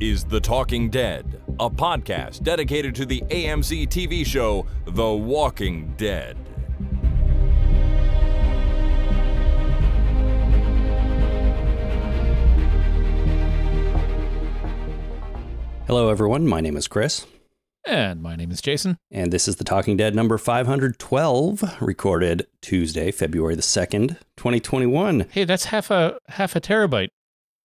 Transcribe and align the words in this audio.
is 0.00 0.24
The 0.24 0.40
Talking 0.40 0.90
Dead, 0.90 1.40
a 1.58 1.68
podcast 1.68 2.42
dedicated 2.42 2.94
to 2.96 3.06
the 3.06 3.20
AMC 3.22 3.88
TV 3.88 4.24
show 4.24 4.66
The 4.86 5.08
Walking 5.10 5.94
Dead. 5.96 6.36
Hello, 15.86 16.10
everyone. 16.10 16.46
My 16.46 16.60
name 16.60 16.76
is 16.76 16.86
Chris, 16.86 17.26
And 17.86 18.20
my 18.22 18.36
name 18.36 18.50
is 18.50 18.60
Jason. 18.60 18.98
and 19.10 19.32
this 19.32 19.48
is 19.48 19.56
The 19.56 19.64
Talking 19.64 19.96
Dead 19.96 20.14
number 20.14 20.36
512, 20.36 21.80
recorded 21.80 22.46
Tuesday, 22.60 23.10
February 23.10 23.54
the 23.54 23.62
2nd, 23.62 24.18
2021. 24.36 25.26
Hey, 25.30 25.44
that's 25.44 25.66
half 25.66 25.90
a 25.90 26.18
half 26.28 26.54
a 26.54 26.60
terabyte. 26.60 27.08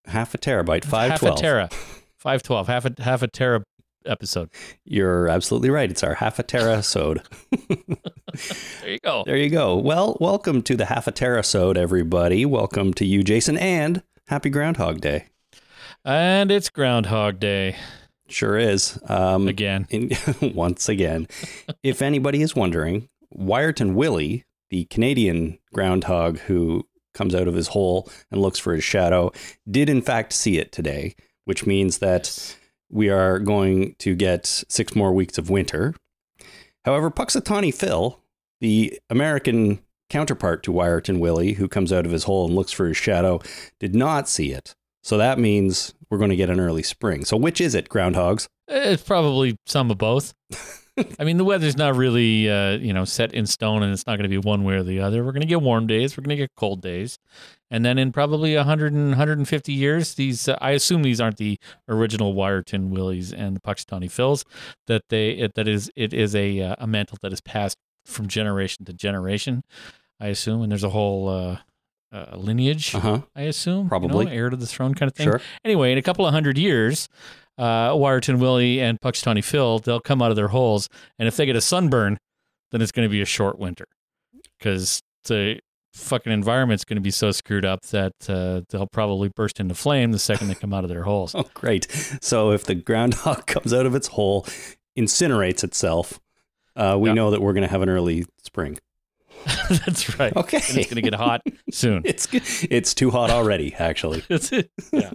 Half 0.06 0.34
a 0.34 0.38
terabyte, 0.38 0.86
512. 0.86 1.22
Half 1.22 1.24
a 1.24 1.36
tera. 1.42 1.70
Five 2.24 2.42
twelve. 2.42 2.68
Half 2.68 2.86
a 2.86 2.94
half 3.04 3.22
a 3.22 3.28
tera 3.28 3.64
episode. 4.06 4.50
You're 4.86 5.28
absolutely 5.28 5.70
right. 5.70 5.92
It's 5.92 6.04
our 6.04 6.14
half 6.14 6.40
a 6.40 6.44
terasode. 6.44 7.22
There 8.82 8.92
you 8.92 9.00
go. 9.04 9.24
there 9.26 9.38
you 9.38 9.50
go. 9.50 9.76
Well, 9.76 10.18
welcome 10.22 10.64
to 10.64 10.76
the 10.78 10.86
half 10.86 11.06
a 11.06 11.12
terasode, 11.12 11.78
everybody. 11.78 12.46
Welcome 12.46 12.94
to 12.96 13.06
you, 13.06 13.24
Jason, 13.24 13.58
and 13.58 14.02
happy 14.28 14.50
Groundhog 14.50 15.02
Day. 15.02 15.26
And 16.04 16.50
it's 16.50 16.70
Groundhog 16.70 17.40
Day 17.40 17.76
Sure 18.30 18.58
is. 18.58 18.98
Um, 19.08 19.50
again. 19.50 19.86
in, 19.92 20.12
once 20.56 20.88
again. 20.88 21.28
if 21.84 22.02
anybody 22.02 22.42
is 22.42 22.56
wondering, 22.56 23.10
Wiarton 23.38 23.96
Willie, 23.96 24.46
the 24.70 24.86
Canadian 24.86 25.60
groundhog 25.74 26.40
who 26.40 26.88
comes 27.14 27.36
out 27.36 27.50
of 27.50 27.54
his 27.54 27.68
hole 27.68 28.10
and 28.32 28.42
looks 28.42 28.60
for 28.60 28.74
his 28.74 28.84
shadow, 28.84 29.32
did 29.70 29.90
in 29.90 30.02
fact 30.02 30.32
see 30.34 30.58
it 30.58 30.72
today, 30.72 31.16
which 31.46 31.66
means 31.66 32.00
that 32.00 32.56
we 32.90 33.10
are 33.10 33.40
going 33.40 33.96
to 34.00 34.16
get 34.16 34.46
six 34.46 34.96
more 34.96 35.12
weeks 35.12 35.38
of 35.38 35.50
winter. 35.50 35.96
However, 36.86 37.10
Punxsutawney 37.10 37.74
Phil, 37.74 38.20
the 38.60 39.00
American 39.10 39.80
counterpart 40.10 40.64
to 40.64 40.72
Wiarton 40.72 41.20
Willie, 41.20 41.54
who 41.54 41.68
comes 41.68 41.92
out 41.92 42.06
of 42.06 42.12
his 42.12 42.26
hole 42.26 42.46
and 42.46 42.56
looks 42.56 42.72
for 42.72 42.88
his 42.88 42.98
shadow, 42.98 43.42
did 43.80 43.96
not 43.96 44.30
see 44.30 44.52
it. 44.52 44.76
So 45.02 45.18
that 45.18 45.40
means 45.40 45.94
we're 46.10 46.18
going 46.18 46.30
to 46.30 46.36
get 46.36 46.50
an 46.50 46.60
early 46.60 46.84
spring. 46.84 47.26
So 47.26 47.36
which 47.36 47.60
is 47.60 47.76
it, 47.76 47.90
groundhogs? 47.90 48.48
It's 48.68 49.04
probably 49.04 49.58
some 49.66 49.92
of 49.92 49.98
both. 49.98 50.34
I 51.20 51.24
mean, 51.24 51.38
the 51.38 51.44
weather's 51.44 51.76
not 51.76 51.96
really, 51.96 52.50
uh, 52.50 52.78
you 52.78 52.94
know, 52.94 53.04
set 53.04 53.34
in 53.34 53.48
stone, 53.48 53.82
and 53.82 53.92
it's 53.92 54.06
not 54.06 54.18
going 54.18 54.24
to 54.24 54.30
be 54.30 54.38
one 54.38 54.64
way 54.64 54.76
or 54.76 54.84
the 54.84 55.00
other. 55.00 55.24
We're 55.24 55.32
going 55.32 55.42
to 55.42 55.48
get 55.48 55.62
warm 55.62 55.88
days. 55.88 56.16
We're 56.16 56.24
going 56.24 56.38
to 56.38 56.44
get 56.44 56.52
cold 56.56 56.82
days, 56.82 57.18
and 57.74 57.84
then 57.84 57.98
in 57.98 58.12
probably 58.12 58.56
100 58.56 58.94
and 58.94 59.10
150 59.10 59.74
years, 59.74 60.14
these 60.14 60.48
uh, 60.48 60.56
I 60.62 60.72
assume 60.72 61.02
these 61.02 61.20
aren't 61.20 61.38
the 61.38 61.58
original 61.90 62.36
Wiarton 62.36 62.90
Willies 62.90 63.34
and 63.34 63.56
the 63.56 63.60
Punxsutawney 63.60 64.12
Phils. 64.12 64.46
That 64.86 65.02
they 65.10 65.32
it, 65.32 65.56
that 65.56 65.68
is 65.68 65.90
it 65.96 66.14
is 66.14 66.36
a 66.36 66.62
uh, 66.62 66.76
a 66.78 66.86
mantle 66.86 67.18
that 67.24 67.34
is 67.34 67.42
passed 67.42 67.80
from 68.06 68.28
generation 68.28 68.86
to 68.86 68.94
generation. 68.94 69.64
I 70.20 70.28
assume, 70.28 70.62
and 70.62 70.72
there's 70.72 70.84
a 70.84 70.90
whole 70.90 71.28
uh, 71.28 71.58
uh, 72.12 72.38
lineage. 72.38 72.94
Uh 72.94 73.00
huh. 73.00 73.22
I 73.36 73.42
assume, 73.42 73.78
you 73.78 73.84
know, 73.86 73.90
Probably. 73.90 74.28
heir 74.30 74.52
to 74.52 74.56
the 74.56 74.68
throne 74.68 74.94
kind 74.94 75.10
of 75.10 75.16
thing. 75.16 75.26
Sure. 75.26 75.42
Anyway, 75.66 75.92
in 75.92 75.98
a 75.98 76.04
couple 76.04 76.28
of 76.28 76.32
hundred 76.32 76.60
years, 76.60 77.10
uh, 77.58 77.90
Wiarton 77.90 78.38
Willie 78.38 78.82
and 78.82 79.02
Punxsutawney 79.02 79.44
Phil, 79.44 79.80
they'll 79.80 80.00
come 80.00 80.22
out 80.22 80.30
of 80.30 80.36
their 80.36 80.50
holes, 80.50 80.90
and 81.18 81.28
if 81.28 81.38
they 81.38 81.48
get 81.48 81.56
a 81.56 81.62
sunburn, 81.62 82.20
then 82.72 82.84
it's 82.84 82.92
going 82.92 83.08
to 83.08 83.12
be 83.12 83.22
a 83.22 83.26
short 83.26 83.58
winter 83.58 83.88
because 84.60 85.02
the 85.24 85.60
fucking 85.94 86.32
environment's 86.32 86.84
going 86.86 86.96
to 86.98 87.02
be 87.02 87.12
so 87.12 87.32
screwed 87.32 87.66
up 87.66 87.82
that 87.88 88.14
uh, 88.28 88.62
they'll 88.70 88.88
probably 88.88 89.30
burst 89.30 89.60
into 89.60 89.76
flame 89.76 90.12
the 90.12 90.20
second 90.20 90.48
they 90.48 90.56
come 90.56 90.74
out 90.74 90.84
of 90.84 90.90
their 90.90 91.04
holes. 91.04 91.36
Oh, 91.44 91.50
great. 91.54 91.92
So 92.22 92.52
if 92.52 92.64
the 92.66 92.76
groundhog 92.76 93.46
comes 93.48 93.74
out 93.74 93.86
of 93.86 93.94
its 93.96 94.08
hole, 94.08 94.46
incinerates 94.98 95.64
itself, 95.64 96.20
uh, 96.76 96.98
we 97.00 97.10
Yeah. 97.10 97.14
know 97.16 97.32
that 97.32 97.42
we're 97.42 97.54
going 97.54 97.64
to 97.64 97.70
have 97.72 97.82
an 97.82 97.90
early 97.90 98.26
spring. 98.44 98.80
That's 99.70 100.18
right. 100.20 100.34
Okay. 100.36 100.58
And 100.70 100.78
it's 100.78 100.88
going 100.88 100.96
to 100.96 101.02
get 101.02 101.14
hot 101.16 101.42
soon. 101.70 102.02
It's 102.06 102.28
it's 102.64 102.94
too 102.94 103.12
hot 103.12 103.30
already, 103.30 103.74
actually. 103.76 104.24
That's 104.30 104.52
it. 104.54 104.72
Yeah. 104.94 105.12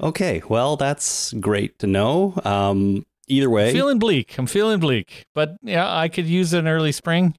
Okay, 0.00 0.42
well, 0.48 0.76
that's 0.76 1.32
great 1.34 1.78
to 1.78 1.86
know. 1.86 2.34
Um, 2.44 3.06
either 3.28 3.48
way, 3.48 3.68
I'm 3.68 3.72
feeling 3.74 3.98
bleak. 4.00 4.36
I'm 4.36 4.48
feeling 4.48 4.80
bleak, 4.80 5.26
but 5.32 5.56
yeah, 5.62 5.88
I 5.96 6.08
could 6.08 6.26
use 6.26 6.52
an 6.54 6.66
early 6.66 6.90
spring. 6.90 7.36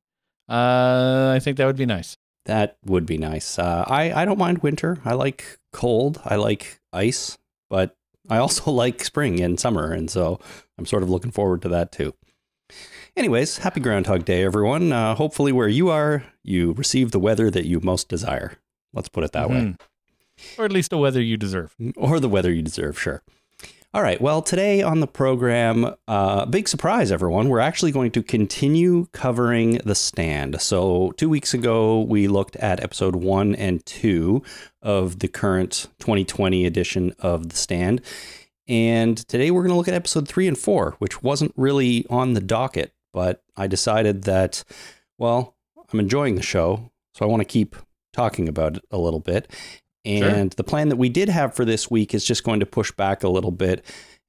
Uh, 0.48 1.34
I 1.36 1.40
think 1.42 1.58
that 1.58 1.66
would 1.66 1.76
be 1.76 1.86
nice. 1.86 2.16
That 2.46 2.78
would 2.86 3.06
be 3.06 3.18
nice. 3.18 3.58
Uh, 3.60 3.84
I 3.88 4.12
I 4.14 4.26
don't 4.26 4.38
mind 4.40 4.60
winter. 4.60 5.00
I 5.06 5.14
like 5.14 5.60
cold. 5.72 6.22
I 6.26 6.36
like 6.36 6.80
ice, 6.92 7.38
but 7.70 7.96
I 8.30 8.38
also 8.38 8.72
like 8.84 9.04
spring 9.04 9.40
and 9.40 9.60
summer, 9.60 9.92
and 9.92 10.10
so 10.10 10.40
I'm 10.78 10.86
sort 10.86 11.04
of 11.04 11.10
looking 11.10 11.32
forward 11.32 11.62
to 11.64 11.70
that 11.70 11.92
too. 11.92 12.14
Anyways, 13.16 13.60
happy 13.60 13.80
Groundhog 13.80 14.26
Day, 14.26 14.44
everyone. 14.44 14.92
Uh, 14.92 15.14
hopefully, 15.16 15.52
where 15.52 15.68
you 15.68 15.90
are, 15.90 16.24
you 16.44 16.74
receive 16.74 17.12
the 17.12 17.20
weather 17.20 17.52
that 17.52 17.66
you 17.68 17.80
most 17.80 18.10
desire. 18.10 18.54
Let's 18.94 19.10
put 19.10 19.24
it 19.24 19.32
that 19.34 19.50
way. 19.50 19.56
Mhm. 19.58 19.80
Or 20.58 20.66
at 20.66 20.72
least 20.72 20.90
the 20.90 20.98
weather 20.98 21.22
you 21.22 21.38
deserve. 21.38 21.76
or 21.96 22.20
the 22.20 22.28
weather 22.30 22.52
you 22.52 22.64
deserve, 22.64 23.00
sure. 23.00 23.22
All 23.96 24.02
right. 24.02 24.20
Well, 24.20 24.42
today 24.42 24.82
on 24.82 25.02
the 25.02 25.08
program, 25.08 25.94
uh, 26.08 26.48
big 26.48 26.68
surprise, 26.68 27.12
everyone. 27.12 27.48
We're 27.48 27.60
actually 27.60 27.92
going 27.92 28.10
to 28.14 28.24
continue 28.24 29.06
covering 29.12 29.74
The 29.86 29.94
Stand. 29.94 30.60
So, 30.62 31.12
two 31.12 31.30
weeks 31.30 31.54
ago, 31.54 32.02
we 32.02 32.28
looked 32.28 32.56
at 32.56 32.82
episode 32.82 33.16
one 33.16 33.54
and 33.54 33.86
two 33.86 34.42
of 34.82 35.20
the 35.20 35.28
current 35.28 35.90
2020 36.00 36.66
edition 36.66 37.14
of 37.20 37.50
The 37.50 37.56
Stand. 37.56 38.02
And 38.68 39.16
today 39.28 39.52
we're 39.52 39.62
going 39.62 39.74
to 39.74 39.78
look 39.78 39.88
at 39.88 39.94
episode 39.94 40.28
three 40.28 40.48
and 40.48 40.58
four, 40.58 40.96
which 40.98 41.22
wasn't 41.22 41.54
really 41.56 42.08
on 42.10 42.34
the 42.34 42.42
docket, 42.42 42.96
but 43.14 43.44
I 43.56 43.68
decided 43.68 44.24
that, 44.24 44.64
well, 45.20 45.56
I'm 45.92 46.00
enjoying 46.00 46.34
the 46.34 46.42
show. 46.42 46.90
So, 47.14 47.26
I 47.26 47.30
want 47.30 47.42
to 47.42 47.46
keep 47.46 47.76
talking 48.12 48.50
about 48.50 48.78
it 48.78 48.86
a 48.90 48.98
little 48.98 49.20
bit. 49.20 49.52
Sure. 50.06 50.28
And 50.28 50.52
the 50.54 50.64
plan 50.64 50.90
that 50.90 50.98
we 50.98 51.10
did 51.10 51.30
have 51.30 51.56
for 51.56 51.66
this 51.66 51.90
week 51.90 52.14
is 52.14 52.26
just 52.26 52.44
going 52.44 52.60
to 52.60 52.66
push 52.66 52.92
back 52.92 53.24
a 53.24 53.30
little 53.30 53.52
bit 53.52 53.86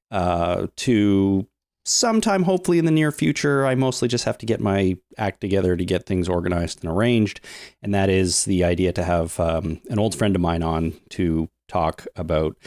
uh, 0.09 0.67
to 0.77 1.47
sometime, 1.83 2.43
hopefully 2.43 2.79
in 2.79 2.85
the 2.85 2.91
near 2.91 3.11
future. 3.11 3.65
I 3.65 3.75
mostly 3.75 4.07
just 4.07 4.25
have 4.25 4.37
to 4.39 4.45
get 4.45 4.59
my 4.59 4.97
act 5.17 5.41
together 5.41 5.75
to 5.75 5.85
get 5.85 6.05
things 6.05 6.29
organized 6.29 6.83
and 6.83 6.91
arranged. 6.91 7.41
And 7.81 7.93
that 7.93 8.09
is 8.09 8.45
the 8.45 8.63
idea 8.63 8.93
to 8.93 9.03
have 9.03 9.39
um, 9.39 9.81
an 9.89 9.99
old 9.99 10.15
friend 10.15 10.35
of 10.35 10.41
mine 10.41 10.63
on 10.63 10.93
to 11.09 11.49
talk 11.67 12.07
about 12.15 12.57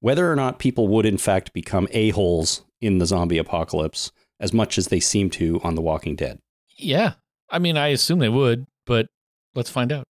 whether 0.00 0.30
or 0.30 0.36
not 0.36 0.58
people 0.58 0.88
would, 0.88 1.06
in 1.06 1.18
fact, 1.18 1.52
become 1.52 1.88
a-holes 1.92 2.64
in 2.80 2.98
the 2.98 3.06
zombie 3.06 3.38
apocalypse 3.38 4.12
as 4.38 4.52
much 4.52 4.76
as 4.76 4.88
they 4.88 5.00
seem 5.00 5.30
to 5.30 5.60
on 5.62 5.74
The 5.74 5.80
Walking 5.80 6.16
Dead. 6.16 6.38
Yeah. 6.76 7.14
I 7.48 7.58
mean, 7.58 7.76
I 7.76 7.88
assume 7.88 8.18
they 8.18 8.28
would, 8.28 8.66
but 8.84 9.06
let's 9.54 9.70
find 9.70 9.92
out. 9.92 10.04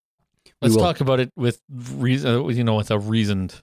Let's 0.75 0.83
talk 0.83 1.01
about 1.01 1.21
it 1.21 1.31
with 1.37 1.61
reason, 1.71 2.51
you 2.51 2.65
know, 2.65 2.77
with 2.77 2.91
a 2.91 2.99
reasoned 2.99 3.63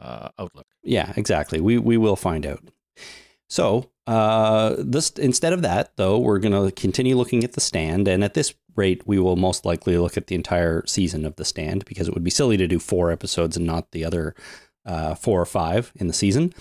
uh, 0.00 0.28
outlook. 0.38 0.66
Yeah, 0.82 1.12
exactly. 1.16 1.60
We 1.60 1.78
we 1.78 1.96
will 1.96 2.16
find 2.16 2.46
out. 2.46 2.60
So, 3.48 3.90
uh, 4.06 4.76
this 4.78 5.10
instead 5.10 5.52
of 5.52 5.62
that, 5.62 5.96
though, 5.96 6.18
we're 6.18 6.38
going 6.38 6.64
to 6.64 6.72
continue 6.72 7.16
looking 7.16 7.44
at 7.44 7.52
the 7.52 7.60
stand, 7.60 8.08
and 8.08 8.24
at 8.24 8.34
this 8.34 8.54
rate, 8.74 9.06
we 9.06 9.18
will 9.18 9.36
most 9.36 9.64
likely 9.64 9.96
look 9.98 10.16
at 10.16 10.26
the 10.26 10.34
entire 10.34 10.84
season 10.86 11.24
of 11.24 11.36
the 11.36 11.44
stand 11.44 11.84
because 11.84 12.08
it 12.08 12.14
would 12.14 12.24
be 12.24 12.30
silly 12.30 12.56
to 12.56 12.66
do 12.66 12.78
four 12.78 13.10
episodes 13.10 13.56
and 13.56 13.66
not 13.66 13.92
the 13.92 14.04
other 14.04 14.34
uh, 14.84 15.14
four 15.14 15.40
or 15.40 15.46
five 15.46 15.92
in 15.96 16.06
the 16.06 16.12
season. 16.12 16.52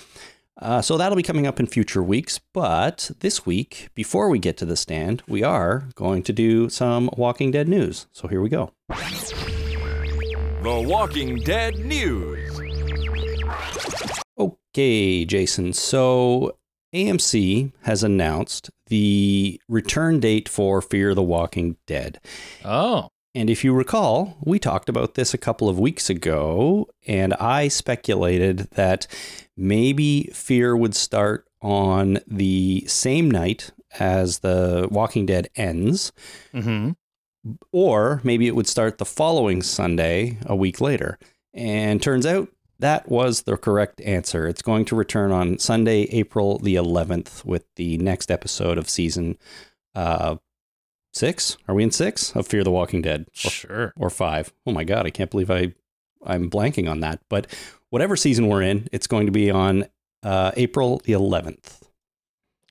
Uh, 0.61 0.81
so 0.81 0.97
that'll 0.97 1.15
be 1.15 1.23
coming 1.23 1.47
up 1.47 1.59
in 1.59 1.65
future 1.65 2.03
weeks. 2.03 2.39
But 2.53 3.11
this 3.19 3.45
week, 3.45 3.89
before 3.95 4.29
we 4.29 4.39
get 4.39 4.57
to 4.57 4.65
the 4.65 4.77
stand, 4.77 5.23
we 5.27 5.43
are 5.43 5.89
going 5.95 6.23
to 6.23 6.33
do 6.33 6.69
some 6.69 7.09
Walking 7.17 7.51
Dead 7.51 7.67
news. 7.67 8.07
So 8.11 8.27
here 8.27 8.41
we 8.41 8.49
go. 8.49 8.71
The 10.63 10.81
Walking 10.87 11.39
Dead 11.39 11.77
News. 11.79 12.57
Okay, 14.39 15.25
Jason. 15.25 15.73
So 15.73 16.57
AMC 16.95 17.73
has 17.81 18.01
announced 18.01 18.69
the 18.87 19.59
return 19.67 20.21
date 20.21 20.47
for 20.47 20.81
Fear 20.81 21.15
the 21.15 21.21
Walking 21.21 21.75
Dead. 21.85 22.21
Oh, 22.63 23.09
And 23.35 23.49
if 23.49 23.65
you 23.65 23.73
recall, 23.73 24.37
we 24.41 24.57
talked 24.57 24.87
about 24.87 25.15
this 25.15 25.33
a 25.33 25.37
couple 25.37 25.67
of 25.67 25.79
weeks 25.79 26.09
ago, 26.09 26.87
and 27.05 27.33
I 27.33 27.67
speculated 27.67 28.69
that 28.75 29.05
maybe 29.57 30.29
Fear 30.33 30.77
would 30.77 30.95
start 30.95 31.45
on 31.61 32.19
the 32.25 32.85
same 32.87 33.29
night 33.29 33.71
as 33.99 34.39
The 34.39 34.87
Walking 34.89 35.25
Dead 35.25 35.49
ends, 35.55 36.13
mm-hmm. 36.53 36.91
Or 37.71 38.21
maybe 38.23 38.47
it 38.47 38.55
would 38.55 38.67
start 38.67 38.97
the 38.97 39.05
following 39.05 39.61
Sunday, 39.61 40.37
a 40.45 40.55
week 40.55 40.79
later. 40.81 41.17
And 41.53 42.01
turns 42.01 42.25
out 42.25 42.49
that 42.79 43.07
was 43.09 43.43
the 43.43 43.57
correct 43.57 44.01
answer. 44.01 44.47
It's 44.47 44.61
going 44.61 44.85
to 44.85 44.95
return 44.95 45.31
on 45.31 45.59
Sunday, 45.59 46.03
April 46.11 46.57
the 46.59 46.75
11th, 46.75 47.45
with 47.45 47.65
the 47.75 47.97
next 47.97 48.31
episode 48.31 48.77
of 48.77 48.89
season 48.89 49.37
uh, 49.95 50.35
six. 51.13 51.57
Are 51.67 51.75
we 51.75 51.83
in 51.83 51.91
six 51.91 52.35
of 52.35 52.47
Fear 52.47 52.63
the 52.63 52.71
Walking 52.71 53.01
Dead? 53.01 53.27
Or, 53.45 53.49
sure. 53.49 53.93
or 53.95 54.09
five? 54.09 54.53
Oh 54.65 54.71
my 54.71 54.83
God, 54.83 55.05
I 55.05 55.11
can't 55.11 55.31
believe 55.31 55.51
I, 55.51 55.73
I'm 56.25 56.49
blanking 56.49 56.89
on 56.89 56.99
that. 57.01 57.21
But 57.29 57.47
whatever 57.89 58.15
season 58.15 58.47
we're 58.47 58.63
in, 58.63 58.87
it's 58.91 59.07
going 59.07 59.27
to 59.27 59.31
be 59.31 59.51
on 59.51 59.85
uh, 60.23 60.51
April 60.57 60.99
the 61.05 61.13
11th. 61.13 61.81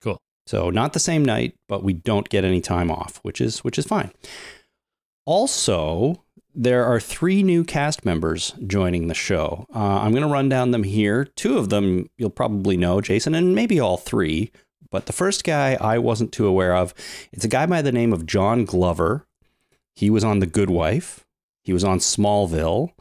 Cool. 0.03 0.21
So 0.47 0.71
not 0.71 0.93
the 0.93 0.99
same 0.99 1.25
night, 1.25 1.57
but 1.69 1.85
we 1.85 1.93
don't 1.93 2.29
get 2.29 2.45
any 2.45 2.61
time 2.61 2.91
off, 2.91 3.21
which 3.23 3.41
is 3.41 3.63
which 3.65 3.79
is 3.79 3.87
fine. 3.87 4.11
Also, 5.25 6.25
there 6.55 6.85
are 6.85 7.01
three 7.01 7.43
new 7.43 7.65
cast 7.65 8.05
members 8.05 8.53
joining 8.67 9.09
the 9.09 9.15
show. 9.15 9.67
Uh, 9.75 10.01
I'm 10.01 10.11
going 10.11 10.23
to 10.23 10.29
run 10.29 10.49
down 10.49 10.71
them 10.71 10.83
here. 10.83 11.25
Two 11.25 11.59
of 11.59 11.71
them 11.71 12.09
you'll 12.19 12.31
probably 12.31 12.77
know, 12.77 13.01
Jason, 13.01 13.35
and 13.35 13.55
maybe 13.55 13.81
all 13.81 13.97
three. 13.97 14.51
But 14.91 15.07
the 15.07 15.13
first 15.13 15.45
guy 15.45 15.75
I 15.81 15.99
wasn't 15.99 16.33
too 16.33 16.47
aware 16.47 16.77
of. 16.77 16.93
It's 17.33 17.45
a 17.45 17.49
guy 17.49 17.65
by 17.67 17.81
the 17.81 17.93
name 17.93 18.13
of 18.13 18.27
John 18.27 18.65
Glover. 18.65 19.27
He 19.95 20.11
was 20.11 20.25
on 20.25 20.41
The 20.41 20.47
Good 20.47 20.71
Wife. 20.71 21.25
He 21.65 21.73
was 21.73 21.85
on 21.85 21.99
Smallville 21.99 22.93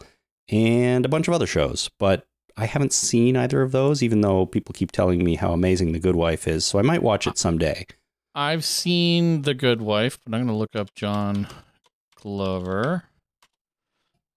and 0.47 1.05
a 1.05 1.09
bunch 1.09 1.27
of 1.27 1.33
other 1.33 1.47
shows. 1.47 1.89
But 1.99 2.25
I 2.55 2.65
haven't 2.65 2.93
seen 2.93 3.35
either 3.35 3.61
of 3.61 3.71
those, 3.71 4.01
even 4.03 4.21
though 4.21 4.45
people 4.45 4.73
keep 4.73 4.91
telling 4.91 5.23
me 5.23 5.35
how 5.35 5.51
amazing 5.51 5.91
The 5.91 5.99
Good 5.99 6.15
Wife 6.15 6.47
is. 6.47 6.63
So 6.65 6.79
I 6.79 6.83
might 6.83 7.03
watch 7.03 7.27
it 7.27 7.37
someday. 7.37 7.85
I've 8.33 8.63
seen 8.63 9.41
The 9.41 9.53
Good 9.53 9.81
Wife, 9.81 10.17
but 10.23 10.33
I'm 10.33 10.41
going 10.41 10.47
to 10.47 10.53
look 10.53 10.75
up 10.75 10.93
John 10.93 11.47
Glover. 12.21 13.03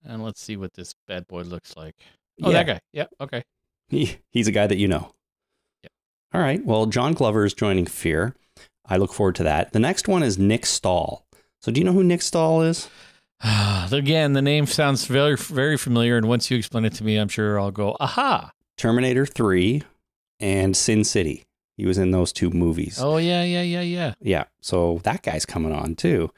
And 0.03 0.23
let's 0.23 0.41
see 0.41 0.57
what 0.57 0.73
this 0.73 0.93
bad 1.07 1.27
boy 1.27 1.41
looks 1.41 1.75
like. 1.77 1.95
Oh, 2.43 2.51
Yeah. 2.51 2.63
that 2.63 2.67
guy. 2.67 2.79
Yeah. 2.93 3.05
Okay. 3.21 3.43
He, 3.89 4.17
he's 4.31 4.47
a 4.47 4.51
guy 4.51 4.67
that 4.67 4.77
you 4.77 4.87
know. 4.87 5.11
Yep. 5.83 5.91
All 6.33 6.41
right. 6.41 6.63
Well, 6.65 6.85
John 6.87 7.13
Glover 7.13 7.45
is 7.45 7.53
joining 7.53 7.85
Fear. 7.85 8.35
I 8.85 8.97
look 8.97 9.13
forward 9.13 9.35
to 9.35 9.43
that. 9.43 9.73
The 9.73 9.79
next 9.79 10.07
one 10.07 10.21
is 10.23 10.37
Nick 10.37 10.65
Stahl. 10.65 11.25
So 11.61 11.71
do 11.71 11.79
you 11.79 11.85
know 11.85 11.93
who 11.93 12.03
Nick 12.03 12.21
Stahl 12.21 12.61
is? 12.61 12.87
Again, 13.91 14.33
the 14.33 14.41
name 14.41 14.65
sounds 14.67 15.05
very, 15.05 15.35
very 15.37 15.77
familiar. 15.77 16.17
And 16.17 16.27
once 16.27 16.51
you 16.51 16.57
explain 16.57 16.85
it 16.85 16.93
to 16.95 17.03
me, 17.03 17.17
I'm 17.17 17.27
sure 17.29 17.59
I'll 17.59 17.71
go, 17.71 17.95
aha. 17.99 18.51
Terminator 18.77 19.25
3 19.25 19.81
and 20.39 20.75
Sin 20.77 21.03
City. 21.03 21.43
He 21.77 21.85
was 21.85 21.97
in 21.97 22.11
those 22.11 22.31
two 22.31 22.51
movies. 22.51 22.99
Oh, 23.01 23.17
yeah, 23.17 23.43
yeah, 23.43 23.61
yeah, 23.61 23.81
yeah. 23.81 24.13
Yeah. 24.21 24.45
So 24.61 24.99
that 25.03 25.23
guy's 25.23 25.45
coming 25.45 25.73
on 25.73 25.95
too. 25.95 26.31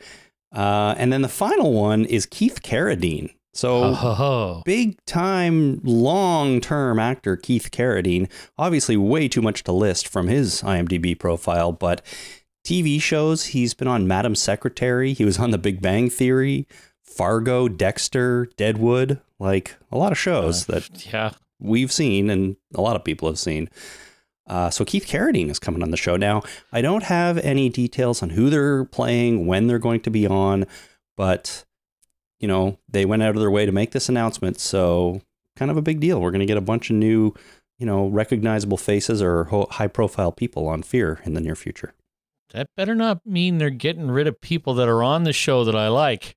Uh, 0.53 0.95
and 0.97 1.11
then 1.11 1.21
the 1.21 1.27
final 1.29 1.73
one 1.73 2.05
is 2.05 2.25
Keith 2.25 2.61
Carradine. 2.63 3.33
So 3.53 3.95
Oh, 3.97 4.61
big 4.65 5.03
time, 5.05 5.81
long 5.83 6.61
term 6.61 6.99
actor 6.99 7.35
Keith 7.35 7.69
Carradine. 7.71 8.29
Obviously, 8.57 8.95
way 8.97 9.27
too 9.27 9.41
much 9.41 9.63
to 9.63 9.71
list 9.71 10.07
from 10.07 10.27
his 10.27 10.61
IMDb 10.61 11.17
profile, 11.17 11.71
but 11.71 12.01
TV 12.65 13.01
shows 13.01 13.45
he's 13.45 13.73
been 13.73 13.87
on 13.87 14.07
Madam 14.07 14.35
Secretary. 14.35 15.13
He 15.13 15.25
was 15.25 15.39
on 15.39 15.51
The 15.51 15.57
Big 15.57 15.81
Bang 15.81 16.09
Theory, 16.09 16.67
Fargo, 17.03 17.67
Dexter, 17.67 18.47
Deadwood. 18.57 19.19
Like 19.39 19.75
a 19.91 19.97
lot 19.97 20.11
of 20.11 20.17
shows 20.17 20.69
Uh, 20.69 20.73
that 20.73 21.05
yeah. 21.11 21.31
we've 21.59 21.91
seen 21.91 22.29
and 22.29 22.57
a 22.75 22.81
lot 22.81 22.95
of 22.95 23.03
people 23.03 23.27
have 23.27 23.39
seen. 23.39 23.69
Uh, 24.47 24.69
so 24.69 24.85
Keith 24.85 25.05
Carradine 25.05 25.49
is 25.49 25.59
coming 25.59 25.83
on 25.83 25.91
the 25.91 25.97
show 25.97 26.15
now. 26.15 26.41
I 26.71 26.81
don't 26.81 27.03
have 27.03 27.37
any 27.39 27.69
details 27.69 28.23
on 28.23 28.31
who 28.31 28.49
they're 28.49 28.85
playing, 28.85 29.45
when 29.45 29.67
they're 29.67 29.79
going 29.79 30.01
to 30.01 30.09
be 30.09 30.25
on, 30.25 30.65
but 31.15 31.65
you 32.39 32.47
know 32.47 32.79
they 32.87 33.05
went 33.05 33.23
out 33.23 33.35
of 33.35 33.41
their 33.41 33.51
way 33.51 33.65
to 33.65 33.71
make 33.71 33.91
this 33.91 34.09
announcement, 34.09 34.59
so 34.59 35.21
kind 35.55 35.71
of 35.71 35.77
a 35.77 35.81
big 35.81 35.99
deal. 35.99 36.21
We're 36.21 36.31
going 36.31 36.39
to 36.39 36.45
get 36.45 36.57
a 36.57 36.61
bunch 36.61 36.89
of 36.89 36.95
new, 36.95 37.33
you 37.79 37.85
know, 37.85 38.07
recognizable 38.07 38.77
faces 38.77 39.21
or 39.21 39.45
ho- 39.45 39.67
high-profile 39.71 40.31
people 40.31 40.67
on 40.67 40.83
Fear 40.83 41.19
in 41.25 41.33
the 41.33 41.41
near 41.41 41.55
future. 41.55 41.93
That 42.53 42.69
better 42.77 42.95
not 42.95 43.25
mean 43.25 43.57
they're 43.57 43.69
getting 43.69 44.09
rid 44.09 44.27
of 44.27 44.39
people 44.39 44.73
that 44.75 44.87
are 44.87 45.03
on 45.03 45.23
the 45.23 45.33
show 45.33 45.63
that 45.63 45.75
I 45.75 45.89
like. 45.89 46.35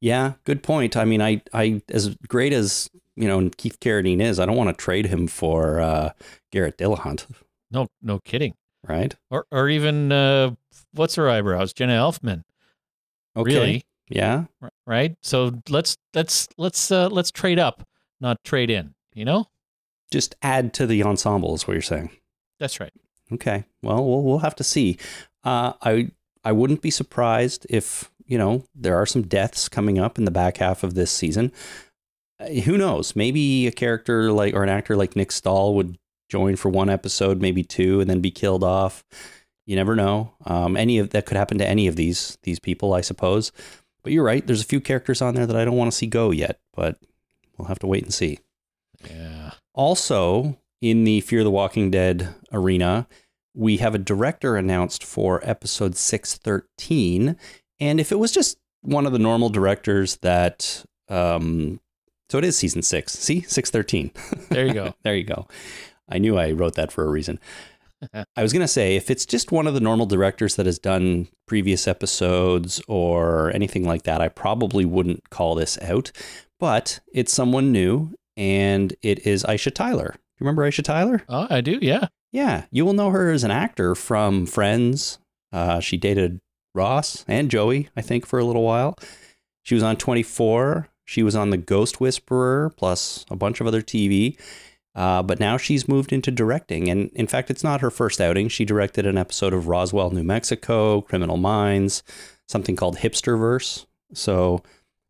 Yeah, 0.00 0.34
good 0.44 0.62
point. 0.62 0.96
I 0.96 1.04
mean, 1.04 1.20
I, 1.20 1.42
I, 1.52 1.82
as 1.90 2.14
great 2.28 2.52
as 2.52 2.88
you 3.14 3.28
know 3.28 3.50
Keith 3.56 3.78
Carradine 3.80 4.20
is, 4.20 4.40
I 4.40 4.46
don't 4.46 4.56
want 4.56 4.70
to 4.76 4.84
trade 4.84 5.06
him 5.06 5.26
for 5.26 5.80
uh, 5.80 6.12
Garrett 6.56 6.78
Dillahunt, 6.78 7.26
No, 7.70 7.88
no 8.00 8.18
kidding. 8.20 8.54
right? 8.88 9.14
Or, 9.30 9.44
or 9.52 9.68
even 9.68 10.10
uh, 10.10 10.52
what's 10.92 11.16
her 11.16 11.28
eyebrows, 11.28 11.74
Jenna 11.74 11.92
Elfman. 11.92 12.44
Okay. 13.36 13.54
Really, 13.54 13.84
Yeah. 14.08 14.44
right? 14.86 15.14
So 15.22 15.60
let's 15.68 15.98
let's 16.14 16.48
let's 16.56 16.90
uh, 16.90 17.08
let's 17.08 17.30
trade 17.30 17.58
up, 17.58 17.86
not 18.20 18.42
trade 18.42 18.70
in. 18.70 18.94
You 19.12 19.26
know, 19.26 19.46
Just 20.10 20.34
add 20.40 20.72
to 20.74 20.86
the 20.86 21.02
ensemble 21.02 21.54
is 21.54 21.66
what 21.68 21.74
you're 21.74 21.82
saying. 21.82 22.08
that's 22.58 22.80
right. 22.80 22.92
Okay. 23.32 23.64
Well, 23.82 24.02
we'll 24.08 24.22
we'll 24.22 24.38
have 24.38 24.54
to 24.56 24.64
see. 24.64 24.96
Uh, 25.44 25.74
I 25.82 26.08
I 26.44 26.52
wouldn't 26.52 26.80
be 26.80 26.90
surprised 26.90 27.66
if 27.68 28.10
you 28.24 28.38
know 28.38 28.64
there 28.74 28.96
are 28.96 29.04
some 29.06 29.22
deaths 29.22 29.68
coming 29.68 29.98
up 29.98 30.16
in 30.16 30.24
the 30.24 30.30
back 30.30 30.56
half 30.56 30.82
of 30.82 30.94
this 30.94 31.10
season. 31.10 31.52
Uh, 32.40 32.46
who 32.64 32.78
knows? 32.78 33.14
Maybe 33.16 33.66
a 33.66 33.72
character 33.72 34.32
like 34.32 34.54
or 34.54 34.62
an 34.62 34.68
actor 34.70 34.96
like 34.96 35.14
Nick 35.16 35.30
Stahl 35.32 35.74
would 35.74 35.98
join 36.28 36.56
for 36.56 36.68
one 36.68 36.90
episode, 36.90 37.40
maybe 37.40 37.62
two, 37.62 38.00
and 38.00 38.08
then 38.08 38.20
be 38.20 38.30
killed 38.30 38.64
off. 38.64 39.04
You 39.66 39.76
never 39.76 39.96
know. 39.96 40.32
Um, 40.44 40.76
any 40.76 40.98
of 40.98 41.10
that 41.10 41.26
could 41.26 41.36
happen 41.36 41.58
to 41.58 41.66
any 41.66 41.86
of 41.86 41.96
these 41.96 42.38
these 42.42 42.60
people, 42.60 42.94
I 42.94 43.00
suppose. 43.00 43.52
But 44.02 44.12
you're 44.12 44.24
right. 44.24 44.46
There's 44.46 44.62
a 44.62 44.66
few 44.66 44.80
characters 44.80 45.20
on 45.20 45.34
there 45.34 45.46
that 45.46 45.56
I 45.56 45.64
don't 45.64 45.76
want 45.76 45.90
to 45.90 45.96
see 45.96 46.06
go 46.06 46.30
yet, 46.30 46.60
but 46.74 46.98
we'll 47.58 47.68
have 47.68 47.80
to 47.80 47.88
wait 47.88 48.04
and 48.04 48.14
see. 48.14 48.38
Yeah. 49.04 49.52
Also, 49.74 50.58
in 50.80 51.04
the 51.04 51.20
Fear 51.20 51.42
the 51.42 51.50
Walking 51.50 51.90
Dead 51.90 52.34
arena, 52.52 53.08
we 53.54 53.78
have 53.78 53.94
a 53.94 53.98
director 53.98 54.56
announced 54.56 55.02
for 55.02 55.40
episode 55.42 55.96
613. 55.96 57.36
And 57.80 58.00
if 58.00 58.12
it 58.12 58.18
was 58.18 58.30
just 58.30 58.58
one 58.82 59.06
of 59.06 59.12
the 59.12 59.18
normal 59.18 59.48
directors 59.48 60.16
that, 60.18 60.84
um, 61.08 61.80
so 62.28 62.38
it 62.38 62.44
is 62.44 62.56
season 62.56 62.82
six. 62.82 63.12
See, 63.14 63.40
613. 63.40 64.12
There 64.50 64.66
you 64.66 64.74
go. 64.74 64.94
there 65.02 65.16
you 65.16 65.24
go. 65.24 65.48
I 66.08 66.18
knew 66.18 66.38
I 66.38 66.52
wrote 66.52 66.74
that 66.74 66.92
for 66.92 67.04
a 67.04 67.10
reason. 67.10 67.38
I 68.36 68.42
was 68.42 68.52
going 68.52 68.62
to 68.62 68.68
say, 68.68 68.94
if 68.96 69.10
it's 69.10 69.24
just 69.24 69.52
one 69.52 69.66
of 69.66 69.74
the 69.74 69.80
normal 69.80 70.06
directors 70.06 70.56
that 70.56 70.66
has 70.66 70.78
done 70.78 71.28
previous 71.46 71.88
episodes 71.88 72.80
or 72.88 73.50
anything 73.52 73.84
like 73.84 74.02
that, 74.02 74.20
I 74.20 74.28
probably 74.28 74.84
wouldn't 74.84 75.30
call 75.30 75.54
this 75.54 75.78
out. 75.80 76.12
But 76.60 77.00
it's 77.12 77.32
someone 77.32 77.72
new, 77.72 78.14
and 78.36 78.94
it 79.02 79.26
is 79.26 79.44
Aisha 79.44 79.72
Tyler. 79.74 80.12
Do 80.12 80.18
you 80.40 80.46
remember 80.46 80.62
Aisha 80.68 80.84
Tyler? 80.84 81.22
oh, 81.28 81.46
I 81.48 81.60
do. 81.62 81.78
Yeah. 81.80 82.08
Yeah, 82.32 82.66
you 82.70 82.84
will 82.84 82.92
know 82.92 83.10
her 83.10 83.30
as 83.30 83.44
an 83.44 83.50
actor 83.50 83.94
from 83.94 84.44
Friends. 84.44 85.18
Uh, 85.52 85.80
she 85.80 85.96
dated 85.96 86.38
Ross 86.74 87.24
and 87.26 87.50
Joey, 87.50 87.88
I 87.96 88.02
think, 88.02 88.26
for 88.26 88.38
a 88.38 88.44
little 88.44 88.62
while. 88.62 88.98
She 89.62 89.74
was 89.74 89.82
on 89.82 89.96
24. 89.96 90.88
She 91.06 91.22
was 91.22 91.34
on 91.34 91.50
The 91.50 91.56
Ghost 91.56 91.98
Whisperer, 91.98 92.72
plus 92.76 93.24
a 93.30 93.36
bunch 93.36 93.60
of 93.60 93.66
other 93.66 93.80
TV. 93.80 94.38
Uh, 94.96 95.22
but 95.22 95.38
now 95.38 95.58
she's 95.58 95.86
moved 95.86 96.10
into 96.10 96.30
directing. 96.30 96.88
And 96.88 97.10
in 97.10 97.26
fact, 97.26 97.50
it's 97.50 97.62
not 97.62 97.82
her 97.82 97.90
first 97.90 98.18
outing. 98.18 98.48
She 98.48 98.64
directed 98.64 99.04
an 99.06 99.18
episode 99.18 99.52
of 99.52 99.68
Roswell, 99.68 100.10
New 100.10 100.24
Mexico, 100.24 101.02
Criminal 101.02 101.36
Minds, 101.36 102.02
something 102.48 102.76
called 102.76 102.96
Hipsterverse. 102.96 103.84
So 104.14 104.62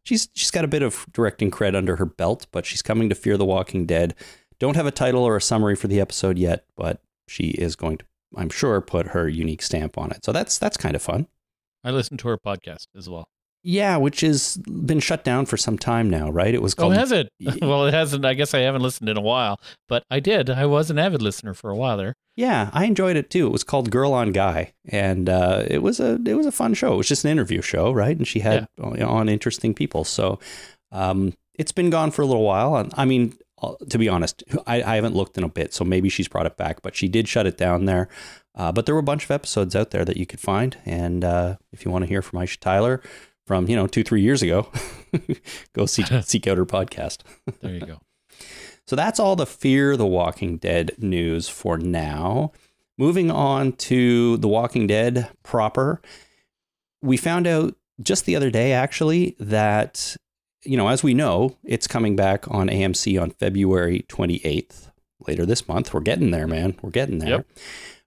she's 0.03 0.29
she's 0.35 0.51
got 0.51 0.65
a 0.65 0.69
bit 0.69 0.83
of 0.83 1.07
directing 1.13 1.53
cred 1.53 1.77
under 1.77 1.97
her 1.97 2.05
belt, 2.05 2.49
but 2.51 2.67
she's 2.67 2.83
coming 2.83 3.09
to 3.09 3.15
Fear 3.15 3.37
the 3.37 3.45
Walking 3.45 3.87
Dead. 3.87 4.17
Don't 4.59 4.77
have 4.77 4.87
a 4.87 4.91
title 4.91 5.23
or 5.23 5.37
a 5.37 5.41
summary 5.41 5.77
for 5.77 5.87
the 5.87 6.01
episode 6.01 6.37
yet, 6.37 6.65
but 6.77 7.01
she 7.29 7.51
is 7.51 7.77
going 7.77 7.99
to, 7.99 8.05
I'm 8.35 8.49
sure, 8.51 8.81
put 8.81 9.09
her 9.09 9.29
unique 9.29 9.63
stamp 9.63 9.97
on 9.97 10.11
it. 10.11 10.25
So 10.25 10.33
that's 10.33 10.59
that's 10.59 10.77
kind 10.77 10.97
of 10.97 11.03
fun. 11.03 11.29
I 11.85 11.93
listened 11.93 12.19
to 12.21 12.29
her 12.29 12.39
podcast 12.39 12.89
as 12.97 13.09
well. 13.09 13.29
Yeah, 13.69 13.97
which 13.97 14.21
has 14.21 14.59
been 14.59 15.01
shut 15.01 15.25
down 15.25 15.45
for 15.47 15.57
some 15.57 15.77
time 15.77 16.09
now, 16.09 16.31
right? 16.31 16.55
It 16.55 16.63
was 16.63 16.73
called. 16.73 16.93
Oh, 16.93 16.97
has 16.97 17.11
it? 17.11 17.29
Well, 17.61 17.87
it 17.87 17.95
hasn't. 17.95 18.25
I 18.25 18.35
guess 18.35 18.55
I 18.55 18.61
haven't 18.61 18.83
listened 18.83 19.09
in 19.09 19.17
a 19.17 19.21
while, 19.21 19.59
but 19.89 20.05
I 20.09 20.21
did. 20.21 20.49
I 20.49 20.67
was 20.67 20.89
an 20.89 21.01
avid 21.01 21.21
listener 21.21 21.53
for 21.53 21.71
a 21.71 21.75
while 21.75 21.97
there. 21.97 22.15
Yeah, 22.37 22.71
I 22.73 22.85
enjoyed 22.85 23.17
it 23.17 23.29
too. 23.29 23.49
It 23.49 23.53
was 23.53 23.65
called 23.65 23.91
Girl 23.91 24.13
on 24.13 24.31
Guy, 24.31 24.73
and 24.89 25.29
uh, 25.29 25.65
it 25.67 25.83
was 25.83 25.99
a 25.99 26.17
it 26.25 26.35
was 26.35 26.47
a 26.47 26.53
fun 26.53 26.75
show. 26.75 26.95
It 26.95 26.97
was 26.97 27.09
just 27.09 27.25
an 27.25 27.33
interview 27.33 27.61
show, 27.61 27.91
right? 27.91 28.17
And 28.17 28.25
she 28.25 28.39
had 28.39 28.69
on 28.81 29.29
interesting 29.29 29.75
people. 29.75 30.05
So 30.05 30.39
um, 30.93 31.33
it's 31.55 31.73
been 31.73 31.91
gone 31.91 32.13
for 32.13 32.23
a 32.23 32.27
little 32.27 32.45
while. 32.45 32.77
And 32.77 32.95
I 32.97 33.05
mean, 33.05 33.37
uh, 33.61 33.75
to 33.91 33.99
be 33.99 34.09
honest, 34.09 34.45
I, 34.69 34.81
I 34.85 34.95
haven't 34.95 35.17
looked 35.17 35.37
in 35.39 35.43
a 35.43 35.49
bit, 35.49 35.75
so 35.75 35.85
maybe 35.85 36.09
she's 36.09 36.29
brought 36.29 36.47
it 36.47 36.57
back. 36.57 36.83
But 36.83 36.95
she 36.95 37.09
did 37.09 37.27
shut 37.27 37.47
it 37.47 37.59
down 37.59 37.87
there. 37.87 38.09
Uh, 38.55 38.71
but 38.71 38.87
there 38.87 38.95
were 38.95 39.01
a 39.01 39.03
bunch 39.03 39.25
of 39.25 39.33
episodes 39.33 39.75
out 39.75 39.91
there 39.91 40.05
that 40.05 40.17
you 40.17 40.25
could 40.25 40.41
find, 40.41 40.79
and 40.87 41.25
uh, 41.25 41.57
if 41.73 41.85
you 41.85 41.91
want 41.91 42.05
to 42.05 42.09
hear 42.09 42.23
from 42.23 42.39
Aisha 42.39 42.59
Tyler 42.59 43.03
from 43.47 43.69
you 43.69 43.77
know 43.77 43.87
two 43.87 44.03
three 44.03 44.23
years 44.23 44.43
ago, 44.43 44.69
go 45.73 45.87
seek 45.87 46.07
seek 46.23 46.47
out 46.47 46.59
her 46.59 46.67
podcast. 46.67 47.19
There 47.61 47.75
you 47.75 47.81
go. 47.81 48.01
So 48.87 48.95
that's 48.95 49.19
all 49.19 49.35
the 49.35 49.47
Fear 49.47 49.97
the 49.97 50.07
Walking 50.07 50.59
Dead 50.59 50.93
news 50.99 51.49
for 51.49 51.77
now. 51.79 52.53
Moving 52.99 53.31
on 53.31 53.73
to 53.73 54.37
The 54.39 54.49
Walking 54.49 54.87
Dead 54.87 55.29
proper. 55.43 56.01
We 57.03 57.17
found 57.17 57.47
out 57.47 57.75
just 58.01 58.25
the 58.25 58.37
other 58.37 58.51
day, 58.51 58.73
actually, 58.73 59.37
that, 59.39 60.17
you 60.65 60.77
know, 60.77 60.89
as 60.89 61.03
we 61.03 61.15
know, 61.15 61.57
it's 61.65 61.87
coming 61.87 62.17
back 62.17 62.51
on 62.51 62.69
AMC 62.69 63.21
on 63.21 63.31
February 63.31 64.07
28th, 64.09 64.91
later 65.27 65.45
this 65.45 65.69
month. 65.69 65.93
We're 65.93 66.01
getting 66.01 66.31
there, 66.31 66.47
man. 66.47 66.79
We're 66.81 66.91
getting 66.91 67.19
there. 67.19 67.29
Yep. 67.29 67.47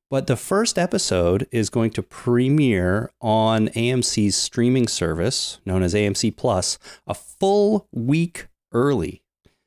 But 0.09 0.25
the 0.27 0.35
first 0.35 0.79
episode 0.79 1.47
is 1.51 1.69
going 1.69 1.91
to 1.91 2.01
premiere 2.01 3.11
on 3.21 3.67
AMC's 3.69 4.35
streaming 4.35 4.87
service, 4.87 5.59
known 5.65 5.83
as 5.83 5.93
AMC 5.93 6.35
Plus, 6.35 6.79
a 7.05 7.13
full 7.13 7.87
week 7.93 8.47
early. 8.73 9.21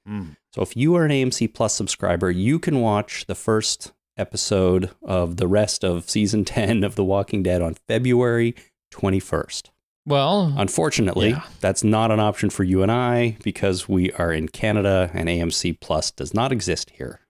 Mm. 0.09 0.37
So 0.53 0.63
if 0.63 0.77
you 0.77 0.97
are 0.97 1.05
an 1.05 1.13
AMC 1.13 1.55
Plus 1.55 1.75
subscriber, 1.75 2.31
you 2.31 2.59
can 2.59 2.81
watch 2.81 3.27
the 3.27 3.37
first 3.37 3.93
episode 4.17 4.91
of 5.03 5.37
the 5.37 5.47
rest 5.47 5.85
of 5.85 6.11
season 6.11 6.45
10 6.47 6.83
of 6.83 6.97
The 6.97 7.05
Walking 7.05 7.45
Dead 7.45 7.63
on 7.63 7.77
February 7.89 8.55
21st. 8.93 9.71
Well, 10.05 10.53
Unfortunately, 10.59 11.31
Yeah. 11.31 11.45
that's 11.61 11.85
not 11.85 12.11
an 12.11 12.19
option 12.19 12.51
for 12.51 12.65
you 12.65 12.83
and 12.83 12.91
I 12.91 13.37
because 13.45 13.89
we 13.89 14.11
are 14.13 14.33
in 14.33 14.49
Canada 14.49 15.09
and 15.15 15.29
AMC 15.29 15.79
Plus 15.81 16.11
does 16.11 16.35
not 16.35 16.51
exist 16.51 16.91
here. 16.91 17.21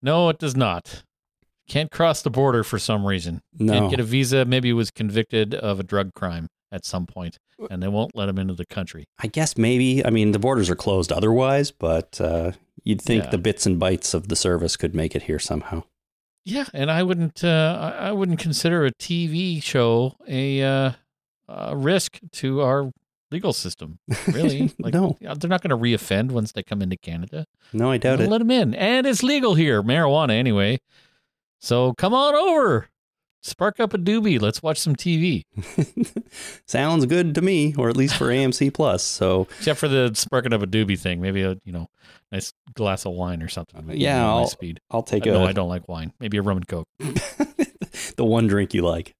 no, 0.00 0.28
it 0.28 0.38
does 0.38 0.54
not. 0.54 1.02
Can't 1.68 1.90
cross 1.90 2.22
the 2.22 2.30
border 2.30 2.62
for 2.62 2.78
some 2.78 3.04
reason. 3.06 3.42
No. 3.58 3.72
Can't 3.72 3.90
get 3.90 4.00
a 4.00 4.04
visa. 4.04 4.44
Maybe 4.44 4.68
he 4.68 4.72
was 4.72 4.90
convicted 4.90 5.54
of 5.54 5.80
a 5.80 5.82
drug 5.82 6.14
crime 6.14 6.46
at 6.72 6.84
some 6.84 7.06
point, 7.06 7.38
and 7.70 7.82
they 7.82 7.88
won't 7.88 8.14
let 8.14 8.28
him 8.28 8.38
into 8.38 8.54
the 8.54 8.66
country. 8.66 9.04
I 9.18 9.26
guess 9.26 9.56
maybe. 9.56 10.04
I 10.04 10.10
mean, 10.10 10.32
the 10.32 10.38
borders 10.38 10.70
are 10.70 10.76
closed 10.76 11.10
otherwise, 11.12 11.70
but 11.72 12.20
uh, 12.20 12.52
you'd 12.84 13.02
think 13.02 13.24
Yeah. 13.24 13.30
the 13.30 13.38
bits 13.38 13.66
and 13.66 13.80
bytes 13.80 14.14
of 14.14 14.28
the 14.28 14.36
service 14.36 14.76
could 14.76 14.94
make 14.94 15.14
it 15.16 15.22
here 15.24 15.38
somehow. 15.38 15.82
Yeah, 16.44 16.66
and 16.72 16.90
I 16.92 17.02
wouldn't. 17.02 17.42
Uh, 17.42 17.94
I 17.98 18.12
wouldn't 18.12 18.38
consider 18.38 18.84
a 18.86 18.92
TV 18.92 19.60
show 19.60 20.14
a, 20.28 20.62
uh, 20.62 20.92
a 21.48 21.76
risk 21.76 22.20
to 22.34 22.60
our 22.60 22.92
legal 23.32 23.52
system. 23.52 23.98
Really? 24.28 24.72
Like, 24.78 24.94
no, 24.94 25.16
they're 25.20 25.50
not 25.50 25.62
going 25.62 25.70
to 25.70 25.76
reoffend 25.76 26.30
once 26.30 26.52
they 26.52 26.62
come 26.62 26.82
into 26.82 26.96
Canada. 26.96 27.46
no, 27.72 27.90
I 27.90 27.98
doubt 27.98 28.20
it. 28.20 28.28
Let 28.28 28.38
them 28.38 28.52
in, 28.52 28.74
and 28.76 29.04
it's 29.08 29.24
legal 29.24 29.56
here, 29.56 29.82
marijuana 29.82 30.30
anyway. 30.34 30.78
So 31.60 31.94
come 31.94 32.14
on 32.14 32.34
over, 32.34 32.88
spark 33.42 33.80
up 33.80 33.94
a 33.94 33.98
doobie. 33.98 34.40
Let's 34.40 34.62
watch 34.62 34.78
some 34.78 34.94
TV. 34.96 35.42
Sounds 36.66 37.06
good 37.06 37.34
to 37.34 37.42
me, 37.42 37.74
or 37.76 37.88
at 37.88 37.96
least 37.96 38.16
for 38.16 38.26
AMC 38.26 38.72
Plus. 38.74 39.02
So 39.02 39.48
Except 39.58 39.78
for 39.78 39.88
the 39.88 40.12
sparking 40.14 40.52
up 40.52 40.62
a 40.62 40.66
doobie 40.66 40.98
thing, 40.98 41.20
maybe 41.20 41.42
a 41.42 41.56
you 41.64 41.72
know 41.72 41.88
nice 42.32 42.52
glass 42.74 43.04
of 43.06 43.12
wine 43.12 43.42
or 43.42 43.48
something. 43.48 43.84
Yeah, 43.92 44.24
I'll- 44.26 44.46
speed. 44.46 44.80
I'll 44.90 45.02
take 45.02 45.26
it. 45.26 45.32
no, 45.32 45.44
I 45.44 45.52
don't 45.52 45.68
like 45.68 45.88
wine. 45.88 46.12
Maybe 46.20 46.36
a 46.38 46.42
rum 46.42 46.58
and 46.58 46.68
coke. 46.68 46.88
the 46.98 48.24
one 48.24 48.46
drink 48.46 48.74
you 48.74 48.82
like. 48.82 49.14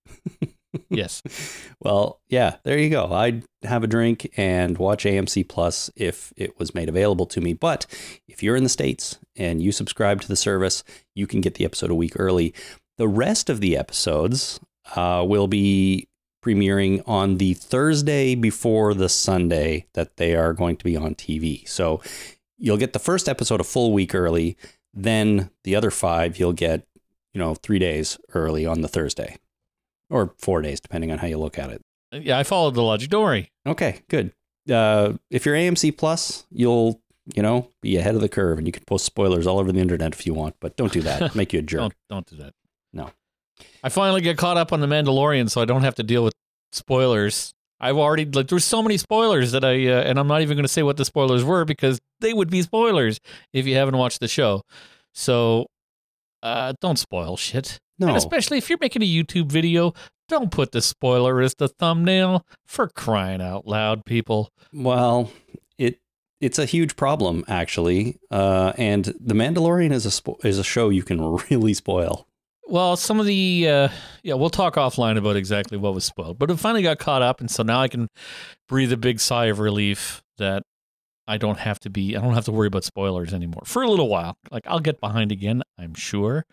Yes. 0.91 1.23
Well, 1.79 2.21
yeah, 2.29 2.57
there 2.65 2.79
you 2.79 2.89
go. 2.89 3.13
I'd 3.13 3.45
have 3.63 3.85
a 3.85 3.87
drink 3.87 4.33
and 4.37 4.79
watch 4.79 5.05
AMC 5.05 5.47
Plus 5.47 5.91
if 5.95 6.33
it 6.37 6.59
was 6.59 6.75
made 6.75 6.89
available 6.89 7.27
to 7.27 7.41
me. 7.41 7.53
But 7.53 7.87
if 8.27 8.43
you're 8.43 8.57
in 8.57 8.63
the 8.63 8.71
States 8.71 9.19
and 9.37 9.63
you 9.63 9.73
subscribe 9.73 10.23
to 10.23 10.29
the 10.29 10.37
service, 10.37 10.83
you 11.15 11.27
can 11.27 11.43
get 11.43 11.55
the 11.55 11.67
episode 11.67 11.91
a 11.91 11.95
week 11.95 12.15
early. 12.19 12.55
The 12.97 13.09
rest 13.09 13.51
of 13.51 13.61
the 13.61 13.77
episodes 13.77 14.59
uh, 14.97 15.25
will 15.29 15.49
be 15.49 16.09
premiering 16.45 17.03
on 17.07 17.37
the 17.37 17.55
Thursday 17.55 18.35
before 18.35 18.95
the 18.95 19.09
Sunday 19.09 19.87
that 19.93 20.17
they 20.17 20.35
are 20.35 20.55
going 20.55 20.77
to 20.77 20.85
be 20.85 20.97
on 20.97 21.15
TV. 21.15 21.69
So 21.69 22.01
you'll 22.57 22.79
get 22.79 22.95
the 22.95 22.99
first 22.99 23.29
episode 23.29 23.61
a 23.61 23.65
full 23.65 23.93
week 23.93 24.15
early. 24.15 24.57
Then 24.95 25.51
the 25.65 25.77
other 25.77 25.91
five, 25.91 26.39
you'll 26.39 26.55
get, 26.55 26.87
you 27.35 27.39
know, 27.39 27.55
three 27.55 27.79
days 27.79 28.19
early 28.33 28.65
on 28.65 28.81
the 28.81 28.89
Thursday 28.89 29.37
or 30.11 30.35
four 30.39 30.63
days, 30.63 30.81
depending 30.81 31.11
on 31.11 31.19
how 31.19 31.27
you 31.27 31.39
look 31.39 31.59
at 31.59 31.71
it. 31.71 31.83
Yeah, 32.13 32.39
I 32.39 32.45
followed 32.45 32.75
the 32.75 32.83
logic. 32.83 33.11
Don't 33.11 33.25
worry. 33.25 33.51
Okay, 33.67 34.03
good. 34.09 34.33
Uh, 34.71 35.15
if 35.31 35.45
you're 35.47 35.55
AMC 35.55 35.97
Plus, 35.97 36.47
you'll 36.51 37.01
you 37.35 37.43
know 37.43 37.71
be 37.83 37.97
ahead 37.97 38.15
of 38.15 38.21
the 38.21 38.29
curve, 38.29 38.59
and 38.59 38.67
you 38.67 38.73
can 38.73 38.85
post 38.87 39.05
spoilers 39.05 39.47
all 39.47 39.59
over 39.59 39.73
the 39.73 39.81
internet 39.81 40.13
if 40.13 40.27
you 40.27 40.35
want. 40.35 40.55
But 40.61 40.77
don't 40.77 40.93
do 40.93 41.03
that; 41.03 41.35
make 41.37 41.53
you 41.53 41.61
a 41.61 41.63
jerk. 41.63 41.81
Don't 41.81 41.95
don't 42.09 42.27
do 42.27 42.37
that. 42.37 42.53
No. 42.93 43.11
I 43.83 43.89
finally 43.89 44.21
get 44.21 44.37
caught 44.37 44.57
up 44.57 44.73
on 44.73 44.81
the 44.81 44.87
Mandalorian, 44.87 45.51
so 45.51 45.61
I 45.61 45.65
don't 45.65 45.83
have 45.83 45.95
to 45.97 46.03
deal 46.03 46.23
with 46.25 46.35
spoilers. 46.73 47.55
I've 47.81 47.97
already 47.97 48.25
like 48.25 48.49
there's 48.49 48.65
so 48.65 48.83
many 48.83 48.97
spoilers 48.97 49.53
that 49.53 49.65
I 49.65 49.87
uh, 49.89 50.03
and 50.03 50.19
I'm 50.19 50.29
not 50.29 50.43
even 50.43 50.57
going 50.57 50.65
to 50.65 50.73
say 50.73 50.83
what 50.83 50.97
the 50.97 51.05
spoilers 51.05 51.45
were 51.45 51.65
because 51.65 51.99
they 52.21 52.33
would 52.33 52.51
be 52.51 52.63
spoilers 52.63 53.21
if 53.53 53.67
you 53.67 53.75
haven't 53.75 53.97
watched 53.97 54.21
the 54.21 54.29
show. 54.29 54.63
So 55.13 55.67
uh, 56.43 56.75
don't 56.81 56.99
spoil 56.99 57.37
shit. 57.37 57.79
No, 57.99 58.09
And 58.09 58.17
especially 58.17 58.59
if 58.59 58.69
you're 58.69 58.79
making 58.81 59.03
a 59.03 59.07
YouTube 59.07 59.51
video, 59.51 59.95
don't 60.29 60.51
put 60.51 60.73
the 60.73 60.83
spoiler 60.83 61.41
as 61.41 61.55
the 61.55 61.69
thumbnail 61.69 62.45
for 62.67 62.89
crying 62.89 63.41
out 63.41 63.67
loud, 63.67 64.05
people. 64.05 64.51
well, 64.73 65.31
it 65.79 65.99
it's 66.41 66.59
a 66.59 66.67
huge 66.67 66.97
problem 66.97 67.45
actually, 67.49 68.19
uh, 68.31 68.73
and 68.77 69.05
The 69.21 69.35
Mandalorian 69.35 69.93
is 69.93 70.05
a 70.05 70.11
spo- 70.11 70.45
is 70.45 70.59
a 70.59 70.65
show 70.65 70.89
you 70.91 71.03
can 71.03 71.21
really 71.51 71.75
spoil. 71.75 72.27
Well, 72.69 72.97
some 72.97 73.21
of 73.21 73.27
the 73.27 73.69
uh, 73.69 73.89
yeah, 74.25 74.35
we'll 74.35 74.51
talk 74.51 74.75
offline 74.75 75.17
about 75.17 75.37
exactly 75.37 75.79
what 75.79 75.95
was 75.95 76.05
spoiled, 76.05 76.39
but 76.39 76.51
it 76.51 76.59
finally 76.59 76.83
got 76.83 76.99
caught 76.99 77.23
up, 77.23 77.41
and 77.41 77.51
so 77.51 77.63
now 77.63 77.81
I 77.81 77.89
can 77.89 78.09
breathe 78.69 78.93
a 78.93 78.97
big 78.97 79.21
sigh 79.21 79.47
of 79.47 79.61
relief 79.61 80.23
that 80.39 80.65
I 81.29 81.39
don't 81.39 81.59
have 81.59 81.79
to 81.81 81.91
be, 81.91 82.17
I 82.17 82.21
don't 82.21 82.35
have 82.35 82.45
to 82.47 82.53
worry 82.53 82.67
about 82.67 82.85
spoilers 82.85 83.33
anymore 83.33 83.63
for 83.65 83.83
a 83.83 83.89
little 83.89 84.09
while. 84.09 84.37
Like 84.51 84.67
I'll 84.67 84.81
get 84.81 85.01
behind 85.01 85.31
again, 85.33 85.63
I'm 85.79 85.95
sure, 85.95 86.45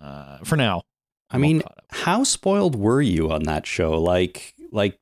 uh, 0.00 0.38
for 0.44 0.56
now, 0.56 0.82
I 1.30 1.36
I'm 1.36 1.40
mean, 1.40 1.62
how 1.90 2.24
spoiled 2.24 2.76
were 2.76 3.02
you 3.02 3.30
on 3.30 3.44
that 3.44 3.66
show? 3.66 4.00
Like, 4.00 4.54
like 4.72 4.98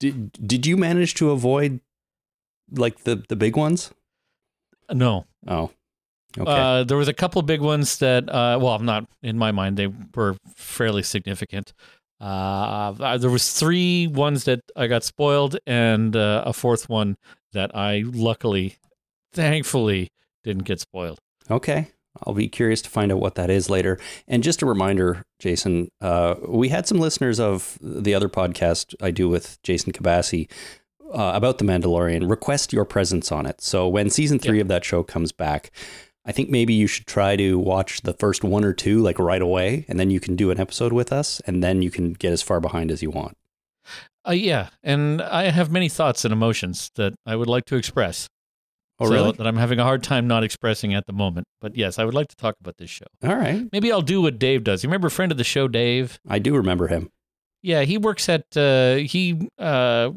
did 0.00 0.32
did 0.46 0.66
you 0.66 0.76
manage 0.76 1.14
to 1.14 1.30
avoid 1.30 1.80
like 2.70 3.04
the 3.04 3.24
the 3.28 3.36
big 3.36 3.56
ones? 3.56 3.90
no, 4.92 5.24
Oh, 5.46 5.70
okay. 6.38 6.50
Uh, 6.50 6.84
there 6.84 6.96
was 6.96 7.08
a 7.08 7.14
couple 7.14 7.40
big 7.42 7.60
ones 7.60 7.98
that, 7.98 8.28
uh, 8.28 8.58
well, 8.60 8.78
not 8.78 9.06
in 9.22 9.38
my 9.38 9.52
mind, 9.52 9.76
they 9.76 9.88
were 10.14 10.36
fairly 10.56 11.02
significant. 11.02 11.72
Uh, 12.20 13.16
there 13.18 13.30
was 13.30 13.52
three 13.52 14.06
ones 14.06 14.44
that 14.44 14.60
I 14.76 14.86
got 14.86 15.04
spoiled, 15.04 15.58
and 15.66 16.16
uh, 16.16 16.42
a 16.46 16.52
fourth 16.52 16.88
one 16.88 17.16
that 17.52 17.74
I 17.76 18.02
luckily, 18.06 18.76
thankfully, 19.32 20.10
didn't 20.42 20.64
get 20.64 20.80
spoiled. 20.80 21.18
Okay. 21.50 21.88
I'll 22.22 22.34
be 22.34 22.48
curious 22.48 22.80
to 22.82 22.90
find 22.90 23.10
out 23.10 23.18
what 23.18 23.34
that 23.34 23.50
is 23.50 23.68
later. 23.68 23.98
And 24.28 24.42
just 24.42 24.62
a 24.62 24.66
reminder, 24.66 25.24
Jason, 25.38 25.88
uh, 26.00 26.36
we 26.46 26.68
had 26.68 26.86
some 26.86 26.98
listeners 26.98 27.40
of 27.40 27.78
the 27.80 28.14
other 28.14 28.28
podcast 28.28 28.94
I 29.02 29.10
do 29.10 29.28
with 29.28 29.60
Jason 29.62 29.92
Kabassi 29.92 30.48
uh, 31.12 31.32
about 31.34 31.58
The 31.58 31.64
Mandalorian 31.64 32.28
request 32.30 32.72
your 32.72 32.84
presence 32.84 33.30
on 33.32 33.46
it. 33.46 33.60
So 33.60 33.88
when 33.88 34.10
season 34.10 34.38
three 34.38 34.60
of 34.60 34.68
that 34.68 34.84
show 34.84 35.02
comes 35.02 35.32
back, 35.32 35.70
I 36.24 36.32
think 36.32 36.48
maybe 36.48 36.72
you 36.72 36.86
should 36.86 37.06
try 37.06 37.36
to 37.36 37.58
watch 37.58 38.02
the 38.02 38.14
first 38.14 38.42
one 38.42 38.64
or 38.64 38.72
two 38.72 39.02
like 39.02 39.18
right 39.18 39.42
away, 39.42 39.84
and 39.88 40.00
then 40.00 40.10
you 40.10 40.20
can 40.20 40.36
do 40.36 40.50
an 40.50 40.58
episode 40.58 40.92
with 40.92 41.12
us, 41.12 41.40
and 41.40 41.62
then 41.62 41.82
you 41.82 41.90
can 41.90 42.14
get 42.14 42.32
as 42.32 42.42
far 42.42 42.60
behind 42.60 42.90
as 42.90 43.02
you 43.02 43.10
want. 43.10 43.36
Uh, 44.26 44.32
yeah, 44.32 44.70
and 44.82 45.20
I 45.20 45.50
have 45.50 45.70
many 45.70 45.90
thoughts 45.90 46.24
and 46.24 46.32
emotions 46.32 46.90
that 46.94 47.12
I 47.26 47.36
would 47.36 47.48
like 47.48 47.66
to 47.66 47.76
express. 47.76 48.26
Oh, 49.00 49.06
so 49.06 49.12
really? 49.12 49.32
That 49.32 49.46
I'm 49.46 49.56
having 49.56 49.80
a 49.80 49.84
hard 49.84 50.02
time 50.02 50.26
not 50.28 50.44
expressing 50.44 50.94
at 50.94 51.06
the 51.06 51.12
moment. 51.12 51.46
But 51.60 51.76
yes, 51.76 51.98
I 51.98 52.04
would 52.04 52.14
like 52.14 52.28
to 52.28 52.36
talk 52.36 52.54
about 52.60 52.76
this 52.76 52.90
show. 52.90 53.06
All 53.24 53.34
right. 53.34 53.66
Maybe 53.72 53.90
I'll 53.90 54.02
do 54.02 54.22
what 54.22 54.38
Dave 54.38 54.62
does. 54.64 54.84
You 54.84 54.88
remember 54.88 55.08
a 55.08 55.10
friend 55.10 55.32
of 55.32 55.38
the 55.38 55.44
show, 55.44 55.66
Dave? 55.66 56.18
I 56.28 56.38
do 56.38 56.54
remember 56.54 56.86
him. 56.86 57.10
Yeah, 57.62 57.82
he 57.82 57.98
works 57.98 58.28
at 58.28 58.56
uh, 58.56 58.96
he 58.96 59.48
uh, 59.58 60.10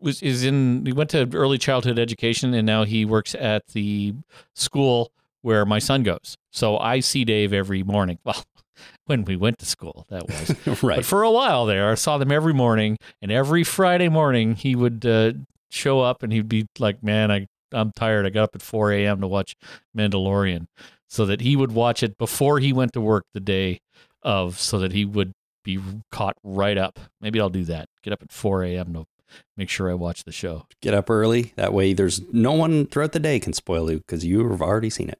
was 0.00 0.22
is 0.22 0.44
in 0.44 0.86
he 0.86 0.92
went 0.92 1.10
to 1.10 1.28
early 1.34 1.58
childhood 1.58 1.98
education 1.98 2.54
and 2.54 2.64
now 2.66 2.84
he 2.84 3.04
works 3.04 3.34
at 3.34 3.66
the 3.68 4.14
school 4.54 5.10
where 5.42 5.66
my 5.66 5.78
son 5.78 6.02
goes. 6.02 6.36
So 6.52 6.78
I 6.78 7.00
see 7.00 7.24
Dave 7.24 7.52
every 7.52 7.82
morning. 7.82 8.18
Well, 8.26 8.44
when 9.06 9.24
we 9.24 9.36
went 9.36 9.58
to 9.60 9.66
school, 9.66 10.04
that 10.10 10.28
was. 10.28 10.50
right. 10.82 10.96
But 10.96 11.06
for 11.06 11.22
a 11.22 11.30
while 11.30 11.64
there, 11.64 11.90
I 11.90 11.94
saw 11.94 12.18
them 12.18 12.30
every 12.30 12.52
morning, 12.52 12.98
and 13.22 13.32
every 13.32 13.64
Friday 13.64 14.10
morning 14.10 14.54
he 14.54 14.76
would 14.76 15.06
uh, 15.06 15.32
show 15.70 16.00
up 16.00 16.22
and 16.22 16.30
he'd 16.30 16.48
be 16.48 16.66
like, 16.78 17.02
"Man, 17.02 17.30
I 17.30 17.46
I'm 17.72 17.92
tired. 17.92 18.26
I 18.26 18.30
got 18.30 18.44
up 18.44 18.54
at 18.54 18.62
4 18.62 18.92
a.m. 18.92 19.20
to 19.20 19.26
watch 19.26 19.54
Mandalorian," 19.96 20.66
so 21.08 21.26
that 21.26 21.40
he 21.40 21.56
would 21.56 21.72
watch 21.72 22.02
it 22.02 22.18
before 22.18 22.58
he 22.58 22.72
went 22.72 22.92
to 22.94 23.00
work 23.00 23.24
the 23.34 23.40
day 23.40 23.80
of, 24.22 24.58
so 24.58 24.78
that 24.78 24.92
he 24.92 25.04
would 25.04 25.32
be 25.64 25.78
caught 26.10 26.36
right 26.44 26.78
up. 26.78 26.98
Maybe 27.20 27.40
I'll 27.40 27.50
do 27.50 27.64
that. 27.64 27.86
Get 28.02 28.12
up 28.12 28.22
at 28.22 28.32
4 28.32 28.62
a.m. 28.64 28.92
to 28.94 29.06
make 29.56 29.68
sure 29.68 29.90
I 29.90 29.94
watch 29.94 30.24
the 30.24 30.32
show. 30.32 30.66
Get 30.80 30.94
up 30.94 31.10
early. 31.10 31.52
That 31.56 31.72
way, 31.72 31.92
there's 31.92 32.20
no 32.32 32.52
one 32.52 32.86
throughout 32.86 33.12
the 33.12 33.20
day 33.20 33.40
can 33.40 33.52
spoil 33.52 33.90
you 33.90 33.98
because 33.98 34.24
you 34.24 34.48
have 34.48 34.62
already 34.62 34.90
seen 34.90 35.08
it. 35.08 35.18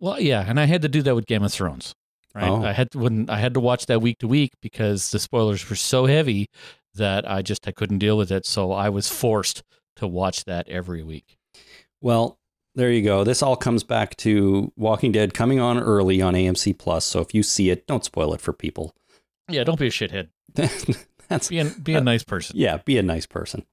Well, 0.00 0.20
yeah, 0.20 0.44
and 0.46 0.58
I 0.58 0.64
had 0.64 0.82
to 0.82 0.88
do 0.88 1.02
that 1.02 1.14
with 1.14 1.26
Game 1.26 1.42
of 1.44 1.52
Thrones. 1.52 1.94
Right, 2.34 2.48
Oh. 2.48 2.64
I 2.64 2.72
had 2.72 2.90
to, 2.90 2.98
when 2.98 3.30
I 3.30 3.38
had 3.38 3.54
to 3.54 3.60
watch 3.60 3.86
that 3.86 4.02
week 4.02 4.18
to 4.18 4.26
week 4.26 4.50
because 4.60 5.12
the 5.12 5.20
spoilers 5.20 5.70
were 5.70 5.76
so 5.76 6.06
heavy 6.06 6.48
that 6.94 7.28
I 7.30 7.42
just 7.42 7.66
I 7.68 7.72
couldn't 7.72 7.98
deal 7.98 8.18
with 8.18 8.32
it. 8.32 8.44
So 8.44 8.72
I 8.72 8.88
was 8.88 9.08
forced 9.08 9.62
to 9.96 10.08
watch 10.08 10.44
that 10.44 10.68
every 10.68 11.04
week. 11.04 11.36
Well, 12.04 12.38
there 12.74 12.90
you 12.92 13.00
go. 13.02 13.24
This 13.24 13.42
all 13.42 13.56
comes 13.56 13.82
back 13.82 14.14
to 14.18 14.70
Walking 14.76 15.10
Dead 15.10 15.32
coming 15.32 15.58
on 15.58 15.78
early 15.78 16.20
on 16.20 16.34
AMC 16.34 16.76
Plus. 16.78 17.06
So 17.06 17.20
if 17.20 17.32
you 17.32 17.42
see 17.42 17.70
it, 17.70 17.86
don't 17.86 18.04
spoil 18.04 18.34
it 18.34 18.42
for 18.42 18.52
people. 18.52 18.94
Yeah, 19.48 19.64
don't 19.64 19.78
be 19.78 19.86
a 19.86 19.90
shithead. 19.90 20.28
That's 21.28 21.48
Be 21.48 21.60
a, 21.60 21.64
be 21.64 21.94
a 21.94 22.02
nice 22.02 22.22
person. 22.22 22.56
yeah, 22.58 22.76
be 22.84 22.98
a 22.98 23.02
nice 23.02 23.24
person. 23.24 23.64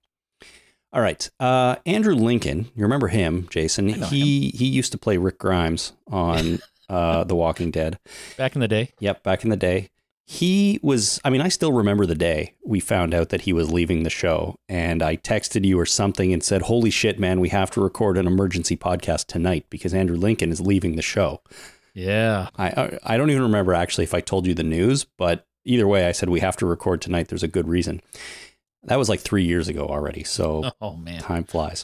All 0.93 1.01
right, 1.01 1.29
uh, 1.41 1.75
Andrew 1.85 2.15
Lincoln. 2.15 2.69
You 2.73 2.83
remember 2.83 3.09
him, 3.09 3.47
Jason? 3.50 3.89
He 3.89 4.50
he 4.51 4.65
used 4.65 4.93
to 4.93 4.97
play 4.97 5.17
Rick 5.17 5.38
Grimes 5.39 5.91
on 6.09 6.59
uh, 6.89 7.25
The 7.25 7.35
Walking 7.35 7.69
Dead. 7.71 8.00
Back 8.38 8.55
in 8.55 8.61
the 8.61 8.67
day, 8.69 8.91
Yep, 9.00 9.23
back 9.23 9.43
in 9.43 9.50
the 9.50 9.57
day. 9.57 9.89
He 10.31 10.79
was 10.81 11.19
i 11.25 11.29
mean 11.29 11.41
i 11.41 11.50
still 11.50 11.73
remember 11.73 12.05
the 12.05 12.15
day 12.15 12.53
we 12.63 12.79
found 12.79 13.13
out 13.13 13.27
that 13.29 13.41
he 13.41 13.51
was 13.51 13.69
leaving 13.71 14.03
the 14.03 14.09
show 14.09 14.55
and 14.69 15.03
i 15.03 15.17
texted 15.17 15.65
you 15.65 15.77
or 15.77 15.85
something 15.85 16.31
and 16.31 16.41
said 16.41 16.61
holy 16.63 16.89
shit 16.89 17.19
man 17.19 17.41
we 17.41 17.50
have 17.50 17.69
to 17.69 17.81
record 17.81 18.17
an 18.17 18.25
emergency 18.27 18.77
podcast 18.77 19.25
tonight 19.27 19.65
because 19.69 19.93
andrew 19.93 20.15
lincoln 20.15 20.50
is 20.50 20.61
leaving 20.61 20.95
the 20.95 21.01
show 21.01 21.41
Yeah. 21.93 22.47
i 22.55 22.67
i, 22.69 23.00
I 23.03 23.17
don't 23.17 23.29
even 23.29 23.43
remember 23.43 23.73
actually 23.73 24.05
if 24.05 24.13
i 24.13 24.21
told 24.21 24.47
you 24.47 24.53
the 24.53 24.63
news 24.63 25.03
but 25.17 25.45
either 25.65 25.85
way 25.88 26.07
i 26.07 26.13
said 26.13 26.29
we 26.29 26.39
have 26.39 26.55
to 26.57 26.65
record 26.65 27.01
tonight 27.01 27.27
there's 27.27 27.43
a 27.43 27.47
good 27.50 27.67
reason 27.67 28.00
that 28.83 28.97
was 28.97 29.09
like 29.09 29.19
three 29.19 29.43
years 29.43 29.67
ago 29.67 29.85
already 29.88 30.23
so 30.23 30.71
Oh 30.81 30.95
man. 30.95 31.19
time 31.21 31.43
flies. 31.43 31.83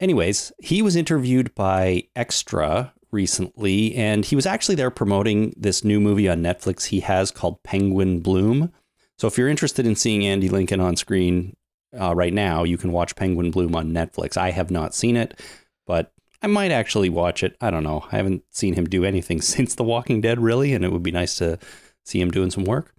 Anyways, 0.00 0.52
he 0.58 0.82
was 0.82 0.96
interviewed 0.96 1.54
by 1.54 2.04
Extra 2.16 2.92
recently, 3.14 3.94
and 3.94 4.24
he 4.24 4.36
was 4.36 4.44
actually 4.44 4.74
there 4.74 4.90
promoting 4.90 5.54
this 5.56 5.84
new 5.84 6.00
movie 6.00 6.28
on 6.28 6.42
Netflix 6.42 6.86
he 6.86 7.00
has 7.00 7.30
called 7.30 7.62
Penguin 7.62 8.20
Bloom. 8.20 8.70
So 9.16 9.26
if 9.26 9.38
you're 9.38 9.48
interested 9.48 9.86
in 9.86 9.96
seeing 9.96 10.26
Andy 10.26 10.48
Lincoln 10.50 10.80
on 10.80 10.96
screen 10.96 11.56
uh, 11.98 12.14
right 12.14 12.34
now, 12.34 12.64
you 12.64 12.76
can 12.76 12.92
watch 12.92 13.16
Penguin 13.16 13.50
Bloom 13.50 13.74
on 13.74 13.92
Netflix. 13.92 14.36
I 14.36 14.50
have 14.50 14.70
not 14.70 14.94
seen 14.94 15.16
it, 15.16 15.40
but 15.86 16.12
I 16.42 16.48
might 16.48 16.72
actually 16.72 17.08
watch 17.08 17.42
it. 17.42 17.56
I 17.60 17.70
don't 17.70 17.84
know. 17.84 18.04
I 18.12 18.16
haven't 18.16 18.42
seen 18.50 18.74
him 18.74 18.84
do 18.84 19.04
anything 19.04 19.40
since 19.54 19.74
The 19.74 19.84
Walking 19.84 20.20
Dead, 20.20 20.38
really, 20.40 20.74
and 20.74 20.84
it 20.84 20.92
would 20.92 21.02
be 21.02 21.12
nice 21.12 21.36
to 21.38 21.58
see 22.04 22.20
him 22.20 22.30
doing 22.30 22.50
some 22.50 22.64
work. 22.64 22.92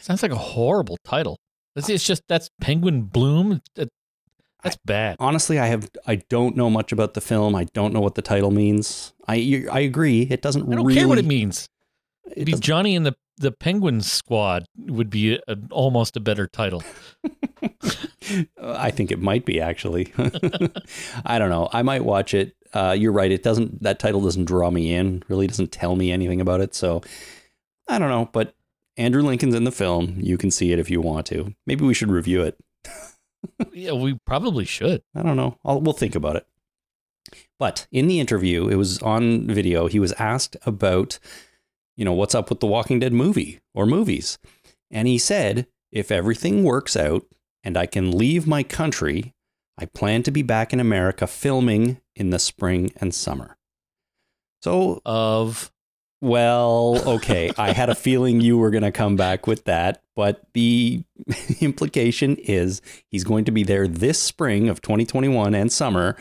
Sounds 0.00 0.22
like 0.22 0.32
a 0.32 0.36
horrible 0.36 0.96
title. 1.04 1.38
It's, 1.76 1.88
it's 1.88 2.04
just 2.04 2.22
that's 2.28 2.50
Penguin 2.60 3.02
Bloom. 3.02 3.60
That- 4.62 4.70
That's 4.72 4.76
bad. 4.84 5.16
honestly, 5.20 5.58
I 5.58 5.66
have 5.66 5.88
I 6.06 6.16
don't 6.16 6.56
know 6.56 6.68
much 6.70 6.90
about 6.92 7.14
the 7.14 7.20
film. 7.20 7.54
I 7.54 7.64
don't 7.74 7.92
know 7.92 8.00
what 8.00 8.14
the 8.16 8.22
title 8.22 8.50
means. 8.50 9.12
I 9.26 9.36
you- 9.36 9.68
I 9.70 9.80
agree. 9.80 10.22
It 10.30 10.42
doesn't 10.42 10.62
I 10.62 10.74
don't 10.76 10.84
really. 10.86 10.94
care 10.94 11.08
what 11.08 11.18
it 11.18 11.24
means. 11.26 11.68
it 12.36 12.44
be 12.44 12.52
Johnny 12.54 12.94
and 12.96 13.06
the 13.06 13.14
the 13.40 13.52
Penguin 13.52 14.00
Squad 14.00 14.66
would 14.76 15.10
be 15.10 15.34
a, 15.46 15.56
almost 15.70 16.16
a 16.16 16.20
better 16.20 16.48
title. 16.48 16.82
I 18.60 18.90
think 18.90 19.10
it 19.10 19.20
might 19.20 19.44
be 19.44 19.60
actually. 19.60 20.12
I 21.24 21.38
don't 21.38 21.48
know. 21.50 21.68
I 21.72 21.82
might 21.82 22.04
watch 22.04 22.34
it. 22.34 22.54
Uh, 22.74 22.94
you're 22.98 23.12
right. 23.12 23.30
It 23.30 23.42
doesn't. 23.42 23.82
That 23.82 23.98
title 23.98 24.20
doesn't 24.20 24.44
draw 24.46 24.70
me 24.70 24.92
in. 24.92 25.22
Really 25.28 25.46
doesn't 25.46 25.72
tell 25.72 25.96
me 25.96 26.10
anything 26.12 26.40
about 26.40 26.60
it. 26.60 26.74
So 26.74 27.00
I 27.88 27.98
don't 27.98 28.10
know. 28.10 28.28
But 28.32 28.54
Andrew 28.96 29.22
Lincoln's 29.22 29.54
in 29.54 29.64
the 29.64 29.72
film. 29.72 30.16
You 30.18 30.36
can 30.36 30.50
see 30.50 30.72
it 30.72 30.78
if 30.78 30.90
you 30.90 31.00
want 31.00 31.26
to. 31.26 31.54
Maybe 31.66 31.84
we 31.84 31.94
should 31.94 32.10
review 32.10 32.42
it. 32.42 32.58
yeah, 33.72 33.92
we 33.92 34.18
probably 34.26 34.64
should. 34.64 35.02
I 35.14 35.22
don't 35.22 35.36
know. 35.36 35.58
I'll, 35.64 35.80
we'll 35.80 35.92
think 35.92 36.14
about 36.14 36.36
it. 36.36 36.46
But 37.58 37.86
in 37.90 38.06
the 38.06 38.20
interview, 38.20 38.68
it 38.68 38.76
was 38.76 39.00
on 39.02 39.46
video. 39.46 39.86
He 39.86 39.98
was 39.98 40.12
asked 40.12 40.56
about, 40.64 41.18
you 41.96 42.04
know, 42.04 42.12
what's 42.12 42.34
up 42.34 42.48
with 42.48 42.60
the 42.60 42.66
Walking 42.66 43.00
Dead 43.00 43.12
movie 43.12 43.60
or 43.74 43.86
movies. 43.86 44.38
And 44.90 45.06
he 45.08 45.18
said, 45.18 45.66
if 45.92 46.10
everything 46.10 46.64
works 46.64 46.96
out 46.96 47.26
and 47.62 47.76
I 47.76 47.86
can 47.86 48.16
leave 48.16 48.46
my 48.46 48.62
country, 48.62 49.34
I 49.76 49.86
plan 49.86 50.22
to 50.24 50.30
be 50.30 50.42
back 50.42 50.72
in 50.72 50.80
America 50.80 51.26
filming 51.26 52.00
in 52.16 52.30
the 52.30 52.38
spring 52.38 52.92
and 52.96 53.14
summer. 53.14 53.56
So, 54.62 55.00
Of 55.04 55.70
well, 56.20 57.00
okay. 57.06 57.50
I 57.56 57.72
had 57.72 57.90
a 57.90 57.94
feeling 57.94 58.40
you 58.40 58.58
were 58.58 58.70
going 58.70 58.82
to 58.82 58.90
come 58.90 59.16
back 59.16 59.46
with 59.46 59.64
that, 59.64 60.02
but 60.16 60.42
the 60.52 61.04
implication 61.60 62.36
is 62.36 62.82
he's 63.08 63.24
going 63.24 63.44
to 63.44 63.52
be 63.52 63.62
there 63.62 63.86
this 63.86 64.20
spring 64.20 64.68
of 64.68 64.82
2021 64.82 65.54
and 65.54 65.70
summer 65.70 66.16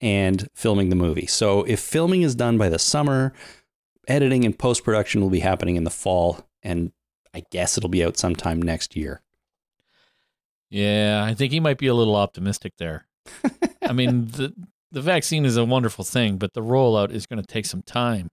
and 0.00 0.48
filming 0.54 0.88
the 0.88 0.96
movie. 0.96 1.26
So 1.26 1.64
if 1.64 1.80
filming 1.80 2.22
is 2.22 2.34
done 2.34 2.56
by 2.56 2.68
the 2.68 2.78
summer, 2.78 3.34
editing 4.06 4.44
and 4.44 4.58
post 4.58 4.84
production 4.84 5.20
will 5.20 5.30
be 5.30 5.40
happening 5.40 5.76
in 5.76 5.84
the 5.84 5.90
fall, 5.90 6.46
and 6.62 6.92
I 7.34 7.42
guess 7.50 7.76
it'll 7.76 7.90
be 7.90 8.04
out 8.04 8.16
sometime 8.16 8.62
next 8.62 8.96
year. 8.96 9.22
yeah, 10.70 11.22
I 11.24 11.34
think 11.34 11.52
he 11.52 11.60
might 11.60 11.78
be 11.78 11.88
a 11.88 11.94
little 11.94 12.16
optimistic 12.16 12.74
there. 12.78 13.06
I 13.82 13.92
mean, 13.92 14.26
the 14.26 14.54
the 14.90 15.02
vaccine 15.02 15.44
is 15.44 15.58
a 15.58 15.64
wonderful 15.66 16.04
thing, 16.04 16.38
but 16.38 16.54
the 16.54 16.62
rollout 16.62 17.10
is 17.10 17.26
going 17.26 17.40
to 17.40 17.46
take 17.46 17.66
some 17.66 17.82
time. 17.82 18.30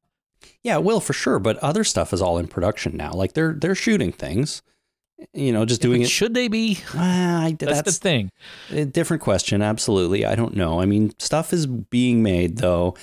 Yeah, 0.66 0.78
it 0.78 0.84
will 0.84 1.00
for 1.00 1.14
sure, 1.14 1.38
but 1.38 1.58
other 1.58 1.84
stuff 1.84 2.12
is 2.12 2.24
all 2.24 2.40
in 2.40 2.48
production 2.48 2.98
now. 2.98 3.12
Like 3.14 3.34
they're 3.34 3.54
they're 3.54 3.76
shooting 3.76 4.12
things, 4.12 4.64
you 5.32 5.52
know, 5.52 5.64
just 5.64 5.80
doing 5.80 6.02
it. 6.02 6.10
Should 6.10 6.34
they 6.34 6.48
be? 6.48 6.80
Well, 6.92 7.04
I, 7.04 7.56
That's, 7.60 7.84
that's 7.84 8.00
the 8.00 8.02
thing. 8.02 8.32
A 8.72 8.84
different 8.84 9.22
question, 9.22 9.62
absolutely. 9.62 10.26
I 10.26 10.34
don't 10.34 10.56
know. 10.56 10.82
I 10.82 10.88
mean, 10.88 11.14
stuff 11.20 11.54
is 11.54 11.68
being 11.68 12.24
made 12.24 12.58
though, 12.58 12.96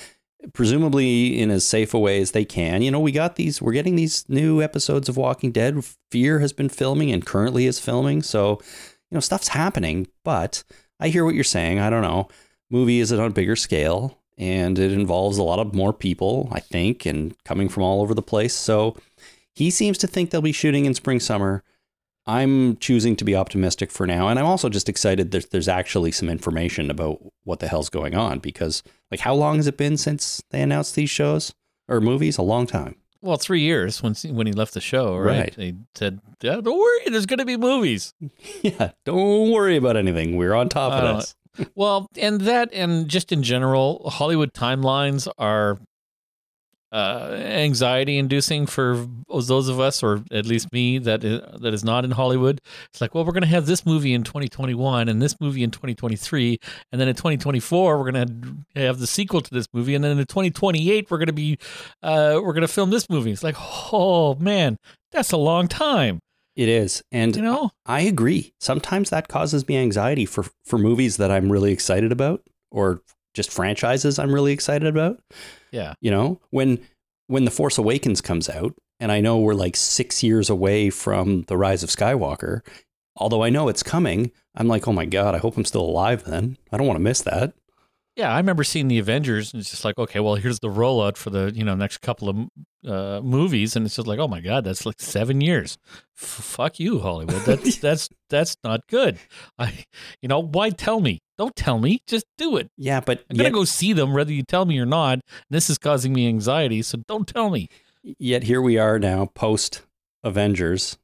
presumably 0.51 1.39
in 1.39 1.49
as 1.51 1.65
safe 1.65 1.93
a 1.93 1.99
way 1.99 2.19
as 2.19 2.31
they 2.31 2.43
can. 2.43 2.81
You 2.81 2.91
know, 2.91 2.99
we 2.99 3.13
got 3.13 3.37
these 3.37 3.61
we're 3.61 3.71
getting 3.71 3.95
these 3.95 4.27
new 4.27 4.61
episodes 4.61 5.07
of 5.07 5.15
Walking 5.15 5.53
Dead. 5.53 5.85
Fear 6.11 6.39
has 6.39 6.51
been 6.51 6.67
filming 6.67 7.11
and 7.13 7.25
currently 7.25 7.65
is 7.65 7.79
filming. 7.79 8.23
So, 8.23 8.59
you 9.09 9.15
know, 9.15 9.21
stuff's 9.21 9.47
happening, 9.47 10.07
but 10.25 10.65
I 10.99 11.07
hear 11.07 11.23
what 11.23 11.33
you're 11.33 11.45
saying. 11.45 11.79
I 11.79 11.89
don't 11.89 12.01
know. 12.01 12.27
Movie 12.69 12.99
is 12.99 13.13
it 13.13 13.21
on 13.21 13.27
a 13.27 13.33
bigger 13.33 13.55
scale 13.55 14.19
and 14.37 14.79
it 14.79 14.91
involves 14.91 15.37
a 15.37 15.43
lot 15.43 15.59
of 15.59 15.73
more 15.73 15.93
people, 15.93 16.49
I 16.51 16.59
think, 16.59 17.05
and 17.05 17.35
coming 17.43 17.69
from 17.69 17.83
all 17.83 18.01
over 18.01 18.13
the 18.13 18.21
place. 18.21 18.53
So 18.53 18.97
he 19.53 19.69
seems 19.69 19.97
to 19.99 20.07
think 20.07 20.29
they'll 20.29 20.41
be 20.41 20.51
shooting 20.51 20.85
in 20.85 20.93
spring 20.93 21.19
summer. 21.19 21.63
I'm 22.25 22.77
choosing 22.77 23.15
to 23.17 23.25
be 23.25 23.35
optimistic 23.35 23.91
for 23.91 24.07
now, 24.07 24.29
and 24.29 24.39
I'm 24.39 24.45
also 24.45 24.69
just 24.69 24.87
excited 24.87 25.31
that 25.31 25.51
there's 25.51 25.67
actually 25.67 26.11
some 26.13 26.29
information 26.29 26.89
about 26.89 27.19
what 27.43 27.59
the 27.59 27.67
hell's 27.67 27.89
going 27.89 28.15
on 28.15 28.39
because 28.39 28.81
like 29.11 29.19
how 29.19 29.33
long 29.33 29.57
has 29.57 29.67
it 29.67 29.77
been 29.77 29.97
since 29.97 30.41
they 30.49 30.61
announced 30.61 30.95
these 30.95 31.09
shows 31.09 31.53
or 31.89 31.99
movies? 31.99 32.37
A 32.37 32.41
long 32.41 32.65
time. 32.65 32.95
Well, 33.21 33.37
three 33.37 33.61
years 33.61 34.01
when 34.01 34.15
when 34.35 34.47
he 34.47 34.53
left 34.53 34.73
the 34.73 34.81
show, 34.81 35.17
right? 35.17 35.39
Right. 35.39 35.55
They 35.55 35.73
said, 35.95 36.19
yeah, 36.41 36.61
"Don't 36.61 36.77
worry, 36.77 37.09
there's 37.09 37.25
going 37.25 37.39
to 37.39 37.45
be 37.45 37.57
movies." 37.57 38.13
Yeah, 38.61 38.91
don't 39.05 39.51
worry 39.51 39.75
about 39.75 39.97
anything. 39.97 40.37
We're 40.37 40.53
on 40.53 40.69
top 40.69 40.93
of 40.93 41.03
oh, 41.03 41.15
this. 41.17 41.35
Well, 41.75 42.07
and 42.17 42.41
that, 42.41 42.69
and 42.73 43.07
just 43.07 43.31
in 43.31 43.43
general, 43.43 44.09
Hollywood 44.09 44.53
timelines 44.53 45.27
are 45.37 45.77
uh, 46.93 47.31
anxiety-inducing 47.31 48.67
for 48.67 49.07
those 49.27 49.67
of 49.67 49.79
us, 49.79 50.03
or 50.03 50.23
at 50.31 50.45
least 50.45 50.71
me, 50.71 50.99
that 50.99 51.23
is, 51.23 51.41
that 51.59 51.73
is 51.73 51.83
not 51.83 52.05
in 52.05 52.11
Hollywood. 52.11 52.61
It's 52.91 53.01
like, 53.01 53.15
well, 53.15 53.25
we're 53.25 53.31
going 53.31 53.41
to 53.41 53.47
have 53.49 53.65
this 53.65 53.83
movie 53.83 54.13
in 54.13 54.23
2021, 54.23 55.09
and 55.09 55.19
this 55.19 55.41
movie 55.41 55.63
in 55.63 55.71
2023, 55.71 56.59
and 56.91 57.01
then 57.01 57.07
in 57.07 57.15
2024, 57.15 57.97
we're 57.97 58.11
going 58.11 58.65
to 58.75 58.79
have 58.79 58.99
the 58.99 59.07
sequel 59.07 59.41
to 59.41 59.53
this 59.53 59.67
movie, 59.73 59.95
and 59.95 60.03
then 60.03 60.11
in 60.11 60.25
2028, 60.25 61.09
we're 61.09 61.17
going 61.17 61.25
to 61.27 61.33
be 61.33 61.57
uh, 62.03 62.39
we're 62.43 62.53
going 62.53 62.61
to 62.61 62.67
film 62.67 62.91
this 62.91 63.09
movie. 63.09 63.31
It's 63.31 63.43
like, 63.43 63.55
oh 63.91 64.35
man, 64.35 64.77
that's 65.11 65.31
a 65.31 65.37
long 65.37 65.67
time, 65.67 66.19
It 66.55 66.69
is, 66.69 67.03
and 67.11 67.35
you 67.35 67.41
know. 67.41 67.71
I 67.85 68.01
agree. 68.01 68.53
Sometimes 68.59 69.09
that 69.09 69.27
causes 69.27 69.67
me 69.67 69.77
anxiety 69.77 70.25
for 70.25 70.45
for 70.65 70.77
movies 70.77 71.17
that 71.17 71.31
I'm 71.31 71.51
really 71.51 71.71
excited 71.71 72.11
about, 72.11 72.43
or 72.71 73.01
just 73.33 73.51
franchises 73.51 74.19
I'm 74.19 74.33
really 74.33 74.53
excited 74.53 74.87
about. 74.87 75.19
Yeah. 75.71 75.93
You 75.99 76.11
know, 76.11 76.39
when 76.51 76.79
when 77.27 77.45
The 77.45 77.51
Force 77.51 77.77
Awakens 77.77 78.21
comes 78.21 78.49
out, 78.49 78.75
and 78.99 79.11
I 79.11 79.19
know 79.19 79.39
we're 79.39 79.55
like 79.55 79.75
six 79.75 80.21
years 80.21 80.49
away 80.49 80.89
from 80.89 81.43
The 81.43 81.57
Rise 81.57 81.81
of 81.81 81.89
Skywalker, 81.89 82.61
although 83.15 83.43
I 83.43 83.49
know 83.49 83.67
it's 83.67 83.83
coming, 83.83 84.31
I'm 84.55 84.67
like, 84.67 84.87
oh 84.87 84.93
my 84.93 85.05
God, 85.05 85.33
I 85.33 85.39
hope 85.39 85.57
I'm 85.57 85.65
still 85.65 85.81
alive 85.81 86.23
then. 86.25 86.57
I 86.71 86.77
don't 86.77 86.87
want 86.87 86.97
to 86.97 87.03
miss 87.03 87.21
that. 87.23 87.53
Yeah, 88.15 88.31
I 88.31 88.37
remember 88.37 88.63
seeing 88.63 88.89
the 88.89 88.99
Avengers, 88.99 89.53
and 89.53 89.59
it's 89.59 89.71
just 89.71 89.83
like, 89.83 89.97
okay, 89.97 90.19
well, 90.19 90.35
here's 90.35 90.59
the 90.59 90.67
rollout 90.67 91.17
for 91.17 91.31
the 91.31 91.51
you 91.55 91.63
know 91.63 91.73
next 91.73 91.97
couple 92.01 92.29
of 92.29 92.37
uh, 92.87 93.21
movies, 93.21 93.75
and 93.75 93.85
it's 93.85 93.95
just 93.95 94.07
like, 94.07 94.19
oh 94.19 94.27
my 94.27 94.39
god, 94.39 94.63
that's 94.63 94.85
like 94.85 95.01
seven 95.01 95.41
years. 95.41 95.79
F- 96.21 96.27
fuck 96.27 96.79
you, 96.79 96.99
Hollywood. 96.99 97.41
That's 97.45 97.77
that's 97.77 98.09
that's 98.29 98.55
not 98.63 98.85
good. 98.87 99.17
I, 99.57 99.85
you 100.21 100.29
know, 100.29 100.39
why 100.39 100.69
tell 100.69 101.01
me? 101.01 101.21
Don't 101.39 101.55
tell 101.55 101.79
me. 101.79 102.01
Just 102.05 102.25
do 102.37 102.57
it. 102.57 102.69
Yeah, 102.77 102.99
but 102.99 103.23
I'm 103.29 103.35
gonna 103.35 103.49
go 103.49 103.63
see 103.65 103.93
them, 103.93 104.13
whether 104.13 104.31
you 104.31 104.43
tell 104.43 104.65
me 104.65 104.77
or 104.77 104.85
not. 104.85 105.19
This 105.49 105.69
is 105.71 105.79
causing 105.79 106.13
me 106.13 106.27
anxiety, 106.27 106.83
so 106.83 106.99
don't 107.07 107.27
tell 107.27 107.49
me. 107.49 107.67
yet 108.03 108.43
here 108.43 108.61
we 108.61 108.77
are 108.77 108.99
now, 108.99 109.25
post 109.25 109.81
Avengers, 110.23 110.97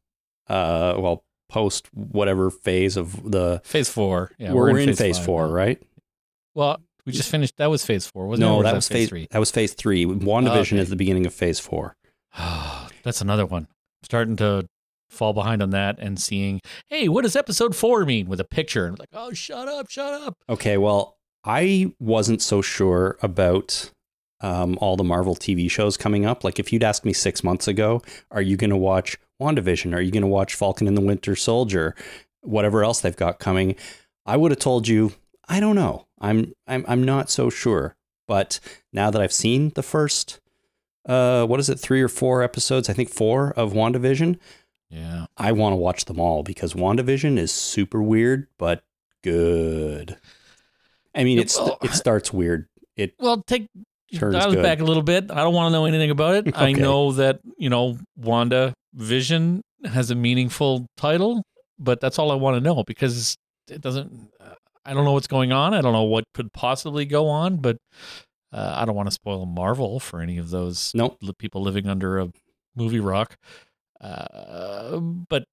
uh, 0.48 0.94
well, 0.98 1.24
post 1.50 1.90
whatever 1.94 2.52
phase 2.52 2.98
of 2.98 3.32
the. 3.32 3.62
Phase 3.64 3.90
four. 3.90 4.32
Yeah, 4.38 4.54
we're, 4.54 4.78
in 4.78 4.96
phase, 4.96 5.18
four, 5.18 5.48
right? 5.48 5.82
Well, 6.54 6.80
we 7.06 7.12
just 7.14 7.30
finished. 7.30 7.56
That 7.58 7.70
was 7.70 7.86
phase 7.86 8.06
four, 8.06 8.28
wasn't 8.28 8.46
it? 8.46 8.50
no, 8.50 8.64
that 8.64 8.76
was 8.76 8.88
phase. 8.88 9.10
three. 9.10 9.28
That 9.32 9.40
was 9.40 9.52
phase 9.52 9.74
three. 9.74 10.06
WandaVision 10.06 10.74
Okay. 10.74 10.80
is 10.80 10.90
the 10.90 10.96
beginning 10.96 11.26
of 11.26 11.34
phase 11.34 11.60
four. 11.60 11.96
That's 13.04 13.22
another 13.22 13.46
one. 13.46 13.68
starting 14.04 14.36
to 14.38 14.66
fall 15.10 15.34
behind 15.34 15.62
on 15.64 15.72
that 15.72 15.98
and 16.00 16.20
seeing, 16.20 16.62
hey, 16.88 17.10
what 17.10 17.24
does 17.24 17.36
episode 17.36 17.76
four 17.76 18.06
mean 18.06 18.28
with 18.30 18.40
a 18.40 18.44
picture? 18.46 18.86
And 18.86 18.98
like, 19.00 19.10
oh, 19.14 19.34
shut 19.34 19.68
up, 19.68 19.90
shut 19.90 20.14
up. 20.22 20.36
Okay, 20.48 20.78
well, 20.78 21.18
I 21.44 21.92
wasn't 22.00 22.42
so 22.42 22.62
sure 22.62 23.18
about 23.24 23.90
um, 24.42 24.78
all 24.80 24.96
the 24.96 25.04
Marvel 25.04 25.36
TV 25.36 25.70
shows 25.70 25.98
coming 25.98 26.26
up. 26.26 26.44
Like, 26.44 26.60
if 26.60 26.72
you'd 26.72 26.84
asked 26.84 27.06
me 27.06 27.14
six 27.14 27.44
months 27.44 27.68
ago, 27.68 28.02
are 28.32 28.42
you 28.42 28.56
going 28.56 28.70
to 28.70 28.78
watch 28.78 29.18
WandaVision? 29.42 29.94
Are 29.96 30.02
you 30.02 30.12
going 30.12 30.22
to 30.22 30.28
watch 30.28 30.54
Falcon 30.54 30.88
and 30.88 30.96
the 30.96 31.02
Winter 31.02 31.36
Soldier? 31.36 31.96
Whatever 32.42 32.84
else 32.84 33.02
they've 33.02 33.16
got 33.16 33.40
coming, 33.40 33.76
I 34.26 34.38
would 34.38 34.52
have 34.52 34.60
told 34.60 34.88
you, 34.88 35.14
I 35.48 35.60
don't 35.60 35.76
know. 35.76 36.06
I'm 36.20 36.54
I'm 36.68 36.86
I'm 36.88 37.04
not 37.04 37.30
so 37.30 37.50
sure. 37.50 37.96
But 38.28 38.60
now 38.94 39.10
that 39.10 39.22
I've 39.22 39.34
seen 39.34 39.72
the 39.74 39.82
first, 39.82 40.40
uh, 41.08 41.46
what 41.48 41.60
is 41.60 41.70
it, 41.70 41.80
three 41.80 42.02
or 42.02 42.08
four 42.08 42.44
episodes? 42.44 42.88
I 42.88 42.94
think 42.94 43.10
four 43.10 43.52
of 43.54 43.74
WandaVision. 43.74 44.38
Yeah. 44.92 45.26
I 45.38 45.52
want 45.52 45.74
to 45.74 45.78
watch 45.78 46.06
them 46.06 46.20
all 46.20 46.44
because 46.44 46.74
WandaVision 46.74 47.38
is 47.38 47.52
super 47.52 48.02
weird, 48.04 48.48
but 48.60 48.84
good. 49.24 50.18
I 51.16 51.24
mean, 51.24 51.40
it's 51.40 51.58
well, 51.58 51.78
it 51.82 51.92
starts 51.94 52.32
weird. 52.32 52.68
It 52.96 53.16
Well, 53.20 53.42
take 53.48 53.68
Turns 54.14 54.36
dial 54.36 54.52
it 54.52 54.56
good. 54.56 54.64
back 54.64 54.80
a 54.80 54.84
little 54.84 55.04
bit. 55.04 55.32
I 55.32 55.36
don't 55.44 55.54
want 55.54 55.72
to 55.72 55.78
know 55.78 55.86
anything 55.86 56.10
about 56.12 56.36
it. 56.36 56.58
I 56.58 56.72
know 56.72 57.12
that 57.14 57.40
you 57.58 57.70
know 57.70 57.98
Wanda 58.16 58.74
Vision 58.94 59.62
has 59.86 60.12
a 60.12 60.16
meaningful 60.16 60.86
title, 60.98 61.44
but 61.78 62.00
that's 62.00 62.18
all 62.20 62.32
I 62.32 62.36
want 62.36 62.58
to 62.58 62.62
know 62.62 62.84
because 62.84 63.36
it 63.70 63.82
doesn't. 63.82 64.30
I 64.86 64.94
don't 64.94 65.06
know 65.06 65.14
what's 65.14 65.28
going 65.28 65.52
on. 65.52 65.74
I 65.74 65.82
don't 65.82 65.94
know 65.94 66.04
what 66.04 66.24
could 66.34 66.54
possibly 66.54 67.06
go 67.06 67.28
on, 67.28 67.58
but 67.58 67.78
uh, 68.52 68.74
I 68.78 68.86
don't 68.86 68.96
want 68.96 69.08
to 69.08 69.14
spoil 69.14 69.46
Marvel 69.46 70.00
for 70.00 70.22
any 70.22 70.38
of 70.38 70.50
those 70.50 70.92
nope. 70.96 71.20
people 71.38 71.62
living 71.62 71.88
under 71.88 72.20
a 72.20 72.32
movie 72.76 73.00
rock. 73.00 73.38
Uh, 74.02 75.00
but 75.00 75.46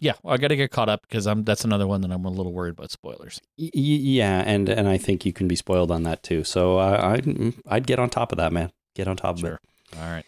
yeah, 0.00 0.14
I 0.26 0.36
got 0.36 0.48
to 0.48 0.56
get 0.56 0.70
caught 0.70 0.88
up 0.88 1.02
because 1.02 1.26
I'm. 1.26 1.44
That's 1.44 1.64
another 1.64 1.86
one 1.86 2.00
that 2.00 2.10
I'm 2.10 2.24
a 2.24 2.30
little 2.30 2.52
worried 2.52 2.72
about 2.72 2.90
spoilers. 2.90 3.40
Y- 3.56 3.70
yeah, 3.74 4.42
and 4.44 4.68
and 4.68 4.88
I 4.88 4.98
think 4.98 5.24
you 5.24 5.32
can 5.32 5.46
be 5.46 5.54
spoiled 5.54 5.90
on 5.90 6.02
that 6.02 6.22
too. 6.22 6.42
So 6.42 6.78
uh, 6.78 7.00
I'd 7.02 7.54
I'd 7.68 7.86
get 7.86 7.98
on 7.98 8.10
top 8.10 8.32
of 8.32 8.38
that, 8.38 8.52
man. 8.52 8.72
Get 8.96 9.06
on 9.06 9.16
top 9.16 9.38
of 9.38 9.44
it. 9.44 9.58
All 9.96 10.10
right. 10.10 10.24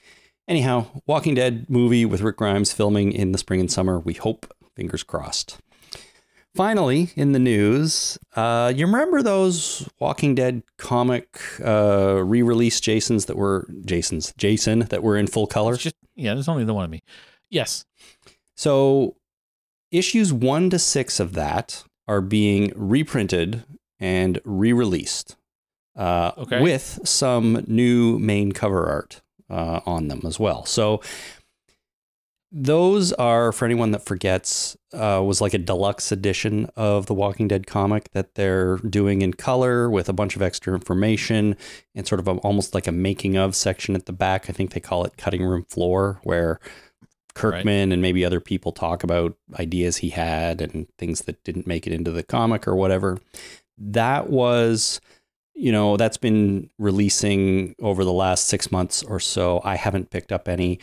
Anyhow, 0.46 0.87
Walking 1.07 1.35
Dead 1.35 1.68
movie 1.68 2.04
with 2.04 2.20
Rick 2.20 2.37
Grimes 2.37 2.72
filming 2.72 3.12
in 3.12 3.33
the 3.33 3.38
spring 3.38 3.61
and 3.61 3.72
summer. 3.72 3.98
We 3.98 4.14
hope. 4.14 4.52
Fingers 4.76 5.02
crossed. 5.02 5.59
Finally, 6.54 7.10
in 7.16 7.32
the 7.32 7.38
news, 7.38 8.16
uh, 8.36 8.72
you 8.74 8.86
remember 8.86 9.22
those 9.22 9.88
Walking 9.98 10.34
Dead 10.36 10.62
comic 10.78 11.40
uh, 11.64 12.22
re-release 12.24 12.80
Jasons 12.80 13.24
that 13.26 13.36
were 13.36 13.68
Jasons 13.84 14.32
Jason 14.36 14.80
that 14.90 15.02
were 15.02 15.16
in 15.16 15.26
full 15.26 15.46
color? 15.48 15.76
Just 15.76 15.96
yeah. 16.14 16.34
There's 16.34 16.48
only 16.48 16.64
the 16.64 16.74
one 16.74 16.84
of 16.84 16.90
me. 16.90 17.02
Yes. 17.50 17.84
So 18.54 19.16
issues 19.90 20.32
one 20.32 20.70
to 20.70 20.78
six 20.78 21.18
of 21.18 21.32
that 21.32 21.82
are 22.06 22.20
being 22.20 22.72
reprinted 22.76 23.64
and 23.98 24.40
re-released 24.44 25.36
uh, 25.96 26.32
Okay. 26.38 26.60
with 26.60 27.00
some 27.04 27.64
new 27.66 28.18
main 28.20 28.52
cover 28.52 28.86
art 28.88 29.22
uh, 29.50 29.80
on 29.86 30.06
them 30.08 30.20
as 30.24 30.38
well. 30.38 30.64
So 30.66 31.00
those 32.56 33.12
are 33.14 33.50
for 33.50 33.64
anyone 33.64 33.90
that 33.90 34.06
forgets 34.06 34.76
uh, 34.92 35.20
was 35.24 35.40
like 35.40 35.54
a 35.54 35.58
deluxe 35.58 36.12
edition 36.12 36.70
of 36.76 37.06
the 37.06 37.14
Walking 37.14 37.48
Dead 37.48 37.66
comic 37.66 38.12
that 38.12 38.36
they're 38.36 38.76
doing 38.76 39.22
in 39.22 39.34
color 39.34 39.90
with 39.90 40.08
a 40.08 40.12
bunch 40.12 40.36
of 40.36 40.42
extra 40.42 40.72
information 40.72 41.56
and 41.96 42.06
sort 42.06 42.20
of 42.20 42.28
a, 42.28 42.32
almost 42.38 42.72
like 42.72 42.86
a 42.86 42.92
making 42.92 43.36
of 43.36 43.56
section 43.56 43.96
at 43.96 44.06
the 44.06 44.12
back. 44.12 44.48
I 44.48 44.52
think 44.52 44.72
they 44.72 44.78
call 44.78 45.04
it 45.04 45.16
cutting 45.16 45.44
room 45.44 45.64
floor 45.64 46.20
where 46.22 46.60
Kirkman 47.34 47.90
and 47.90 48.00
maybe 48.00 48.24
other 48.24 48.38
people 48.38 48.70
talk 48.70 49.02
about 49.02 49.36
ideas 49.58 49.96
he 49.96 50.10
had 50.10 50.60
and 50.60 50.86
things 50.96 51.22
that 51.22 51.42
didn't 51.42 51.66
make 51.66 51.88
it 51.88 51.92
into 51.92 52.12
the 52.12 52.22
comic 52.22 52.68
or 52.68 52.76
whatever. 52.76 53.18
That 53.76 54.30
was, 54.30 55.00
you 55.54 55.72
know, 55.72 55.96
that's 55.96 56.18
been 56.18 56.70
releasing 56.78 57.74
over 57.80 58.04
the 58.04 58.12
last 58.12 58.46
six 58.46 58.70
months 58.70 59.02
or 59.02 59.18
so. 59.18 59.60
I 59.64 59.74
haven't 59.74 60.10
picked 60.10 60.30
up 60.30 60.46
any, 60.46 60.78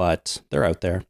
but 0.00 0.40
they're 0.48 0.64
out 0.64 0.80
there. 0.80 1.04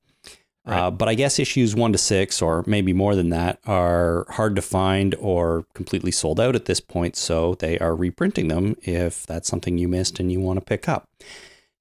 Right. 0.67 0.81
Uh, 0.81 0.91
but 0.91 1.09
I 1.09 1.15
guess 1.15 1.39
issues 1.39 1.77
one 1.77 1.93
to 1.93 1.99
six, 1.99 2.43
or 2.43 2.65
maybe 2.67 2.93
more 2.93 3.15
than 3.15 3.29
that, 3.29 3.61
are 3.65 4.27
hard 4.31 4.57
to 4.57 4.63
find 4.63 5.15
or 5.21 5.65
completely 5.75 6.11
sold 6.11 6.41
out 6.41 6.57
at 6.57 6.65
this 6.65 6.81
point. 6.81 7.15
So 7.15 7.55
they 7.55 7.79
are 7.79 7.95
reprinting 7.95 8.49
them 8.49 8.75
if 8.83 9.25
that's 9.29 9.47
something 9.47 9.79
you 9.79 9.87
missed 9.87 10.19
and 10.19 10.33
you 10.33 10.41
want 10.41 10.59
to 10.59 10.65
pick 10.65 10.89
up. 10.89 11.09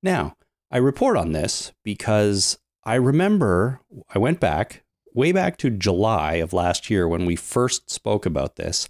Now, 0.04 0.36
I 0.70 0.78
report 0.78 1.18
on 1.18 1.32
this 1.32 1.74
because 1.84 2.60
I 2.84 2.94
remember 2.94 3.80
I 4.14 4.20
went 4.20 4.40
back 4.40 4.84
way 5.16 5.32
back 5.32 5.58
to 5.58 5.72
July 5.72 6.34
of 6.36 6.54
last 6.54 6.92
year 6.92 7.08
when 7.08 7.26
we 7.26 7.36
first 7.36 7.90
spoke 7.90 8.28
about 8.28 8.56
this. 8.56 8.88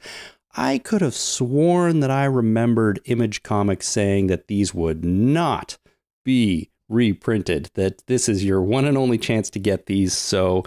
I 0.58 0.78
could 0.78 1.00
have 1.00 1.16
sworn 1.16 2.02
that 2.02 2.12
I 2.12 2.26
remembered 2.26 3.00
Image 3.06 3.44
Comics 3.44 3.88
saying 3.88 4.28
that 4.28 4.48
these 4.48 4.74
would 4.74 5.06
not 5.06 5.78
be 6.26 6.70
reprinted, 6.90 7.70
that 7.76 8.06
this 8.08 8.28
is 8.28 8.44
your 8.44 8.62
one 8.62 8.86
and 8.86 8.98
only 8.98 9.18
chance 9.18 9.50
to 9.52 9.60
get 9.60 9.86
these. 9.86 10.14
So 10.14 10.64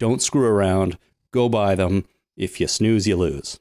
don't 0.00 0.22
screw 0.22 0.46
around, 0.46 0.98
go 1.32 1.48
buy 1.48 1.74
them. 1.74 2.04
If 2.36 2.60
you 2.60 2.66
snooze, 2.66 3.06
you 3.06 3.16
lose. 3.16 3.60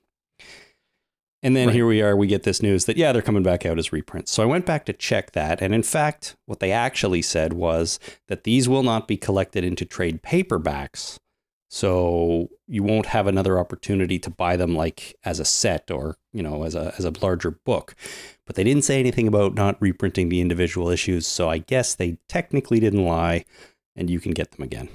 And 1.43 1.56
then 1.56 1.67
Right. 1.67 1.75
here 1.75 1.86
we 1.86 2.01
are, 2.01 2.15
we 2.15 2.25
get 2.25 2.41
this 2.43 2.63
news 2.63 2.86
that, 2.86 2.97
yeah, 2.97 3.12
they're 3.12 3.21
coming 3.21 3.43
back 3.43 3.65
out 3.65 3.78
as 3.78 3.93
reprints. 3.93 4.32
So 4.32 4.41
I 4.41 4.47
went 4.47 4.65
back 4.65 4.84
to 4.86 4.93
check 4.93 5.34
that. 5.34 5.62
And 5.62 5.75
in 5.75 5.84
fact, 5.84 6.36
what 6.47 6.60
they 6.60 6.71
actually 6.71 7.21
said 7.21 7.54
was 7.54 7.99
that 8.28 8.45
these 8.45 8.67
will 8.67 8.82
not 8.82 9.08
be 9.08 9.15
collected 9.15 9.63
into 9.63 9.86
trade 9.86 10.23
paperbacks. 10.23 11.17
So 11.69 12.49
you 12.67 12.82
won't 12.84 13.08
have 13.08 13.28
another 13.28 13.60
opportunity 13.60 14.17
to 14.19 14.30
buy 14.30 14.56
them 14.56 14.75
like 14.75 15.15
as 15.23 15.39
a 15.39 15.45
set 15.45 15.91
or, 15.91 16.17
you 16.34 16.41
know, 16.41 16.63
as 16.63 16.73
a, 16.73 16.95
as 16.97 17.06
a 17.06 17.13
larger 17.21 17.51
book. 17.51 17.95
But 18.45 18.55
they 18.55 18.63
didn't 18.63 18.84
say 18.84 18.99
anything 18.99 19.27
about 19.27 19.55
not 19.55 19.81
reprinting 19.81 20.29
the 20.29 20.39
individual 20.41 20.89
issues. 20.89 21.25
So 21.25 21.49
I 21.49 21.58
guess 21.58 21.95
they 21.95 22.17
technically 22.29 22.79
didn't 22.79 23.03
lie 23.05 23.43
and 23.95 24.10
you 24.10 24.19
can 24.19 24.31
get 24.34 24.51
them 24.51 24.63
again. 24.63 24.89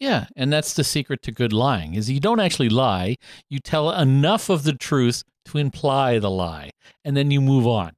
Yeah, 0.00 0.26
and 0.36 0.52
that's 0.52 0.74
the 0.74 0.84
secret 0.84 1.22
to 1.22 1.32
good 1.32 1.52
lying 1.52 1.94
is 1.94 2.10
you 2.10 2.20
don't 2.20 2.40
actually 2.40 2.68
lie. 2.68 3.16
You 3.48 3.58
tell 3.58 3.90
enough 3.90 4.48
of 4.50 4.64
the 4.64 4.72
truth 4.74 5.22
to 5.46 5.58
imply 5.58 6.18
the 6.18 6.30
lie, 6.30 6.70
and 7.04 7.16
then 7.16 7.30
you 7.30 7.40
move 7.40 7.66
on. 7.66 7.92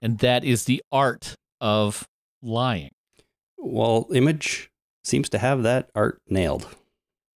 And 0.00 0.18
that 0.18 0.44
is 0.44 0.64
the 0.66 0.82
art 0.92 1.34
of 1.60 2.06
lying. 2.42 2.90
Well, 3.58 4.06
Image 4.12 4.70
seems 5.04 5.28
to 5.30 5.38
have 5.38 5.62
that 5.62 5.90
art 5.94 6.20
nailed. 6.28 6.68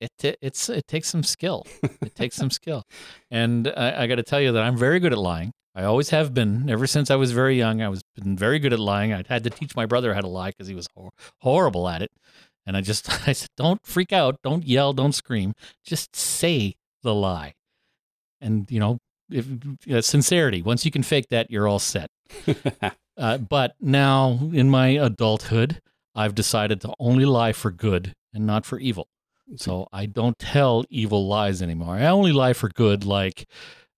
It 0.00 0.10
it- 0.22 0.38
it's 0.42 0.68
it 0.68 0.86
takes 0.86 1.08
some 1.08 1.22
skill. 1.22 1.66
It 2.02 2.14
takes 2.14 2.36
some 2.36 2.50
skill, 2.50 2.82
and 3.30 3.66
I, 3.76 4.02
I 4.02 4.06
got 4.06 4.16
to 4.16 4.22
tell 4.22 4.40
you 4.40 4.52
that 4.52 4.62
I'm 4.62 4.76
very 4.76 5.00
good 5.00 5.12
at 5.12 5.18
lying. 5.18 5.52
I 5.76 5.84
always 5.84 6.08
have 6.10 6.32
been 6.32 6.70
ever 6.70 6.86
since 6.86 7.10
I 7.10 7.16
was 7.16 7.32
very 7.32 7.56
young. 7.56 7.82
I 7.82 7.90
was 7.90 8.02
been 8.14 8.36
very 8.36 8.58
good 8.58 8.72
at 8.72 8.80
lying. 8.80 9.12
I 9.12 9.22
had 9.28 9.44
to 9.44 9.50
teach 9.50 9.76
my 9.76 9.84
brother 9.84 10.14
how 10.14 10.22
to 10.22 10.26
lie 10.26 10.48
because 10.48 10.68
he 10.68 10.74
was 10.74 10.88
hor- 10.96 11.12
horrible 11.40 11.86
at 11.86 12.00
it. 12.00 12.10
And 12.66 12.76
I 12.76 12.80
just 12.80 13.10
I 13.28 13.32
said, 13.32 13.50
don't 13.56 13.84
freak 13.84 14.12
out, 14.12 14.40
don't 14.42 14.66
yell, 14.66 14.94
don't 14.94 15.12
scream, 15.12 15.52
just 15.84 16.16
say 16.16 16.76
the 17.02 17.14
lie. 17.14 17.54
And 18.40 18.70
you 18.70 18.80
know, 18.80 18.98
if 19.30 19.46
uh, 19.90 20.00
sincerity. 20.00 20.62
Once 20.62 20.84
you 20.84 20.90
can 20.90 21.02
fake 21.02 21.28
that, 21.30 21.50
you're 21.50 21.68
all 21.68 21.78
set. 21.78 22.08
Uh, 23.18 23.38
but 23.38 23.74
now 23.80 24.38
in 24.52 24.68
my 24.68 24.88
adulthood, 24.88 25.80
I've 26.14 26.34
decided 26.34 26.82
to 26.82 26.92
only 26.98 27.24
lie 27.24 27.54
for 27.54 27.70
good 27.70 28.12
and 28.34 28.46
not 28.46 28.66
for 28.66 28.78
evil. 28.78 29.08
So 29.56 29.88
I 29.90 30.04
don't 30.04 30.38
tell 30.38 30.84
evil 30.90 31.26
lies 31.26 31.62
anymore. 31.62 31.94
I 31.94 32.08
only 32.08 32.32
lie 32.32 32.52
for 32.52 32.68
good. 32.68 33.04
Like, 33.04 33.48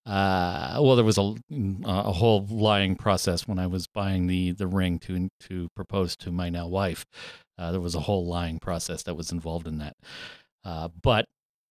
uh, 0.05 0.79
well, 0.81 0.95
there 0.95 1.05
was 1.05 1.17
a 1.17 1.35
a 1.85 2.11
whole 2.13 2.45
lying 2.49 2.95
process 2.95 3.47
when 3.47 3.59
I 3.59 3.67
was 3.67 3.87
buying 3.87 4.27
the 4.27 4.51
the 4.51 4.67
ring 4.67 4.99
to 4.99 5.29
to 5.47 5.69
propose 5.75 6.15
to 6.17 6.31
my 6.31 6.49
now 6.49 6.67
wife. 6.67 7.05
Uh, 7.57 7.71
there 7.71 7.81
was 7.81 7.95
a 7.95 7.99
whole 8.01 8.25
lying 8.25 8.57
process 8.59 9.03
that 9.03 9.15
was 9.15 9.31
involved 9.31 9.67
in 9.67 9.77
that. 9.79 9.93
Uh, 10.63 10.87
but 11.01 11.25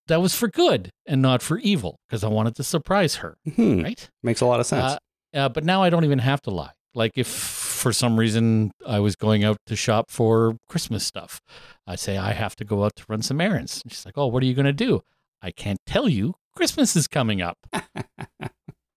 that 0.06 0.20
was 0.20 0.34
for 0.34 0.48
good 0.48 0.90
and 1.06 1.20
not 1.22 1.42
for 1.42 1.58
evil 1.58 1.96
because 2.08 2.22
I 2.24 2.28
wanted 2.28 2.54
to 2.56 2.62
surprise 2.64 3.16
her. 3.16 3.36
Hmm, 3.56 3.82
Right. 3.82 4.08
Makes 4.22 4.40
a 4.40 4.46
lot 4.46 4.60
of 4.60 4.66
sense. 4.66 4.98
Uh, 5.34 5.36
uh, 5.36 5.48
but 5.48 5.64
now 5.64 5.82
I 5.82 5.90
don't 5.90 6.04
even 6.04 6.18
have 6.20 6.40
to 6.42 6.50
lie. 6.50 6.72
Like 6.94 7.12
if 7.16 7.26
for 7.26 7.92
some 7.92 8.18
reason 8.18 8.70
I 8.86 9.00
was 9.00 9.16
going 9.16 9.44
out 9.44 9.58
to 9.66 9.76
shop 9.76 10.10
for 10.10 10.56
Christmas 10.68 11.04
stuff, 11.04 11.40
I 11.86 11.96
say 11.96 12.16
I 12.16 12.32
have 12.32 12.54
to 12.56 12.64
go 12.64 12.84
out 12.84 12.96
to 12.96 13.04
run 13.08 13.22
some 13.22 13.40
errands. 13.40 13.80
And 13.82 13.92
she's 13.92 14.04
like, 14.06 14.16
"Oh, 14.18 14.26
what 14.26 14.42
are 14.42 14.46
you 14.46 14.54
going 14.54 14.66
to 14.66 14.72
do?" 14.72 15.02
I 15.42 15.50
can't 15.52 15.78
tell 15.86 16.08
you. 16.08 16.34
Christmas 16.58 16.96
is 16.96 17.06
coming 17.06 17.40
up, 17.40 17.56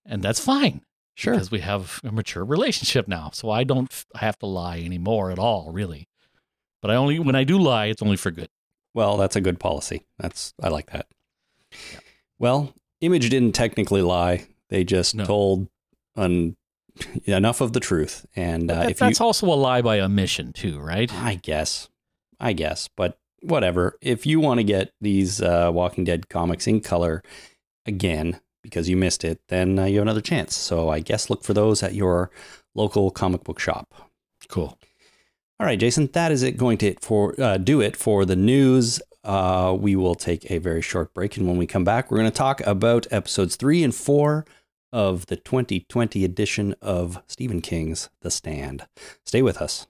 and 0.05 0.21
that's 0.21 0.39
fine 0.39 0.81
sure. 1.15 1.33
because 1.33 1.51
we 1.51 1.59
have 1.59 2.01
a 2.03 2.11
mature 2.11 2.43
relationship 2.43 3.07
now. 3.07 3.29
So 3.33 3.49
I 3.49 3.63
don't 3.63 3.89
have 4.15 4.37
to 4.39 4.45
lie 4.47 4.79
anymore 4.79 5.31
at 5.31 5.39
all, 5.39 5.71
really. 5.71 6.07
But 6.81 6.91
I 6.91 6.95
only 6.95 7.19
when 7.19 7.35
I 7.35 7.43
do 7.43 7.57
lie, 7.59 7.85
it's 7.85 8.01
only 8.01 8.17
for 8.17 8.31
good. 8.31 8.49
Well, 8.93 9.15
that's 9.17 9.35
a 9.35 9.41
good 9.41 9.59
policy. 9.59 10.05
That's 10.19 10.53
I 10.61 10.69
like 10.69 10.89
that. 10.91 11.05
Well, 12.39 12.73
Image 13.01 13.29
didn't 13.29 13.53
technically 13.53 14.01
lie. 14.01 14.47
They 14.69 14.83
just 14.83 15.15
No. 15.15 15.25
told 15.25 15.67
un- 16.15 16.55
enough 17.25 17.61
of 17.61 17.73
the 17.73 17.79
truth. 17.79 18.25
And 18.35 18.69
uh, 18.69 18.75
that- 18.75 18.91
if 18.91 18.99
you, 19.01 19.07
that's 19.07 19.21
also 19.21 19.47
a 19.47 19.55
lie 19.55 19.81
by 19.81 19.99
omission, 19.99 20.53
too, 20.53 20.79
right? 20.79 21.11
I 21.13 21.35
guess, 21.35 21.89
I 22.39 22.53
guess, 22.53 22.89
but 22.97 23.17
whatever. 23.41 23.97
If 24.01 24.25
you 24.25 24.39
want 24.39 24.59
to 24.59 24.63
get 24.63 24.93
these 25.01 25.41
uh, 25.41 25.71
Walking 25.73 26.03
Dead 26.03 26.29
comics 26.29 26.67
in 26.67 26.81
color 26.81 27.23
again 27.85 28.39
because 28.63 28.89
you 28.89 28.97
missed 28.97 29.23
it, 29.23 29.41
then 29.47 29.79
uh, 29.79 29.85
you 29.85 29.97
have 29.97 30.03
another 30.03 30.21
chance. 30.21 30.55
So 30.55 30.89
I 30.89 30.99
guess 30.99 31.29
look 31.29 31.43
for 31.43 31.53
those 31.53 31.83
at 31.83 31.95
your 31.95 32.31
local 32.75 33.11
comic 33.11 33.43
book 33.43 33.59
shop. 33.59 33.93
Cool. 34.47 34.77
All 35.59 35.67
right, 35.67 35.79
Jason, 35.79 36.09
that 36.13 36.31
is 36.31 36.41
it 36.41 36.57
going 36.57 36.77
to 36.79 36.95
for 37.01 37.39
uh, 37.39 37.57
do 37.57 37.81
it 37.81 37.95
for 37.95 38.25
the 38.25 38.35
news. 38.35 38.99
Uh, 39.23 39.75
we 39.79 39.95
will 39.95 40.15
take 40.15 40.49
a 40.49 40.57
very 40.57 40.81
short 40.81 41.13
break, 41.13 41.37
and 41.37 41.47
when 41.47 41.57
we 41.57 41.67
come 41.67 41.83
back, 41.83 42.09
we're 42.09 42.17
going 42.17 42.31
to 42.31 42.35
talk 42.35 42.61
about 42.61 43.05
episodes 43.11 43.55
three 43.55 43.83
and 43.83 43.93
four 43.93 44.45
of 44.91 45.27
the 45.27 45.35
2020 45.35 46.25
edition 46.25 46.75
of 46.81 47.21
Stephen 47.27 47.61
King's 47.61 48.09
The 48.21 48.31
Stand. 48.31 48.87
Stay 49.23 49.43
with 49.43 49.61
us. 49.61 49.85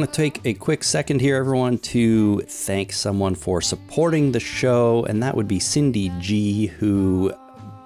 Want 0.00 0.14
to 0.14 0.16
take 0.16 0.40
a 0.46 0.54
quick 0.54 0.82
second 0.82 1.20
here, 1.20 1.36
everyone, 1.36 1.76
to 1.76 2.40
thank 2.40 2.90
someone 2.90 3.34
for 3.34 3.60
supporting 3.60 4.32
the 4.32 4.40
show, 4.40 5.04
and 5.04 5.22
that 5.22 5.36
would 5.36 5.46
be 5.46 5.60
Cindy 5.60 6.10
G, 6.18 6.68
who 6.68 7.30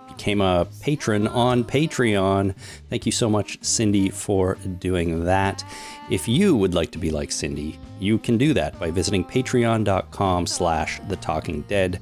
became 0.06 0.40
a 0.40 0.64
patron 0.80 1.26
on 1.26 1.64
Patreon. 1.64 2.54
Thank 2.88 3.04
you 3.04 3.10
so 3.10 3.28
much, 3.28 3.58
Cindy, 3.64 4.10
for 4.10 4.54
doing 4.78 5.24
that. 5.24 5.64
If 6.08 6.28
you 6.28 6.54
would 6.54 6.72
like 6.72 6.92
to 6.92 6.98
be 6.98 7.10
like 7.10 7.32
Cindy, 7.32 7.80
you 7.98 8.18
can 8.18 8.38
do 8.38 8.54
that 8.54 8.78
by 8.78 8.92
visiting 8.92 9.24
patreon.com 9.24 10.46
slash 10.46 11.00
the 11.08 11.16
talking 11.16 11.62
dead. 11.62 11.98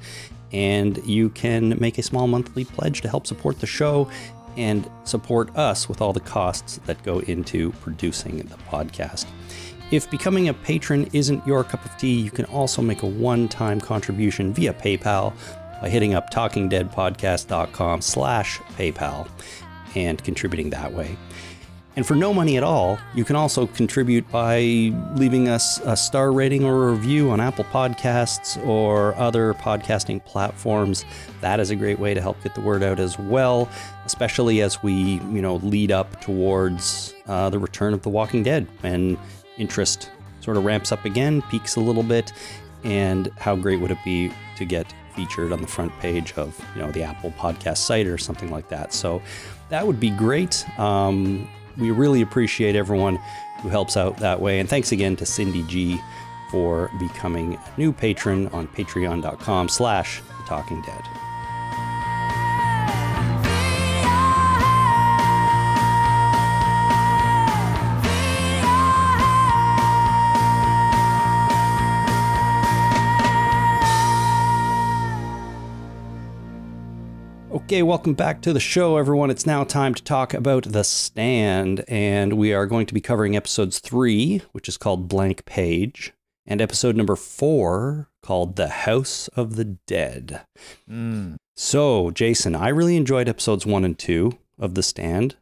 And 0.53 0.99
you 1.07 1.31
can 1.31 1.81
make 1.81 1.97
a 1.97 2.03
small 2.03 2.27
monthly 2.27 2.67
pledge 2.67 3.01
to 3.01 3.09
help 3.09 3.27
support 3.27 3.61
the 3.61 3.67
show 3.67 4.11
and 4.59 4.91
support 5.05 5.57
us 5.57 5.89
with 5.89 6.03
all 6.03 6.13
the 6.13 6.21
costs 6.21 6.79
that 6.85 7.03
go 7.03 7.21
into 7.21 7.73
producing 7.81 8.37
the 8.37 8.57
podcast. 8.71 9.25
If 9.93 10.11
becoming 10.11 10.49
a 10.49 10.55
patron 10.55 11.11
isn't 11.13 11.47
your 11.47 11.65
cup 11.65 11.85
of 11.85 11.95
tea, 11.99 12.19
you 12.19 12.31
can 12.31 12.47
also 12.47 12.81
make 12.81 13.03
a 13.03 13.07
one-time 13.07 13.79
contribution 13.79 14.55
via 14.55 14.73
PayPal 14.73 15.35
by 15.83 15.91
hitting 15.91 16.15
up 16.15 16.31
talkingdeadpodcast.com 16.31 18.01
slash 18.01 18.59
PayPal 18.79 19.29
and 19.95 20.25
contributing 20.25 20.71
that 20.71 20.95
way. 20.95 21.19
And 21.95 22.07
for 22.07 22.15
no 22.15 22.33
money 22.33 22.57
at 22.57 22.63
all, 22.63 22.99
you 23.15 23.23
can 23.23 23.37
also 23.37 23.67
contribute 23.67 24.27
by 24.31 24.61
leaving 25.15 25.51
us 25.51 25.79
a 25.85 25.95
star 25.95 26.33
rating 26.33 26.65
or 26.65 26.89
a 26.89 26.93
review 26.93 27.31
on 27.31 27.39
Apple 27.39 27.65
Podcasts 27.65 28.57
or 28.67 29.15
other 29.17 29.53
podcasting 29.53 30.25
platforms. 30.25 31.05
That 31.43 31.61
is 31.61 31.69
a 31.69 31.77
great 31.77 31.99
way 31.99 32.15
to 32.15 32.23
help 32.23 32.43
get 32.43 32.55
the 32.55 32.63
word 32.63 32.83
out 32.83 32.99
as 32.99 33.19
well, 33.19 33.69
especially 34.07 34.63
as 34.63 34.83
we, 34.83 34.93
you 34.95 35.43
know, 35.43 35.57
lead 35.57 35.93
up 35.93 36.19
towards 36.23 37.13
uh, 37.27 37.51
the 37.51 37.59
return 37.59 37.93
of 37.93 38.01
The 38.01 38.09
Walking 38.09 38.43
Dead 38.43 38.67
and 38.83 39.19
interest 39.59 40.11
sort 40.41 40.57
of 40.57 40.65
ramps 40.65 40.93
up 40.93 41.05
again, 41.05 41.43
peaks 41.43 41.77
a 41.77 41.81
little 41.81 42.03
bit. 42.03 42.33
And 42.85 43.31
how 43.39 43.55
great 43.55 43.81
would 43.81 43.91
it 43.91 43.99
be 44.05 44.33
to 44.57 44.65
get 44.65 44.93
featured 45.15 45.53
on 45.53 45.61
the 45.61 45.69
front 45.69 45.93
page 46.01 46.33
of, 46.33 46.59
you 46.75 46.83
know, 46.83 46.91
the 46.91 47.03
Apple 47.03 47.31
Podcast 47.33 47.79
site 47.79 48.07
or 48.07 48.19
something 48.19 48.51
like 48.51 48.69
that? 48.71 48.93
So 48.93 49.23
that 49.69 49.87
would 49.87 50.01
be 50.01 50.11
great. 50.11 50.67
Um, 50.79 51.49
we 51.79 51.91
really 51.91 52.23
appreciate 52.23 52.75
everyone 52.75 53.21
who 53.61 53.69
helps 53.69 53.97
out 53.97 54.17
that 54.19 54.41
way. 54.41 54.59
And 54.59 54.69
thanks 54.69 54.93
again 54.93 55.17
to 55.17 55.27
Cindy 55.27 55.63
G 55.69 56.01
for 56.51 56.91
becoming 56.99 57.55
a 57.55 57.73
new 57.79 57.93
patron 57.93 58.49
on 58.49 58.67
patreon.com 58.69 59.69
slash 59.69 60.21
talking 60.47 60.83
dead. 60.83 61.22
Okay, 77.73 77.83
welcome 77.83 78.13
back 78.13 78.43
to 78.43 78.53
the 78.53 78.61
show, 78.61 78.99
everyone. 78.99 79.31
It's 79.31 79.47
now 79.47 79.65
time 79.65 79.95
to 79.95 80.03
talk 80.03 80.35
about 80.35 80.65
The 80.65 80.85
Stand, 80.85 81.83
and 81.89 82.35
we 82.35 82.53
are 82.53 82.67
going 82.67 82.85
to 82.85 82.93
be 82.93 83.01
covering 83.01 83.35
episodes 83.35 83.79
three, 83.79 84.43
which 84.53 84.69
is 84.69 84.77
called 84.77 85.09
Blank 85.09 85.47
Page, 85.47 86.13
and 86.45 86.61
episode 86.61 86.97
number 86.97 87.17
four, 87.17 88.11
called 88.21 88.57
The 88.57 88.69
House 88.69 89.29
of 89.29 89.57
the 89.57 89.65
Dead. 89.65 90.43
Mm. 90.87 91.37
So, 91.57 92.11
Jason, 92.11 92.55
I 92.55 92.69
really 92.69 92.95
enjoyed 92.95 93.27
episodes 93.27 93.65
one 93.65 93.87
and 93.87 93.99
two 93.99 94.37
of 94.59 94.75
The 94.75 94.83
Stand, 94.83 95.37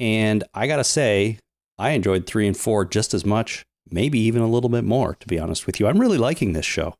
and 0.00 0.42
I 0.54 0.66
gotta 0.66 0.84
say, 0.84 1.38
I 1.78 1.90
enjoyed 1.90 2.26
three 2.26 2.46
and 2.46 2.56
four 2.56 2.86
just 2.86 3.12
as 3.12 3.26
much, 3.26 3.62
maybe 3.90 4.18
even 4.20 4.40
a 4.40 4.48
little 4.48 4.70
bit 4.70 4.84
more, 4.84 5.16
to 5.16 5.26
be 5.26 5.38
honest 5.38 5.66
with 5.66 5.78
you. 5.80 5.86
I'm 5.86 6.00
really 6.00 6.16
liking 6.16 6.54
this 6.54 6.64
show. 6.64 6.94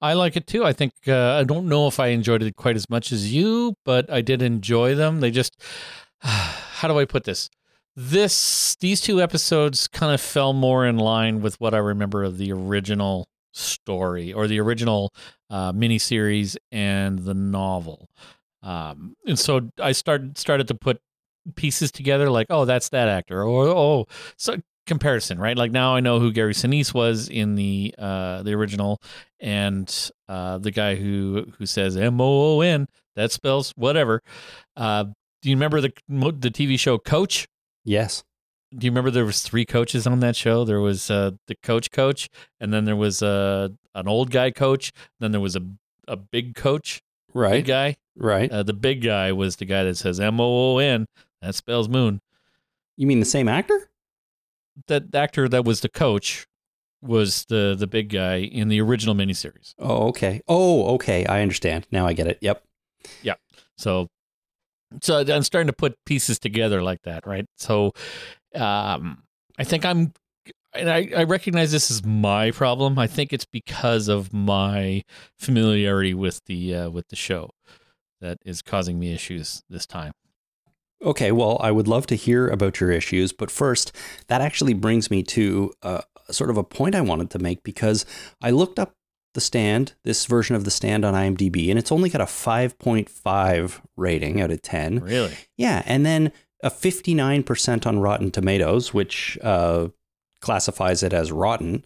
I 0.00 0.14
like 0.14 0.36
it 0.36 0.46
too. 0.46 0.64
I 0.64 0.72
think 0.72 0.92
uh, 1.06 1.32
I 1.32 1.44
don't 1.44 1.68
know 1.68 1.86
if 1.86 2.00
I 2.00 2.08
enjoyed 2.08 2.42
it 2.42 2.56
quite 2.56 2.76
as 2.76 2.88
much 2.88 3.12
as 3.12 3.32
you, 3.32 3.74
but 3.84 4.10
I 4.10 4.22
did 4.22 4.42
enjoy 4.42 4.94
them. 4.94 5.20
They 5.20 5.30
just 5.30 5.60
how 6.20 6.88
do 6.88 6.98
I 6.98 7.04
put 7.04 7.24
this? 7.24 7.50
This 7.96 8.76
these 8.80 9.00
two 9.00 9.20
episodes 9.20 9.88
kind 9.88 10.14
of 10.14 10.20
fell 10.20 10.52
more 10.52 10.86
in 10.86 10.96
line 10.96 11.42
with 11.42 11.60
what 11.60 11.74
I 11.74 11.78
remember 11.78 12.24
of 12.24 12.38
the 12.38 12.52
original 12.52 13.28
story 13.52 14.32
or 14.32 14.46
the 14.46 14.60
original 14.60 15.12
uh, 15.50 15.72
miniseries 15.72 16.56
and 16.70 17.18
the 17.18 17.34
novel. 17.34 18.08
Um, 18.62 19.14
and 19.26 19.38
so 19.38 19.70
I 19.78 19.92
started 19.92 20.38
started 20.38 20.68
to 20.68 20.74
put 20.74 21.00
pieces 21.56 21.90
together 21.90 22.30
like 22.30 22.46
oh 22.50 22.66
that's 22.66 22.90
that 22.90 23.08
actor 23.08 23.42
or 23.42 23.66
oh 23.66 24.06
so 24.36 24.56
comparison, 24.90 25.38
right? 25.38 25.56
Like 25.56 25.70
now 25.72 25.94
I 25.94 26.00
know 26.00 26.18
who 26.20 26.32
Gary 26.32 26.52
Sinise 26.52 26.92
was 26.92 27.28
in 27.28 27.54
the 27.54 27.94
uh, 27.98 28.42
the 28.42 28.52
original, 28.52 29.00
and 29.38 29.88
uh, 30.28 30.58
the 30.58 30.70
guy 30.70 30.96
who 30.96 31.46
who 31.56 31.64
says 31.64 31.96
M 31.96 32.20
O 32.20 32.56
O 32.56 32.60
N 32.60 32.86
that 33.16 33.32
spells 33.32 33.70
whatever. 33.76 34.20
Uh, 34.76 35.04
do 35.42 35.48
you 35.48 35.56
remember 35.56 35.80
the 35.80 35.92
the 36.08 36.50
TV 36.50 36.78
show 36.78 36.98
Coach? 36.98 37.46
Yes. 37.84 38.24
Do 38.76 38.84
you 38.86 38.90
remember 38.90 39.10
there 39.10 39.24
was 39.24 39.42
three 39.42 39.64
coaches 39.64 40.06
on 40.06 40.20
that 40.20 40.36
show? 40.36 40.64
There 40.64 40.80
was 40.80 41.10
uh, 41.10 41.32
the 41.48 41.56
coach 41.62 41.90
coach, 41.90 42.28
and 42.60 42.72
then 42.72 42.84
there 42.84 42.94
was 42.96 43.22
uh, 43.22 43.68
an 43.94 44.06
old 44.06 44.30
guy 44.30 44.50
coach. 44.50 44.92
Then 45.20 45.32
there 45.32 45.40
was 45.40 45.56
a 45.56 45.62
a 46.06 46.16
big 46.16 46.54
coach, 46.54 47.00
Right. 47.34 47.52
big 47.52 47.66
guy. 47.66 47.96
Right. 48.16 48.50
Uh, 48.50 48.62
the 48.64 48.72
big 48.74 49.02
guy 49.02 49.32
was 49.32 49.56
the 49.56 49.64
guy 49.64 49.84
that 49.84 49.96
says 49.96 50.20
M 50.20 50.40
O 50.40 50.74
O 50.74 50.78
N. 50.78 51.06
That 51.42 51.54
spells 51.54 51.88
moon. 51.88 52.20
you 52.96 53.06
mean 53.06 53.18
the 53.20 53.24
same 53.26 53.48
actor? 53.48 53.89
That 54.88 55.14
actor 55.14 55.48
that 55.48 55.64
was 55.64 55.80
the 55.80 55.88
coach 55.88 56.46
was 57.02 57.46
the 57.46 57.74
the 57.78 57.86
big 57.86 58.10
guy 58.10 58.36
in 58.36 58.68
the 58.68 58.80
original 58.80 59.14
miniseries. 59.14 59.74
Oh, 59.78 60.08
okay. 60.08 60.40
Oh, 60.48 60.94
okay. 60.94 61.24
I 61.26 61.42
understand. 61.42 61.86
Now 61.90 62.06
I 62.06 62.12
get 62.12 62.26
it. 62.26 62.38
Yep. 62.40 62.62
Yeah. 63.22 63.34
So 63.78 64.08
so 65.02 65.18
I'm 65.18 65.42
starting 65.42 65.68
to 65.68 65.72
put 65.72 65.94
pieces 66.04 66.38
together 66.38 66.82
like 66.82 67.02
that, 67.02 67.26
right? 67.26 67.46
So 67.56 67.92
um 68.54 69.22
I 69.58 69.64
think 69.64 69.84
I'm 69.84 70.12
and 70.72 70.88
I, 70.88 71.10
I 71.16 71.24
recognize 71.24 71.72
this 71.72 71.90
is 71.90 72.04
my 72.04 72.50
problem. 72.52 72.98
I 72.98 73.06
think 73.06 73.32
it's 73.32 73.44
because 73.44 74.08
of 74.08 74.32
my 74.32 75.02
familiarity 75.38 76.14
with 76.14 76.44
the 76.46 76.74
uh, 76.74 76.90
with 76.90 77.08
the 77.08 77.16
show 77.16 77.50
that 78.20 78.38
is 78.44 78.62
causing 78.62 78.98
me 78.98 79.12
issues 79.12 79.62
this 79.68 79.86
time. 79.86 80.12
Okay, 81.02 81.32
well, 81.32 81.58
I 81.60 81.70
would 81.70 81.88
love 81.88 82.06
to 82.08 82.14
hear 82.14 82.48
about 82.48 82.80
your 82.80 82.90
issues, 82.90 83.32
but 83.32 83.50
first, 83.50 83.92
that 84.28 84.40
actually 84.40 84.74
brings 84.74 85.10
me 85.10 85.22
to 85.24 85.72
uh, 85.82 86.02
sort 86.30 86.50
of 86.50 86.58
a 86.58 86.64
point 86.64 86.94
I 86.94 87.00
wanted 87.00 87.30
to 87.30 87.38
make 87.38 87.62
because 87.62 88.04
I 88.42 88.50
looked 88.50 88.78
up 88.78 88.92
the 89.34 89.40
stand, 89.40 89.94
this 90.04 90.26
version 90.26 90.56
of 90.56 90.64
the 90.64 90.70
stand 90.70 91.04
on 91.04 91.14
IMDb, 91.14 91.70
and 91.70 91.78
it's 91.78 91.92
only 91.92 92.10
got 92.10 92.20
a 92.20 92.24
5.5 92.24 93.80
rating 93.96 94.40
out 94.40 94.50
of 94.50 94.60
10. 94.60 95.00
Really? 95.00 95.34
Yeah, 95.56 95.82
and 95.86 96.04
then 96.04 96.32
a 96.62 96.70
59% 96.70 97.86
on 97.86 98.00
Rotten 98.00 98.30
Tomatoes, 98.30 98.92
which 98.92 99.38
uh, 99.42 99.88
classifies 100.40 101.02
it 101.02 101.12
as 101.12 101.32
rotten. 101.32 101.84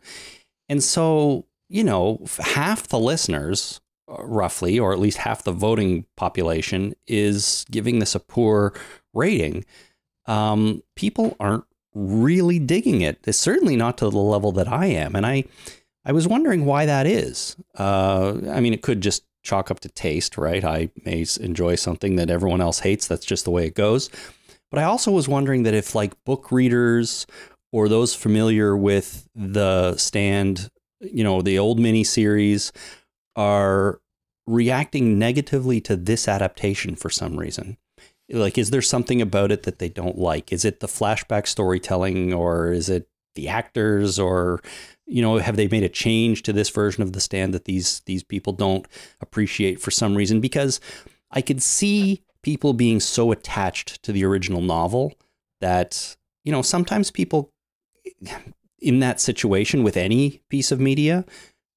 And 0.69 0.83
so, 0.83 1.47
you 1.69 1.85
know, 1.85 2.25
half 2.39 2.89
the 2.89 2.99
listeners, 2.99 3.81
uh, 4.09 4.25
roughly, 4.25 4.79
or 4.79 4.93
at 4.93 4.99
least 4.99 5.19
half 5.19 5.45
the 5.45 5.53
voting 5.53 6.07
population, 6.17 6.95
is 7.07 7.65
giving 7.71 7.99
this 7.99 8.15
a 8.15 8.21
poor 8.21 8.75
rating. 9.15 9.65
Um, 10.27 10.83
people 10.97 11.37
aren't 11.39 11.65
really 11.95 12.59
digging 12.59 13.01
it. 13.01 13.19
It's 13.25 13.39
certainly 13.39 13.77
not 13.77 13.99
to 13.99 14.11
the 14.11 14.19
level 14.19 14.53
that 14.53 14.69
I 14.69 14.87
am. 14.87 15.15
And 15.15 15.25
I, 15.25 15.45
I 16.05 16.13
was 16.13 16.27
wondering 16.27 16.65
why 16.65 16.87
that 16.87 17.07
is. 17.07 17.57
Uh, 17.79 18.35
I 18.51 18.61
mean, 18.61 18.75
it 18.75 18.83
could 18.83 19.01
just 19.01 19.25
chalk 19.43 19.71
up 19.71 19.81
to 19.81 19.89
taste, 19.89 20.37
right? 20.37 20.65
I 20.65 20.91
may 21.05 21.25
enjoy 21.41 21.77
something 21.77 22.17
that 22.17 22.31
everyone 22.31 22.61
else 22.61 22.81
hates. 22.81 23.07
That's 23.07 23.27
just 23.27 23.45
the 23.45 23.51
way 23.51 23.67
it 23.67 23.75
goes. 23.75 24.11
But 24.71 24.81
I 24.81 24.85
also 24.85 25.13
was 25.13 25.29
wondering 25.29 25.63
that 25.65 25.75
if 25.75 25.95
like 25.95 26.13
book 26.25 26.51
readers 26.51 27.27
or 27.71 27.89
those 27.89 28.15
familiar 28.15 28.77
with 28.77 29.29
the 29.35 29.97
stand, 29.97 30.71
you 31.01 31.23
know, 31.23 31.43
the 31.43 31.59
old 31.59 31.79
miniseries 31.79 32.73
are 33.37 34.01
reacting 34.47 35.19
negatively 35.19 35.81
to 35.83 35.97
this 35.97 36.27
adaptation 36.27 36.97
for 36.97 37.11
some 37.11 37.39
reason. 37.39 37.77
Like, 38.31 38.57
is 38.57 38.71
there 38.71 38.83
something 38.83 39.21
about 39.21 39.53
it 39.53 39.65
that 39.65 39.79
they 39.79 39.89
don't 39.89 40.19
like? 40.19 40.53
Is 40.53 40.65
it 40.65 40.81
the 40.81 40.87
flashback 40.87 41.47
storytelling 41.47 42.33
or 42.33 42.73
is 42.73 42.89
it 42.89 43.09
the 43.35 43.49
actors 43.49 44.19
or 44.19 44.61
you 45.07 45.21
know 45.21 45.39
have 45.39 45.57
they 45.57 45.69
made 45.69 45.83
a 45.83 45.89
change 45.89 46.43
to 46.43 46.53
this 46.53 46.71
version 46.71 47.03
of 47.03 47.13
the 47.13 47.21
stand 47.21 47.53
that 47.53 47.65
these 47.65 48.01
these 48.07 48.23
people 48.23 48.53
don't 48.53 48.87
appreciate 49.21 49.81
for 49.81 49.91
some 49.91 50.15
reason 50.15 50.41
because 50.41 50.81
i 51.31 51.41
could 51.41 51.63
see 51.63 52.23
people 52.43 52.73
being 52.73 53.01
so 53.01 53.33
attached 53.33 54.03
to 54.03 54.13
the 54.13 54.25
original 54.25 54.61
novel 54.61 55.13
that 55.61 56.17
you 56.45 56.53
know 56.53 56.63
sometimes 56.63 57.11
people 57.11 57.51
in 58.81 59.01
that 59.01 59.21
situation 59.21 59.83
with 59.83 59.97
any 59.97 60.41
piece 60.49 60.71
of 60.71 60.81
media 60.81 61.25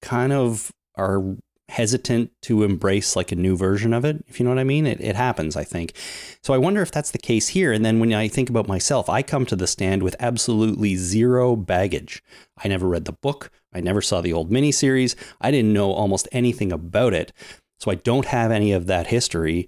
kind 0.02 0.34
of 0.34 0.72
are 0.96 1.36
hesitant 1.70 2.32
to 2.42 2.64
embrace 2.64 3.16
like 3.16 3.32
a 3.32 3.36
new 3.36 3.58
version 3.58 3.94
of 3.94 4.06
it, 4.06 4.24
if 4.28 4.40
you 4.40 4.44
know 4.44 4.52
what 4.52 4.60
I 4.60 4.64
mean. 4.64 4.86
It, 4.86 5.02
it 5.02 5.16
happens, 5.16 5.56
I 5.56 5.64
think. 5.64 5.94
So 6.42 6.54
I 6.54 6.58
wonder 6.58 6.82
if 6.82 6.92
that's 6.92 7.12
the 7.12 7.18
case 7.18 7.50
here. 7.50 7.74
And 7.74 7.84
then 7.84 8.00
when 8.00 8.14
I 8.14 8.28
think 8.28 8.50
about 8.50 8.68
myself, 8.68 9.10
I 9.10 9.22
come 9.22 9.46
to 9.48 9.56
the 9.56 9.68
stand 9.68 10.02
with 10.02 10.16
absolutely 10.20 10.96
zero 10.96 11.56
baggage. 11.56 12.24
I 12.58 12.68
never 12.68 12.88
read 12.88 13.06
the 13.06 13.12
book, 13.12 13.52
I 13.74 13.82
never 13.82 14.02
saw 14.02 14.22
the 14.22 14.34
old 14.34 14.50
miniseries, 14.50 15.16
I 15.42 15.52
didn't 15.52 15.74
know 15.74 15.92
almost 15.92 16.28
anything 16.32 16.72
about 16.72 17.14
it. 17.14 17.34
So 17.80 17.92
I 17.92 17.96
don't 17.96 18.26
have 18.26 18.52
any 18.52 18.72
of 18.72 18.88
that 18.88 19.08
history 19.08 19.68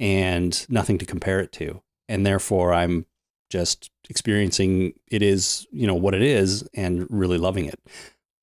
and 0.00 0.66
nothing 0.68 0.98
to 0.98 1.06
compare 1.06 1.40
it 1.40 1.52
to. 1.52 1.82
And 2.08 2.24
therefore, 2.24 2.72
I'm 2.72 3.06
just 3.50 3.90
experiencing 4.08 4.94
it 5.10 5.22
is, 5.22 5.66
you 5.70 5.86
know, 5.86 5.94
what 5.94 6.14
it 6.14 6.22
is 6.22 6.66
and 6.74 7.06
really 7.10 7.36
loving 7.36 7.66
it. 7.66 7.78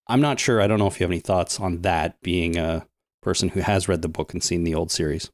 I'm 0.08 0.22
not 0.22 0.40
sure. 0.40 0.62
I 0.62 0.68
don't 0.68 0.80
know 0.80 0.88
if 0.88 1.00
you 1.00 1.04
have 1.04 1.12
any 1.12 1.20
thoughts 1.20 1.60
on 1.60 1.82
that 1.82 2.22
being 2.22 2.58
a 2.58 2.86
person 3.22 3.50
who 3.50 3.60
has 3.62 3.88
read 3.88 4.02
the 4.02 4.08
book 4.10 4.34
and 4.34 4.44
seen 4.44 4.64
the 4.64 4.76
old 4.76 4.92
series. 4.92 5.30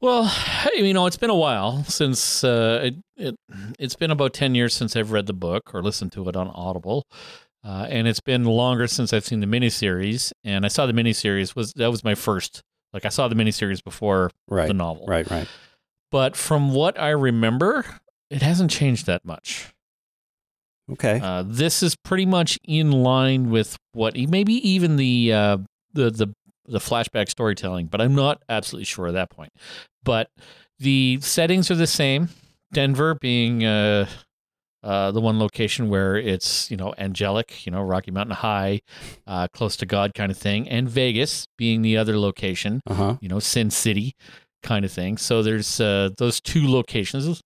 Well, 0.00 0.30
you 0.76 0.92
know, 0.92 1.06
it's 1.06 1.16
been 1.16 1.30
a 1.30 1.34
while 1.36 1.82
since 1.84 2.44
uh, 2.44 2.80
it, 2.84 2.94
it 3.16 3.34
it's 3.78 3.96
been 3.96 4.10
about 4.10 4.34
ten 4.34 4.54
years 4.54 4.74
since 4.74 4.94
I've 4.94 5.10
read 5.12 5.26
the 5.26 5.32
book 5.32 5.74
or 5.74 5.82
listened 5.82 6.12
to 6.12 6.28
it 6.28 6.36
on 6.36 6.48
Audible, 6.48 7.04
uh, 7.64 7.86
and 7.88 8.06
it's 8.06 8.20
been 8.20 8.44
longer 8.44 8.86
since 8.86 9.12
I've 9.14 9.24
seen 9.24 9.40
the 9.40 9.46
miniseries. 9.46 10.32
And 10.44 10.64
I 10.66 10.68
saw 10.68 10.84
the 10.86 10.92
miniseries 10.92 11.56
was 11.56 11.72
that 11.74 11.90
was 11.90 12.04
my 12.04 12.14
first. 12.14 12.60
Like 12.92 13.04
I 13.06 13.08
saw 13.08 13.26
the 13.28 13.34
miniseries 13.34 13.82
before 13.82 14.30
Right. 14.48 14.68
the 14.68 14.74
novel, 14.74 15.06
Right, 15.06 15.28
right. 15.30 15.48
but 16.10 16.36
from 16.36 16.72
what 16.72 16.98
I 17.00 17.10
remember, 17.10 17.84
it 18.30 18.40
hasn't 18.42 18.70
changed 18.70 19.06
that 19.06 19.24
much. 19.24 19.72
Okay. 20.92 21.20
Uh, 21.22 21.42
this 21.44 21.82
is 21.82 21.96
pretty 21.96 22.26
much 22.26 22.58
in 22.64 22.92
line 22.92 23.50
with 23.50 23.76
what 23.92 24.14
maybe 24.16 24.54
even 24.68 24.96
the 24.96 25.32
uh, 25.32 25.58
the 25.94 26.10
the 26.10 26.32
the 26.68 26.78
flashback 26.78 27.28
storytelling, 27.30 27.86
but 27.86 28.00
I'm 28.00 28.14
not 28.14 28.42
absolutely 28.48 28.84
sure 28.84 29.06
at 29.08 29.12
that 29.14 29.30
point. 29.30 29.52
But 30.04 30.30
the 30.78 31.18
settings 31.20 31.70
are 31.70 31.74
the 31.76 31.86
same. 31.86 32.28
Denver 32.72 33.14
being 33.14 33.64
uh, 33.64 34.06
uh, 34.82 35.10
the 35.10 35.20
one 35.20 35.38
location 35.38 35.88
where 35.88 36.16
it's 36.16 36.70
you 36.70 36.76
know 36.76 36.94
angelic, 36.98 37.64
you 37.66 37.72
know 37.72 37.82
Rocky 37.82 38.10
Mountain 38.10 38.36
High, 38.36 38.82
uh, 39.26 39.48
close 39.48 39.76
to 39.78 39.86
God 39.86 40.14
kind 40.14 40.30
of 40.30 40.38
thing, 40.38 40.68
and 40.68 40.88
Vegas 40.88 41.46
being 41.56 41.82
the 41.82 41.96
other 41.96 42.18
location, 42.18 42.82
Uh 42.86 42.94
huh. 42.94 43.16
you 43.20 43.28
know 43.28 43.38
Sin 43.40 43.70
City 43.70 44.14
kind 44.62 44.84
of 44.84 44.92
thing. 44.92 45.16
So 45.16 45.42
there's 45.42 45.80
uh, 45.80 46.10
those 46.18 46.40
two 46.40 46.66
locations 46.68 47.42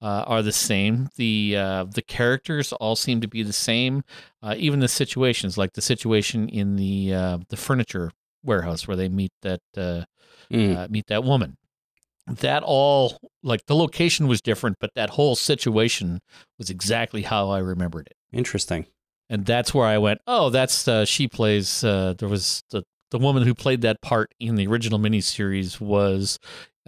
uh, 0.00 0.24
are 0.26 0.42
the 0.42 0.52
same. 0.52 1.08
The 1.16 1.54
uh, 1.56 1.84
the 1.84 2.02
characters 2.02 2.72
all 2.74 2.96
seem 2.96 3.20
to 3.20 3.28
be 3.28 3.42
the 3.42 3.52
same. 3.52 4.02
Uh, 4.42 4.54
even 4.58 4.80
the 4.80 4.88
situations, 4.88 5.56
like 5.56 5.74
the 5.74 5.82
situation 5.82 6.48
in 6.48 6.76
the 6.76 7.14
uh, 7.14 7.38
the 7.48 7.56
furniture 7.56 8.10
warehouse 8.44 8.86
where 8.88 8.96
they 8.96 9.08
meet 9.08 9.32
that 9.42 9.60
uh, 9.76 10.04
Mm. 10.50 10.76
uh, 10.76 10.86
meet 10.90 11.06
that 11.06 11.24
woman. 11.24 11.56
That 12.26 12.62
all 12.62 13.16
like 13.42 13.66
the 13.66 13.74
location 13.74 14.26
was 14.28 14.40
different, 14.42 14.76
but 14.80 14.90
that 14.94 15.10
whole 15.10 15.34
situation 15.34 16.20
was 16.58 16.68
exactly 16.70 17.22
how 17.22 17.48
I 17.50 17.58
remembered 17.58 18.06
it. 18.08 18.16
Interesting. 18.36 18.86
And 19.30 19.46
that's 19.46 19.72
where 19.72 19.86
I 19.86 19.98
went. 19.98 20.20
Oh, 20.26 20.50
that's 20.50 20.86
uh, 20.86 21.04
she 21.04 21.26
plays. 21.26 21.82
Uh, 21.82 22.14
there 22.18 22.28
was 22.28 22.62
the 22.70 22.82
the 23.10 23.18
woman 23.18 23.42
who 23.44 23.54
played 23.54 23.80
that 23.82 24.00
part 24.02 24.34
in 24.38 24.54
the 24.56 24.66
original 24.66 24.98
miniseries 24.98 25.80
was 25.80 26.38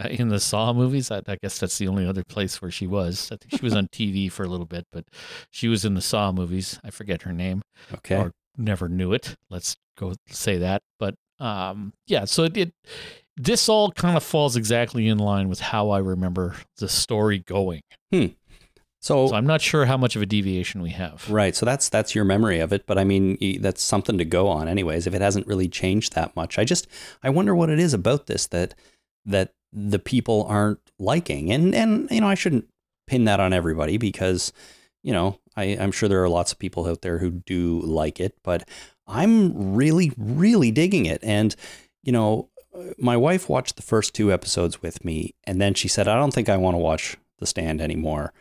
uh, 0.02 0.08
in 0.08 0.28
the 0.28 0.40
Saw 0.40 0.72
movies. 0.72 1.10
I, 1.10 1.22
I 1.26 1.36
guess 1.42 1.58
that's 1.58 1.78
the 1.78 1.88
only 1.88 2.06
other 2.06 2.24
place 2.24 2.60
where 2.62 2.70
she 2.70 2.86
was. 2.86 3.30
I 3.32 3.36
think 3.36 3.58
she 3.58 3.64
was 3.64 3.74
on 3.74 3.88
TV 3.88 4.30
for 4.30 4.42
a 4.44 4.48
little 4.48 4.66
bit, 4.66 4.84
but 4.92 5.04
she 5.50 5.68
was 5.68 5.84
in 5.84 5.94
the 5.94 6.02
Saw 6.02 6.32
movies. 6.32 6.78
I 6.84 6.90
forget 6.90 7.22
her 7.22 7.32
name 7.32 7.62
Okay. 7.92 8.16
or 8.16 8.32
never 8.56 8.88
knew 8.88 9.12
it. 9.12 9.36
Let's 9.50 9.76
go 9.98 10.14
say 10.28 10.58
that. 10.58 10.82
But 10.98 11.14
um, 11.40 11.92
yeah, 12.07 12.25
so 12.25 12.44
it, 12.44 12.57
it 12.57 12.73
this 13.37 13.68
all 13.68 13.90
kind 13.90 14.16
of 14.16 14.23
falls 14.23 14.57
exactly 14.57 15.09
in 15.09 15.18
line 15.18 15.49
with 15.49 15.61
how 15.61 15.90
I 15.90 15.99
remember 15.99 16.57
the 16.79 16.88
story 16.88 17.40
going. 17.40 17.83
so, 18.12 18.31
So 19.01 19.35
I'm 19.35 19.47
not 19.47 19.61
sure 19.61 19.87
how 19.87 19.97
much 19.97 20.14
of 20.16 20.23
a 20.23 20.27
deviation 20.27 20.81
we 20.83 20.90
have. 20.90 21.29
right. 21.29 21.55
So 21.55 21.66
that's 21.66 21.88
that's 21.88 22.14
your 22.14 22.25
memory 22.25 22.61
of 22.61 22.73
it, 22.73 22.87
but 22.87 22.97
I 22.99 23.05
mean 23.05 23.61
that's 23.61 23.83
something 23.83 24.18
to 24.18 24.25
go 24.25 24.49
on, 24.49 24.68
anyways. 24.68 25.07
If 25.07 25.14
it 25.14 25.20
hasn't 25.20 25.47
really 25.47 25.68
changed 25.68 26.14
that 26.14 26.35
much, 26.37 26.59
I 26.59 26.64
just 26.64 26.87
I 27.23 27.31
wonder 27.31 27.55
what 27.55 27.70
it 27.70 27.79
is 27.79 27.92
about 27.92 28.27
this 28.27 28.47
that 28.49 28.75
that 29.27 29.53
the 29.73 29.99
people 29.99 30.47
aren't 30.49 30.81
liking, 30.99 31.51
and 31.51 31.75
and 31.75 32.09
you 32.11 32.20
know 32.20 32.29
I 32.29 32.35
shouldn't 32.35 32.68
pin 33.07 33.25
that 33.25 33.40
on 33.40 33.53
everybody 33.53 33.99
because 33.99 34.53
you 35.03 35.12
know 35.12 35.38
I, 35.57 35.64
I'm 35.64 35.92
sure 35.92 36.09
there 36.09 36.23
are 36.23 36.29
lots 36.29 36.53
of 36.53 36.59
people 36.59 36.87
out 36.87 37.03
there 37.03 37.18
who 37.18 37.31
do 37.31 37.81
like 37.81 38.20
it, 38.20 38.37
but 38.44 38.68
I'm 39.06 39.74
really 39.74 40.12
really 40.16 40.70
digging 40.70 41.06
it, 41.06 41.20
and 41.22 41.54
you 42.02 42.12
know 42.12 42.48
my 42.98 43.16
wife 43.16 43.48
watched 43.48 43.76
the 43.76 43.82
first 43.82 44.14
two 44.14 44.32
episodes 44.32 44.82
with 44.82 45.04
me, 45.04 45.34
and 45.44 45.60
then 45.60 45.74
she 45.74 45.88
said 45.88 46.08
I 46.08 46.16
don't 46.16 46.34
think 46.34 46.48
I 46.48 46.56
want 46.56 46.74
to 46.74 46.78
watch 46.78 47.16
The 47.38 47.46
Stand 47.46 47.80
anymore. 47.80 48.32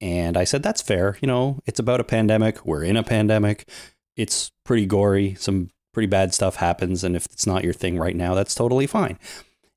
And 0.00 0.36
I 0.36 0.44
said, 0.44 0.62
that's 0.62 0.82
fair. 0.82 1.18
You 1.20 1.26
know, 1.26 1.58
it's 1.66 1.80
about 1.80 2.00
a 2.00 2.04
pandemic. 2.04 2.64
We're 2.64 2.84
in 2.84 2.96
a 2.96 3.02
pandemic. 3.02 3.68
It's 4.16 4.52
pretty 4.64 4.86
gory. 4.86 5.34
Some 5.34 5.70
pretty 5.92 6.06
bad 6.06 6.32
stuff 6.32 6.56
happens. 6.56 7.02
And 7.02 7.16
if 7.16 7.26
it's 7.26 7.46
not 7.46 7.64
your 7.64 7.72
thing 7.72 7.98
right 7.98 8.14
now, 8.14 8.34
that's 8.34 8.54
totally 8.54 8.86
fine. 8.86 9.18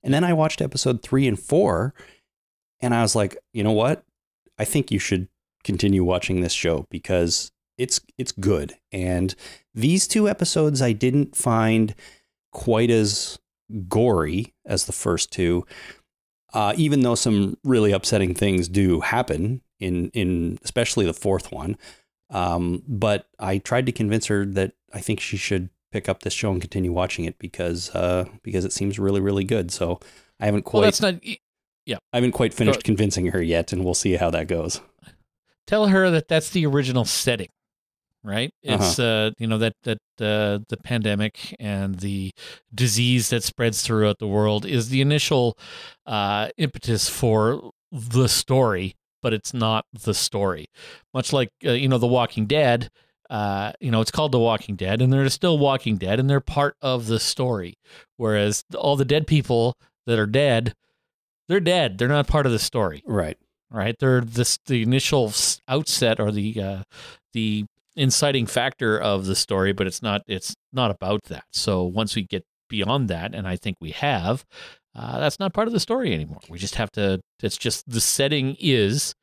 And 0.03 0.13
then 0.13 0.23
I 0.23 0.33
watched 0.33 0.61
episode 0.61 1.01
three 1.01 1.27
and 1.27 1.39
four, 1.39 1.93
and 2.81 2.93
I 2.93 3.01
was 3.01 3.15
like, 3.15 3.37
you 3.53 3.63
know 3.63 3.71
what? 3.71 4.03
I 4.57 4.65
think 4.65 4.91
you 4.91 4.99
should 4.99 5.27
continue 5.63 6.03
watching 6.03 6.41
this 6.41 6.53
show 6.53 6.85
because 6.89 7.51
it's 7.77 7.99
it's 8.17 8.31
good. 8.31 8.75
And 8.91 9.35
these 9.73 10.07
two 10.07 10.27
episodes 10.29 10.81
I 10.81 10.91
didn't 10.91 11.35
find 11.35 11.95
quite 12.51 12.89
as 12.89 13.39
gory 13.87 14.53
as 14.65 14.85
the 14.85 14.91
first 14.91 15.31
two. 15.31 15.65
Uh, 16.53 16.73
even 16.75 17.01
though 17.01 17.15
some 17.15 17.57
really 17.63 17.93
upsetting 17.93 18.33
things 18.33 18.67
do 18.67 18.99
happen 18.99 19.61
in 19.79 20.09
in 20.09 20.59
especially 20.63 21.05
the 21.05 21.13
fourth 21.13 21.51
one. 21.51 21.77
Um, 22.29 22.83
but 22.87 23.27
I 23.39 23.57
tried 23.57 23.85
to 23.87 23.91
convince 23.91 24.27
her 24.27 24.45
that 24.45 24.73
I 24.93 24.99
think 24.99 25.19
she 25.19 25.37
should 25.37 25.69
pick 25.91 26.07
up 26.07 26.23
this 26.23 26.33
show 26.33 26.51
and 26.51 26.61
continue 26.61 26.91
watching 26.93 27.25
it 27.25 27.37
because 27.39 27.89
uh, 27.95 28.25
because 28.43 28.65
it 28.65 28.73
seems 28.73 28.99
really 28.99 29.21
really 29.21 29.43
good. 29.43 29.71
So 29.71 29.99
I 30.39 30.45
haven't 30.45 30.65
Well, 30.65 30.81
quite 30.81 30.83
that's 30.85 31.01
not. 31.01 31.15
Yeah, 31.85 31.97
I 32.13 32.17
haven't 32.17 32.33
quite 32.33 32.53
finished 32.53 32.83
convincing 32.83 33.27
her 33.27 33.41
yet, 33.41 33.73
and 33.73 33.83
we'll 33.83 33.95
see 33.95 34.13
how 34.13 34.29
that 34.31 34.47
goes. 34.47 34.81
Tell 35.67 35.87
her 35.87 36.09
that 36.11 36.27
that's 36.27 36.49
the 36.51 36.65
original 36.65 37.05
setting, 37.05 37.49
right? 38.23 38.51
It's 38.63 38.99
Uh-huh. 38.99 39.07
uh, 39.27 39.31
you 39.39 39.47
know 39.47 39.57
that 39.57 39.73
that 39.83 39.97
uh, 40.19 40.59
the 40.69 40.77
pandemic 40.83 41.55
and 41.59 41.99
the 41.99 42.31
disease 42.73 43.29
that 43.29 43.43
spreads 43.43 43.81
throughout 43.81 44.19
the 44.19 44.27
world 44.27 44.65
is 44.65 44.89
the 44.89 45.01
initial 45.01 45.57
uh, 46.05 46.49
impetus 46.57 47.09
for 47.09 47.71
the 47.91 48.27
story, 48.27 48.95
but 49.21 49.33
it's 49.33 49.53
not 49.53 49.85
the 49.93 50.13
story. 50.13 50.67
Much 51.13 51.33
like 51.33 51.49
uh, 51.65 51.71
you 51.71 51.87
know 51.87 51.97
The 51.97 52.07
Walking 52.07 52.45
Dead. 52.45 52.89
Uh, 53.29 53.71
you 53.79 53.89
know, 53.91 54.01
it's 54.01 54.11
called 54.11 54.33
The 54.33 54.39
Walking 54.39 54.75
Dead, 54.75 55.01
and 55.01 55.11
they're 55.13 55.29
still 55.29 55.57
Walking 55.57 55.95
Dead, 55.95 56.19
and 56.19 56.29
they're 56.29 56.41
part 56.41 56.75
of 56.81 57.07
the 57.07 57.17
story. 57.17 57.75
Whereas 58.17 58.65
all 58.75 58.97
the 58.97 59.05
dead 59.05 59.25
people 59.25 59.77
that 60.05 60.19
are 60.19 60.25
dead, 60.25 60.73
they're 61.47 61.61
dead. 61.61 61.97
They're 61.97 62.09
not 62.09 62.27
part 62.27 62.45
of 62.45 62.51
the 62.51 62.59
story 62.59 63.01
Right. 63.07 63.37
right? 63.69 63.95
They're 63.97 64.19
this 64.19 64.57
the 64.65 64.81
initial 64.81 65.31
outset 65.69 66.19
or 66.19 66.29
the 66.29 66.61
uh, 66.61 66.83
the 67.31 67.67
inciting 67.95 68.45
factor 68.45 68.97
of 68.99 69.25
the 69.25 69.35
story, 69.35 69.73
but 69.73 69.87
it's 69.87 70.01
not 70.01 70.21
it's 70.27 70.55
not 70.71 70.91
about 70.91 71.23
that. 71.25 71.43
So 71.51 71.83
once 71.83 72.15
we 72.15 72.23
get 72.23 72.43
beyond 72.69 73.09
that, 73.09 73.35
and 73.35 73.47
I 73.47 73.55
think 73.57 73.77
we 73.81 73.91
have, 73.91 74.45
uh, 74.95 75.19
that's 75.19 75.39
not 75.39 75.53
part 75.53 75.67
of 75.67 75.73
the 75.73 75.79
story 75.79 76.13
anymore. 76.13 76.39
We 76.49 76.57
just 76.57 76.75
have 76.75 76.91
to. 76.93 77.19
It's 77.43 77.57
just 77.57 77.89
the 77.89 78.01
setting 78.01 78.55
is 78.59 79.13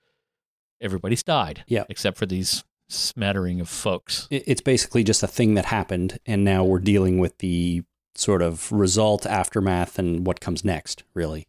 everybody's 0.80 1.22
died, 1.22 1.64
Yeah. 1.66 1.84
except 1.88 2.16
for 2.18 2.26
these 2.26 2.64
smattering 2.88 3.60
of 3.60 3.68
folks. 3.68 4.28
It's 4.30 4.60
basically 4.60 5.04
just 5.04 5.22
a 5.22 5.26
thing 5.26 5.54
that 5.54 5.66
happened, 5.66 6.18
and 6.26 6.44
now 6.44 6.64
we're 6.64 6.78
dealing 6.78 7.18
with 7.18 7.38
the 7.38 7.82
sort 8.14 8.42
of 8.42 8.70
result, 8.72 9.26
aftermath, 9.26 9.98
and 9.98 10.26
what 10.26 10.40
comes 10.40 10.64
next. 10.64 11.04
Really. 11.14 11.46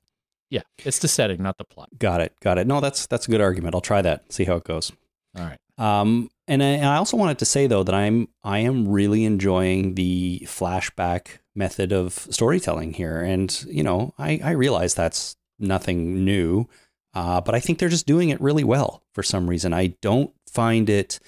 Yeah, 0.50 0.62
it's 0.84 1.00
the 1.00 1.08
setting, 1.08 1.42
not 1.44 1.58
the 1.58 1.64
plot. 1.64 1.90
Got 2.00 2.22
it. 2.22 2.34
Got 2.42 2.58
it. 2.58 2.66
No, 2.68 2.80
that's 2.82 3.06
that's 3.08 3.28
a 3.28 3.32
good 3.32 3.40
argument. 3.42 3.76
I'll 3.76 3.82
try 3.82 4.02
that. 4.02 4.32
See 4.34 4.46
how 4.46 4.56
it 4.56 4.64
goes. 4.64 4.92
All 5.38 5.44
right. 5.46 5.60
Um, 5.80 6.30
and 6.48 6.62
I, 6.62 6.80
I 6.80 6.98
also 6.98 7.16
wanted 7.16 7.40
to 7.40 7.46
say 7.46 7.66
though 7.66 7.84
that 7.84 7.96
I'm 7.96 8.28
I 8.44 8.60
am 8.60 8.88
really 8.88 9.24
enjoying 9.24 9.96
the 9.96 10.42
flashback 10.46 11.40
method 11.56 11.92
of 11.94 12.14
storytelling 12.30 12.94
here, 12.94 13.22
and 13.22 13.66
you 13.68 13.82
know 13.82 14.14
I 14.20 14.40
I 14.44 14.52
realize 14.52 14.94
that's 14.94 15.38
nothing 15.58 16.26
new, 16.26 16.68
uh, 17.14 17.40
but 17.42 17.56
I 17.56 17.60
think 17.60 17.80
they're 17.80 17.90
just 17.90 18.06
doing 18.06 18.30
it 18.30 18.42
really 18.42 18.64
well 18.64 19.04
for 19.14 19.24
some 19.24 19.50
reason. 19.50 19.74
I 19.74 19.96
don't 20.02 20.34
find 20.48 20.90
it 20.90 21.20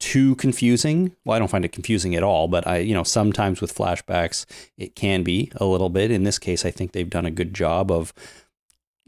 too 0.00 0.36
confusing. 0.36 1.14
Well, 1.24 1.36
I 1.36 1.38
don't 1.38 1.50
find 1.50 1.64
it 1.64 1.72
confusing 1.72 2.14
at 2.14 2.22
all, 2.22 2.48
but 2.48 2.66
I 2.66 2.78
you 2.78 2.94
know 2.94 3.04
sometimes 3.04 3.60
with 3.60 3.74
flashbacks 3.74 4.46
it 4.78 4.94
can 4.94 5.22
be 5.22 5.52
a 5.56 5.66
little 5.66 5.90
bit. 5.90 6.10
In 6.10 6.24
this 6.24 6.38
case, 6.38 6.64
I 6.64 6.70
think 6.70 6.92
they've 6.92 7.10
done 7.10 7.26
a 7.26 7.30
good 7.30 7.52
job 7.52 7.90
of 7.90 8.14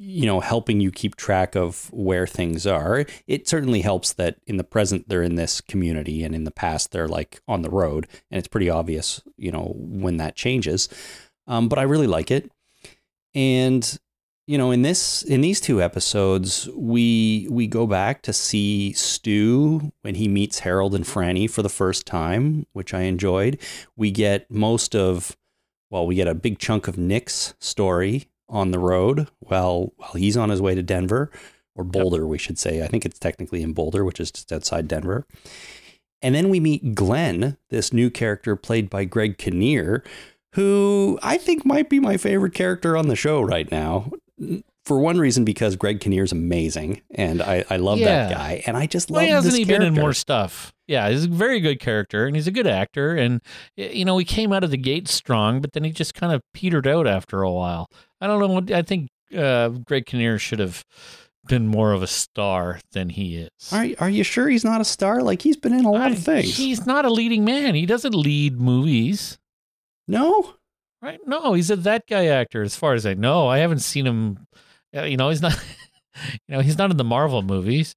you 0.03 0.25
know, 0.25 0.41
helping 0.41 0.81
you 0.81 0.91
keep 0.91 1.15
track 1.15 1.55
of 1.55 1.93
where 1.93 2.27
things 2.27 2.67
are. 2.67 3.05
It 3.27 3.47
certainly 3.47 3.83
helps 3.83 4.15
that 4.15 4.37
in 4.47 4.57
the 4.57 4.65
present 4.65 5.11
they're 5.11 5.23
in 5.23 5.35
this 5.35 5.61
community 5.61 6.25
and 6.25 6.35
in 6.35 6.45
the 6.45 6.51
past 6.51 6.91
they're 6.91 7.07
like 7.07 7.43
on 7.47 7.61
the 7.61 7.69
road 7.69 8.09
and 8.31 8.39
it's 8.39 8.49
pretty 8.49 8.71
obvious, 8.71 9.21
you 9.37 9.53
know, 9.53 9.75
when 9.77 10.17
that 10.17 10.37
changes. 10.37 10.89
um, 11.47 11.69
but 11.69 11.79
I 11.79 11.83
really 11.83 12.07
like 12.07 12.31
it. 12.31 12.51
And 13.35 13.99
you 14.47 14.57
know, 14.57 14.71
in 14.71 14.81
this 14.83 15.23
in 15.23 15.43
these 15.43 15.61
two 15.61 15.83
episodes, 15.83 16.67
we 16.75 17.47
we 17.51 17.67
go 17.67 17.87
back 17.87 18.23
to 18.23 18.33
see 18.33 18.95
Stu 18.95 19.93
when 20.01 20.15
he 20.15 20.29
meets 20.29 20.61
Harold 20.61 20.95
and 20.95 21.05
Franny 21.05 21.49
for 21.49 21.63
the 21.63 21.69
first 21.69 22.07
time, 22.07 22.67
which 22.73 22.95
I 22.95 23.03
enjoyed. 23.03 23.61
We 23.97 24.11
get 24.11 24.51
most 24.51 24.97
of 24.97 25.37
well, 25.91 26.07
we 26.07 26.15
get 26.15 26.27
a 26.27 26.35
big 26.35 26.59
chunk 26.59 26.89
of 26.89 26.97
Nick's 26.97 27.53
story 27.59 28.30
on 28.51 28.71
the 28.73 28.79
road 28.79 29.29
while 29.39 29.93
while 29.97 30.13
he's 30.13 30.37
on 30.37 30.51
his 30.51 30.61
way 30.61 30.75
to 30.75 30.83
Denver 30.83 31.31
or 31.75 31.85
Boulder, 31.85 32.27
we 32.27 32.37
should 32.39 32.59
say. 32.59 32.83
I 32.83 32.87
think 32.89 33.07
it's 33.07 33.19
technically 33.19 33.63
in 33.63 33.73
Boulder, 33.73 34.05
which 34.05 34.21
is 34.21 34.31
just 34.31 34.53
outside 34.53 34.89
Denver. 34.89 35.25
And 36.21 36.35
then 36.35 36.51
we 36.51 36.61
meet 36.61 36.95
Glenn, 36.95 37.57
this 37.71 37.93
new 37.93 38.11
character 38.11 38.55
played 38.57 38.91
by 38.91 39.05
Greg 39.05 39.39
Kinnear, 39.39 40.05
who 40.55 41.19
I 41.23 41.39
think 41.39 41.65
might 41.65 41.89
be 41.89 42.01
my 42.01 42.17
favorite 42.19 42.53
character 42.53 42.97
on 42.97 43.09
the 43.09 43.17
show 43.17 43.41
right 43.41 43.71
now. 43.71 44.11
For 44.85 44.99
one 44.99 45.19
reason, 45.19 45.45
because 45.45 45.77
Greg 45.77 46.01
Kinnear's 46.01 46.33
amazing, 46.33 47.03
and 47.13 47.41
I, 47.43 47.65
I 47.71 47.77
love 47.77 47.99
Yeah. 47.99 48.07
that 48.29 48.33
guy, 48.35 48.63
and 48.67 48.77
I 48.77 48.87
just 48.87 49.11
love. 49.11 49.23
Why 49.23 49.29
hasn't 49.29 49.55
he 49.57 49.65
character. 49.65 49.85
been 49.87 49.95
in 49.95 50.01
more 50.01 50.13
stuff? 50.15 50.73
Yeah, 50.89 51.09
he's 51.11 51.27
a 51.27 51.29
very 51.29 51.61
good 51.61 51.79
character, 51.79 52.27
and 52.27 52.35
he's 52.35 52.47
a 52.49 52.51
good 52.51 52.67
actor. 52.67 53.15
And 53.15 53.41
you 53.77 54.05
know, 54.05 54.19
he 54.19 54.25
came 54.25 54.53
out 54.53 54.65
of 54.65 54.71
the 54.71 54.77
gate 54.79 55.07
strong, 55.07 55.61
but 55.61 55.73
then 55.75 55.85
he 55.85 55.93
just 55.93 56.15
kind 56.15 56.33
of 56.33 56.43
petered 56.55 56.89
out 56.89 57.07
after 57.07 57.43
a 57.43 57.53
while. 57.53 57.89
I 58.21 58.27
don't 58.27 58.69
know. 58.69 58.77
I 58.77 58.83
think 58.83 59.09
uh, 59.37 59.69
Greg 59.69 60.07
Kinnear 60.07 60.39
should 60.39 60.59
have 60.59 60.85
been 61.47 61.67
more 61.67 61.93
of 61.93 62.03
a 62.03 62.07
star 62.07 62.81
than 62.93 63.09
he 63.09 63.37
is. 63.37 63.73
Are 63.73 63.87
are 63.99 64.11
you 64.11 64.23
sure 64.25 64.49
he's 64.49 64.65
not 64.65 64.81
a 64.81 64.85
star? 64.85 65.23
Like 65.23 65.43
he's 65.43 65.57
been 65.57 65.73
in 65.73 65.85
a 65.85 65.91
lot 65.91 66.11
I- 66.11 66.15
of 66.15 66.19
things. 66.19 66.57
He's 66.57 66.87
not 66.87 67.05
a 67.05 67.11
leading 67.11 67.45
man. 67.45 67.75
He 67.75 67.87
doesn't 67.87 68.15
lead 68.15 68.61
movies, 68.61 69.39
no, 70.07 70.55
right? 71.03 71.19
No, 71.27 71.55
he's 71.55 71.71
a 71.71 71.77
that 71.77 72.07
guy 72.07 72.27
actor, 72.27 72.63
as 72.63 72.77
far 72.77 72.95
as 72.95 73.07
I 73.07 73.15
know. 73.15 73.49
I 73.49 73.59
haven't 73.59 73.81
seen 73.81 74.07
him. 74.07 74.47
uh, 74.97 75.03
You 75.05 75.17
know, 75.17 75.31
he's 75.31 75.43
not. 75.43 75.59
You 76.49 76.57
know, 76.57 76.61
he's 76.61 76.79
not 76.79 76.91
in 76.91 76.97
the 76.97 77.05
Marvel 77.05 77.43
movies. 77.43 77.95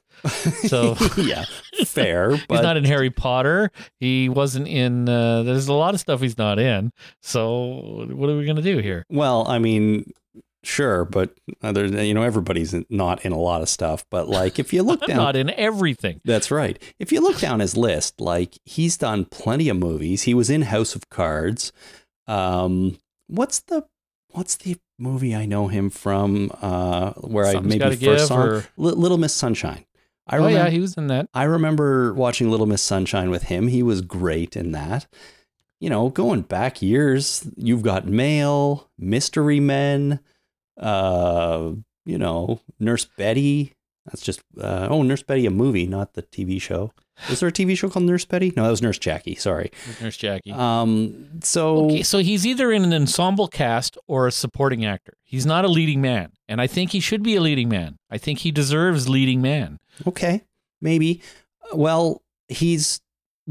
So- 0.67 0.95
yeah, 1.17 1.45
fair, 1.85 2.31
but 2.31 2.39
he's 2.55 2.61
not 2.63 2.77
in 2.77 2.83
Harry 2.85 3.09
Potter. 3.09 3.71
He 3.99 4.29
wasn't 4.29 4.67
in. 4.67 5.09
Uh, 5.09 5.43
there's 5.43 5.67
a 5.67 5.73
lot 5.73 5.93
of 5.93 5.99
stuff 5.99 6.21
he's 6.21 6.37
not 6.37 6.59
in. 6.59 6.91
So 7.21 8.05
what 8.11 8.29
are 8.29 8.37
we 8.37 8.45
gonna 8.45 8.61
do 8.61 8.77
here? 8.79 9.05
Well, 9.09 9.45
I 9.47 9.59
mean, 9.59 10.11
sure, 10.63 11.03
but 11.05 11.33
uh, 11.61 11.71
there's 11.71 11.91
you 11.91 12.13
know 12.13 12.23
everybody's 12.23 12.73
not 12.89 13.25
in 13.25 13.31
a 13.31 13.39
lot 13.39 13.61
of 13.61 13.69
stuff. 13.69 14.05
But 14.09 14.29
like 14.29 14.59
if 14.59 14.71
you 14.73 14.83
look 14.83 15.05
down, 15.05 15.17
not 15.17 15.35
in 15.35 15.49
everything. 15.51 16.21
that's 16.23 16.51
right. 16.51 16.81
If 16.99 17.11
you 17.11 17.21
look 17.21 17.39
down 17.39 17.59
his 17.59 17.75
list, 17.75 18.21
like 18.21 18.57
he's 18.65 18.97
done 18.97 19.25
plenty 19.25 19.69
of 19.69 19.77
movies. 19.77 20.23
He 20.23 20.33
was 20.33 20.49
in 20.49 20.61
House 20.63 20.95
of 20.95 21.09
Cards. 21.09 21.71
Um, 22.27 22.97
what's 23.27 23.59
the 23.61 23.83
what's 24.33 24.55
the 24.57 24.77
movie 24.99 25.35
I 25.35 25.45
know 25.45 25.67
him 25.67 25.89
from? 25.89 26.51
Uh, 26.61 27.13
where 27.13 27.45
I 27.45 27.59
maybe 27.59 27.95
first 27.95 28.27
saw 28.27 28.43
him? 28.43 28.49
or- 28.49 28.65
Li- 28.77 28.91
Little 28.93 29.17
Miss 29.17 29.33
Sunshine. 29.33 29.85
I 30.27 30.37
oh 30.37 30.45
remember. 30.45 30.57
yeah, 30.65 30.69
he 30.69 30.79
was 30.79 30.95
in 30.95 31.07
that. 31.07 31.27
I 31.33 31.43
remember 31.43 32.13
watching 32.13 32.49
Little 32.49 32.65
Miss 32.65 32.81
Sunshine 32.81 33.29
with 33.29 33.43
him. 33.43 33.67
He 33.67 33.83
was 33.83 34.01
great 34.01 34.55
in 34.55 34.71
that. 34.71 35.05
You 35.81 35.89
know, 35.89 36.09
going 36.09 36.43
back 36.43 36.81
years, 36.81 37.45
you've 37.57 37.81
got 37.81 38.07
Mail, 38.07 38.89
Mystery 38.97 39.59
Men, 39.59 40.21
uh, 40.79 41.73
you 42.05 42.17
know, 42.17 42.61
Nurse 42.79 43.03
Betty. 43.03 43.73
That's 44.05 44.21
just 44.21 44.41
uh, 44.59 44.87
oh, 44.89 45.03
Nurse 45.03 45.23
Betty, 45.23 45.45
a 45.45 45.51
movie, 45.51 45.85
not 45.87 46.13
the 46.13 46.23
TV 46.23 46.61
show. 46.61 46.91
Was 47.29 47.39
there 47.39 47.49
a 47.49 47.51
TV 47.51 47.77
show 47.77 47.89
called 47.89 48.05
Nurse 48.05 48.25
Betty? 48.25 48.51
No, 48.55 48.63
that 48.63 48.69
was 48.69 48.81
Nurse 48.81 48.97
Jackie. 48.97 49.35
Sorry. 49.35 49.71
Nurse 50.01 50.17
Jackie. 50.17 50.51
Um, 50.51 51.39
so 51.41 51.85
Okay, 51.85 52.03
so 52.03 52.19
he's 52.19 52.45
either 52.45 52.71
in 52.71 52.83
an 52.83 52.93
ensemble 52.93 53.47
cast 53.47 53.97
or 54.07 54.27
a 54.27 54.31
supporting 54.31 54.83
actor. 54.85 55.13
He's 55.23 55.45
not 55.45 55.63
a 55.65 55.67
leading 55.67 56.01
man, 56.01 56.31
and 56.47 56.59
I 56.59 56.67
think 56.67 56.91
he 56.91 56.99
should 56.99 57.23
be 57.23 57.35
a 57.35 57.41
leading 57.41 57.69
man. 57.69 57.97
I 58.09 58.17
think 58.17 58.39
he 58.39 58.51
deserves 58.51 59.07
leading 59.09 59.41
man. 59.41 59.79
Okay, 60.07 60.43
maybe. 60.81 61.21
Well, 61.73 62.21
he's 62.47 62.99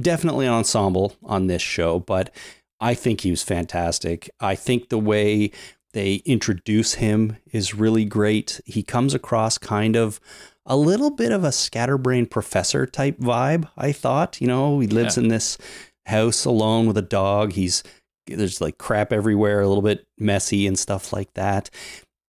definitely 0.01 0.47
an 0.47 0.53
ensemble 0.53 1.15
on 1.23 1.47
this 1.47 1.63
show, 1.63 1.99
but 2.01 2.35
I 2.81 2.95
think 2.95 3.21
he 3.21 3.31
was 3.31 3.43
fantastic. 3.43 4.29
I 4.41 4.55
think 4.55 4.89
the 4.89 4.99
way 4.99 5.51
they 5.93 6.17
introduce 6.25 6.95
him 6.95 7.37
is 7.53 7.75
really 7.75 8.05
great. 8.05 8.61
He 8.65 8.83
comes 8.83 9.15
across 9.15 9.59
kind 9.59 9.95
of 9.97 10.21
a 10.67 10.77
little 10.77 11.11
bit 11.11 11.33
of 11.33 11.45
a 11.45 11.53
scatterbrain 11.53 12.27
professor 12.27 12.87
type 12.87 13.19
vibe, 13.19 13.69
I 13.77 13.93
thought. 13.93 14.41
You 14.41 14.47
know, 14.47 14.81
he 14.81 14.87
lives 14.87 15.19
in 15.19 15.29
this 15.29 15.59
house 16.07 16.45
alone 16.45 16.87
with 16.87 16.97
a 16.97 17.03
dog. 17.03 17.53
He's 17.53 17.83
there's 18.27 18.61
like 18.61 18.79
crap 18.79 19.13
everywhere, 19.13 19.61
a 19.61 19.69
little 19.69 19.83
bit 19.83 20.07
messy 20.19 20.67
and 20.67 20.79
stuff 20.79 21.13
like 21.13 21.33
that. 21.35 21.71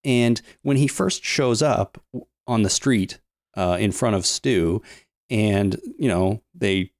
And 0.03 0.41
when 0.63 0.77
he 0.77 0.87
first 0.87 1.23
shows 1.23 1.61
up 1.61 2.01
on 2.47 2.63
the 2.63 2.69
street 2.69 3.19
uh, 3.55 3.77
in 3.79 3.91
front 3.91 4.15
of 4.15 4.25
Stu, 4.25 4.81
and 5.29 5.79
you 5.97 6.07
know 6.07 6.41
they 6.53 6.91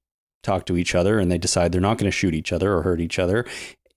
talk 0.42 0.66
to 0.66 0.76
each 0.76 0.94
other 0.94 1.18
and 1.18 1.32
they 1.32 1.38
decide 1.38 1.72
they're 1.72 1.80
not 1.80 1.98
going 1.98 2.10
to 2.10 2.16
shoot 2.16 2.34
each 2.34 2.52
other 2.52 2.74
or 2.74 2.82
hurt 2.82 3.00
each 3.00 3.18
other. 3.18 3.44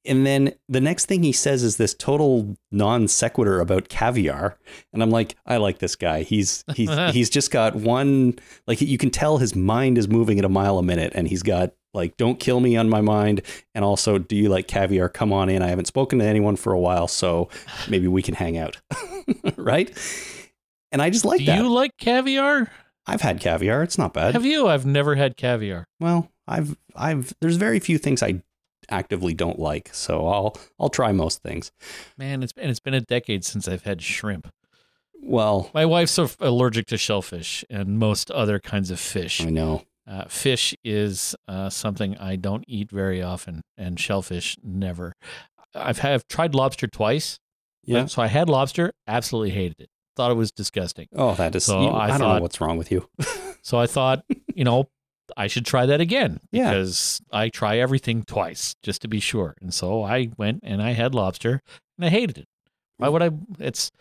And 0.08 0.26
then 0.26 0.54
the 0.70 0.80
next 0.82 1.06
thing 1.06 1.24
he 1.24 1.32
says 1.32 1.64
is 1.64 1.78
this 1.78 1.94
total 1.94 2.56
non 2.72 3.08
sequitur 3.08 3.60
about 3.60 3.90
caviar, 3.90 4.58
and 4.94 5.04
I'm 5.04 5.10
like, 5.10 5.36
I 5.46 5.58
like 5.58 5.80
this 5.80 5.96
guy. 5.96 6.24
He's 6.24 6.64
he's 6.74 6.90
he's 7.14 7.30
just 7.30 7.52
got 7.52 7.76
one 7.76 8.40
like 8.68 8.82
you 8.82 8.98
can 8.98 9.10
tell 9.10 9.38
his 9.38 9.56
mind 9.56 9.98
is 9.98 10.08
moving 10.08 10.40
at 10.40 10.46
a 10.46 10.50
mile 10.50 10.78
a 10.78 10.84
minute, 10.84 11.12
and 11.16 11.28
he's 11.28 11.44
got 11.44 11.74
like 11.94 12.16
"Don't 12.18 12.40
kill 12.40 12.60
me" 12.60 12.78
on 12.78 12.90
my 12.90 13.02
mind, 13.02 13.42
and 13.76 13.84
also 13.84 14.18
"Do 14.18 14.36
you 14.36 14.50
like 14.50 14.68
caviar? 14.68 15.10
Come 15.10 15.34
on 15.34 15.50
in. 15.50 15.62
I 15.62 15.68
haven't 15.68 15.86
spoken 15.88 16.20
to 16.20 16.26
anyone 16.26 16.56
for 16.56 16.74
a 16.74 16.80
while, 16.80 17.08
so 17.08 17.50
maybe 17.90 18.08
we 18.08 18.22
can 18.22 18.34
hang 18.36 18.58
out, 18.58 18.78
right?" 19.58 19.92
And 20.92 21.02
I 21.02 21.10
just 21.10 21.26
like 21.26 21.40
Do 21.40 21.46
that. 21.48 21.58
you 21.58 21.70
like 21.70 21.92
caviar? 22.00 22.72
I've 23.06 23.22
had 23.22 23.40
caviar. 23.40 23.84
It's 23.84 23.98
not 23.98 24.14
bad. 24.14 24.34
Have 24.34 24.46
you? 24.46 24.68
I've 24.68 24.86
never 24.86 25.16
had 25.16 25.38
caviar. 25.38 25.86
Well, 26.00 26.30
I've 26.48 26.78
I've 26.96 27.34
there's 27.42 27.58
very 27.58 27.80
few 27.80 27.98
things 27.98 28.24
I 28.24 28.42
actively 28.90 29.34
don't 29.34 29.60
like, 29.60 29.90
so 29.94 30.28
I'll 30.28 30.56
I'll 30.80 30.90
try 30.90 31.12
most 31.12 31.42
things. 31.42 31.72
Man, 32.18 32.44
it's 32.44 32.54
been 32.54 32.70
it's 32.70 32.80
been 32.80 32.94
a 32.94 33.02
decade 33.02 33.44
since 33.46 33.68
I've 33.68 33.84
had 33.84 34.02
shrimp. 34.02 34.52
Well, 35.22 35.70
My 35.74 35.86
wife's 35.86 36.12
so 36.14 36.30
allergic 36.40 36.88
to 36.88 36.98
shellfish 36.98 37.66
and 37.70 37.98
most 38.00 38.30
other 38.32 38.60
kinds 38.60 38.92
of 38.92 39.00
fish. 39.00 39.42
I 39.42 39.50
know. 39.50 39.84
Uh, 40.08 40.24
fish 40.30 40.74
is 40.86 41.36
uh, 41.50 41.70
something 41.70 42.18
I 42.18 42.38
don't 42.38 42.64
eat 42.68 42.90
very 42.92 43.22
often, 43.22 43.62
and 43.78 44.00
shellfish 44.00 44.56
never. 44.64 45.14
I've 45.76 46.00
have 46.00 46.28
tried 46.28 46.56
lobster 46.56 46.88
twice. 46.88 47.40
Yeah. 47.84 48.06
So 48.06 48.22
I 48.22 48.28
had 48.28 48.48
lobster, 48.50 48.94
absolutely 49.08 49.50
hated 49.52 49.80
it. 49.82 49.90
Thought 50.16 50.32
it 50.32 50.36
was 50.36 50.52
disgusting. 50.52 51.08
Oh, 51.16 51.36
that 51.36 51.56
is. 51.56 51.66
So 51.66 51.82
you- 51.82 51.88
I 51.90 52.06
I, 52.06 52.18
don't 52.18 52.20
know 52.36 52.42
what's 52.42 52.62
wrong 52.62 52.78
with 52.78 52.92
you. 52.92 53.08
So 53.62 53.78
I 53.78 53.86
thought, 53.86 54.24
you 54.56 54.64
know, 54.64 54.86
I 55.36 55.48
should 55.48 55.66
try 55.66 55.86
that 55.86 56.00
again 56.00 56.40
Yeah. 56.52 56.70
because 56.72 57.22
I 57.32 57.50
try 57.50 57.78
everything 57.78 58.24
twice 58.24 58.76
just 58.84 59.02
to 59.02 59.08
be 59.08 59.20
sure. 59.20 59.56
And 59.62 59.74
so 59.74 60.04
I 60.04 60.30
went 60.38 60.62
and 60.64 60.82
I 60.82 60.92
had 60.94 61.14
lobster 61.14 61.62
and 61.98 62.06
I 62.06 62.10
hated 62.10 62.38
it. 62.38 62.48
Why 62.98 63.10
would 63.10 63.22
I? 63.22 63.32
It's 63.60 63.92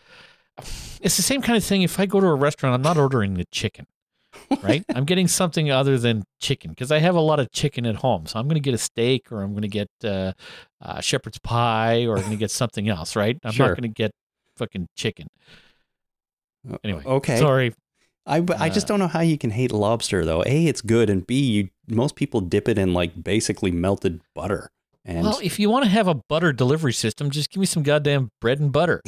it's 1.01 1.17
the 1.17 1.21
same 1.23 1.41
kind 1.41 1.57
of 1.57 1.63
thing. 1.63 1.81
If 1.83 1.99
I 1.99 2.05
go 2.05 2.19
to 2.19 2.27
a 2.27 2.33
restaurant, 2.35 2.73
I'm 2.73 2.81
not 2.81 2.97
ordering 2.97 3.35
the 3.35 3.45
chicken, 3.51 3.85
right? 4.63 4.83
I'm 4.95 5.05
getting 5.05 5.27
something 5.27 5.69
other 5.69 5.97
than 5.99 6.23
chicken 6.39 6.71
because 6.71 6.91
I 6.91 6.97
have 6.99 7.13
a 7.15 7.19
lot 7.21 7.39
of 7.39 7.51
chicken 7.51 7.85
at 7.85 7.97
home. 7.97 8.25
So 8.25 8.39
I'm 8.39 8.45
going 8.47 8.55
to 8.55 8.59
get 8.61 8.73
a 8.73 8.77
steak 8.79 9.31
or 9.31 9.43
I'm 9.43 9.51
going 9.51 9.61
to 9.63 9.67
get 9.67 9.89
uh, 10.03 10.31
uh, 10.81 10.99
shepherd's 11.01 11.37
pie 11.39 12.05
or 12.07 12.15
I'm 12.15 12.21
going 12.23 12.31
to 12.31 12.37
get 12.37 12.49
something 12.51 12.89
else, 12.89 13.15
right? 13.15 13.37
I'm 13.43 13.51
Sure. 13.51 13.67
not 13.67 13.77
going 13.77 13.89
to 13.91 13.93
get 13.93 14.11
fucking 14.55 14.87
chicken. 14.95 15.27
Anyway, 16.83 17.03
okay. 17.05 17.37
sorry. 17.37 17.73
I 18.27 18.43
I 18.59 18.69
just 18.69 18.87
don't 18.87 18.99
know 18.99 19.07
how 19.07 19.21
you 19.21 19.37
can 19.37 19.51
hate 19.51 19.71
lobster 19.71 20.25
though. 20.25 20.43
A, 20.45 20.65
it's 20.67 20.81
good, 20.81 21.09
and 21.09 21.25
B, 21.25 21.39
you 21.39 21.69
most 21.87 22.15
people 22.15 22.41
dip 22.41 22.67
it 22.67 22.77
in 22.77 22.93
like 22.93 23.23
basically 23.23 23.71
melted 23.71 24.21
butter. 24.35 24.69
And 25.05 25.23
Well, 25.23 25.39
if 25.41 25.57
you 25.57 25.69
want 25.69 25.85
to 25.85 25.89
have 25.89 26.07
a 26.07 26.15
butter 26.15 26.51
delivery 26.51 26.91
system, 26.91 27.31
just 27.31 27.49
give 27.49 27.61
me 27.61 27.65
some 27.65 27.83
goddamn 27.83 28.29
bread 28.41 28.59
and 28.59 28.71
butter. 28.71 29.01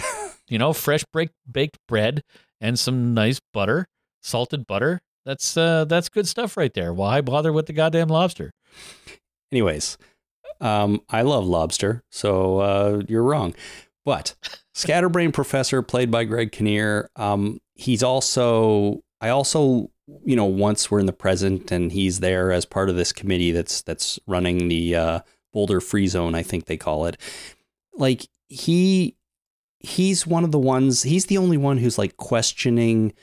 you 0.47 0.57
know, 0.57 0.71
fresh 0.71 1.03
baked 1.13 1.33
baked 1.51 1.77
bread 1.87 2.23
and 2.61 2.79
some 2.79 3.13
nice 3.13 3.41
butter, 3.53 3.87
salted 4.23 4.65
butter. 4.65 5.01
That's 5.25 5.57
uh 5.57 5.85
that's 5.85 6.07
good 6.07 6.27
stuff 6.27 6.55
right 6.55 6.73
there. 6.73 6.93
Why 6.93 7.19
bother 7.21 7.51
with 7.51 7.65
the 7.65 7.73
goddamn 7.73 8.07
lobster? 8.07 8.51
Anyways, 9.51 9.97
um, 10.61 11.01
I 11.09 11.23
love 11.23 11.45
lobster, 11.45 12.03
so 12.11 12.59
uh, 12.59 13.01
you're 13.07 13.23
wrong. 13.23 13.53
But 14.05 14.35
Scatterbrain 14.73 15.31
Professor, 15.33 15.81
played 15.81 16.11
by 16.11 16.23
Greg 16.23 16.51
Kinnear, 16.51 17.09
um, 17.15 17.59
he's 17.75 18.03
also 18.03 19.01
I 19.21 19.29
also 19.29 19.91
you 20.25 20.35
know 20.35 20.45
once 20.45 20.89
we're 20.89 20.99
in 20.99 21.05
the 21.05 21.13
present 21.13 21.71
and 21.71 21.91
he's 21.91 22.19
there 22.19 22.51
as 22.51 22.65
part 22.65 22.89
of 22.89 22.95
this 22.95 23.11
committee 23.11 23.51
that's 23.51 23.81
that's 23.81 24.19
running 24.27 24.67
the 24.67 24.95
uh, 24.95 25.19
Boulder 25.53 25.81
Free 25.81 26.07
Zone, 26.07 26.35
I 26.35 26.43
think 26.43 26.65
they 26.65 26.77
call 26.77 27.05
it. 27.05 27.17
Like 27.93 28.27
he 28.47 29.15
he's 29.79 30.27
one 30.27 30.43
of 30.43 30.51
the 30.51 30.59
ones. 30.59 31.03
He's 31.03 31.27
the 31.27 31.37
only 31.37 31.57
one 31.57 31.77
who's 31.77 31.97
like 31.97 32.17
questioning 32.17 33.13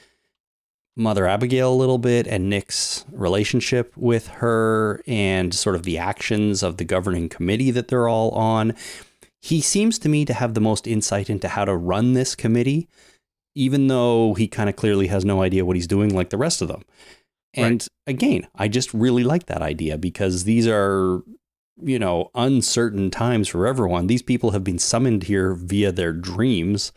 Mother 0.96 1.26
Abigail 1.26 1.72
a 1.72 1.76
little 1.76 1.98
bit 1.98 2.26
and 2.26 2.48
Nick's 2.48 3.04
relationship 3.12 3.94
with 3.96 4.28
her 4.28 5.02
and 5.06 5.54
sort 5.54 5.76
of 5.76 5.82
the 5.82 5.98
actions 5.98 6.62
of 6.62 6.78
the 6.78 6.84
governing 6.84 7.28
committee 7.28 7.70
that 7.70 7.88
they're 7.88 8.08
all 8.08 8.30
on. 8.30 8.74
he 9.40 9.60
seems 9.60 9.98
to 10.00 10.08
me 10.08 10.24
to 10.24 10.32
have 10.32 10.54
the 10.54 10.60
most 10.60 10.86
insight 10.86 11.30
into 11.30 11.48
how 11.48 11.64
to 11.64 11.76
run 11.76 12.14
this 12.14 12.34
committee, 12.34 12.88
even 13.56 13.88
though 13.88 14.34
he 14.34 14.46
kind 14.46 14.68
of 14.68 14.76
clearly 14.76 15.08
has 15.08 15.24
no 15.24 15.42
idea 15.42 15.64
what 15.64 15.76
he's 15.76 15.86
doing 15.86 16.14
like 16.14 16.30
the 16.30 16.36
rest 16.36 16.62
of 16.62 16.68
them. 16.68 16.82
And 17.54 17.88
again, 18.06 18.46
I 18.54 18.68
just 18.68 18.92
really 18.92 19.24
like 19.24 19.46
that 19.46 19.62
idea 19.62 19.96
because 19.96 20.44
these 20.44 20.68
are, 20.68 21.22
you 21.82 21.98
know, 21.98 22.30
uncertain 22.34 23.10
times 23.10 23.48
for 23.48 23.66
everyone. 23.66 24.08
These 24.08 24.20
people 24.20 24.50
have 24.50 24.62
been 24.62 24.78
summoned 24.78 25.24
here 25.24 25.54
via 25.54 25.90
their 25.90 26.12
dreams. 26.12 26.92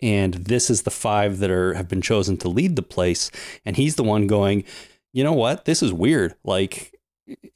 And 0.00 0.34
this 0.34 0.68
is 0.70 0.82
the 0.82 0.90
five 0.90 1.38
that 1.38 1.52
are 1.52 1.74
have 1.74 1.86
been 1.86 2.02
chosen 2.02 2.36
to 2.38 2.48
lead 2.48 2.74
the 2.74 2.82
place. 2.82 3.30
And 3.64 3.76
he's 3.76 3.94
the 3.94 4.02
one 4.02 4.26
going, 4.26 4.64
you 5.12 5.22
know 5.22 5.32
what? 5.32 5.66
This 5.66 5.84
is 5.84 5.92
weird. 5.92 6.34
Like 6.42 6.98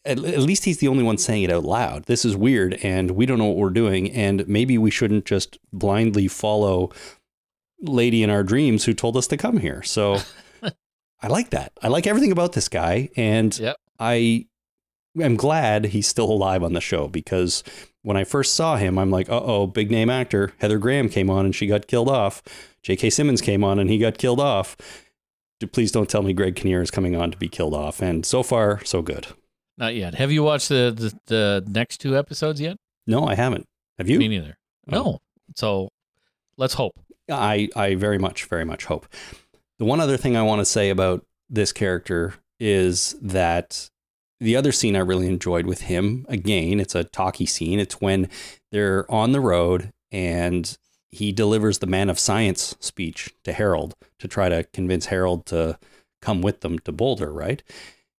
at, 0.04 0.18
at 0.18 0.38
least 0.38 0.64
he's 0.64 0.78
the 0.78 0.86
only 0.86 1.02
one 1.02 1.18
saying 1.18 1.42
it 1.42 1.50
out 1.50 1.64
loud. 1.64 2.04
This 2.04 2.24
is 2.24 2.36
weird 2.36 2.74
and 2.74 3.10
we 3.10 3.26
don't 3.26 3.38
know 3.38 3.46
what 3.46 3.56
we're 3.56 3.70
doing. 3.70 4.12
And 4.12 4.46
maybe 4.46 4.78
we 4.78 4.92
shouldn't 4.92 5.24
just 5.24 5.58
blindly 5.72 6.28
follow 6.28 6.92
lady 7.80 8.22
in 8.22 8.30
our 8.30 8.42
dreams 8.42 8.84
who 8.84 8.94
told 8.94 9.16
us 9.16 9.26
to 9.28 9.36
come 9.36 9.58
here. 9.58 9.82
So 9.82 10.18
I 11.20 11.28
like 11.28 11.50
that. 11.50 11.72
I 11.82 11.88
like 11.88 12.06
everything 12.06 12.32
about 12.32 12.52
this 12.52 12.68
guy. 12.68 13.10
And 13.16 13.56
Yep. 13.58 13.76
I 13.98 14.46
am 15.20 15.36
glad 15.36 15.86
he's 15.86 16.06
still 16.06 16.30
alive 16.30 16.62
on 16.62 16.72
the 16.74 16.80
show 16.80 17.08
because 17.08 17.62
when 18.02 18.16
I 18.16 18.24
first 18.24 18.54
saw 18.54 18.76
him, 18.76 18.98
I'm 18.98 19.10
like, 19.10 19.28
uh 19.28 19.40
oh, 19.42 19.66
big 19.66 19.90
name 19.90 20.10
actor. 20.10 20.52
Heather 20.58 20.78
Graham 20.78 21.08
came 21.08 21.30
on 21.30 21.44
and 21.44 21.54
she 21.54 21.66
got 21.66 21.86
killed 21.86 22.08
off. 22.08 22.42
J.K. 22.82 23.10
Simmons 23.10 23.40
came 23.40 23.64
on 23.64 23.78
and 23.78 23.90
he 23.90 23.98
got 23.98 24.18
killed 24.18 24.38
off. 24.40 24.76
Please 25.72 25.90
don't 25.90 26.08
tell 26.08 26.22
me 26.22 26.32
Greg 26.34 26.54
Kinnear 26.54 26.82
is 26.82 26.90
coming 26.90 27.16
on 27.16 27.30
to 27.30 27.36
be 27.38 27.48
killed 27.48 27.72
off. 27.74 28.02
And 28.02 28.24
so 28.26 28.42
far, 28.42 28.84
so 28.84 29.00
good. 29.02 29.26
Not 29.78 29.94
yet. 29.94 30.14
Have 30.14 30.30
you 30.30 30.42
watched 30.42 30.68
the 30.68 30.92
the, 30.94 31.18
the 31.26 31.70
next 31.70 31.98
two 31.98 32.16
episodes 32.16 32.60
yet? 32.60 32.76
No, 33.06 33.26
I 33.26 33.34
haven't. 33.34 33.66
Have 33.98 34.08
you? 34.08 34.18
Me 34.18 34.28
neither. 34.28 34.58
No. 34.86 35.18
So 35.56 35.88
let's 36.58 36.74
hope. 36.74 36.94
I, 37.28 37.68
I 37.76 37.94
very 37.94 38.18
much, 38.18 38.44
very 38.44 38.64
much 38.64 38.84
hope. 38.84 39.06
The 39.78 39.84
one 39.84 40.00
other 40.00 40.16
thing 40.16 40.36
I 40.36 40.42
want 40.42 40.60
to 40.60 40.64
say 40.64 40.90
about 40.90 41.24
this 41.48 41.72
character 41.72 42.34
is 42.58 43.16
that 43.20 43.90
the 44.40 44.56
other 44.56 44.72
scene 44.72 44.96
I 44.96 45.00
really 45.00 45.28
enjoyed 45.28 45.66
with 45.66 45.82
him, 45.82 46.26
again, 46.28 46.80
it's 46.80 46.94
a 46.94 47.04
talky 47.04 47.46
scene. 47.46 47.78
It's 47.78 48.00
when 48.00 48.28
they're 48.70 49.10
on 49.10 49.32
the 49.32 49.40
road 49.40 49.92
and 50.12 50.76
he 51.10 51.32
delivers 51.32 51.78
the 51.78 51.86
man 51.86 52.10
of 52.10 52.18
science 52.18 52.74
speech 52.80 53.34
to 53.44 53.52
Harold 53.52 53.94
to 54.18 54.28
try 54.28 54.48
to 54.48 54.64
convince 54.64 55.06
Harold 55.06 55.46
to 55.46 55.78
come 56.20 56.42
with 56.42 56.60
them 56.60 56.78
to 56.80 56.92
Boulder, 56.92 57.32
right? 57.32 57.62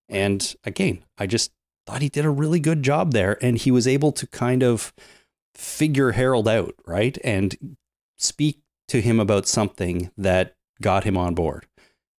And 0.10 0.56
again, 0.64 1.04
I 1.18 1.28
just 1.28 1.52
thought 1.86 2.02
he 2.02 2.10
did 2.10 2.26
a 2.26 2.30
really 2.30 2.60
good 2.60 2.84
job 2.84 3.14
there. 3.14 3.38
And 3.42 3.58
he 3.58 3.72
was 3.72 3.88
able 3.88 4.12
to 4.14 4.28
kind 4.28 4.64
of 4.64 4.94
figure 5.56 6.12
Harold 6.12 6.48
out, 6.48 6.76
right? 6.86 7.18
And 7.24 7.78
speak 8.18 8.60
to 8.88 9.02
him 9.02 9.20
about 9.20 9.48
something 9.48 10.12
that 10.18 10.56
got 10.82 11.04
him 11.04 11.18
on 11.18 11.34
board. 11.36 11.66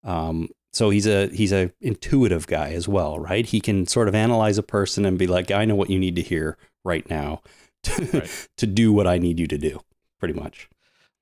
Um, 0.05 0.49
so 0.73 0.91
he's 0.91 1.07
a 1.07 1.29
he's 1.29 1.53
a 1.53 1.73
intuitive 1.81 2.47
guy 2.47 2.71
as 2.73 2.87
well, 2.87 3.19
right? 3.19 3.45
He 3.47 3.61
can 3.61 3.87
sort 3.87 4.09
of 4.09 4.15
analyze 4.15 4.59
a 4.59 4.63
person 4.63 5.05
and 5.05 5.19
be 5.19 5.27
like, 5.27 5.51
I 5.51 5.65
know 5.65 5.75
what 5.75 5.91
you 5.91 5.99
need 5.99 6.17
to 6.17 6.23
hear 6.23 6.57
right 6.85 7.09
now 7.11 7.43
to, 7.85 8.05
Right. 8.19 8.49
to 8.59 8.67
do 8.67 8.93
what 8.93 9.07
I 9.07 9.19
need 9.19 9.39
you 9.41 9.47
to 9.47 9.59
do, 9.59 9.81
pretty 10.19 10.35
much. 10.35 10.69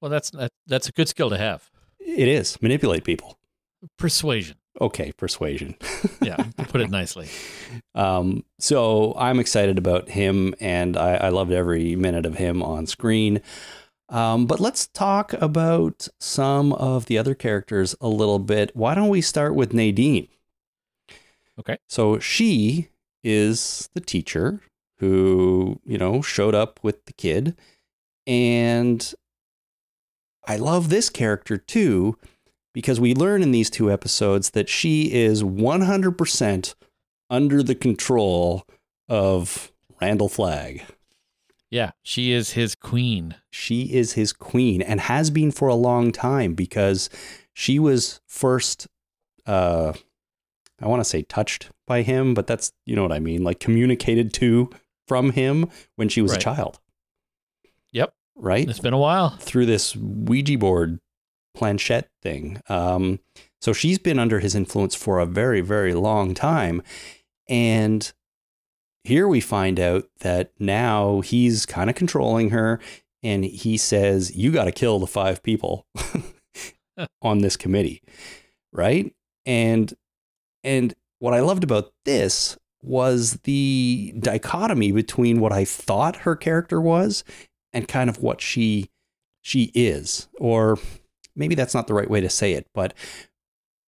Well, 0.00 0.10
that's 0.10 0.30
that, 0.30 0.50
that's 0.66 0.88
a 0.88 0.92
good 0.92 1.08
skill 1.08 1.30
to 1.30 1.38
have. 1.38 1.70
It 2.00 2.28
is 2.28 2.60
manipulate 2.60 3.04
people. 3.04 3.38
Persuasion. 3.98 4.56
Okay, 4.80 5.12
persuasion. 5.12 5.76
Yeah, 6.22 6.36
to 6.36 6.64
put 6.64 6.80
it 6.80 6.90
nicely. 6.90 7.28
Um, 7.94 8.44
so 8.58 9.14
I'm 9.16 9.38
excited 9.38 9.78
about 9.78 10.08
him, 10.08 10.54
and 10.60 10.96
I, 10.96 11.14
I 11.16 11.28
loved 11.28 11.52
every 11.52 11.94
minute 11.94 12.26
of 12.26 12.34
him 12.34 12.62
on 12.64 12.86
screen. 12.86 13.40
Um, 14.08 14.46
but 14.46 14.60
let's 14.60 14.86
talk 14.86 15.32
about 15.34 16.08
some 16.20 16.72
of 16.72 17.06
the 17.06 17.18
other 17.18 17.34
characters 17.34 17.94
a 18.00 18.08
little 18.08 18.38
bit. 18.38 18.70
Why 18.74 18.94
don't 18.94 19.08
we 19.08 19.20
start 19.20 19.54
with 19.54 19.74
Nadine? 19.74 20.28
Okay. 21.58 21.78
So 21.88 22.18
she 22.18 22.88
is 23.24 23.88
the 23.94 24.00
teacher 24.00 24.60
who, 24.98 25.80
you 25.84 25.98
know, 25.98 26.22
showed 26.22 26.54
up 26.54 26.78
with 26.82 27.04
the 27.06 27.12
kid. 27.12 27.56
And 28.26 29.12
I 30.46 30.56
love 30.56 30.88
this 30.88 31.10
character 31.10 31.56
too, 31.56 32.16
because 32.72 33.00
we 33.00 33.14
learn 33.14 33.42
in 33.42 33.50
these 33.50 33.70
two 33.70 33.90
episodes 33.90 34.50
that 34.50 34.68
she 34.68 35.12
is 35.12 35.42
100% 35.42 36.74
under 37.28 37.62
the 37.62 37.74
control 37.74 38.64
of 39.08 39.72
Randall 40.00 40.28
Flagg. 40.28 40.84
Yeah, 41.76 41.90
she 42.02 42.32
is 42.32 42.52
his 42.52 42.74
queen. 42.74 43.34
She 43.50 43.92
is 43.92 44.14
his 44.14 44.32
queen 44.32 44.80
and 44.80 44.98
has 44.98 45.28
been 45.30 45.50
for 45.50 45.68
a 45.68 45.74
long 45.74 46.10
time 46.10 46.54
because 46.54 47.10
she 47.52 47.78
was 47.78 48.22
first, 48.26 48.86
uh, 49.44 49.92
I 50.80 50.86
want 50.86 51.00
to 51.00 51.04
say 51.04 51.20
touched 51.20 51.68
by 51.86 52.00
him, 52.00 52.32
but 52.32 52.46
that's, 52.46 52.72
you 52.86 52.96
know 52.96 53.02
what 53.02 53.12
I 53.12 53.20
mean, 53.20 53.44
like 53.44 53.60
communicated 53.60 54.32
to 54.34 54.70
from 55.06 55.32
him 55.32 55.68
when 55.96 56.08
she 56.08 56.22
was 56.22 56.32
Right. 56.32 56.40
a 56.40 56.44
child. 56.44 56.80
Yep. 57.92 58.14
Right? 58.36 58.66
It's 58.68 58.78
been 58.80 58.94
a 58.94 58.98
while. 58.98 59.36
through 59.38 59.66
this 59.66 59.94
Ouija 59.94 60.56
board 60.56 60.98
planchette 61.54 62.08
thing. 62.22 62.58
Um, 62.70 63.20
so 63.60 63.74
she's 63.74 63.98
been 63.98 64.18
under 64.18 64.40
his 64.40 64.54
influence 64.54 64.94
for 64.94 65.18
a 65.18 65.26
very, 65.26 65.60
very 65.60 65.92
long 65.92 66.32
time. 66.32 66.82
And 67.50 68.10
here 69.06 69.28
we 69.28 69.40
find 69.40 69.78
out 69.78 70.08
that 70.20 70.50
now 70.58 71.20
he's 71.20 71.64
kind 71.64 71.88
of 71.88 71.94
controlling 71.94 72.50
her 72.50 72.80
and 73.22 73.44
he 73.44 73.76
says, 73.76 74.36
You 74.36 74.50
got 74.50 74.64
to 74.64 74.72
kill 74.72 74.98
the 74.98 75.06
five 75.06 75.42
people 75.42 75.86
on 77.22 77.38
this 77.38 77.56
committee. 77.56 78.02
Right. 78.72 79.14
And, 79.44 79.94
and 80.64 80.92
what 81.20 81.34
I 81.34 81.40
loved 81.40 81.62
about 81.62 81.92
this 82.04 82.58
was 82.82 83.34
the 83.44 84.12
dichotomy 84.18 84.92
between 84.92 85.40
what 85.40 85.52
I 85.52 85.64
thought 85.64 86.16
her 86.16 86.34
character 86.34 86.80
was 86.80 87.22
and 87.72 87.88
kind 87.88 88.10
of 88.10 88.22
what 88.22 88.40
she 88.40 88.90
she 89.42 89.70
is 89.74 90.28
or 90.40 90.76
maybe 91.36 91.54
that's 91.54 91.74
not 91.74 91.86
the 91.86 91.94
right 91.94 92.10
way 92.10 92.20
to 92.20 92.28
say 92.28 92.52
it 92.52 92.66
but 92.74 92.94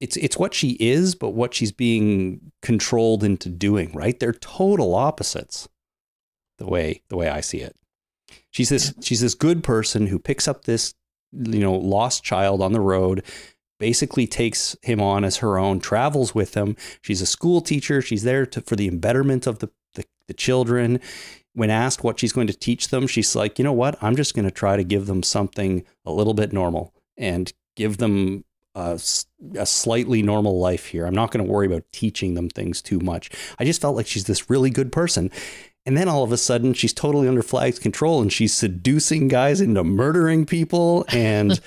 it's 0.00 0.16
it's 0.16 0.38
what 0.38 0.54
she 0.54 0.76
is 0.80 1.14
but 1.14 1.30
what 1.30 1.54
she's 1.54 1.72
being 1.72 2.52
controlled 2.62 3.24
into 3.24 3.48
doing 3.48 3.92
right? 3.92 4.18
They're 4.18 4.32
total 4.32 4.94
opposites 4.94 5.68
the 6.58 6.66
way 6.66 7.02
the 7.08 7.16
way 7.16 7.28
I 7.28 7.40
see 7.40 7.58
it. 7.58 7.76
She's 8.50 8.68
this 8.68 8.94
she's 9.00 9.20
this 9.20 9.34
good 9.34 9.62
person 9.62 10.06
who 10.06 10.18
picks 10.18 10.48
up 10.48 10.64
this 10.64 10.94
you 11.32 11.60
know 11.60 11.74
lost 11.74 12.24
child 12.24 12.62
on 12.62 12.72
the 12.72 12.80
road 12.80 13.24
basically 13.78 14.26
takes 14.26 14.76
him 14.82 15.00
on 15.00 15.24
as 15.24 15.36
her 15.38 15.58
own 15.58 15.80
travels 15.80 16.34
with 16.34 16.54
him. 16.54 16.76
She's 17.00 17.20
a 17.20 17.26
school 17.26 17.60
teacher. 17.60 18.02
She's 18.02 18.24
there 18.24 18.44
to, 18.46 18.60
for 18.60 18.74
the 18.74 18.88
embetterment 18.88 19.46
of 19.46 19.60
the, 19.60 19.70
the 19.94 20.04
the 20.26 20.34
children. 20.34 21.00
When 21.54 21.70
asked 21.70 22.04
what 22.04 22.20
she's 22.20 22.32
going 22.32 22.46
to 22.46 22.56
teach 22.56 22.88
them, 22.88 23.06
she's 23.06 23.34
like, 23.34 23.58
you 23.58 23.64
know 23.64 23.72
what? 23.72 24.00
I'm 24.00 24.14
just 24.14 24.34
going 24.34 24.44
to 24.44 24.50
try 24.50 24.76
to 24.76 24.84
give 24.84 25.06
them 25.06 25.22
something 25.22 25.84
a 26.04 26.12
little 26.12 26.34
bit 26.34 26.52
normal 26.52 26.94
and 27.16 27.52
give 27.74 27.98
them 27.98 28.44
a, 28.74 29.00
a 29.56 29.66
slightly 29.66 30.22
normal 30.22 30.58
life 30.60 30.86
here. 30.86 31.06
I'm 31.06 31.14
not 31.14 31.30
going 31.30 31.44
to 31.44 31.50
worry 31.50 31.66
about 31.66 31.84
teaching 31.92 32.34
them 32.34 32.48
things 32.48 32.82
too 32.82 33.00
much. 33.00 33.30
I 33.58 33.64
just 33.64 33.80
felt 33.80 33.96
like 33.96 34.06
she's 34.06 34.24
this 34.24 34.50
really 34.50 34.70
good 34.70 34.92
person. 34.92 35.30
And 35.86 35.96
then 35.96 36.06
all 36.06 36.22
of 36.22 36.32
a 36.32 36.36
sudden, 36.36 36.74
she's 36.74 36.92
totally 36.92 37.28
under 37.28 37.42
Flagg's 37.42 37.78
control 37.78 38.20
and 38.20 38.30
she's 38.30 38.52
seducing 38.52 39.26
guys 39.26 39.62
into 39.62 39.82
murdering 39.82 40.44
people 40.44 41.06
and 41.08 41.58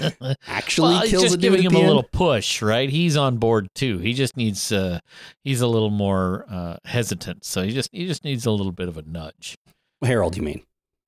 actually 0.47 0.93
well, 0.93 1.08
kills 1.08 1.24
just 1.24 1.36
a 1.36 1.38
dude 1.39 1.54
giving 1.54 1.66
him 1.66 1.76
a 1.76 1.80
end. 1.80 1.88
little 1.88 2.04
push, 2.04 2.62
right? 2.62 2.88
He's 2.88 3.18
on 3.18 3.38
board 3.38 3.70
too. 3.74 3.97
He 3.97 4.14
just 4.14 4.38
needs 4.38 4.72
uh 4.72 4.99
he's 5.43 5.62
a 5.62 5.68
little 5.68 5.89
more 5.89 6.45
uh 6.47 6.78
hesitant. 6.86 7.45
So 7.45 7.64
he 7.64 7.72
just 7.72 7.89
he 7.91 8.06
just 8.06 8.24
needs 8.24 8.45
a 8.45 8.52
little 8.52 8.72
bit 8.72 8.88
of 8.88 8.95
a 8.95 9.02
nudge. 9.02 9.58
Harold, 10.04 10.38
you 10.38 10.43
mean? 10.43 10.62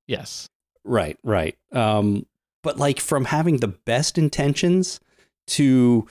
Yes. 0.07 0.49
Right, 0.83 1.17
right. 1.23 1.55
Um, 1.71 2.25
but 2.63 2.79
like 2.79 2.99
from 2.99 3.25
having 3.25 3.57
the 3.57 3.67
best 3.67 4.17
intentions 4.17 4.99
to 5.47 6.07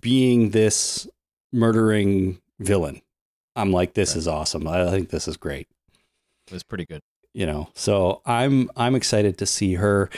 being 0.00 0.50
this 0.50 1.08
murdering 1.52 2.40
villain, 2.58 3.00
I'm 3.56 3.72
like, 3.72 3.94
this 3.94 4.10
Right. 4.10 4.18
is 4.18 4.28
awesome. 4.28 4.66
I 4.68 4.90
think 4.90 5.10
this 5.10 5.26
is 5.28 5.36
great. 5.36 5.68
It 6.46 6.52
was 6.52 6.62
pretty 6.62 6.84
good. 6.86 7.00
You 7.34 7.46
know, 7.46 7.68
so 7.74 8.22
I'm 8.26 8.70
I'm 8.76 8.94
excited 8.94 9.38
to 9.38 9.46
see 9.46 9.74
her 9.74 10.08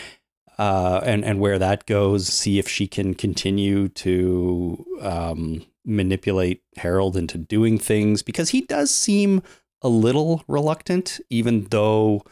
uh, 0.58 1.00
and 1.04 1.24
and 1.24 1.40
where 1.40 1.58
that 1.58 1.86
goes. 1.86 2.26
See 2.28 2.58
if 2.58 2.68
she 2.68 2.86
can 2.86 3.14
continue 3.14 3.88
to 3.88 4.86
um, 5.02 5.66
manipulate 5.84 6.62
Harold 6.76 7.16
into 7.16 7.36
doing 7.36 7.78
things 7.78 8.22
because 8.22 8.50
he 8.50 8.60
does 8.62 8.90
seem 8.90 9.42
a 9.82 9.88
little 9.88 10.44
reluctant, 10.46 11.20
even 11.30 11.64
though 11.70 12.22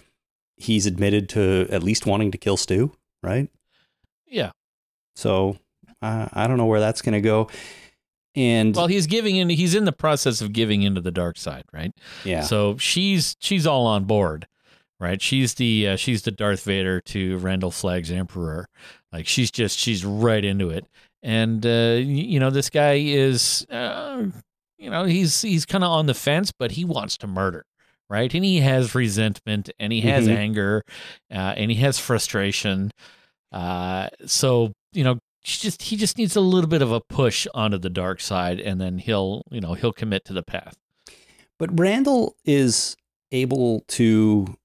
he's 0.57 0.87
admitted 0.87 1.29
to 1.31 1.66
at 1.70 1.83
least 1.83 2.07
wanting 2.07 2.31
to 2.31 2.39
kill 2.39 2.57
Stu, 2.57 2.93
right? 3.22 3.49
Yeah. 4.26 4.53
So 5.16 5.57
I 6.03 6.46
don't 6.46 6.57
know 6.59 6.66
where 6.66 6.80
that's 6.80 7.03
going 7.03 7.14
to 7.14 7.20
go. 7.20 7.49
And 8.34 8.76
Well, 8.76 8.86
he's 8.86 9.07
giving 9.07 9.36
in 9.36 9.49
he's 9.49 9.74
in 9.74 9.84
the 9.84 9.92
process 9.92 10.40
of 10.40 10.53
giving 10.53 10.82
into 10.82 11.01
the 11.01 11.11
dark 11.11 11.36
side, 11.38 11.64
right? 11.72 11.92
yeah, 12.24 12.42
So 12.42 12.76
she's 12.76 13.34
she's 13.40 13.66
all 13.66 13.86
on 13.86 14.05
board. 14.05 14.46
right? 15.01 15.20
She's 15.20 15.55
the 15.55 15.88
uh, 15.88 15.96
she's 15.96 16.22
the 16.22 16.30
Darth 16.30 16.62
Vader 16.64 17.01
to 17.03 17.38
Randall 17.38 17.70
Flagg's 17.70 18.11
Emperor. 18.12 18.68
Like 19.12 19.26
she's 19.26 19.51
just 19.51 19.78
she's 19.78 20.05
right 20.05 20.44
into 20.44 20.70
it, 20.70 20.86
and 21.22 21.64
uh, 21.64 21.96
you 22.01 22.38
know 22.38 22.51
this 22.51 22.68
guy 22.70 22.94
is, 22.99 23.66
uh, 23.70 24.26
you 24.78 24.90
know 24.90 25.05
he's 25.05 25.40
he's 25.42 25.64
kind 25.64 25.82
of 25.82 25.90
on 25.90 26.07
the 26.07 26.14
fence, 26.14 26.53
but 26.57 26.72
he 26.72 26.84
wants 26.84 27.16
to 27.18 27.26
murder, 27.26 27.64
right? 28.11 28.32
And 28.34 28.44
he 28.44 28.61
has 28.61 28.94
resentment, 28.94 29.70
and 29.80 29.92
he 29.92 30.03
has 30.03 30.28
Mhm. 30.28 30.36
anger, 30.36 30.82
uh, 31.32 31.55
and 31.57 31.70
he 31.70 31.78
has 31.78 31.99
frustration. 31.99 32.92
Uh, 33.51 34.09
so 34.26 34.72
you 34.92 35.03
know. 35.03 35.18
Just 35.57 35.82
he 35.82 35.96
just 35.96 36.18
needs 36.18 36.36
a 36.36 36.40
little 36.40 36.68
bit 36.68 36.82
of 36.82 36.92
a 36.92 37.01
push 37.01 37.46
onto 37.55 37.78
the 37.78 37.90
dark 37.90 38.20
side, 38.20 38.61
and 38.61 38.80
then 38.80 38.99
he'll 38.99 39.44
you 39.51 39.61
know 39.61 39.74
he'll 39.74 39.92
commit 39.92 40.24
to 40.26 40.32
the 40.32 40.42
path. 40.42 40.76
But 41.59 41.78
Randall 41.78 42.36
is 42.44 42.96
able 43.32 43.80
to 43.88 44.57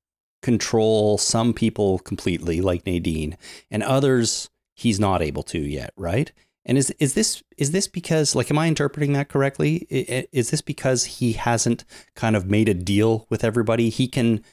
control 0.42 1.18
some 1.18 1.54
people 1.54 2.00
completely, 2.00 2.62
like 2.62 2.86
Nadine, 2.86 3.38
and 3.72 3.82
others 3.82 4.50
he's 4.76 5.00
not 5.00 5.22
able 5.22 5.44
to 5.44 5.60
yet, 5.60 5.94
right? 5.96 6.32
And 6.66 6.78
is 6.78 6.92
is 7.00 7.14
this 7.14 7.44
is 7.58 7.72
this 7.72 7.88
because 7.88 8.36
like 8.36 8.50
am 8.52 8.58
I 8.58 8.68
interpreting 8.68 9.14
that 9.14 9.30
correctly? 9.30 9.88
Is 9.90 10.52
this 10.52 10.62
because 10.62 11.06
he 11.06 11.34
hasn't 11.34 11.84
kind 12.16 12.36
of 12.36 12.50
made 12.50 12.70
a 12.70 12.74
deal 12.74 13.26
with 13.30 13.44
everybody? 13.44 13.90
He 13.90 14.08
can 14.08 14.44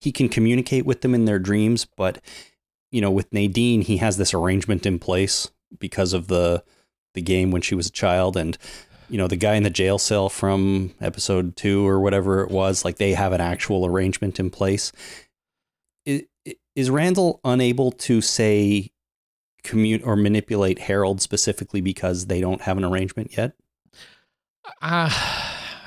he 0.00 0.12
can 0.12 0.28
communicate 0.28 0.86
with 0.86 1.00
them 1.00 1.14
in 1.14 1.24
their 1.24 1.38
dreams, 1.38 1.86
but 1.96 2.22
you 2.90 3.00
know, 3.00 3.10
with 3.10 3.32
Nadine, 3.32 3.82
he 3.82 3.98
has 3.98 4.16
this 4.16 4.32
arrangement 4.32 4.86
in 4.86 4.98
place 4.98 5.50
because 5.78 6.12
of 6.12 6.28
the 6.28 6.62
the 7.14 7.22
game 7.22 7.50
when 7.50 7.62
she 7.62 7.74
was 7.74 7.88
a 7.88 7.92
child 7.92 8.36
and 8.36 8.58
you 9.08 9.18
know 9.18 9.26
the 9.26 9.36
guy 9.36 9.54
in 9.54 9.62
the 9.62 9.70
jail 9.70 9.98
cell 9.98 10.28
from 10.28 10.94
episode 11.00 11.56
2 11.56 11.86
or 11.86 12.00
whatever 12.00 12.42
it 12.42 12.50
was 12.50 12.84
like 12.84 12.96
they 12.96 13.14
have 13.14 13.32
an 13.32 13.40
actual 13.40 13.86
arrangement 13.86 14.38
in 14.38 14.50
place 14.50 14.92
is, 16.04 16.22
is 16.76 16.90
Randall 16.90 17.40
unable 17.44 17.90
to 17.92 18.20
say 18.20 18.90
commute 19.64 20.02
or 20.04 20.14
manipulate 20.16 20.78
Harold 20.78 21.20
specifically 21.20 21.80
because 21.80 22.26
they 22.26 22.40
don't 22.40 22.62
have 22.62 22.78
an 22.78 22.84
arrangement 22.84 23.36
yet 23.36 23.54
uh, 24.80 25.10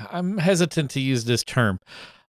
I'm 0.10 0.38
hesitant 0.38 0.92
to 0.92 1.00
use 1.00 1.26
this 1.26 1.44
term. 1.44 1.80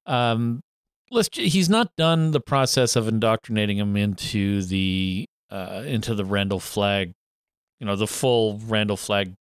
Um, 0.07 0.63
let's. 1.11 1.29
He's 1.33 1.69
not 1.69 1.95
done 1.97 2.33
the 2.33 2.41
process 2.41 2.97
of 2.97 3.09
indoctrinating 3.09 3.79
him 3.79 3.97
into 3.97 4.63
the 4.63 5.27
uh, 5.51 5.85
into 5.87 6.15
the 6.15 6.25
Randall 6.25 6.61
Flagg, 6.61 7.13
you 7.83 7.87
know, 7.87 7.97
the 7.97 8.07
full 8.07 8.61
Randall 8.69 8.97
Flagg 8.97 9.35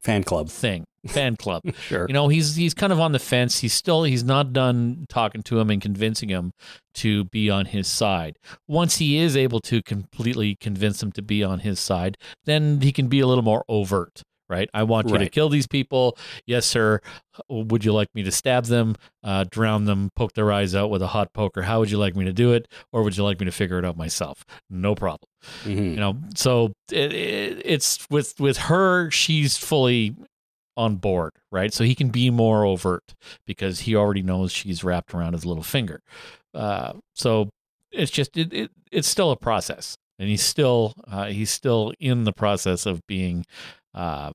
fan 0.00 0.24
club 0.24 0.48
thing, 0.48 0.86
fan 1.06 1.36
club. 1.36 1.62
sure 1.78 2.06
You 2.08 2.14
know, 2.14 2.28
he's 2.28 2.56
he's 2.56 2.72
kind 2.72 2.90
of 2.90 2.98
on 2.98 3.12
the 3.12 3.18
fence. 3.18 3.58
He's 3.58 3.74
still 3.74 4.04
he's 4.04 4.24
not 4.24 4.54
done 4.54 5.04
talking 5.10 5.42
to 5.42 5.60
him 5.60 5.68
and 5.68 5.82
convincing 5.82 6.30
him 6.30 6.52
to 6.94 7.24
be 7.24 7.50
on 7.50 7.66
his 7.66 7.86
side. 7.86 8.38
Once 8.66 8.96
he 8.96 9.18
is 9.18 9.36
able 9.36 9.60
to 9.60 9.82
completely 9.82 10.56
convince 10.58 11.02
him 11.02 11.12
to 11.12 11.22
be 11.22 11.44
on 11.44 11.58
his 11.58 11.78
side, 11.78 12.16
then 12.46 12.80
he 12.80 12.92
can 12.92 13.08
be 13.08 13.20
a 13.20 13.26
little 13.26 13.44
more 13.44 13.62
overt. 13.68 14.22
Right, 14.48 14.70
I 14.72 14.84
want 14.84 15.08
you 15.08 15.14
to 15.24 15.30
kill 15.30 15.48
these 15.48 15.66
people. 15.66 16.16
Yes, 16.46 16.66
sir. 16.66 17.00
Would 17.48 17.84
you 17.84 17.92
like 17.92 18.08
me 18.14 18.22
to 18.22 18.30
stab 18.30 18.66
them, 18.66 18.94
uh, 19.24 19.44
drown 19.50 19.86
them, 19.86 20.10
poke 20.14 20.34
their 20.34 20.52
eyes 20.52 20.72
out 20.74 20.88
with 20.88 21.02
a 21.02 21.08
hot 21.08 21.32
poker? 21.32 21.62
How 21.62 21.80
would 21.80 21.90
you 21.90 21.98
like 21.98 22.14
me 22.14 22.24
to 22.26 22.32
do 22.32 22.52
it, 22.52 22.68
or 22.92 23.02
would 23.02 23.16
you 23.16 23.24
like 23.24 23.40
me 23.40 23.46
to 23.46 23.50
figure 23.52 23.78
it 23.78 23.84
out 23.84 23.96
myself? 23.96 24.44
No 24.70 24.94
problem 24.94 25.28
Mhm. 25.64 25.90
you 25.94 25.96
know 25.96 26.16
so 26.34 26.72
it, 26.90 27.12
it, 27.12 27.62
it's 27.64 28.04
with 28.10 28.34
with 28.40 28.56
her 28.56 29.10
she's 29.12 29.56
fully 29.56 30.16
on 30.76 30.96
board 30.96 31.30
right 31.52 31.72
so 31.72 31.84
he 31.84 31.94
can 31.94 32.08
be 32.08 32.30
more 32.30 32.64
overt 32.64 33.14
because 33.46 33.80
he 33.80 33.94
already 33.94 34.22
knows 34.22 34.50
she's 34.50 34.82
wrapped 34.82 35.14
around 35.14 35.34
his 35.34 35.46
little 35.46 35.62
finger 35.62 36.00
uh, 36.54 36.94
so 37.14 37.48
it's 37.92 38.10
just 38.10 38.36
it, 38.36 38.52
it 38.52 38.70
it's 38.90 39.06
still 39.06 39.30
a 39.30 39.36
process 39.36 39.94
and 40.18 40.28
he's 40.28 40.42
still 40.42 40.94
uh, 41.06 41.26
he's 41.26 41.50
still 41.50 41.92
in 42.00 42.24
the 42.24 42.32
process 42.32 42.84
of 42.86 43.00
being 43.06 43.44
uh, 43.96 44.32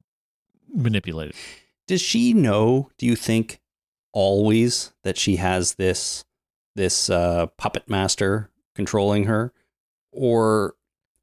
manipulated. 0.73 1.35
Does 1.87 2.01
she 2.01 2.33
know 2.33 2.89
do 2.97 3.05
you 3.05 3.15
think 3.15 3.59
always 4.11 4.91
that 5.03 5.17
she 5.17 5.37
has 5.37 5.75
this 5.75 6.25
this 6.75 7.09
uh, 7.09 7.47
puppet 7.57 7.89
master 7.89 8.49
controlling 8.75 9.25
her? 9.25 9.53
Or 10.11 10.75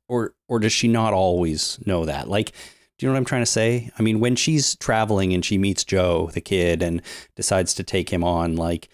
or 0.08 0.34
or 0.48 0.58
does 0.58 0.72
she 0.72 0.88
not 0.88 1.12
always 1.12 1.78
know 1.84 2.04
that? 2.04 2.28
Like 2.28 2.52
do 2.96 3.06
you 3.06 3.08
know 3.08 3.12
what 3.12 3.18
i'm 3.18 3.24
trying 3.24 3.42
to 3.42 3.46
say? 3.46 3.90
I 3.98 4.02
mean 4.02 4.20
when 4.20 4.36
she's 4.36 4.76
traveling 4.76 5.32
and 5.32 5.44
she 5.44 5.58
meets 5.58 5.84
joe 5.84 6.30
the 6.32 6.40
kid 6.40 6.82
and 6.82 7.02
decides 7.36 7.74
to 7.74 7.82
take 7.82 8.10
him 8.10 8.24
on 8.24 8.56
like 8.56 8.88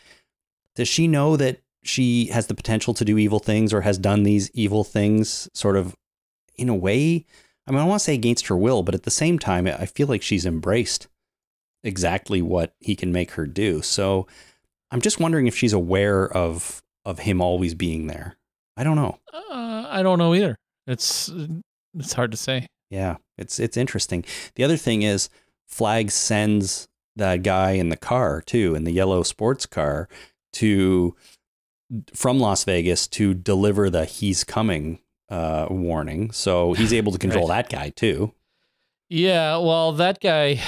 does 0.75 0.89
she 0.89 1.07
know 1.07 1.37
that 1.37 1.61
she 1.83 2.27
has 2.27 2.47
the 2.47 2.55
potential 2.55 2.95
to 2.95 3.05
do 3.05 3.19
evil 3.19 3.39
things 3.39 3.73
or 3.73 3.83
has 3.83 3.99
done 3.99 4.23
these 4.23 4.51
evil 4.53 4.85
things 4.85 5.49
sort 5.55 5.77
of 5.77 5.95
in 6.57 6.69
a 6.69 6.75
way 6.75 7.25
i 7.67 7.71
mean 7.71 7.81
i 7.81 7.85
want 7.85 7.99
to 8.01 8.05
say 8.05 8.15
against 8.15 8.47
her 8.49 8.57
will 8.57 8.83
but 8.83 8.95
at 8.95 9.03
the 9.05 9.11
same 9.11 9.39
time 9.39 9.67
i 9.67 9.87
feel 9.87 10.07
like 10.07 10.23
she's 10.23 10.47
embraced 10.47 11.09
exactly 11.83 12.41
what 12.41 12.75
he 12.81 12.97
can 12.97 13.13
make 13.13 13.33
her 13.33 13.47
do. 13.47 13.83
So 13.83 14.27
I'm 14.91 15.03
just 15.03 15.21
wondering 15.21 15.47
if 15.47 15.55
she's 15.57 15.75
aware 15.75 16.27
of 16.33 16.81
of 17.05 17.19
him 17.19 17.43
always 17.43 17.75
being 17.75 18.07
there. 18.07 18.37
I 18.77 18.85
don't 18.85 18.97
know. 18.97 19.19
uh, 19.33 19.87
i 19.91 20.03
don't 20.03 20.19
know 20.19 20.35
either 20.35 20.57
it's 20.87 21.31
it's 21.95 22.13
hard 22.15 22.31
to 22.31 22.37
say 22.39 22.67
Yeah, 22.91 23.17
it's 23.37 23.61
it's 23.61 23.77
interesting. 23.77 24.25
The 24.55 24.65
other 24.65 24.77
thing 24.79 25.03
is 25.03 25.29
Flagg 25.69 26.11
sends 26.11 26.89
that 27.17 27.43
guy 27.43 27.73
in 27.73 27.91
the 27.91 27.97
car 27.97 28.41
too, 28.41 28.75
in 28.75 28.85
the 28.85 28.93
yellow 28.93 29.23
sports 29.23 29.67
car, 29.67 30.09
to 30.55 31.15
from 32.15 32.39
Las 32.41 32.65
Vegas 32.65 33.07
to 33.09 33.35
deliver 33.35 33.91
the 33.91 34.05
"he's 34.07 34.43
coming" 34.43 35.01
uh, 35.31 35.67
warning. 35.71 36.31
So 36.33 36.73
he's 36.75 36.93
able 36.93 37.13
to 37.13 37.19
control 37.27 37.49
that 37.49 37.69
guy 37.69 37.91
too. 37.91 38.33
yeah 39.09 39.57
well 39.59 39.93
that 39.93 40.21
guy 40.21 40.61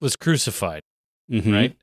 was 0.00 0.16
crucified 0.16 0.82
Mhm. 1.30 1.52
right? 1.52 1.76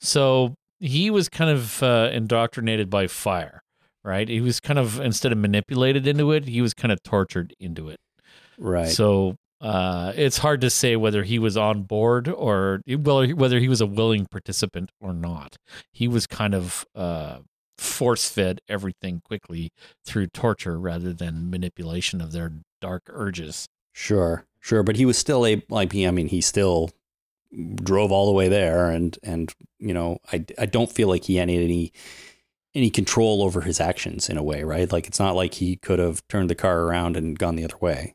So 0.00 0.54
he 0.80 1.10
was 1.10 1.28
kind 1.28 1.50
of 1.50 1.82
uh, 1.82 2.10
indoctrinated 2.12 2.88
by 2.90 3.06
fire, 3.06 3.62
right? 4.02 4.28
He 4.28 4.40
was 4.40 4.60
kind 4.60 4.78
of 4.78 4.98
instead 5.00 5.32
of 5.32 5.38
manipulated 5.38 6.06
into 6.06 6.32
it, 6.32 6.46
he 6.48 6.60
was 6.62 6.72
kind 6.74 6.90
of 6.92 7.02
tortured 7.02 7.54
into 7.60 7.88
it. 7.88 7.98
Right. 8.58 8.88
So 8.88 9.36
uh, 9.60 10.12
it's 10.16 10.38
hard 10.38 10.60
to 10.62 10.70
say 10.70 10.96
whether 10.96 11.22
he 11.22 11.38
was 11.38 11.56
on 11.56 11.82
board 11.84 12.28
or 12.28 12.80
well, 12.86 13.26
whether 13.30 13.58
he 13.60 13.68
was 13.68 13.80
a 13.80 13.86
willing 13.86 14.26
participant 14.30 14.90
or 15.00 15.12
not. 15.14 15.56
He 15.92 16.06
was 16.08 16.26
kind 16.26 16.54
of 16.54 16.84
uh, 16.94 17.38
force 17.78 18.28
fed 18.28 18.60
everything 18.68 19.20
quickly 19.24 19.72
through 20.04 20.28
torture 20.28 20.78
rather 20.78 21.12
than 21.12 21.50
manipulation 21.50 22.20
of 22.20 22.32
their 22.32 22.52
dark 22.80 23.04
urges. 23.08 23.66
Sure, 23.92 24.44
sure, 24.60 24.82
but 24.82 24.96
he 24.96 25.06
was 25.06 25.18
still 25.18 25.46
able. 25.46 25.64
Like, 25.68 25.94
I 25.94 26.10
mean, 26.10 26.28
he 26.28 26.40
still 26.40 26.90
drove 27.76 28.10
all 28.10 28.26
the 28.26 28.32
way 28.32 28.48
there, 28.48 28.90
and 28.90 29.16
and 29.22 29.52
you 29.78 29.94
know, 29.94 30.18
I 30.32 30.44
I 30.58 30.66
don't 30.66 30.90
feel 30.90 31.08
like 31.08 31.24
he 31.24 31.36
had 31.36 31.48
any 31.48 31.92
any 32.74 32.90
control 32.90 33.42
over 33.42 33.60
his 33.60 33.80
actions 33.80 34.28
in 34.28 34.36
a 34.36 34.42
way, 34.42 34.64
right? 34.64 34.90
Like, 34.90 35.06
it's 35.06 35.20
not 35.20 35.36
like 35.36 35.54
he 35.54 35.76
could 35.76 36.00
have 36.00 36.26
turned 36.28 36.50
the 36.50 36.56
car 36.56 36.80
around 36.82 37.16
and 37.16 37.38
gone 37.38 37.54
the 37.54 37.64
other 37.64 37.78
way. 37.80 38.14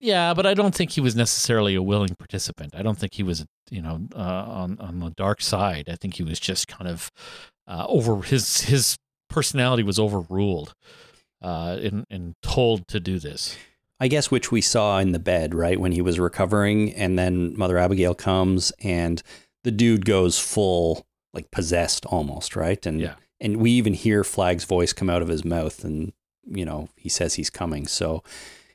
Yeah, 0.00 0.32
but 0.32 0.46
I 0.46 0.54
don't 0.54 0.74
think 0.74 0.92
he 0.92 1.00
was 1.00 1.16
necessarily 1.16 1.74
a 1.74 1.82
willing 1.82 2.14
participant. 2.14 2.74
I 2.74 2.82
don't 2.82 2.96
think 2.96 3.14
he 3.14 3.24
was, 3.24 3.44
you 3.68 3.82
know, 3.82 4.00
uh, 4.14 4.18
on 4.18 4.78
on 4.78 5.00
the 5.00 5.10
dark 5.10 5.42
side. 5.42 5.88
I 5.88 5.96
think 5.96 6.14
he 6.14 6.22
was 6.22 6.38
just 6.38 6.68
kind 6.68 6.88
of 6.88 7.10
uh, 7.68 7.84
over 7.88 8.22
his 8.22 8.62
his 8.62 8.96
personality 9.30 9.82
was 9.84 9.98
overruled 9.98 10.74
uh, 11.42 11.78
and 11.80 12.04
and 12.10 12.34
told 12.42 12.88
to 12.88 12.98
do 12.98 13.18
this. 13.18 13.56
I 14.00 14.08
guess 14.08 14.30
which 14.30 14.52
we 14.52 14.60
saw 14.60 14.98
in 14.98 15.10
the 15.12 15.18
bed, 15.18 15.54
right, 15.54 15.78
when 15.78 15.90
he 15.92 16.00
was 16.00 16.20
recovering, 16.20 16.92
and 16.94 17.18
then 17.18 17.56
Mother 17.58 17.78
Abigail 17.78 18.14
comes, 18.14 18.72
and 18.80 19.20
the 19.64 19.72
dude 19.72 20.04
goes 20.04 20.38
full 20.38 21.04
like 21.34 21.50
possessed 21.50 22.06
almost, 22.06 22.56
right? 22.56 22.84
And 22.86 23.00
Yeah. 23.00 23.14
and 23.40 23.56
we 23.58 23.70
even 23.72 23.94
hear 23.94 24.24
Flagg's 24.24 24.64
voice 24.64 24.92
come 24.92 25.10
out 25.10 25.20
of 25.22 25.28
his 25.28 25.44
mouth, 25.44 25.84
and 25.84 26.12
you 26.46 26.64
know 26.64 26.88
he 26.96 27.08
says 27.08 27.34
he's 27.34 27.50
coming. 27.50 27.86
So 27.86 28.22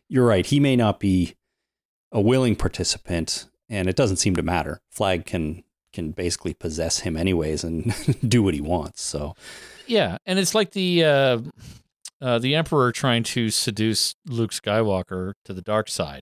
you're 0.09 0.27
right; 0.27 0.45
he 0.45 0.59
may 0.59 0.75
not 0.75 0.99
be 0.99 1.35
a 2.11 2.21
willing 2.21 2.55
participant, 2.55 3.47
and 3.69 3.87
it 3.89 3.95
doesn't 3.95 4.17
seem 4.17 4.35
to 4.35 4.43
matter. 4.43 4.81
Flagg 4.91 5.25
can 5.25 5.63
can 5.93 6.11
basically 6.11 6.53
possess 6.53 6.99
him 6.99 7.15
anyways 7.15 7.63
and 7.63 7.93
do 8.27 8.43
what 8.43 8.53
he 8.53 8.61
wants. 8.61 9.01
So 9.01 9.35
Yeah, 9.87 10.17
and 10.25 10.39
it's 10.39 10.55
like 10.55 10.71
the 10.71 11.03
uh, 11.03 11.39
uh, 12.21 12.39
the 12.39 12.55
Emperor 12.55 12.91
trying 12.91 13.23
to 13.23 13.49
seduce 13.49 14.15
Luke 14.25 14.51
Skywalker 14.51 15.33
to 15.45 15.53
the 15.53 15.61
dark 15.61 15.89
side, 15.89 16.21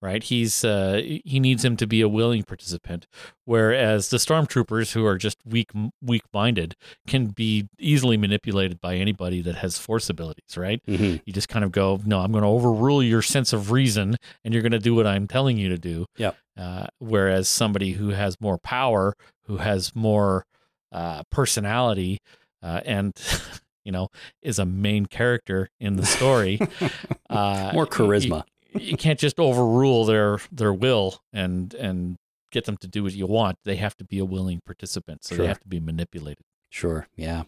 right? 0.00 0.22
He's 0.22 0.64
uh, 0.64 1.02
he 1.24 1.40
needs 1.40 1.64
him 1.64 1.76
to 1.78 1.86
be 1.86 2.00
a 2.00 2.08
willing 2.08 2.44
participant, 2.44 3.06
whereas 3.44 4.10
the 4.10 4.18
stormtroopers, 4.18 4.92
who 4.92 5.04
are 5.04 5.18
just 5.18 5.38
weak 5.44 5.70
weak 6.00 6.22
minded, 6.32 6.76
can 7.06 7.26
be 7.26 7.68
easily 7.78 8.16
manipulated 8.16 8.80
by 8.80 8.94
anybody 8.94 9.42
that 9.42 9.56
has 9.56 9.78
force 9.78 10.08
abilities, 10.08 10.56
right? 10.56 10.80
mhm. 10.86 11.20
You 11.24 11.32
just 11.32 11.48
kind 11.48 11.64
of 11.64 11.72
go, 11.72 12.00
no, 12.04 12.20
I'm 12.20 12.30
going 12.30 12.42
to 12.42 12.48
overrule 12.48 13.02
your 13.02 13.22
sense 13.22 13.52
of 13.52 13.70
reason, 13.72 14.16
and 14.44 14.54
you're 14.54 14.62
going 14.62 14.72
to 14.72 14.78
do 14.78 14.94
what 14.94 15.06
I'm 15.06 15.26
telling 15.26 15.56
you 15.56 15.68
to 15.70 15.78
do. 15.78 16.06
Yep. 16.18 16.36
Uh, 16.56 16.86
whereas 16.98 17.48
somebody 17.48 17.92
who 17.92 18.10
has 18.10 18.40
more 18.40 18.58
power, 18.58 19.14
who 19.46 19.56
has 19.58 19.94
more 19.94 20.44
uh, 20.92 21.22
personality, 21.30 22.18
uh, 22.62 22.80
and 22.84 23.14
you 23.84 23.92
know, 23.92 24.08
is 24.42 24.58
a 24.58 24.66
main 24.66 25.06
character 25.06 25.68
in 25.80 25.96
the 25.96 26.06
story. 26.06 26.60
uh, 27.30 27.70
More 27.74 27.86
charisma. 27.86 28.44
You, 28.74 28.80
you 28.80 28.96
can't 28.96 29.18
just 29.18 29.38
overrule 29.40 30.04
their 30.04 30.38
their 30.50 30.72
will 30.72 31.20
and 31.32 31.72
and 31.74 32.16
get 32.50 32.66
them 32.66 32.76
to 32.78 32.86
do 32.86 33.02
what 33.02 33.14
you 33.14 33.26
want. 33.26 33.58
They 33.64 33.76
have 33.76 33.96
to 33.96 34.04
be 34.04 34.18
a 34.18 34.24
willing 34.26 34.60
participant, 34.66 35.24
so 35.24 35.34
Sure. 35.34 35.44
they 35.44 35.48
have 35.48 35.60
to 35.60 35.68
be 35.68 35.80
manipulated. 35.80 36.44
Sure. 36.70 37.06
Yeah. 37.16 37.44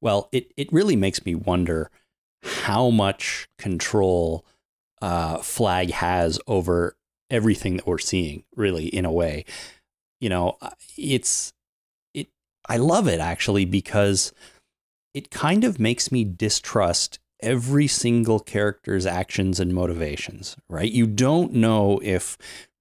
Well, 0.00 0.28
it, 0.32 0.52
it 0.56 0.72
really 0.72 0.96
makes 0.96 1.24
me 1.24 1.34
wonder 1.34 1.90
how 2.42 2.90
much 2.90 3.48
control 3.58 4.44
uh, 5.00 5.38
Flagg 5.38 5.90
has 5.92 6.38
over 6.46 6.94
everything 7.30 7.76
that 7.76 7.86
we're 7.86 7.98
seeing, 7.98 8.44
really, 8.56 8.86
in 8.86 9.04
a 9.04 9.12
way. 9.12 9.44
You 10.20 10.28
know, 10.28 10.58
it's, 10.96 11.52
it, 12.14 12.28
I 12.68 12.76
love 12.76 13.08
it 13.08 13.20
actually 13.20 13.64
because 13.64 14.32
it 15.14 15.30
kind 15.30 15.64
of 15.64 15.78
makes 15.78 16.10
me 16.12 16.24
distrust 16.24 17.18
every 17.40 17.86
single 17.86 18.40
character's 18.40 19.06
actions 19.06 19.60
and 19.60 19.72
motivations, 19.72 20.56
right? 20.68 20.90
You 20.90 21.06
don't 21.06 21.52
know 21.54 22.00
if 22.02 22.36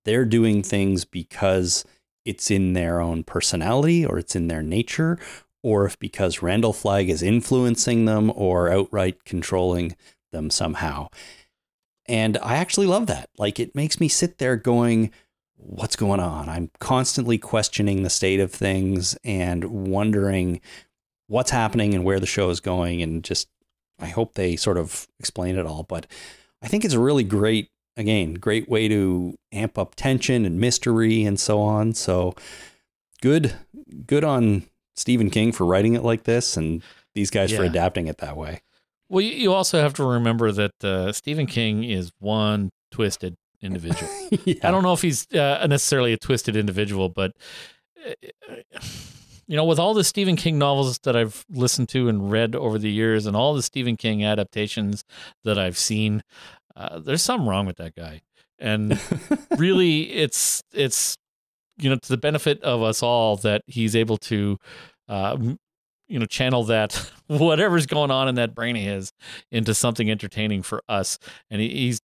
they're 0.06 0.26
doing 0.26 0.64
things 0.64 1.06
because 1.06 1.86
it's 2.26 2.50
in 2.50 2.74
their 2.74 3.00
own 3.00 3.24
personality 3.24 4.06
or 4.06 4.18
it's 4.18 4.36
in 4.36 4.48
their 4.48 4.64
nature 4.64 5.20
or 5.64 5.86
if 5.86 6.00
because 6.00 6.42
Randall 6.42 6.74
Flagg 6.74 7.10
is 7.10 7.22
influencing 7.22 8.06
them 8.06 8.32
or 8.36 8.72
outright 8.72 9.24
controlling 9.26 9.96
them 10.32 10.50
somehow. 10.50 11.10
And 12.08 12.38
I 12.42 12.56
actually 12.56 12.88
love 12.88 13.08
that. 13.08 13.30
Like 13.38 13.60
it 13.60 13.76
makes 13.76 14.00
me 14.00 14.08
sit 14.08 14.38
there 14.38 14.56
going, 14.56 15.12
what's 15.58 15.96
going 15.96 16.20
on? 16.20 16.48
I'm 16.50 16.72
constantly 16.80 17.38
questioning 17.38 18.04
the 18.04 18.10
state 18.10 18.40
of 18.40 18.52
things 18.52 19.18
and 19.24 19.64
wondering 19.66 20.62
what's 21.28 21.52
happening 21.52 21.94
and 21.94 22.04
where 22.04 22.20
the 22.20 22.26
show 22.26 22.50
is 22.50 22.60
going. 22.60 23.02
And 23.02 23.24
just, 23.24 23.50
I 24.00 24.08
hope 24.08 24.36
they 24.36 24.56
sort 24.56 24.78
of 24.78 25.08
explain 25.20 25.58
it 25.58 25.66
all. 25.66 25.84
But 25.84 26.08
I 26.62 26.68
think 26.68 26.86
it's 26.86 26.94
a 26.94 27.00
really 27.00 27.24
great, 27.24 27.70
again, 27.98 28.36
great 28.36 28.70
way 28.70 28.88
to 28.88 29.36
amp 29.52 29.78
up 29.78 29.96
tension 29.96 30.46
and 30.46 30.60
mystery 30.60 31.26
and 31.26 31.40
so 31.40 31.60
on. 31.60 31.94
So 31.94 32.36
good, 33.22 33.56
good 34.06 34.24
on 34.24 34.64
Stephen 34.96 35.30
King 35.30 35.52
for 35.52 35.66
writing 35.66 35.96
it 35.96 36.04
like 36.04 36.24
this 36.24 36.56
and 36.56 36.82
these 37.16 37.32
guys 37.32 37.52
for 37.52 37.64
adapting 37.64 38.08
it 38.08 38.20
that 38.20 38.38
way. 38.38 38.62
Well, 39.10 39.22
you, 39.22 39.54
also 39.54 39.80
have 39.82 39.94
to 39.96 40.04
remember 40.04 40.52
that 40.52 40.84
uh, 40.84 41.14
Stephen 41.14 41.46
King 41.46 41.84
is 41.84 42.12
one 42.20 42.72
twisted 42.92 43.36
individual. 43.62 44.12
yeah. 44.46 44.56
I 44.64 44.72
don't 44.72 44.84
know 44.84 44.94
if 44.94 45.02
he's 45.02 45.32
uh, 45.34 45.66
necessarily 45.68 46.14
a 46.14 46.18
twisted 46.18 46.56
individual, 46.56 47.10
but 47.10 47.32
uh, 48.06 48.56
you 49.48 49.56
know, 49.56 49.64
with 49.64 49.80
all 49.80 49.94
the 49.94 50.04
Stephen 50.04 50.36
King 50.36 50.58
novels 50.60 51.00
that 51.00 51.16
I've 51.16 51.46
listened 51.50 51.88
to 51.90 52.10
and 52.10 52.30
read 52.30 52.54
over 52.54 52.78
the 52.78 52.92
years, 52.92 53.26
and 53.26 53.36
all 53.36 53.54
the 53.54 53.64
Stephen 53.64 53.96
King 53.96 54.24
adaptations 54.24 55.06
that 55.46 55.58
I've 55.58 55.78
seen, 55.78 56.22
uh, 56.76 57.00
there's 57.00 57.22
something 57.22 57.48
wrong 57.48 57.66
with 57.66 57.78
that 57.78 57.96
guy. 57.96 58.22
And 58.60 59.00
really, 59.58 60.12
it's 60.12 60.62
it's 60.74 61.18
you 61.78 61.90
know 61.90 61.96
to 61.96 62.10
the 62.10 62.18
benefit 62.18 62.62
of 62.62 62.82
us 62.82 63.02
all 63.02 63.38
that 63.38 63.62
he's 63.68 63.96
able 63.96 64.18
to. 64.18 64.58
Uh, 65.08 65.56
you 66.08 66.20
know, 66.20 66.26
channel 66.26 66.64
that 66.66 67.12
whatever's 67.28 67.86
going 67.86 68.12
on 68.12 68.28
in 68.28 68.36
that 68.36 68.56
brain 68.56 68.76
of 68.76 68.82
his 68.82 69.12
into 69.52 69.74
something 69.74 70.10
entertaining 70.10 70.64
for 70.64 70.82
us, 70.88 71.20
and 71.50 71.62
he, 71.62 71.70
he's 71.70 72.02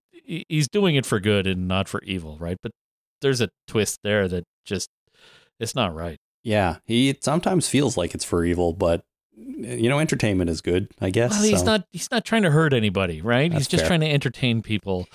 he's 0.50 0.68
doing 0.68 0.96
it 0.96 1.06
for 1.06 1.20
good 1.20 1.48
and 1.48 1.68
not 1.68 1.88
for 1.88 2.02
evil, 2.04 2.38
right? 2.40 2.58
But 2.62 2.72
there's 3.22 3.42
a 3.42 3.50
twist 3.68 4.00
there 4.04 4.28
that 4.28 4.44
just 4.66 4.90
it's 5.60 5.76
not 5.76 5.96
right. 5.96 6.18
Yeah, 6.44 6.78
he 6.86 7.18
sometimes 7.22 7.68
feels 7.68 7.96
like 7.98 8.14
it's 8.14 8.26
for 8.26 8.44
evil, 8.44 8.74
but 8.74 9.04
you 9.36 9.90
know, 9.90 10.00
entertainment 10.00 10.50
is 10.50 10.62
good, 10.62 10.90
I 11.02 11.10
guess. 11.10 11.32
Well, 11.32 11.44
he's 11.44 11.60
so. 11.60 11.66
not 11.66 11.86
he's 11.92 12.12
not 12.12 12.26
trying 12.26 12.44
to 12.44 12.52
hurt 12.52 12.74
anybody, 12.74 13.22
right? 13.22 13.50
That's 13.50 13.62
he's 13.62 13.68
just 13.68 13.82
fair. 13.82 13.90
trying 13.90 14.02
to 14.02 14.12
entertain 14.12 14.62
people. 14.62 15.08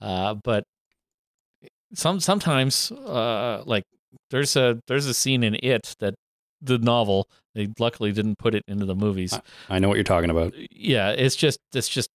Uh, 0.00 0.34
but 0.34 0.64
some 1.94 2.20
sometimes, 2.20 2.90
uh, 2.90 3.62
like 3.64 3.84
there's 4.30 4.56
a 4.56 4.80
there's 4.88 5.06
a 5.06 5.14
scene 5.14 5.42
in 5.42 5.56
it 5.62 5.94
that 6.00 6.14
the 6.62 6.78
novel 6.78 7.28
they 7.54 7.68
luckily 7.78 8.12
didn't 8.12 8.38
put 8.38 8.54
it 8.54 8.64
into 8.66 8.86
the 8.86 8.94
movies. 8.94 9.38
I 9.68 9.78
know 9.78 9.88
what 9.88 9.96
you're 9.96 10.04
talking 10.04 10.30
about. 10.30 10.54
yeah, 10.70 11.10
it's 11.10 11.36
just 11.36 11.58
it's 11.74 11.88
just 11.88 12.08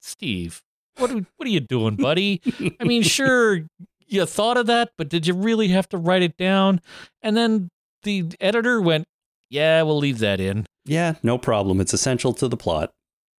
Steve. 0.00 0.62
What 0.98 1.10
are, 1.10 1.14
what 1.36 1.46
are 1.46 1.50
you 1.50 1.60
doing, 1.60 1.96
buddy? 1.96 2.42
I 2.78 2.84
mean, 2.84 3.02
sure, 3.18 3.62
you 4.06 4.26
thought 4.26 4.56
of 4.58 4.66
that, 4.66 4.90
but 4.98 5.08
did 5.08 5.26
you 5.26 5.34
really 5.34 5.68
have 5.68 5.88
to 5.90 5.96
write 5.96 6.22
it 6.22 6.36
down? 6.36 6.80
And 7.22 7.36
then 7.36 7.70
the 8.02 8.26
editor 8.40 8.80
went, 8.80 9.06
"Yeah, 9.48 9.82
we'll 9.82 9.98
leave 9.98 10.18
that 10.18 10.38
in. 10.38 10.66
Yeah, 10.84 11.14
no 11.22 11.38
problem. 11.38 11.80
It's 11.80 11.94
essential 11.94 12.32
to 12.34 12.48
the 12.48 12.56
plot. 12.56 12.90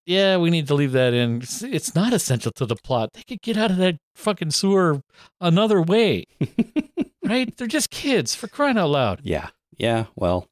Yeah, 0.06 0.38
we 0.38 0.50
need 0.50 0.68
to 0.68 0.74
leave 0.74 0.92
that 0.94 1.14
in. 1.14 1.38
It's, 1.42 1.62
it's 1.64 1.96
not 1.96 2.12
essential 2.12 2.52
to 2.54 2.66
the 2.66 2.76
plot. 2.76 3.10
They 3.14 3.24
could 3.24 3.42
get 3.42 3.58
out 3.58 3.72
of 3.72 3.78
that 3.78 3.98
fucking 4.16 4.52
sewer 4.52 5.02
another 5.40 5.82
way, 5.82 6.26
right? 7.24 7.56
They're 7.56 7.68
just 7.68 7.90
kids 7.90 8.36
for 8.36 8.48
crying 8.48 8.78
out 8.78 8.90
loud. 8.90 9.22
Yeah, 9.24 9.50
yeah. 9.78 10.06
Well, 10.16 10.48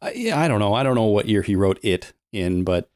I, 0.00 0.12
yeah, 0.12 0.40
I 0.40 0.48
don't 0.48 0.60
know. 0.60 0.74
I 0.74 0.82
don't 0.82 0.94
know 0.94 1.04
what 1.04 1.28
year 1.28 1.42
he 1.42 1.56
wrote 1.56 1.78
it 1.82 2.12
in, 2.32 2.64
but 2.64 2.88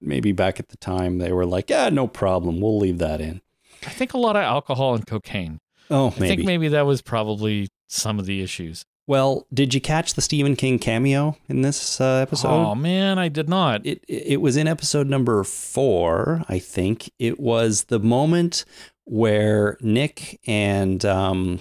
maybe 0.00 0.32
back 0.32 0.60
at 0.60 0.68
the 0.68 0.76
time 0.76 1.18
they 1.18 1.32
were 1.32 1.46
like, 1.46 1.70
yeah, 1.70 1.88
no 1.88 2.06
problem. 2.06 2.60
We'll 2.60 2.78
leave 2.78 2.98
that 2.98 3.20
in. 3.20 3.40
I 3.86 3.90
think 3.90 4.14
a 4.14 4.18
lot 4.18 4.36
of 4.36 4.42
alcohol 4.42 4.94
and 4.94 5.06
cocaine. 5.06 5.60
Oh, 5.90 6.08
I 6.16 6.20
maybe. 6.20 6.28
think 6.28 6.46
maybe 6.46 6.68
that 6.68 6.86
was 6.86 7.02
probably 7.02 7.68
some 7.88 8.18
of 8.18 8.26
the 8.26 8.42
issues. 8.42 8.84
Well, 9.06 9.46
did 9.52 9.74
you 9.74 9.82
catch 9.82 10.14
the 10.14 10.22
Stephen 10.22 10.56
King 10.56 10.78
cameo 10.78 11.36
in 11.48 11.60
this 11.60 12.00
uh, 12.00 12.20
episode? 12.22 12.48
oh 12.48 12.74
man, 12.74 13.18
I 13.18 13.28
did 13.28 13.50
not. 13.50 13.84
it 13.84 14.02
it 14.08 14.40
was 14.40 14.56
in 14.56 14.66
episode 14.66 15.08
number 15.08 15.44
four, 15.44 16.42
I 16.48 16.58
think. 16.58 17.10
It 17.18 17.38
was 17.38 17.84
the 17.84 18.00
moment 18.00 18.64
where 19.04 19.76
Nick 19.82 20.40
and 20.46 21.04
um, 21.04 21.60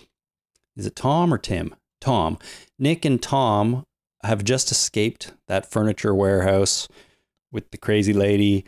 is 0.77 0.85
it 0.85 0.95
Tom 0.95 1.33
or 1.33 1.37
Tim? 1.37 1.75
Tom. 1.99 2.37
Nick 2.83 3.05
and 3.05 3.21
Tom 3.21 3.83
have 4.23 4.43
just 4.43 4.71
escaped 4.71 5.31
that 5.47 5.69
furniture 5.71 6.13
warehouse 6.13 6.87
with 7.51 7.71
the 7.71 7.77
crazy 7.77 8.13
lady, 8.13 8.65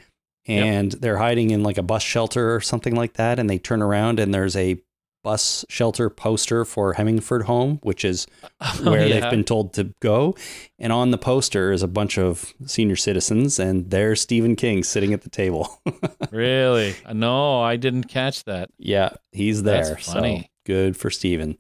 and 0.48 0.92
they're 0.94 1.18
hiding 1.18 1.50
in 1.52 1.64
like 1.64 1.78
a 1.78 1.84
bus 1.84 2.02
shelter 2.04 2.54
or 2.56 2.62
something 2.62 2.96
like 2.96 3.14
that. 3.14 3.40
And 3.40 3.50
they 3.50 3.58
turn 3.58 3.82
around 3.82 4.20
and 4.20 4.34
there's 4.34 4.56
a 4.56 4.78
bus 5.24 5.66
shelter 5.70 6.08
poster 6.10 6.64
for 6.66 6.94
Hemingford 6.94 7.44
Home, 7.44 7.80
which 7.82 8.06
is 8.06 8.28
oh, 8.62 8.80
where 8.92 9.02
Oh, 9.02 9.06
yeah. 9.06 9.20
they've 9.22 9.32
been 9.32 9.44
told 9.44 9.74
to 9.74 9.92
go. 10.02 10.36
And 10.78 10.94
on 10.94 11.10
the 11.10 11.18
poster 11.18 11.72
is 11.72 11.82
a 11.82 11.88
bunch 11.88 12.18
of 12.20 12.54
senior 12.68 12.96
citizens, 12.96 13.58
and 13.58 13.90
there's 13.90 14.22
Stephen 14.22 14.56
King 14.56 14.84
sitting 14.84 15.14
at 15.14 15.22
the 15.22 15.30
table. 15.30 15.80
Really? 16.32 16.96
Uh, 17.06 17.14
no, 17.14 17.62
I 17.62 17.78
didn't 17.78 18.06
catch 18.06 18.44
that. 18.44 18.70
yeah, 18.78 19.12
he's 19.32 19.64
That's 19.64 19.88
there. 19.90 19.98
funny. 19.98 20.42
So 20.42 20.48
good 20.66 20.98
for 20.98 21.10
Stephen. 21.10 21.58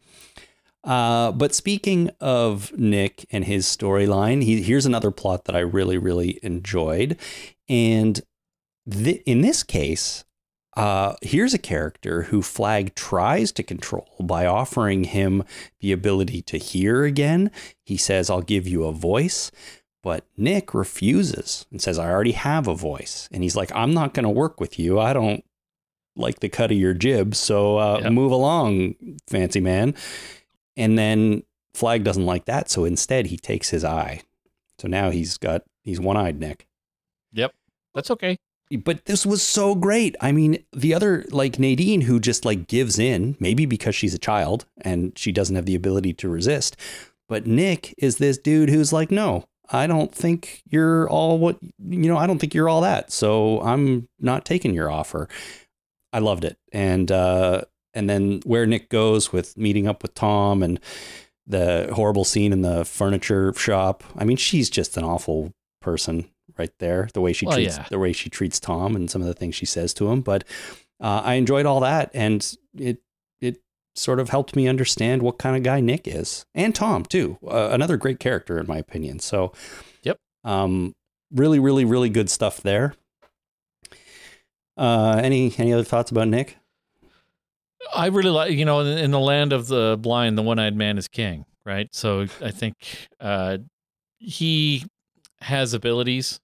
Uh, 0.86 1.32
but 1.32 1.56
speaking 1.56 2.12
of 2.22 2.72
Nick 2.78 3.26
and 3.32 3.44
his 3.46 3.66
storyline, 3.66 4.44
he, 4.44 4.62
here's 4.62 4.86
another 4.86 5.12
plot 5.12 5.46
that 5.46 5.56
I 5.56 5.60
really, 5.60 5.98
really 5.98 6.40
enjoyed. 6.44 7.18
And 7.68 8.22
th- 8.90 9.22
in 9.26 9.42
this 9.42 9.64
case, 9.64 10.24
uh, 10.78 11.16
here's 11.22 11.54
a 11.54 11.58
character 11.58 12.24
who 12.24 12.42
Flagg 12.42 12.94
tries 12.96 13.52
to 13.54 13.64
control 13.64 14.08
by 14.22 14.46
offering 14.46 15.06
him 15.06 15.44
the 15.80 15.92
ability 15.92 16.42
to 16.44 16.58
hear 16.58 17.04
again. 17.04 17.50
He 17.86 17.98
says, 17.98 18.30
I'll 18.30 18.42
give 18.42 18.68
you 18.68 18.84
a 18.84 18.92
voice. 18.92 19.52
But 20.04 20.26
Nick 20.38 20.76
refuses 20.76 21.66
and 21.72 21.82
says, 21.82 21.98
I 21.98 22.12
already 22.12 22.34
have 22.34 22.68
a 22.68 22.76
voice. 22.76 23.28
And 23.32 23.42
he's 23.42 23.56
like, 23.56 23.72
I'm 23.74 23.92
not 23.92 24.14
going 24.14 24.26
to 24.26 24.30
work 24.30 24.60
with 24.60 24.78
you. 24.78 25.00
I 25.00 25.14
don't 25.14 25.44
like 26.16 26.42
the 26.42 26.50
cut 26.50 26.72
of 26.72 26.78
your 26.78 26.94
jib. 26.94 27.34
So 27.34 27.78
uh, 27.78 28.00
Yep. 28.04 28.12
move 28.12 28.32
along, 28.32 28.96
fancy 29.28 29.60
man. 29.62 29.96
And 30.78 30.98
then 30.98 31.44
Flagg 31.74 32.04
doesn't 32.04 32.26
like 32.26 32.46
that. 32.46 32.70
So 32.70 32.86
instead, 32.86 33.28
he 33.28 33.38
takes 33.38 33.70
his 33.70 33.84
eye. 33.84 34.22
So 34.80 34.88
now 34.88 35.10
he's 35.10 35.38
got, 35.38 35.64
he's 35.84 36.00
one 36.00 36.18
eyed 36.18 36.40
Nick 36.40 36.68
Yep. 37.34 37.54
That's 37.94 38.12
okay. 38.12 38.38
but 38.84 39.06
this 39.06 39.26
was 39.26 39.42
so 39.42 39.76
great. 39.76 40.16
I 40.22 40.32
mean, 40.32 40.64
the 40.74 40.94
other 40.94 41.26
like 41.32 41.60
Nadine 41.60 42.02
who 42.02 42.20
just 42.20 42.44
like 42.46 42.68
gives 42.68 42.98
in, 43.00 43.36
maybe 43.40 43.66
because 43.66 43.96
she's 43.96 44.14
a 44.14 44.20
child 44.20 44.66
and 44.82 45.18
she 45.18 45.32
doesn't 45.32 45.56
have 45.56 45.66
the 45.66 45.76
ability 45.76 46.14
to 46.16 46.30
resist. 46.30 46.76
But 47.28 47.46
Nick 47.48 47.94
is 47.98 48.18
this 48.18 48.38
dude 48.38 48.70
who's 48.70 48.92
like, 48.94 49.12
"No, 49.12 49.46
I 49.70 49.88
don't 49.88 50.14
think 50.14 50.62
you're 50.70 51.10
all 51.10 51.38
what 51.40 51.58
you 51.62 52.08
know, 52.10 52.18
I 52.18 52.28
don't 52.28 52.38
think 52.40 52.54
you're 52.54 52.70
all 52.70 52.82
that. 52.82 53.12
So 53.12 53.62
I'm 53.62 54.08
not 54.20 54.46
taking 54.46 54.74
your 54.74 54.90
offer." 54.92 55.28
I 56.14 56.20
loved 56.20 56.46
it. 56.46 56.58
And 56.72 57.12
uh 57.12 57.62
and 57.96 58.10
then 58.10 58.42
where 58.46 58.66
Nick 58.66 58.90
goes 58.90 59.32
with 59.34 59.58
meeting 59.58 59.88
up 59.88 60.02
with 60.04 60.14
Tom 60.14 60.62
and 60.62 60.80
the 61.48 61.90
horrible 61.94 62.24
scene 62.26 62.52
in 62.54 62.62
the 62.62 62.84
furniture 62.86 63.54
shop. 63.54 64.04
I 64.18 64.26
mean, 64.26 64.38
she's 64.38 64.70
just 64.70 64.98
an 64.98 65.04
awful 65.04 65.54
person 65.82 66.28
right 66.58 66.72
there. 66.80 67.08
The 67.14 67.22
way 67.22 67.34
she 67.34 67.46
Well, 67.46 67.56
treats 67.56 67.78
yeah. 67.78 67.86
the 67.90 68.00
way 68.00 68.14
she 68.14 68.30
treats 68.30 68.60
Tom 68.60 68.96
and 68.96 69.10
some 69.10 69.22
of 69.22 69.28
the 69.28 69.34
things 69.34 69.56
she 69.56 69.66
says 69.66 69.94
to 69.96 70.10
him. 70.12 70.22
But 70.22 70.44
uh, 71.00 71.22
I 71.24 71.36
enjoyed 71.36 71.66
all 71.66 71.80
that, 71.82 72.10
and 72.14 72.46
it 72.78 73.00
it 73.42 73.62
sort 73.96 74.20
of 74.20 74.30
helped 74.30 74.56
me 74.56 74.68
understand 74.68 75.22
what 75.22 75.38
kind 75.38 75.56
of 75.56 75.64
guy 75.64 75.80
Nick 75.82 76.08
is, 76.08 76.46
and 76.56 76.74
Tom 76.76 77.04
too. 77.06 77.38
Uh, 77.46 77.70
another 77.72 77.98
great 77.98 78.20
character 78.20 78.58
in 78.60 78.68
my 78.68 78.78
opinion. 78.78 79.20
So, 79.20 79.52
Yep. 80.04 80.18
Um, 80.44 80.94
really, 81.32 81.60
really, 81.60 81.86
really 81.86 82.10
good 82.10 82.30
stuff 82.30 82.62
there. 82.62 82.96
Uh, 84.78 85.22
any 85.24 85.54
any 85.58 85.72
other 85.74 85.84
thoughts 85.84 86.12
about 86.12 86.28
Nick? 86.28 86.58
I 87.94 88.08
really 88.08 88.30
like, 88.30 88.52
you 88.54 88.66
know, 88.66 88.80
in, 88.82 88.98
in 88.98 89.12
the 89.12 89.20
land 89.20 89.54
of 89.54 89.68
the 89.68 89.98
blind, 90.00 90.38
the 90.38 90.42
one-eyed 90.42 90.76
man 90.76 90.98
is 90.98 91.08
king, 91.08 91.46
right? 91.66 91.88
So 91.94 92.28
I 92.42 92.52
think 92.52 92.76
uh, 93.20 93.58
he 94.20 94.86
has 95.42 95.74
abilities 95.74 96.40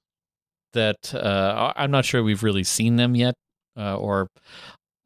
that 0.74 1.14
uh, 1.14 1.74
I'm 1.76 1.92
not 1.92 2.06
sure 2.06 2.24
we've 2.24 2.44
really 2.44 2.64
seen 2.64 2.96
them 2.96 3.16
yet, 3.16 3.36
uh, 3.78 3.98
or 3.98 4.28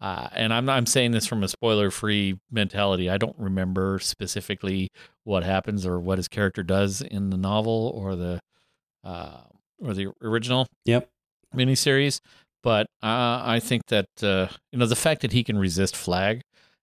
uh, 0.01 0.27
and 0.33 0.53
I'm 0.53 0.69
I'm 0.69 0.85
saying 0.85 1.11
this 1.11 1.25
from 1.25 1.43
a 1.43 1.47
spoiler-free 1.47 2.37
mentality. 2.51 3.09
I 3.09 3.17
don't 3.17 3.35
remember 3.39 3.97
specifically 3.99 4.89
what 5.23 5.43
happens 5.43 5.85
or 5.85 5.99
what 5.99 6.17
his 6.19 6.27
character 6.27 6.61
does 6.63 7.01
in 7.01 7.29
the 7.29 7.37
novel 7.37 7.91
or 7.95 8.15
the 8.15 8.39
uh, 9.03 9.41
or 9.79 9.93
the 9.93 10.09
original 10.21 10.67
Yep. 10.85 11.09
miniseries. 11.55 12.19
But 12.65 12.87
uh, 13.03 13.43
I 13.45 13.59
think 13.63 13.85
that 13.89 14.07
uh, 14.23 14.47
you 14.71 14.79
know 14.79 14.87
the 14.87 14.95
fact 14.95 15.21
that 15.21 15.31
he 15.31 15.43
can 15.43 15.55
resist 15.55 15.95
Flagg, 15.95 16.41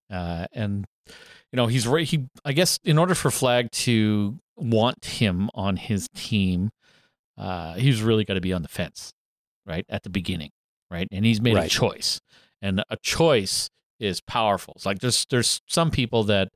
uh, 0.08 0.46
and 0.52 0.86
you 1.08 1.56
know 1.56 1.66
he's 1.66 1.88
right. 1.88 2.06
He 2.06 2.28
I 2.44 2.52
guess 2.52 2.78
in 2.84 2.98
order 2.98 3.16
for 3.16 3.32
Flagg 3.32 3.72
to 3.72 4.38
want 4.56 5.04
him 5.04 5.50
on 5.56 5.76
his 5.76 6.06
team, 6.14 6.70
uh, 7.36 7.74
he's 7.74 8.00
really 8.00 8.24
got 8.24 8.34
to 8.34 8.40
be 8.40 8.52
on 8.52 8.62
the 8.62 8.68
fence, 8.68 9.12
right 9.66 9.84
at 9.88 10.04
the 10.04 10.08
beginning, 10.08 10.50
right? 10.88 11.08
And 11.10 11.26
he's 11.26 11.40
made 11.40 11.56
a 11.56 11.68
choice, 11.68 12.20
and 12.62 12.84
a 12.88 12.96
choice 13.02 13.68
is 13.98 14.20
powerful. 14.20 14.74
It's 14.76 14.86
like 14.86 15.00
there's 15.00 15.26
there's 15.30 15.60
some 15.66 15.90
people 15.90 16.22
that 16.24 16.50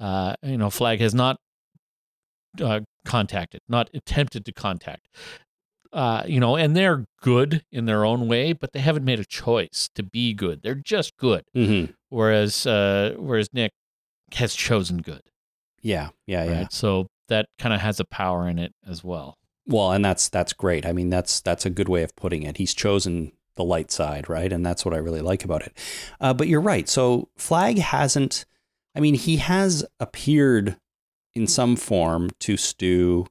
uh, 0.00 0.36
you 0.42 0.56
know 0.56 0.70
Flagg 0.70 1.00
has 1.00 1.14
not 1.14 1.36
uh, 2.58 2.80
contacted, 3.04 3.60
not 3.68 3.90
attempted 3.92 4.46
to 4.46 4.52
contact. 4.52 5.06
Uh, 5.92 6.22
you 6.26 6.38
know, 6.38 6.56
and 6.56 6.76
they're 6.76 7.04
good 7.20 7.64
in 7.72 7.84
their 7.84 8.04
own 8.04 8.28
way, 8.28 8.52
but 8.52 8.72
they 8.72 8.78
haven't 8.78 9.04
made 9.04 9.18
a 9.18 9.24
choice 9.24 9.88
to 9.94 10.02
be 10.02 10.32
good. 10.32 10.62
They're 10.62 10.74
just 10.76 11.16
good. 11.16 11.44
Mm-hmm. 11.56 11.92
Whereas, 12.10 12.64
uh, 12.64 13.14
whereas 13.18 13.48
Nick 13.52 13.72
has 14.34 14.54
chosen 14.54 14.98
good. 14.98 15.22
Yeah. 15.82 16.10
Yeah. 16.26 16.44
Yeah. 16.44 16.66
So 16.70 17.08
that 17.28 17.46
kind 17.58 17.74
of 17.74 17.80
has 17.80 17.98
a 17.98 18.04
power 18.04 18.48
in 18.48 18.58
it 18.58 18.72
as 18.86 19.02
well. 19.02 19.36
Well, 19.66 19.92
and 19.92 20.04
that's 20.04 20.28
that's 20.28 20.52
great. 20.52 20.84
I 20.84 20.92
mean, 20.92 21.10
that's 21.10 21.40
that's 21.40 21.64
a 21.64 21.70
good 21.70 21.88
way 21.88 22.02
of 22.02 22.14
putting 22.16 22.42
it. 22.42 22.56
He's 22.56 22.74
chosen 22.74 23.32
the 23.56 23.64
light 23.64 23.90
side, 23.90 24.28
right? 24.28 24.52
And 24.52 24.64
that's 24.64 24.84
what 24.84 24.94
I 24.94 24.98
really 24.98 25.20
like 25.20 25.44
about 25.44 25.62
it. 25.62 25.76
Uh, 26.20 26.34
but 26.34 26.48
you're 26.48 26.60
right. 26.60 26.88
So 26.88 27.28
Flagg 27.36 27.78
hasn't. 27.78 28.44
I 28.94 29.00
mean, 29.00 29.14
he 29.14 29.36
has 29.36 29.84
appeared 30.00 30.76
in 31.34 31.46
some 31.46 31.76
form 31.76 32.30
to 32.40 32.56
Stu 32.56 33.26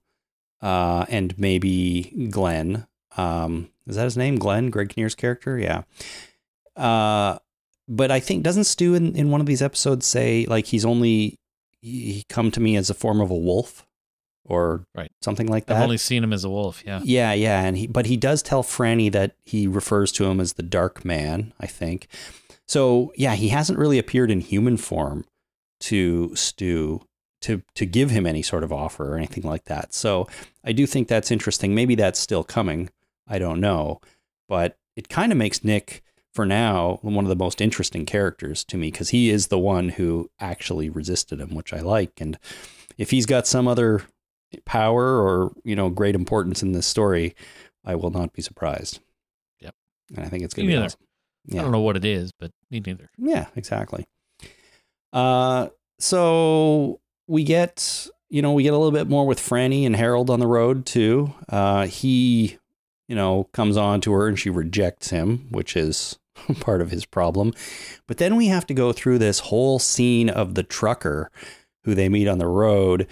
uh, 0.62 1.06
and 1.10 1.38
maybe 1.38 2.28
Glenn. 2.30 2.86
Um, 3.18 3.70
is 3.88 3.96
that 3.96 4.04
his 4.04 4.18
name? 4.18 4.38
Glenn, 4.38 4.70
Greg 4.70 4.90
Kinnear's 4.90 5.16
character? 5.16 5.58
Yeah. 5.58 5.84
Uh, 6.76 7.40
but 7.88 8.12
I 8.12 8.20
think 8.20 8.44
doesn't 8.44 8.66
Stu 8.66 8.94
in, 8.94 9.16
in 9.16 9.32
one 9.32 9.42
of 9.42 9.48
these 9.48 9.62
episodes 9.62 10.06
say 10.06 10.46
like 10.48 10.68
he's 10.68 10.86
only 10.86 11.40
he 11.82 12.24
come 12.30 12.52
to 12.52 12.60
me 12.60 12.76
as 12.76 12.90
a 12.90 12.94
form 12.94 13.20
of 13.22 13.32
a 13.32 13.36
wolf 13.36 13.86
or 14.46 14.86
Right. 14.96 15.12
something 15.22 15.48
like 15.48 15.66
that? 15.66 15.78
I've 15.78 15.84
only 15.84 15.98
seen 15.98 16.24
him 16.24 16.34
as 16.34 16.44
a 16.44 16.50
wolf. 16.50 16.84
Yeah. 16.86 17.02
Yeah, 17.04 17.34
yeah, 17.34 17.62
and 17.64 17.78
he 17.78 17.88
but 17.88 18.06
he 18.06 18.16
does 18.18 18.42
tell 18.44 18.64
Franny 18.64 19.12
that 19.12 19.36
he 19.44 19.68
refers 19.68 20.12
to 20.14 20.26
him 20.26 20.40
as 20.40 20.54
the 20.54 20.64
Dark 20.64 21.04
Man, 21.04 21.54
I 21.60 21.66
think. 21.68 22.08
So 22.68 23.12
yeah, 23.16 23.36
he 23.36 23.50
hasn't 23.50 23.80
really 23.80 23.98
appeared 23.98 24.30
in 24.32 24.42
human 24.42 24.78
form 24.78 25.26
to 25.82 26.36
Stu 26.36 27.02
to 27.42 27.62
to 27.76 27.86
give 27.86 28.10
him 28.10 28.26
any 28.26 28.42
sort 28.42 28.64
of 28.64 28.74
offer 28.74 29.14
or 29.14 29.18
anything 29.18 29.44
like 29.44 29.66
that. 29.66 29.94
So 29.94 30.28
I 30.64 30.72
do 30.72 30.86
think 30.86 31.08
that's 31.08 31.32
interesting. 31.32 31.74
Maybe 31.74 31.96
that's 31.96 32.20
still 32.20 32.44
coming. 32.44 32.90
I 33.28 33.40
don't 33.40 33.60
know, 33.60 34.02
but 34.48 34.78
it 34.96 35.10
kind 35.10 35.32
of 35.32 35.38
makes 35.38 35.64
Nick 35.64 36.04
for 36.34 36.46
now 36.46 37.00
one 37.02 37.26
of 37.26 37.30
the 37.30 37.36
most 37.36 37.62
interesting 37.62 38.06
characters 38.06 38.64
to 38.66 38.78
me 38.78 38.92
because 38.92 39.10
he 39.10 39.30
is 39.30 39.48
the 39.48 39.60
one 39.60 39.90
who 39.90 40.30
actually 40.40 40.90
resisted 40.90 41.40
him, 41.40 41.56
which 41.56 41.74
I 41.74 41.80
like. 41.80 42.22
And 42.22 42.38
if 42.98 43.12
he's 43.12 43.26
got 43.26 43.48
some 43.48 43.68
other 43.68 44.04
power 44.66 45.22
or 45.22 45.52
you 45.64 45.76
know 45.76 45.90
great 45.90 46.16
importance 46.16 46.64
in 46.64 46.72
this 46.72 46.88
story, 46.88 47.36
I 47.86 47.96
will 47.96 48.12
not 48.12 48.34
be 48.34 48.42
surprised. 48.42 49.00
Yep. 49.60 49.76
And 50.16 50.26
I 50.26 50.30
think 50.30 50.44
it's 50.44 50.54
going 50.54 50.68
to 50.68 50.74
be 50.76 50.78
awesome. 50.78 51.00
I 51.52 51.62
don't 51.62 51.72
know 51.72 51.80
what 51.80 51.98
it 51.98 52.06
is, 52.06 52.32
but 52.32 52.52
me 52.70 52.80
neither. 52.80 53.10
Yeah, 53.18 53.48
exactly. 53.56 54.06
Uh, 55.12 55.70
so 55.98 57.00
we 57.30 57.44
get, 57.44 58.08
you 58.30 58.42
know, 58.42 58.54
we 58.54 58.64
get 58.64 58.74
a 58.74 58.78
little 58.78 58.92
bit 58.92 59.08
more 59.08 59.26
with 59.26 59.40
Franny 59.40 59.86
and 59.86 59.96
Harold 59.96 60.32
on 60.32 60.40
the 60.40 60.48
road 60.48 60.86
too. 60.86 61.34
Uh, 61.48 61.86
he, 61.86 62.58
you 63.08 63.16
know, 63.16 63.46
comes 63.54 63.78
on 63.78 64.02
to 64.02 64.12
her 64.14 64.28
and 64.28 64.38
she 64.38 64.50
rejects 64.50 65.12
him, 65.12 65.48
which 65.52 65.78
is 65.78 66.18
part 66.60 66.82
of 66.82 66.90
his 66.90 67.06
problem. 67.06 67.54
But 68.08 68.18
then 68.18 68.36
we 68.36 68.48
have 68.48 68.66
to 68.68 68.74
go 68.74 68.92
through 68.92 69.20
this 69.20 69.40
whole 69.40 69.78
scene 69.78 70.28
of 70.30 70.56
the 70.56 70.64
trucker 70.64 71.30
who 71.84 71.94
they 71.94 72.10
meet 72.10 72.28
on 72.28 72.40
the 72.40 72.48
road, 72.48 73.08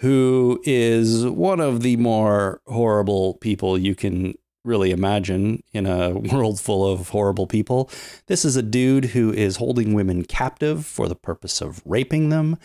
who 0.00 0.60
is 0.64 1.24
one 1.24 1.60
of 1.60 1.82
the 1.82 1.96
more 1.96 2.60
horrible 2.66 3.34
people 3.34 3.78
you 3.78 3.94
can 3.94 4.34
really 4.64 4.90
imagine 4.90 5.62
in 5.72 5.86
a 5.86 6.10
world 6.32 6.60
full 6.60 6.90
of 6.90 7.10
horrible 7.10 7.46
people. 7.46 7.88
This 8.26 8.44
is 8.44 8.56
a 8.56 8.62
dude 8.62 9.06
who 9.06 9.32
is 9.32 9.56
holding 9.56 9.94
women 9.94 10.24
captive 10.24 10.84
for 10.86 11.08
the 11.08 11.14
purpose 11.14 11.60
of 11.60 11.82
raping 11.84 12.30
them. 12.30 12.58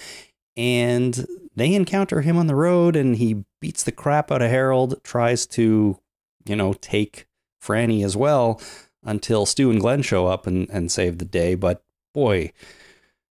And 0.59 1.25
they 1.55 1.73
encounter 1.73 2.19
him 2.19 2.35
on 2.35 2.47
the 2.47 2.55
road 2.55 2.97
and 2.97 3.15
he 3.15 3.45
beats 3.61 3.83
the 3.83 3.93
crap 3.93 4.29
out 4.29 4.41
of 4.41 4.49
Harold, 4.51 5.01
tries 5.05 5.47
to, 5.47 5.97
you 6.45 6.55
know, 6.57 6.73
take 6.73 7.27
Franny 7.63 8.03
as 8.03 8.17
well 8.17 8.61
until 9.01 9.45
Stu 9.45 9.71
and 9.71 9.79
Glenn 9.79 10.01
show 10.01 10.27
up 10.27 10.45
and, 10.45 10.69
and 10.69 10.91
save 10.91 11.17
the 11.17 11.23
day. 11.25 11.55
But 11.55 11.81
boy, 12.13 12.51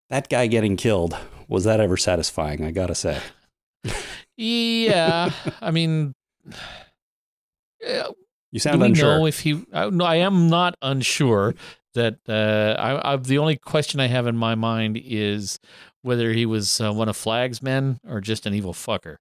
that 0.09 0.31
guy 0.31 0.47
getting 0.47 0.79
killed, 0.79 1.19
was 1.49 1.65
that 1.65 1.81
ever 1.81 1.99
satisfying? 1.99 2.65
I 2.65 2.71
gotta 2.71 2.95
say. 2.95 3.21
Yeah. 4.39 5.31
I 5.61 5.71
mean, 5.71 6.15
uh, 6.51 6.53
You 7.83 8.15
do 8.55 8.59
sound 8.59 8.81
we 8.81 8.87
unsure. 8.89 9.19
know 9.19 9.27
if 9.27 9.41
he? 9.41 9.67
I, 9.73 9.91
no, 9.91 10.05
I 10.07 10.17
am 10.17 10.49
not 10.49 10.77
unsure. 10.81 11.55
That 11.95 12.19
uh, 12.29 12.81
I, 12.81 13.13
I, 13.13 13.17
the 13.17 13.39
only 13.39 13.57
question 13.57 13.99
I 14.01 14.07
have 14.07 14.27
in 14.27 14.37
my 14.37 14.55
mind 14.55 14.99
is 15.03 15.59
whether 16.09 16.33
he 16.33 16.45
was 16.47 16.81
uh, 16.81 16.93
one 16.93 17.09
of 17.09 17.17
Flagg's 17.17 17.63
men 17.63 17.99
or 18.09 18.21
just 18.21 18.47
an 18.47 18.55
evil 18.55 18.73
fucker. 18.73 19.17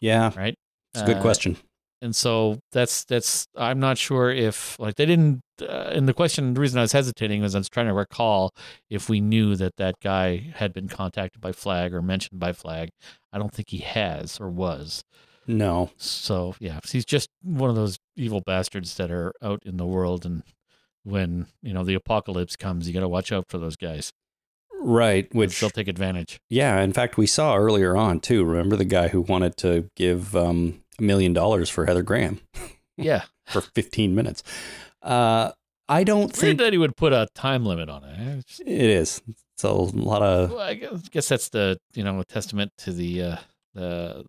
yeah, 0.00 0.30
Right. 0.36 0.54
it's 0.92 1.02
a 1.02 1.06
good 1.06 1.16
Uh, 1.18 1.22
question. 1.22 1.56
and 2.02 2.14
so 2.14 2.58
that's 2.72 3.04
that's 3.04 3.46
I'm 3.56 3.80
not 3.80 3.96
sure 3.96 4.30
if 4.30 4.78
like 4.78 4.96
they 4.96 5.06
didn't. 5.06 5.40
Uh, 5.62 5.92
and 5.96 6.08
the 6.08 6.12
question, 6.12 6.52
the 6.54 6.60
reason 6.60 6.78
I 6.78 6.82
was 6.82 6.92
hesitating 6.92 7.40
was 7.40 7.54
I 7.54 7.58
was 7.58 7.68
trying 7.68 7.86
to 7.86 7.94
recall 7.94 8.50
if 8.90 9.08
we 9.08 9.20
knew 9.20 9.54
that 9.56 9.76
that 9.76 9.94
guy 10.02 10.50
had 10.56 10.72
been 10.72 10.88
contacted 10.88 11.40
by 11.40 11.52
Flagg 11.52 11.94
or 11.94 12.02
mentioned 12.02 12.40
by 12.40 12.52
Flagg. 12.52 12.88
I 13.32 13.38
don't 13.38 13.52
think 13.54 13.70
he 13.70 13.78
has 13.78 14.40
or 14.40 14.50
was. 14.50 15.02
No. 15.46 15.90
So 15.96 16.56
yeah, 16.58 16.80
he's 16.90 17.04
just 17.04 17.28
one 17.42 17.70
of 17.70 17.76
those 17.76 17.98
evil 18.16 18.40
bastards 18.44 18.96
that 18.96 19.10
are 19.12 19.32
out 19.42 19.62
in 19.64 19.76
the 19.76 19.86
world, 19.86 20.26
and 20.26 20.42
when 21.04 21.46
you 21.62 21.72
know 21.72 21.84
the 21.84 21.94
apocalypse 21.94 22.56
comes, 22.56 22.86
you 22.88 22.94
got 22.94 23.00
to 23.00 23.08
watch 23.08 23.30
out 23.32 23.44
for 23.48 23.58
those 23.58 23.76
guys. 23.76 24.10
Right. 24.86 25.34
Which 25.34 25.58
they'll 25.60 25.70
take 25.70 25.88
advantage. 25.88 26.38
Yeah, 26.50 26.80
in 26.82 26.92
fact, 26.92 27.16
we 27.16 27.26
saw 27.26 27.56
earlier 27.56 27.96
on 27.96 28.20
too. 28.20 28.44
Remember 28.44 28.76
the 28.76 28.84
guy 28.84 29.08
who 29.08 29.22
wanted 29.22 29.56
to 29.58 29.90
give 29.96 30.36
um, 30.36 30.82
a 30.98 31.02
million 31.02 31.32
dollars 31.32 31.70
for 31.70 31.86
Heather 31.86 32.02
Graham 32.02 32.40
Yeah, 32.96 33.22
for 33.46 33.62
15 33.62 34.14
minutes? 34.14 34.42
Uh, 35.02 35.52
I 35.88 36.04
don't 36.04 36.26
weird 36.26 36.34
think 36.36 36.58
that 36.60 36.72
he 36.72 36.78
would 36.78 36.96
put 36.96 37.12
a 37.12 37.28
time 37.34 37.64
limit 37.64 37.88
on 37.88 38.04
it. 38.04 38.18
It's- 38.20 38.60
it 38.60 38.68
is. 38.68 39.22
It's 39.54 39.64
a 39.64 39.70
lot 39.72 40.20
of 40.22 40.50
Well, 40.50 40.60
I 40.60 40.74
guess, 40.74 41.08
guess 41.10 41.28
that's 41.28 41.48
the 41.48 41.78
you 41.94 42.02
know 42.02 42.18
a 42.20 42.24
testament 42.24 42.72
to 42.78 42.92
the 42.92 43.22
uh, 43.22 43.36
the 43.72 44.24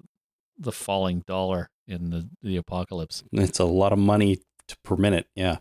the 0.59 0.71
falling 0.71 1.23
dollar 1.25 1.69
in 1.87 2.11
the 2.11 2.29
the 2.43 2.57
apocalypse. 2.57 3.23
it's 3.33 3.57
a 3.59 3.65
lot 3.65 3.91
of 3.91 3.97
money 3.99 4.37
to, 4.67 4.77
per 4.83 4.95
minute. 4.95 5.27
Yeah. 5.35 5.57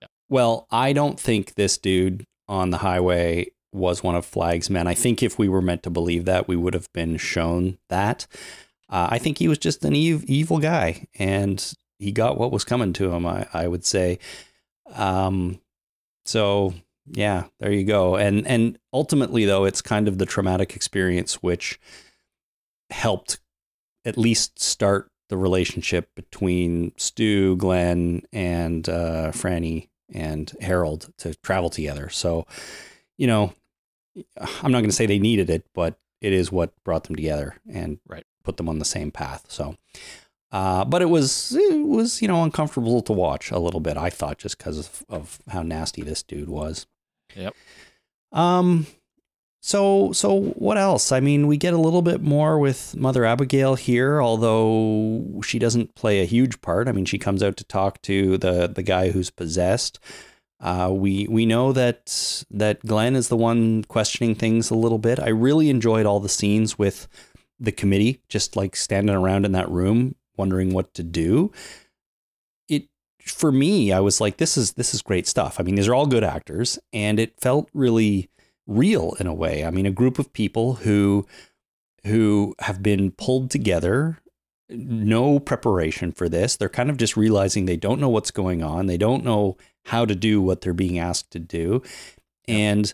Yeah. 0.00 0.08
Well, 0.28 0.66
I 0.70 0.92
don't 0.92 1.18
think 1.18 1.54
this 1.54 1.76
dude 1.76 2.24
on 2.48 2.70
the 2.70 2.78
highway 2.78 3.48
was 3.74 4.02
one 4.02 4.14
of 4.14 4.24
Flagg's 4.24 4.70
men. 4.70 4.86
I 4.86 4.94
think 4.94 5.22
if 5.22 5.38
we 5.38 5.48
were 5.48 5.62
meant 5.62 5.82
to 5.84 5.90
believe 5.90 6.24
that, 6.24 6.48
we 6.48 6.56
would 6.56 6.74
have 6.74 6.92
been 6.92 7.16
shown 7.16 7.78
that. 7.88 8.26
Uh, 8.88 9.08
I 9.10 9.18
think 9.18 9.38
he 9.38 9.48
was 9.48 9.58
just 9.58 9.84
an 9.84 9.94
ev- 9.94 10.24
evil 10.24 10.58
guy, 10.58 11.06
and 11.18 11.74
he 11.98 12.12
got 12.12 12.38
what 12.38 12.52
was 12.52 12.64
coming 12.64 12.92
to 12.94 13.12
him. 13.12 13.26
I, 13.26 13.46
I 13.52 13.68
would 13.68 13.84
say. 13.84 14.18
Um, 14.94 15.60
so 16.24 16.74
yeah, 17.06 17.44
there 17.60 17.72
you 17.72 17.84
go. 17.84 18.16
And 18.16 18.46
and 18.46 18.78
ultimately, 18.92 19.44
though, 19.44 19.64
it's 19.64 19.82
kind 19.82 20.08
of 20.08 20.18
the 20.18 20.26
traumatic 20.26 20.76
experience 20.76 21.42
which 21.42 21.78
helped 22.90 23.40
at 24.04 24.18
least 24.18 24.60
start 24.60 25.10
the 25.28 25.36
relationship 25.36 26.10
between 26.14 26.92
Stu, 26.96 27.56
Glenn, 27.56 28.22
and 28.32 28.88
uh, 28.88 29.32
Franny 29.32 29.88
and 30.12 30.52
Harold 30.60 31.12
to 31.18 31.34
travel 31.36 31.70
together. 31.70 32.08
So, 32.10 32.46
you 33.16 33.26
know, 33.26 33.54
I'm 34.62 34.72
not 34.72 34.78
going 34.80 34.90
to 34.90 34.92
say 34.92 35.06
they 35.06 35.18
needed 35.18 35.50
it, 35.50 35.66
but 35.74 35.98
it 36.20 36.32
is 36.32 36.50
what 36.52 36.72
brought 36.84 37.04
them 37.04 37.16
together 37.16 37.56
and 37.68 37.98
Right. 38.06 38.24
put 38.44 38.56
them 38.56 38.68
on 38.68 38.78
the 38.78 38.84
same 38.84 39.10
path. 39.10 39.46
So, 39.48 39.76
Uh, 40.52 40.84
but 40.84 41.02
it 41.02 41.10
was 41.10 41.52
it 41.58 41.84
was 41.86 42.22
you 42.22 42.28
know 42.28 42.42
uncomfortable 42.44 43.02
to 43.02 43.12
watch 43.12 43.50
a 43.50 43.58
little 43.58 43.80
bit. 43.80 43.96
I 43.96 44.08
thought 44.10 44.38
just 44.38 44.56
because 44.58 44.78
of, 44.78 45.04
of 45.08 45.38
how 45.48 45.62
nasty 45.62 46.02
this 46.02 46.22
dude 46.22 46.48
was. 46.48 46.86
Yep. 47.34 47.54
Um. 48.32 48.86
So 49.62 50.12
so 50.12 50.40
what 50.56 50.76
else? 50.78 51.10
I 51.10 51.20
mean, 51.20 51.46
we 51.46 51.56
get 51.56 51.72
a 51.74 51.78
little 51.78 52.02
bit 52.02 52.20
more 52.22 52.58
with 52.58 52.94
Mother 52.96 53.24
Abigail 53.24 53.74
here, 53.76 54.22
although 54.22 55.40
she 55.42 55.58
doesn't 55.58 55.94
play 55.94 56.20
a 56.20 56.24
huge 56.26 56.60
part. 56.60 56.86
I 56.86 56.92
mean, 56.92 57.06
she 57.06 57.18
comes 57.18 57.42
out 57.42 57.56
to 57.56 57.64
talk 57.64 58.00
to 58.02 58.36
the 58.38 58.68
the 58.68 58.82
guy 58.82 59.10
who's 59.10 59.30
possessed. 59.30 59.98
Uh, 60.64 60.88
we 60.90 61.26
we 61.28 61.44
know 61.44 61.72
that 61.74 62.42
that 62.50 62.80
Glenn 62.86 63.16
is 63.16 63.28
the 63.28 63.36
one 63.36 63.84
questioning 63.84 64.34
things 64.34 64.70
a 64.70 64.74
little 64.74 64.98
bit. 64.98 65.20
I 65.20 65.28
really 65.28 65.68
enjoyed 65.68 66.06
all 66.06 66.20
the 66.20 66.28
scenes 66.30 66.78
with 66.78 67.06
the 67.60 67.70
committee, 67.70 68.22
just 68.30 68.56
like 68.56 68.74
standing 68.74 69.14
around 69.14 69.44
in 69.44 69.52
that 69.52 69.70
room, 69.70 70.14
wondering 70.38 70.72
what 70.72 70.94
to 70.94 71.02
do. 71.02 71.52
It 72.66 72.88
for 73.22 73.52
me, 73.52 73.92
I 73.92 74.00
was 74.00 74.22
like, 74.22 74.38
this 74.38 74.56
is 74.56 74.72
this 74.72 74.94
is 74.94 75.02
great 75.02 75.26
stuff. 75.26 75.60
I 75.60 75.64
mean, 75.64 75.74
these 75.74 75.86
are 75.86 75.94
all 75.94 76.06
good 76.06 76.24
actors, 76.24 76.78
and 76.94 77.20
it 77.20 77.38
felt 77.38 77.68
really 77.74 78.30
real 78.66 79.14
in 79.20 79.26
a 79.26 79.34
way. 79.34 79.66
I 79.66 79.70
mean, 79.70 79.84
a 79.84 79.90
group 79.90 80.18
of 80.18 80.32
people 80.32 80.76
who 80.76 81.26
who 82.06 82.54
have 82.60 82.82
been 82.82 83.10
pulled 83.10 83.50
together 83.50 84.18
no 84.70 85.38
preparation 85.38 86.10
for 86.10 86.26
this. 86.26 86.56
They're 86.56 86.70
kind 86.70 86.88
of 86.88 86.96
just 86.96 87.18
realizing 87.18 87.66
they 87.66 87.76
don't 87.76 88.00
know 88.00 88.08
what's 88.08 88.30
going 88.30 88.62
on. 88.62 88.86
They 88.86 88.96
don't 88.96 89.22
know 89.22 89.58
how 89.84 90.04
to 90.04 90.14
do 90.14 90.40
what 90.40 90.60
they're 90.60 90.72
being 90.74 90.98
asked 90.98 91.30
to 91.32 91.38
do. 91.38 91.82
And, 92.48 92.92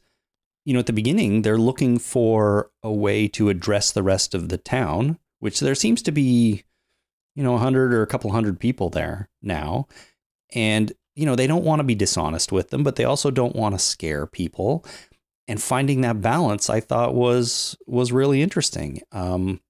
you 0.65 0.73
know, 0.73 0.81
at 0.81 0.87
the 0.87 0.93
beginning, 0.93 1.43
they're 1.43 1.59
looking 1.59 1.99
for 1.99 2.71
a 2.83 2.93
way 2.93 3.29
to 3.29 3.49
address 3.49 3.93
the 3.93 4.03
rest 4.03 4.35
of 4.35 4.49
the 4.49 4.59
town, 4.59 5.19
which 5.39 5.61
there 5.61 5.75
seems 5.75 6.03
to 6.03 6.13
be, 6.13 6.65
you 7.35 7.43
know, 7.43 7.55
a 7.55 7.59
hundred 7.59 7.95
or 7.95 8.03
a 8.03 8.07
couple 8.07 8.31
hundred 8.33 8.61
people 8.61 8.91
there 8.91 9.29
now. 9.43 9.87
And, 10.53 10.93
you 11.15 11.27
know, 11.27 11.37
they 11.37 11.47
don't 11.47 11.65
want 11.65 11.81
to 11.81 11.85
be 11.85 11.95
dishonest 11.95 12.53
with 12.53 12.71
them, 12.71 12.83
but 12.83 12.97
they 12.97 13.05
also 13.05 13.31
don't 13.31 13.57
want 13.57 13.75
to 13.75 13.79
scare 13.79 14.27
people. 14.27 14.85
And 15.47 15.61
finding 15.61 16.03
that 16.03 16.21
balance, 16.21 16.71
I 16.71 16.81
thought 16.81 17.15
was 17.15 17.77
was 17.87 18.13
really 18.13 18.41
interesting. 18.41 19.03
Um, 19.11 19.61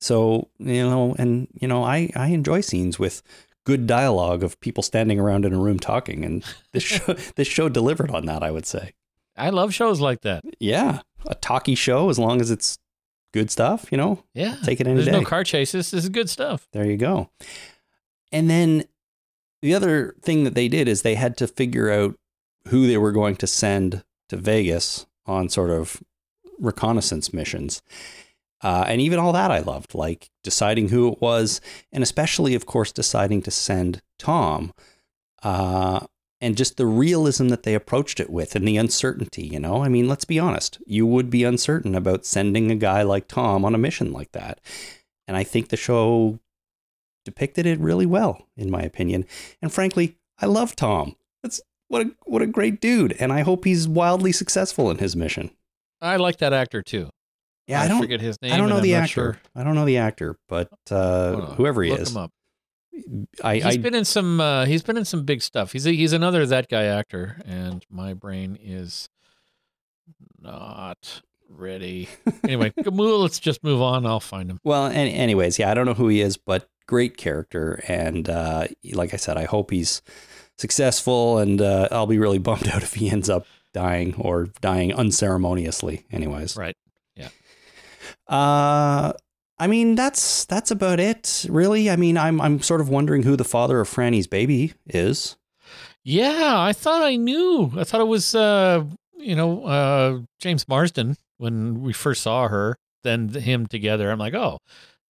so 0.00 0.48
you 0.58 0.88
know, 0.88 1.16
and 1.18 1.48
you 1.60 1.66
know, 1.66 1.82
I 1.82 2.10
I 2.14 2.28
enjoy 2.28 2.60
scenes 2.60 2.98
with 2.98 3.22
good 3.66 3.86
dialogue 3.86 4.42
of 4.42 4.58
people 4.60 4.82
standing 4.82 5.20
around 5.20 5.44
in 5.44 5.52
a 5.52 5.58
room 5.58 5.78
talking, 5.78 6.24
and 6.24 6.42
this 6.72 6.82
show 6.94 7.12
this 7.36 7.48
show 7.48 7.68
delivered 7.68 8.10
on 8.10 8.24
that. 8.26 8.42
I 8.42 8.50
would 8.50 8.64
say. 8.64 8.92
I 9.36 9.50
love 9.50 9.74
shows 9.74 10.00
like 10.00 10.22
that. 10.22 10.44
Yeah, 10.58 11.00
a 11.26 11.34
talky 11.34 11.74
show 11.74 12.08
as 12.08 12.18
long 12.18 12.40
as 12.40 12.50
it's 12.50 12.78
good 13.34 13.50
stuff. 13.50 13.86
You 13.92 13.98
know, 13.98 14.22
Yeah. 14.32 14.56
take 14.64 14.80
it 14.80 14.86
any 14.86 14.94
There's 14.94 15.06
day. 15.06 15.12
no 15.12 15.22
car 15.24 15.44
chases. 15.44 15.90
This 15.90 16.04
is 16.04 16.08
good 16.08 16.30
stuff. 16.30 16.66
There 16.72 16.86
you 16.86 16.96
go. 16.96 17.28
And 18.32 18.48
then 18.48 18.84
the 19.60 19.74
other 19.74 20.14
thing 20.22 20.44
that 20.44 20.54
they 20.54 20.68
did 20.68 20.88
is 20.88 21.02
they 21.02 21.16
had 21.16 21.36
to 21.36 21.46
figure 21.46 21.90
out 21.90 22.14
who 22.68 22.86
they 22.86 22.96
were 22.96 23.12
going 23.12 23.36
to 23.36 23.46
send 23.46 24.02
to 24.30 24.36
Vegas 24.38 25.06
on 25.26 25.48
sort 25.50 25.70
of 25.70 26.02
reconnaissance 26.58 27.32
missions. 27.34 27.82
Uh, 28.62 28.84
and 28.88 29.00
even 29.00 29.18
all 29.18 29.32
that 29.32 29.50
I 29.50 29.60
loved, 29.60 29.94
like 29.94 30.30
deciding 30.42 30.88
who 30.88 31.12
it 31.12 31.20
was, 31.20 31.60
and 31.92 32.02
especially, 32.02 32.54
of 32.54 32.66
course, 32.66 32.92
deciding 32.92 33.42
to 33.42 33.50
send 33.50 34.02
Tom. 34.18 34.72
Uh, 35.42 36.06
and 36.40 36.56
just 36.56 36.76
the 36.76 36.86
realism 36.86 37.48
that 37.48 37.62
they 37.62 37.74
approached 37.74 38.20
it 38.20 38.30
with 38.30 38.54
and 38.54 38.66
the 38.66 38.76
uncertainty, 38.76 39.46
you 39.46 39.58
know? 39.58 39.82
I 39.82 39.88
mean, 39.88 40.06
let's 40.08 40.24
be 40.24 40.38
honest. 40.38 40.78
You 40.86 41.06
would 41.06 41.30
be 41.30 41.44
uncertain 41.44 41.94
about 41.94 42.26
sending 42.26 42.70
a 42.70 42.76
guy 42.76 43.02
like 43.02 43.26
Tom 43.26 43.64
on 43.64 43.74
a 43.74 43.78
mission 43.78 44.12
like 44.12 44.32
that. 44.32 44.60
And 45.26 45.36
I 45.36 45.44
think 45.44 45.68
the 45.68 45.76
show 45.76 46.38
depicted 47.24 47.66
it 47.66 47.78
really 47.80 48.06
well, 48.06 48.46
in 48.56 48.70
my 48.70 48.82
opinion. 48.82 49.24
And 49.62 49.72
frankly, 49.72 50.16
I 50.38 50.46
love 50.46 50.76
Tom. 50.76 51.16
That's 51.42 51.60
what 51.88 52.06
a 52.06 52.10
what 52.24 52.42
a 52.42 52.46
great 52.46 52.80
dude, 52.80 53.12
and 53.18 53.32
I 53.32 53.42
hope 53.42 53.64
he's 53.64 53.86
wildly 53.86 54.32
successful 54.32 54.90
in 54.90 54.98
his 54.98 55.14
mission. 55.14 55.50
I 56.00 56.16
like 56.16 56.38
that 56.38 56.52
actor 56.52 56.82
too. 56.82 57.10
Yeah, 57.66 57.82
I 57.82 57.88
don't 57.88 58.00
forget 58.00 58.20
his 58.20 58.40
name. 58.40 58.52
I 58.52 58.56
don't 58.56 58.66
and 58.70 58.76
know 58.76 58.82
the 58.82 58.94
actor. 58.94 59.12
sure. 59.12 59.38
I 59.54 59.64
don't 59.64 59.74
know 59.74 59.84
the 59.84 59.98
actor, 59.98 60.38
but 60.48 60.70
uh, 60.90 61.54
whoever 61.54 61.82
he 61.82 61.90
Look 61.90 62.00
is, 62.00 62.10
him 62.10 62.16
up. 62.18 62.32
I, 63.42 63.56
He's 63.56 63.64
I 63.64 63.76
been 63.76 63.94
in 63.94 64.04
some. 64.04 64.40
Uh, 64.40 64.64
he's 64.64 64.82
been 64.82 64.96
in 64.96 65.04
some 65.04 65.24
big 65.24 65.42
stuff. 65.42 65.72
He's 65.72 65.86
a, 65.86 65.90
he's 65.92 66.12
another 66.12 66.46
that 66.46 66.68
guy 66.68 66.84
actor, 66.84 67.42
and 67.44 67.84
my 67.90 68.14
brain 68.14 68.56
is 68.62 69.08
not 70.40 71.22
ready. 71.48 72.08
Anyway, 72.44 72.72
let's 72.84 73.38
just 73.38 73.62
move 73.62 73.82
on. 73.82 74.06
I'll 74.06 74.20
find 74.20 74.50
him. 74.50 74.60
well, 74.64 74.86
any, 74.86 75.12
anyways, 75.14 75.58
yeah, 75.58 75.70
I 75.70 75.74
don't 75.74 75.86
know 75.86 75.94
who 75.94 76.08
he 76.08 76.20
is, 76.20 76.36
but 76.36 76.68
great 76.86 77.16
character, 77.16 77.82
and 77.88 78.28
uh, 78.28 78.68
like 78.92 79.12
I 79.12 79.16
said, 79.16 79.36
I 79.36 79.44
hope 79.44 79.70
he's 79.70 80.02
successful, 80.56 81.38
and 81.38 81.60
uh, 81.60 81.88
I'll 81.90 82.06
be 82.06 82.18
really 82.18 82.38
bummed 82.38 82.68
out 82.68 82.82
if 82.82 82.94
he 82.94 83.10
ends 83.10 83.28
up 83.28 83.46
dying 83.74 84.14
or 84.16 84.46
dying 84.60 84.94
unceremoniously. 84.94 86.06
Anyways, 86.10 86.56
Right. 86.56 86.76
Uh, 88.28 89.12
I 89.58 89.66
mean 89.68 89.94
that's 89.94 90.44
that's 90.44 90.70
about 90.70 91.00
it, 91.00 91.46
really. 91.48 91.90
I 91.90 91.96
mean, 91.96 92.16
I'm 92.18 92.40
I'm 92.40 92.60
sort 92.60 92.80
of 92.80 92.88
wondering 92.88 93.22
who 93.22 93.36
the 93.36 93.44
father 93.44 93.80
of 93.80 93.88
Franny's 93.88 94.26
baby 94.26 94.74
is. 94.86 95.36
Yeah, 96.04 96.54
I 96.60 96.72
thought 96.72 97.02
I 97.02 97.16
knew. 97.16 97.72
I 97.76 97.82
thought 97.84 98.00
it 98.00 98.06
was, 98.06 98.32
uh, 98.34 98.84
you 99.18 99.34
know, 99.34 99.64
uh, 99.64 100.20
James 100.38 100.68
Marsden 100.68 101.16
when 101.38 101.82
we 101.82 101.92
first 101.92 102.22
saw 102.22 102.48
her. 102.48 102.76
Then 103.02 103.28
him 103.28 103.66
together. 103.66 104.10
I'm 104.10 104.18
like, 104.18 104.34
oh, 104.34 104.58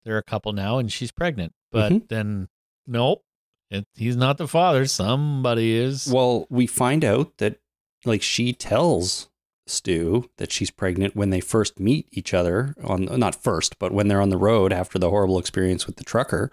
they're 0.05 0.19
a 0.19 0.23
couple 0.23 0.53
now, 0.53 0.79
and 0.79 0.93
she's 0.93 1.11
pregnant. 1.13 1.53
But 1.73 1.93
Mhm. 1.93 2.09
then, 2.09 2.49
nope, 2.87 3.23
it, 3.71 3.87
he's 3.95 4.17
not 4.17 4.37
the 4.39 4.47
father. 4.49 4.87
Somebody 4.87 5.75
is. 5.77 6.07
Well, 6.07 6.47
we 6.51 6.67
find 6.67 7.05
out 7.05 7.37
that 7.39 7.59
like 8.05 8.23
she 8.23 8.53
tells 8.53 9.29
Stu 9.67 10.31
that 10.39 10.53
she's 10.53 10.71
pregnant 10.71 11.17
when 11.17 11.31
they 11.31 11.41
first 11.41 11.81
meet 11.81 12.07
each 12.13 12.33
other 12.33 12.75
on 12.83 13.05
not 13.05 13.35
first, 13.35 13.79
but 13.79 13.93
when 13.93 14.09
they're 14.09 14.21
on 14.21 14.31
the 14.31 14.37
road 14.37 14.73
after 14.73 14.99
the 14.99 15.11
horrible 15.11 15.39
experience 15.39 15.87
with 15.87 15.97
the 15.97 16.05
trucker. 16.05 16.51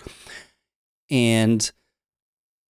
And 1.10 1.72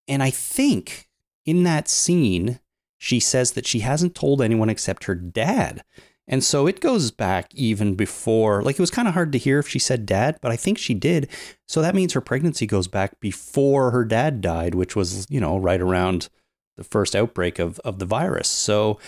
and 0.07 0.21
I 0.21 0.29
think 0.29 1.09
in 1.45 1.63
that 1.63 1.87
scene 1.87 2.59
she 2.97 3.19
says 3.19 3.51
that 3.51 3.67
she 3.67 3.79
hasn't 3.79 4.15
told 4.15 4.41
anyone 4.41 4.69
except 4.69 5.05
her 5.05 5.15
dad. 5.15 5.83
And 6.25 6.41
so 6.41 6.67
it 6.67 6.79
goes 6.79 7.11
back 7.11 7.53
even 7.53 7.95
before, 7.95 8.63
like 8.63 8.75
it 8.75 8.81
was 8.81 8.91
kind 8.91 9.09
of 9.09 9.13
hard 9.13 9.33
to 9.33 9.37
hear 9.37 9.59
if 9.59 9.67
she 9.67 9.79
said 9.79 10.05
dad, 10.05 10.37
but 10.41 10.53
I 10.53 10.55
think 10.55 10.77
she 10.77 10.93
did. 10.93 11.27
So 11.67 11.81
that 11.81 11.95
means 11.95 12.13
her 12.13 12.21
pregnancy 12.21 12.65
goes 12.65 12.87
back 12.87 13.19
before 13.19 13.91
her 13.91 14.05
dad 14.05 14.39
died, 14.39 14.73
which 14.73 14.95
was, 14.95 15.27
you 15.29 15.41
know, 15.41 15.57
right 15.57 15.81
around 15.81 16.29
the 16.77 16.83
first 16.85 17.13
outbreak 17.13 17.59
of, 17.59 17.77
of 17.79 17.99
the 17.99 18.05
virus. 18.05 18.47
So 18.47 18.99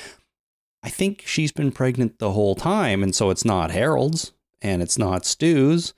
I 0.86 0.90
think 0.90 1.24
she's 1.26 1.52
been 1.52 1.72
pregnant 1.72 2.20
the 2.20 2.32
whole 2.32 2.54
time. 2.54 3.02
And 3.02 3.16
so 3.16 3.32
it's 3.32 3.44
not 3.44 3.72
Harold's 3.72 4.34
and 4.62 4.84
it's 4.84 5.00
not 5.00 5.26
Stu's. 5.26 5.96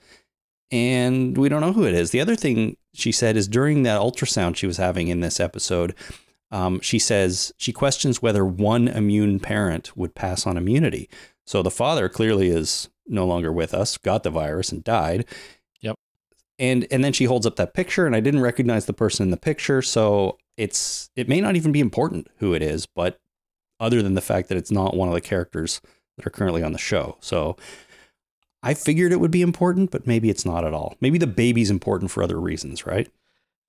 And 0.70 1.36
we 1.36 1.50
don't 1.50 1.60
know 1.60 1.74
who 1.74 1.84
it 1.84 1.92
is. 1.92 2.10
The 2.10 2.22
other 2.22 2.34
thing 2.34 2.78
she 2.94 3.12
said 3.12 3.36
is 3.36 3.46
during 3.46 3.82
that 3.82 4.00
ultrasound 4.00 4.56
she 4.56 4.66
was 4.66 4.78
having 4.78 5.08
in 5.08 5.20
this 5.20 5.40
episode, 5.40 5.94
um, 6.50 6.80
she 6.80 6.98
says 6.98 7.52
she 7.58 7.70
questions 7.70 8.22
whether 8.22 8.46
one 8.46 8.88
immune 8.88 9.40
parent 9.40 9.94
would 9.94 10.14
pass 10.14 10.46
on 10.46 10.56
immunity. 10.56 11.10
So 11.46 11.62
the 11.62 11.70
father 11.70 12.08
clearly 12.08 12.48
is 12.48 12.88
no 13.06 13.26
longer 13.26 13.52
with 13.52 13.74
us, 13.74 13.98
got 13.98 14.22
the 14.22 14.30
virus 14.30 14.72
and 14.72 14.82
died. 14.82 15.26
Yep. 15.82 15.96
And 16.58 16.86
and 16.90 17.04
then 17.04 17.12
she 17.12 17.24
holds 17.24 17.46
up 17.46 17.56
that 17.56 17.74
picture, 17.74 18.06
and 18.06 18.16
I 18.16 18.20
didn't 18.20 18.40
recognize 18.40 18.86
the 18.86 18.94
person 18.94 19.24
in 19.24 19.30
the 19.30 19.36
picture, 19.36 19.82
so 19.82 20.38
it's 20.56 21.10
it 21.14 21.28
may 21.28 21.42
not 21.42 21.56
even 21.56 21.72
be 21.72 21.80
important 21.80 22.28
who 22.38 22.54
it 22.54 22.62
is, 22.62 22.86
but 22.86 23.18
other 23.80 24.02
than 24.02 24.14
the 24.14 24.20
fact 24.20 24.48
that 24.48 24.58
it's 24.58 24.70
not 24.70 24.96
one 24.96 25.08
of 25.08 25.14
the 25.14 25.20
characters 25.20 25.80
that 26.16 26.26
are 26.26 26.30
currently 26.30 26.62
on 26.62 26.72
the 26.72 26.78
show. 26.78 27.16
So 27.20 27.56
I 28.62 28.74
figured 28.74 29.12
it 29.12 29.20
would 29.20 29.30
be 29.30 29.42
important, 29.42 29.90
but 29.90 30.06
maybe 30.06 30.30
it's 30.30 30.44
not 30.44 30.64
at 30.64 30.74
all. 30.74 30.96
Maybe 31.00 31.18
the 31.18 31.26
baby's 31.26 31.70
important 31.70 32.10
for 32.10 32.22
other 32.22 32.40
reasons, 32.40 32.86
right? 32.86 33.08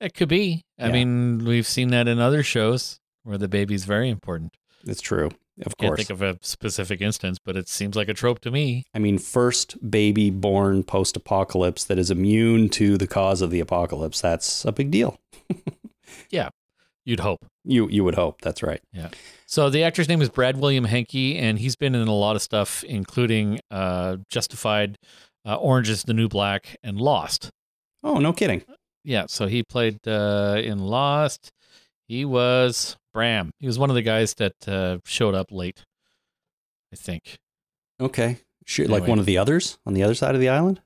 It 0.01 0.13
could 0.13 0.29
be. 0.29 0.63
I 0.79 0.87
Yeah. 0.87 0.93
mean, 0.93 1.45
we've 1.45 1.67
seen 1.67 1.89
that 1.89 2.07
in 2.07 2.19
other 2.19 2.41
shows 2.41 2.99
where 3.23 3.37
the 3.37 3.47
baby's 3.49 3.85
very 3.85 4.09
important. 4.09 4.55
It's 4.85 5.01
true. 5.01 5.29
Of 5.61 5.75
Can't 5.77 5.89
course. 5.89 5.97
think 5.97 6.09
of 6.09 6.21
a 6.21 6.39
specific 6.41 7.01
instance, 7.01 7.37
but 7.43 7.57
it 7.57 7.67
seems 7.67 7.97
like 7.97 8.07
a 8.07 8.13
trope 8.13 8.39
to 8.39 8.49
me. 8.51 8.85
I 8.95 8.99
mean, 8.99 9.17
first 9.17 9.91
baby 9.91 10.29
born 10.29 10.83
post 10.83 11.17
apocalypse 11.17 11.83
that 11.83 11.99
is 11.99 12.09
immune 12.09 12.69
to 12.69 12.97
the 12.97 13.07
cause 13.07 13.41
of 13.41 13.51
the 13.51 13.59
apocalypse. 13.59 14.21
That's 14.21 14.63
a 14.63 14.71
big 14.71 14.89
deal. 14.89 15.19
You'd 17.09 17.21
hope. 17.21 17.43
You 17.65 17.89
you 17.89 18.03
would 18.03 18.13
hope. 18.13 18.39
That's 18.41 18.61
right. 18.61 18.81
Yeah. 18.93 19.09
So 19.47 19.71
the 19.71 19.81
actor's 19.81 20.07
name 20.07 20.21
is 20.21 20.29
Brad 20.29 20.57
William 20.57 20.83
Henke, 20.83 21.39
and 21.39 21.57
he's 21.57 21.75
been 21.75 21.95
in 21.95 22.07
a 22.07 22.13
lot 22.13 22.35
of 22.35 22.43
stuff, 22.43 22.83
including 22.83 23.59
uh, 23.71 24.17
Justified, 24.29 24.99
uh, 25.43 25.55
Orange 25.55 25.89
is 25.89 26.03
the 26.03 26.13
New 26.13 26.27
Black, 26.27 26.77
and 26.83 27.01
Lost. 27.01 27.49
Oh, 28.03 28.19
no 28.19 28.31
kidding. 28.31 28.61
Yeah, 29.03 29.25
so 29.27 29.47
he 29.47 29.63
played 29.63 30.07
uh, 30.07 30.61
in 30.63 30.77
Lost. 30.77 31.51
He 32.07 32.25
was 32.25 32.95
Bram. 33.11 33.49
He 33.59 33.65
was 33.65 33.79
one 33.79 33.89
of 33.89 33.95
the 33.95 34.03
guys 34.03 34.35
that 34.35 34.67
uh, 34.67 34.99
showed 35.03 35.33
up 35.33 35.51
late, 35.51 35.83
I 36.93 36.95
think. 36.95 37.39
Okay. 37.99 38.37
Sure, 38.67 38.87
like 38.87 39.07
one 39.07 39.17
of 39.17 39.25
the 39.25 39.39
others 39.39 39.79
on 39.83 39.95
the 39.95 40.03
other 40.03 40.13
side 40.13 40.35
of 40.35 40.41
the 40.41 40.49
island? 40.49 40.79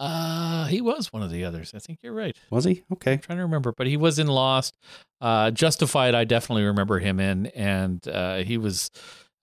Uh, 0.00 0.66
he 0.66 0.80
was 0.80 1.12
one 1.12 1.22
of 1.22 1.30
the 1.30 1.44
others. 1.44 1.72
I 1.74 1.78
think 1.78 2.00
you're 2.02 2.12
right. 2.12 2.36
Was 2.50 2.64
he? 2.64 2.84
Okay. 2.92 3.14
I'm 3.14 3.18
trying 3.18 3.38
to 3.38 3.44
remember, 3.44 3.72
but 3.76 3.86
he 3.86 3.96
was 3.96 4.18
in 4.18 4.28
Lost. 4.28 4.76
Uh, 5.20 5.50
Justified, 5.50 6.14
I 6.14 6.24
definitely 6.24 6.64
remember 6.64 7.00
him 7.00 7.18
in, 7.18 7.46
and 7.48 8.06
uh, 8.06 8.36
he 8.38 8.58
was 8.58 8.90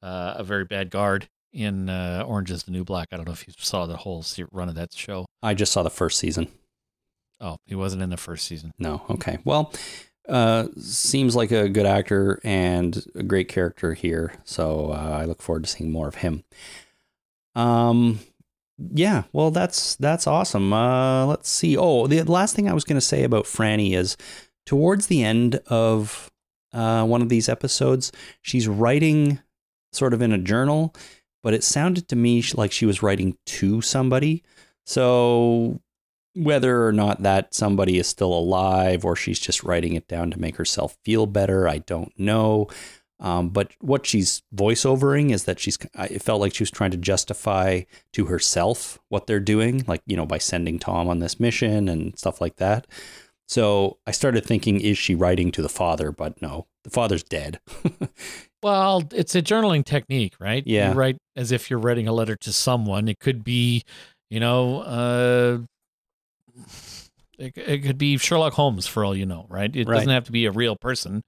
uh, 0.02 0.36
a 0.38 0.44
very 0.44 0.64
bad 0.64 0.90
guard 0.90 1.28
in 1.52 1.90
uh, 1.90 2.24
Orange 2.26 2.52
is 2.52 2.64
the 2.64 2.72
New 2.72 2.84
Black. 2.84 3.10
I 3.12 3.18
don't 3.18 3.26
know 3.26 3.34
if 3.34 3.48
you 3.48 3.54
saw 3.58 3.86
the 3.86 3.98
whole 3.98 4.24
run 4.52 4.70
of 4.70 4.76
that 4.76 4.94
show. 4.94 5.26
I 5.42 5.54
just 5.54 5.72
saw 5.72 5.84
the 5.84 5.90
first 5.90 6.20
season. 6.20 6.48
Oh, 7.40 7.58
he 7.66 7.76
wasn't 7.76 8.04
in 8.04 8.10
the 8.10 8.18
first 8.18 8.46
season. 8.48 8.72
No. 8.78 9.04
Okay. 9.10 9.40
Well, 9.44 9.74
uh, 10.28 10.68
seems 10.80 11.36
like 11.36 11.52
a 11.52 11.70
good 11.70 11.86
actor 11.86 12.40
and 12.44 13.06
a 13.16 13.24
great 13.24 13.48
character 13.48 13.94
here. 13.94 14.34
So 14.44 14.92
uh, 14.92 15.18
I 15.22 15.26
look 15.26 15.42
forward 15.42 15.64
to 15.64 15.70
seeing 15.70 15.92
more 15.92 16.08
of 16.08 16.16
him. 16.16 16.44
Um, 17.56 18.20
yeah. 18.78 19.24
Well, 19.34 19.52
that's 19.52 19.96
that's 19.96 20.28
awesome. 20.28 20.74
Uh, 20.74 21.26
let's 21.26 21.50
see. 21.50 21.78
Oh, 21.78 22.08
the 22.08 22.24
last 22.24 22.56
thing 22.56 22.70
I 22.70 22.74
was 22.74 22.84
going 22.84 22.98
to 22.98 23.02
say 23.02 23.24
about 23.24 23.46
Franny 23.46 23.96
is 23.96 24.18
towards 24.66 25.08
the 25.08 25.24
end 25.24 25.56
of 25.68 26.32
uh, 26.74 27.06
one 27.06 27.22
of 27.22 27.30
these 27.30 27.48
episodes, 27.48 28.12
she's 28.42 28.68
writing 28.68 29.40
sort 29.94 30.14
of 30.14 30.22
in 30.22 30.34
a 30.34 30.38
journal, 30.38 30.94
but 31.42 31.54
it 31.54 31.64
sounded 31.64 32.08
to 32.10 32.16
me 32.16 32.44
like 32.56 32.72
she 32.72 32.86
was 32.86 33.02
writing 33.02 33.38
to 33.46 33.82
somebody. 33.82 34.44
So 34.86 35.80
whether 36.36 36.86
or 36.86 36.92
not 36.92 37.24
that 37.24 37.54
somebody 37.54 37.98
is 37.98 38.08
still 38.08 38.34
alive 38.34 39.06
or 39.06 39.16
she's 39.16 39.40
just 39.40 39.64
writing 39.64 39.94
it 39.94 40.08
down 40.08 40.32
to 40.32 40.40
make 40.40 40.58
herself 40.58 40.98
feel 41.06 41.26
better, 41.26 41.68
I 41.68 41.78
don't 41.78 42.12
know. 42.20 42.68
Um, 43.26 43.50
but 43.50 43.72
what 43.82 44.06
she's 44.06 44.44
voiceovering 44.56 45.32
is 45.32 45.46
that 45.46 45.60
she's, 45.60 45.80
it 45.96 46.22
felt 46.22 46.42
like 46.42 46.54
she 46.54 46.62
was 46.62 46.70
trying 46.70 46.92
to 46.92 46.98
justify 46.98 47.82
to 48.14 48.26
herself 48.26 49.00
what 49.10 49.26
they're 49.26 49.40
doing, 49.40 49.84
like, 49.88 50.04
you 50.06 50.16
know, 50.16 50.28
by 50.28 50.38
sending 50.38 50.78
Tom 50.78 51.10
on 51.10 51.18
this 51.18 51.40
mission 51.40 51.90
and 51.90 52.18
stuff 52.20 52.40
like 52.40 52.58
that. 52.58 52.86
So 53.48 53.98
I 54.06 54.12
started 54.12 54.46
thinking, 54.46 54.80
is 54.80 55.00
she 55.00 55.16
writing 55.16 55.52
to 55.54 55.64
the 55.64 55.70
father? 55.70 56.12
But 56.12 56.40
no, 56.40 56.68
the 56.84 56.92
father's 56.92 57.24
dead. 57.24 57.60
Well, 58.64 59.04
it's 59.14 59.36
a 59.36 59.44
journaling 59.44 59.86
technique, 59.86 60.34
right? 60.40 60.64
Yeah. 60.66 60.90
You 60.90 60.96
write 60.96 61.18
as 61.36 61.52
if 61.52 61.70
you're 61.70 61.78
writing 61.78 62.08
a 62.08 62.14
letter 62.14 62.36
to 62.38 62.52
someone. 62.52 63.08
It 63.08 63.20
could 63.20 63.44
be, 63.44 63.84
you 64.32 64.40
know, 64.40 64.80
uh, 64.82 65.60
it, 67.38 67.58
it 67.58 67.84
could 67.84 67.98
be 67.98 68.18
Sherlock 68.18 68.54
Holmes 68.54 68.88
for 68.88 69.04
all 69.06 69.16
you 69.16 69.26
know, 69.26 69.46
right? 69.50 69.74
It 69.76 69.88
Right. 69.88 69.96
doesn't 69.96 70.10
have 70.10 70.24
to 70.26 70.32
be 70.32 70.46
a 70.46 70.52
real 70.52 70.76
person 70.76 71.24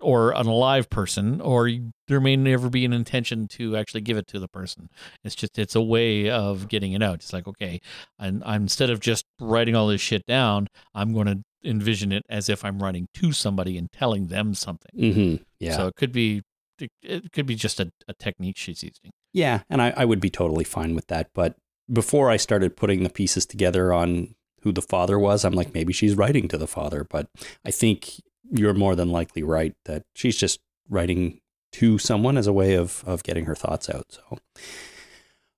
or 0.00 0.32
an 0.34 0.46
alive 0.46 0.88
person, 0.90 1.40
or 1.40 1.70
there 2.08 2.20
may 2.20 2.36
never 2.36 2.68
be 2.70 2.84
an 2.84 2.92
intention 2.92 3.48
to 3.48 3.76
actually 3.76 4.00
give 4.00 4.16
it 4.16 4.26
to 4.28 4.38
the 4.38 4.48
person. 4.48 4.88
It's 5.22 5.34
just 5.34 5.58
it's 5.58 5.74
a 5.74 5.82
way 5.82 6.30
of 6.30 6.68
getting 6.68 6.92
it 6.92 7.02
out. 7.02 7.16
It's 7.16 7.32
like 7.32 7.46
okay, 7.46 7.80
and 8.18 8.42
I'm 8.44 8.62
instead 8.62 8.90
of 8.90 9.00
just 9.00 9.24
writing 9.40 9.74
all 9.76 9.88
this 9.88 10.00
shit 10.00 10.24
down, 10.26 10.68
I'm 10.94 11.12
going 11.12 11.26
to 11.26 11.42
envision 11.64 12.12
it 12.12 12.22
as 12.28 12.48
if 12.48 12.64
I'm 12.64 12.82
writing 12.82 13.08
to 13.14 13.32
somebody 13.32 13.78
and 13.78 13.90
telling 13.90 14.26
them 14.28 14.54
something. 14.54 14.90
mm-hmm. 14.98 15.42
Yeah. 15.60 15.76
So 15.76 15.86
it 15.86 15.94
could 15.96 16.12
be 16.12 16.42
it, 16.78 16.90
it 17.02 17.32
could 17.32 17.46
be 17.46 17.54
just 17.54 17.80
a, 17.80 17.90
a 18.08 18.14
technique 18.14 18.56
she's 18.58 18.82
using. 18.82 19.10
Yeah, 19.32 19.62
and 19.70 19.80
I, 19.82 19.92
I 19.96 20.04
would 20.04 20.20
be 20.20 20.30
totally 20.30 20.64
fine 20.64 20.94
with 20.94 21.06
that. 21.08 21.28
But 21.34 21.56
before 21.92 22.30
I 22.30 22.36
started 22.36 22.76
putting 22.76 23.02
the 23.02 23.10
pieces 23.10 23.46
together 23.46 23.92
on 23.92 24.34
who 24.64 24.72
the 24.72 24.82
father 24.82 25.18
was, 25.18 25.44
I'm 25.44 25.52
like, 25.52 25.72
maybe 25.72 25.92
she's 25.92 26.16
writing 26.16 26.48
to 26.48 26.58
the 26.58 26.66
father. 26.66 27.06
But 27.08 27.28
I 27.64 27.70
think 27.70 28.20
you're 28.50 28.74
more 28.74 28.96
than 28.96 29.10
likely 29.10 29.42
right 29.42 29.74
that 29.84 30.02
she's 30.14 30.36
just 30.36 30.60
writing 30.88 31.40
to 31.72 31.98
someone 31.98 32.36
as 32.36 32.46
a 32.46 32.52
way 32.52 32.74
of 32.74 33.02
of 33.06 33.22
getting 33.22 33.44
her 33.44 33.54
thoughts 33.54 33.88
out. 33.88 34.06
So, 34.08 34.38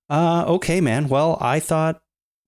uh, 0.09 0.45
okay, 0.47 0.81
man. 0.81 1.07
Well, 1.07 1.37
I 1.41 1.59
thought 1.59 2.01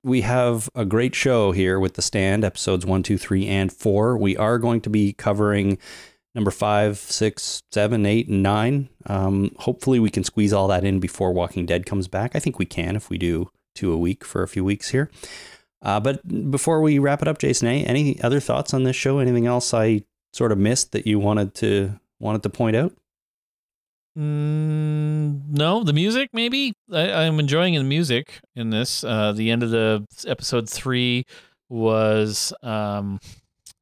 we 0.03 0.21
have 0.21 0.69
a 0.75 0.85
great 0.85 1.13
show 1.13 1.51
here 1.51 1.79
with 1.79 1.95
the 1.95 2.01
stand 2.01 2.43
episodes 2.43 2.85
one, 2.85 3.03
two, 3.03 3.17
three, 3.17 3.47
and 3.47 3.71
four. 3.71 4.17
We 4.17 4.37
are 4.37 4.57
going 4.57 4.81
to 4.81 4.89
be 4.89 5.13
covering 5.13 5.77
number 6.33 6.51
five, 6.51 6.97
six, 6.97 7.61
seven, 7.71 8.05
eight, 8.05 8.27
and 8.27 8.41
nine. 8.41 8.89
Um, 9.07 9.51
hopefully, 9.59 9.99
we 9.99 10.09
can 10.09 10.23
squeeze 10.23 10.53
all 10.53 10.67
that 10.69 10.83
in 10.83 10.99
before 10.99 11.33
Walking 11.33 11.65
Dead 11.65 11.85
comes 11.85 12.07
back. 12.07 12.35
I 12.35 12.39
think 12.39 12.59
we 12.59 12.65
can 12.65 12.95
if 12.95 13.09
we 13.09 13.17
do 13.17 13.49
two 13.75 13.91
a 13.91 13.97
week 13.97 14.25
for 14.25 14.41
a 14.41 14.47
few 14.47 14.63
weeks 14.63 14.89
here. 14.89 15.11
Uh, 15.81 15.99
but 15.99 16.51
before 16.51 16.81
we 16.81 16.99
wrap 16.99 17.21
it 17.21 17.27
up, 17.27 17.37
Jason, 17.37 17.67
any, 17.67 17.85
any 17.85 18.21
other 18.21 18.39
thoughts 18.39 18.73
on 18.73 18.83
this 18.83 18.95
show? 18.95 19.19
Anything 19.19 19.47
else 19.47 19.73
I 19.73 20.03
sort 20.33 20.51
of 20.51 20.57
missed 20.57 20.91
that 20.91 21.07
you 21.07 21.19
wanted 21.19 21.53
to 21.55 21.99
wanted 22.19 22.43
to 22.43 22.49
point 22.49 22.75
out? 22.75 22.93
Mm, 24.17 25.47
no, 25.49 25.83
the 25.83 25.93
music 25.93 26.29
maybe. 26.33 26.73
I, 26.91 27.11
I'm 27.25 27.39
enjoying 27.39 27.75
the 27.75 27.83
music 27.83 28.39
in 28.55 28.69
this. 28.69 29.03
Uh, 29.03 29.31
the 29.31 29.51
end 29.51 29.63
of 29.63 29.71
the 29.71 30.05
episode 30.27 30.69
three 30.69 31.25
was, 31.69 32.51
um, 32.61 33.19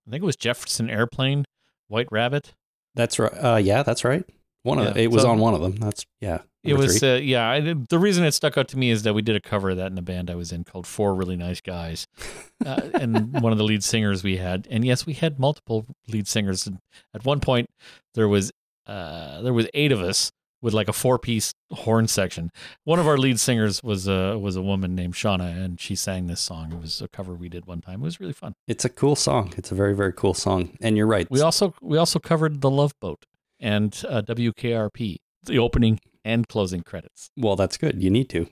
I 0.07 0.11
think 0.11 0.21
it 0.21 0.25
was 0.25 0.35
Jefferson 0.35 0.89
Airplane, 0.89 1.45
White 1.87 2.07
Rabbit. 2.11 2.53
That's 2.95 3.17
right. 3.19 3.31
Uh, 3.33 3.55
yeah, 3.57 3.83
that's 3.83 4.03
right. 4.03 4.23
One 4.63 4.79
of 4.79 4.95
Yeah, 4.95 5.03
it 5.03 5.11
was 5.11 5.23
so- 5.23 5.29
on 5.31 5.39
one 5.39 5.53
of 5.53 5.61
them. 5.61 5.75
That's 5.77 6.05
yeah. 6.19 6.39
It 6.67 6.73
number 6.73 6.83
was, 6.83 7.03
uh, 7.03 7.19
yeah. 7.21 7.49
I, 7.49 7.59
the 7.61 7.99
reason 7.99 8.23
it 8.23 8.33
stuck 8.33 8.57
out 8.57 8.67
to 8.69 8.77
me 8.77 8.89
is 8.89 9.03
that 9.03 9.13
we 9.13 9.21
did 9.21 9.35
a 9.35 9.41
cover 9.41 9.71
of 9.71 9.77
that 9.77 9.91
in 9.91 9.97
a 9.97 10.01
band 10.01 10.29
I 10.29 10.35
was 10.35 10.51
in 10.51 10.63
called 10.63 10.85
Four 10.85 11.15
Really 11.15 11.35
Nice 11.35 11.61
Guys, 11.61 12.07
uh, 12.65 12.81
and 12.93 13.33
one 13.41 13.51
of 13.51 13.57
the 13.57 13.63
lead 13.63 13.83
singers 13.83 14.23
we 14.23 14.37
had, 14.37 14.67
and 14.69 14.85
yes, 14.85 15.05
we 15.05 15.13
had 15.13 15.39
multiple 15.39 15.85
lead 16.07 16.27
singers. 16.27 16.67
At 17.13 17.25
one 17.25 17.39
point, 17.39 17.67
there 18.13 18.27
was 18.27 18.51
uh, 18.85 19.41
there 19.41 19.53
was 19.53 19.67
eight 19.73 19.91
of 19.91 20.01
us 20.01 20.31
with 20.61 20.73
like 20.73 20.87
a 20.87 20.93
four 20.93 21.19
piece 21.19 21.53
horn 21.71 22.07
section. 22.07 22.51
One 22.83 22.99
of 22.99 23.07
our 23.07 23.17
lead 23.17 23.39
singers 23.39 23.83
was 23.83 24.07
a 24.07 24.37
was 24.37 24.55
a 24.55 24.61
woman 24.61 24.95
named 24.95 25.13
Shauna, 25.13 25.63
and 25.63 25.79
she 25.79 25.95
sang 25.95 26.27
this 26.27 26.41
song. 26.41 26.73
It 26.73 26.81
was 26.81 27.01
a 27.01 27.07
cover 27.07 27.33
we 27.33 27.49
did 27.49 27.65
one 27.65 27.81
time. 27.81 28.01
It 28.01 28.05
was 28.05 28.19
really 28.19 28.33
fun. 28.33 28.53
It's 28.67 28.85
a 28.85 28.89
cool 28.89 29.15
song. 29.15 29.53
It's 29.57 29.71
a 29.71 29.75
very 29.75 29.95
very 29.95 30.13
cool 30.13 30.33
song. 30.33 30.77
And 30.81 30.97
you're 30.97 31.07
right. 31.07 31.29
We 31.29 31.41
also 31.41 31.73
we 31.81 31.97
also 31.97 32.19
covered 32.19 32.61
the 32.61 32.69
Love 32.69 32.93
Boat 32.99 33.25
and 33.59 34.03
uh, 34.07 34.21
WKRP, 34.21 35.17
the 35.43 35.59
opening 35.59 35.99
and 36.27 36.47
closing 36.47 36.81
credits. 36.81 37.31
well, 37.37 37.55
that's 37.55 37.77
good. 37.77 38.03
You 38.03 38.09
need 38.09 38.29
to. 38.29 38.47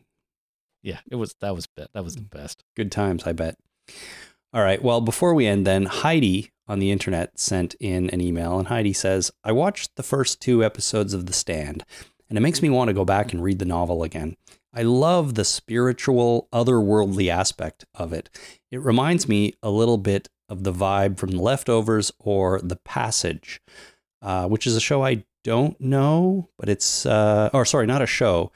Yeah, 0.81 0.99
it 1.11 1.15
was 1.15 1.35
that 1.41 1.55
was 1.55 1.67
that 1.75 2.03
was 2.03 2.15
the 2.15 2.21
best. 2.21 2.63
Good 2.75 2.91
times, 2.91 3.23
I 3.25 3.33
bet. 3.33 3.57
All 4.53 4.63
right. 4.63 4.81
Well, 4.81 5.01
before 5.01 5.33
we 5.33 5.45
end, 5.45 5.67
then, 5.67 5.85
Heidi 5.85 6.51
on 6.67 6.79
the 6.79 6.91
internet 6.91 7.37
sent 7.37 7.75
in 7.79 8.09
an 8.11 8.21
email, 8.21 8.57
and 8.57 8.69
Heidi 8.69 8.93
says, 8.93 9.31
I 9.43 9.51
watched 9.51 9.95
the 9.95 10.03
first 10.03 10.41
two 10.41 10.63
episodes 10.63 11.13
of 11.13 11.25
The 11.25 11.33
Stand, 11.33 11.83
and 12.29 12.37
it 12.37 12.41
makes 12.41 12.61
me 12.61 12.69
want 12.69 12.87
to 12.87 12.93
go 12.93 13.03
back 13.03 13.33
and 13.33 13.43
read 13.43 13.59
the 13.59 13.65
novel 13.65 14.01
again. 14.03 14.35
I 14.73 14.83
love 14.83 15.35
the 15.35 15.45
spiritual, 15.45 16.47
otherworldly 16.53 17.29
aspect 17.29 17.85
of 17.93 18.13
it. 18.13 18.29
It 18.71 18.81
reminds 18.81 19.27
me 19.27 19.53
a 19.61 19.69
little 19.69 19.97
bit 19.97 20.29
of 20.47 20.63
the 20.63 20.73
vibe 20.73 21.17
from 21.17 21.31
The 21.31 21.41
Leftovers 21.41 22.11
or 22.19 22.61
The 22.61 22.77
Passage, 22.77 23.61
uh, 24.21 24.47
which 24.47 24.65
is 24.65 24.75
a 24.75 24.81
show 24.81 25.03
I 25.03 25.25
don't 25.45 25.79
know, 25.79 26.49
but 26.57 26.67
it's, 26.67 27.05
uh, 27.05 27.51
or 27.53 27.65
sorry, 27.65 27.85
not 27.85 28.01
a 28.01 28.07
show. 28.07 28.51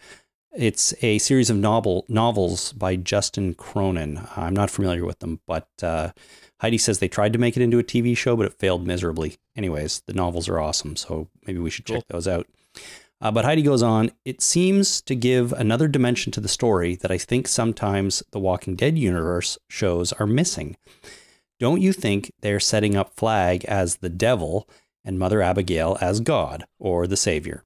It's 0.57 0.91
a 1.03 1.19
series 1.19 1.51
of 1.51 1.57
novel 1.57 2.03
novels 2.09 2.73
by 2.73 2.95
Justin 2.95 3.53
Cronin. 3.53 4.27
I'm 4.35 4.55
not 4.55 4.71
familiar 4.71 5.05
with 5.05 5.19
them, 5.19 5.39
but 5.45 5.67
uh, 5.83 6.13
Heidi 6.61 6.79
says 6.79 6.97
they 6.97 7.07
tried 7.07 7.33
to 7.33 7.39
make 7.39 7.55
it 7.55 7.61
into 7.61 7.77
a 7.77 7.83
TV 7.83 8.17
show, 8.17 8.35
but 8.35 8.47
it 8.47 8.57
failed 8.57 8.87
miserably. 8.87 9.37
Anyways, 9.55 10.01
the 10.07 10.13
novels 10.13 10.49
are 10.49 10.59
awesome, 10.59 10.95
so 10.95 11.27
maybe 11.45 11.59
we 11.59 11.69
should 11.69 11.85
check 11.85 12.07
those 12.07 12.27
out. 12.27 12.47
Uh, 13.21 13.29
but 13.29 13.45
Heidi 13.45 13.61
goes 13.61 13.83
on, 13.83 14.09
it 14.25 14.41
seems 14.41 14.99
to 15.01 15.13
give 15.13 15.53
another 15.53 15.87
dimension 15.87 16.31
to 16.31 16.41
the 16.41 16.47
story 16.47 16.95
that 16.95 17.11
I 17.11 17.19
think 17.19 17.47
sometimes 17.47 18.23
the 18.31 18.39
Walking 18.39 18.75
Dead 18.75 18.97
universe 18.97 19.59
shows 19.67 20.11
are 20.13 20.25
missing. 20.25 20.75
Don't 21.59 21.81
you 21.81 21.93
think 21.93 22.31
they're 22.41 22.59
setting 22.59 22.95
up 22.95 23.15
Flagg 23.15 23.63
as 23.65 23.97
the 23.97 24.09
devil 24.09 24.67
and 25.09 25.17
Mother 25.17 25.41
Abigail 25.41 25.97
as 25.99 26.19
God 26.19 26.65
or 26.77 27.07
the 27.07 27.17
Savior? 27.17 27.63